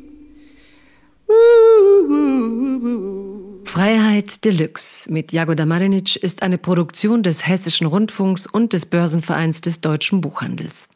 Freiheit 3.65 4.45
Deluxe 4.45 5.11
mit 5.11 5.33
Jagoda 5.33 5.67
Marinic 5.67 6.15
ist 6.15 6.43
eine 6.45 6.59
Produktion 6.59 7.25
des 7.25 7.45
Hessischen 7.45 7.89
Rundfunks 7.89 8.47
und 8.47 8.73
des 8.73 8.87
Börsenvereins 8.87 9.61
des 9.63 9.81
deutschen 9.81 10.21
Buchhandels. 10.21 10.87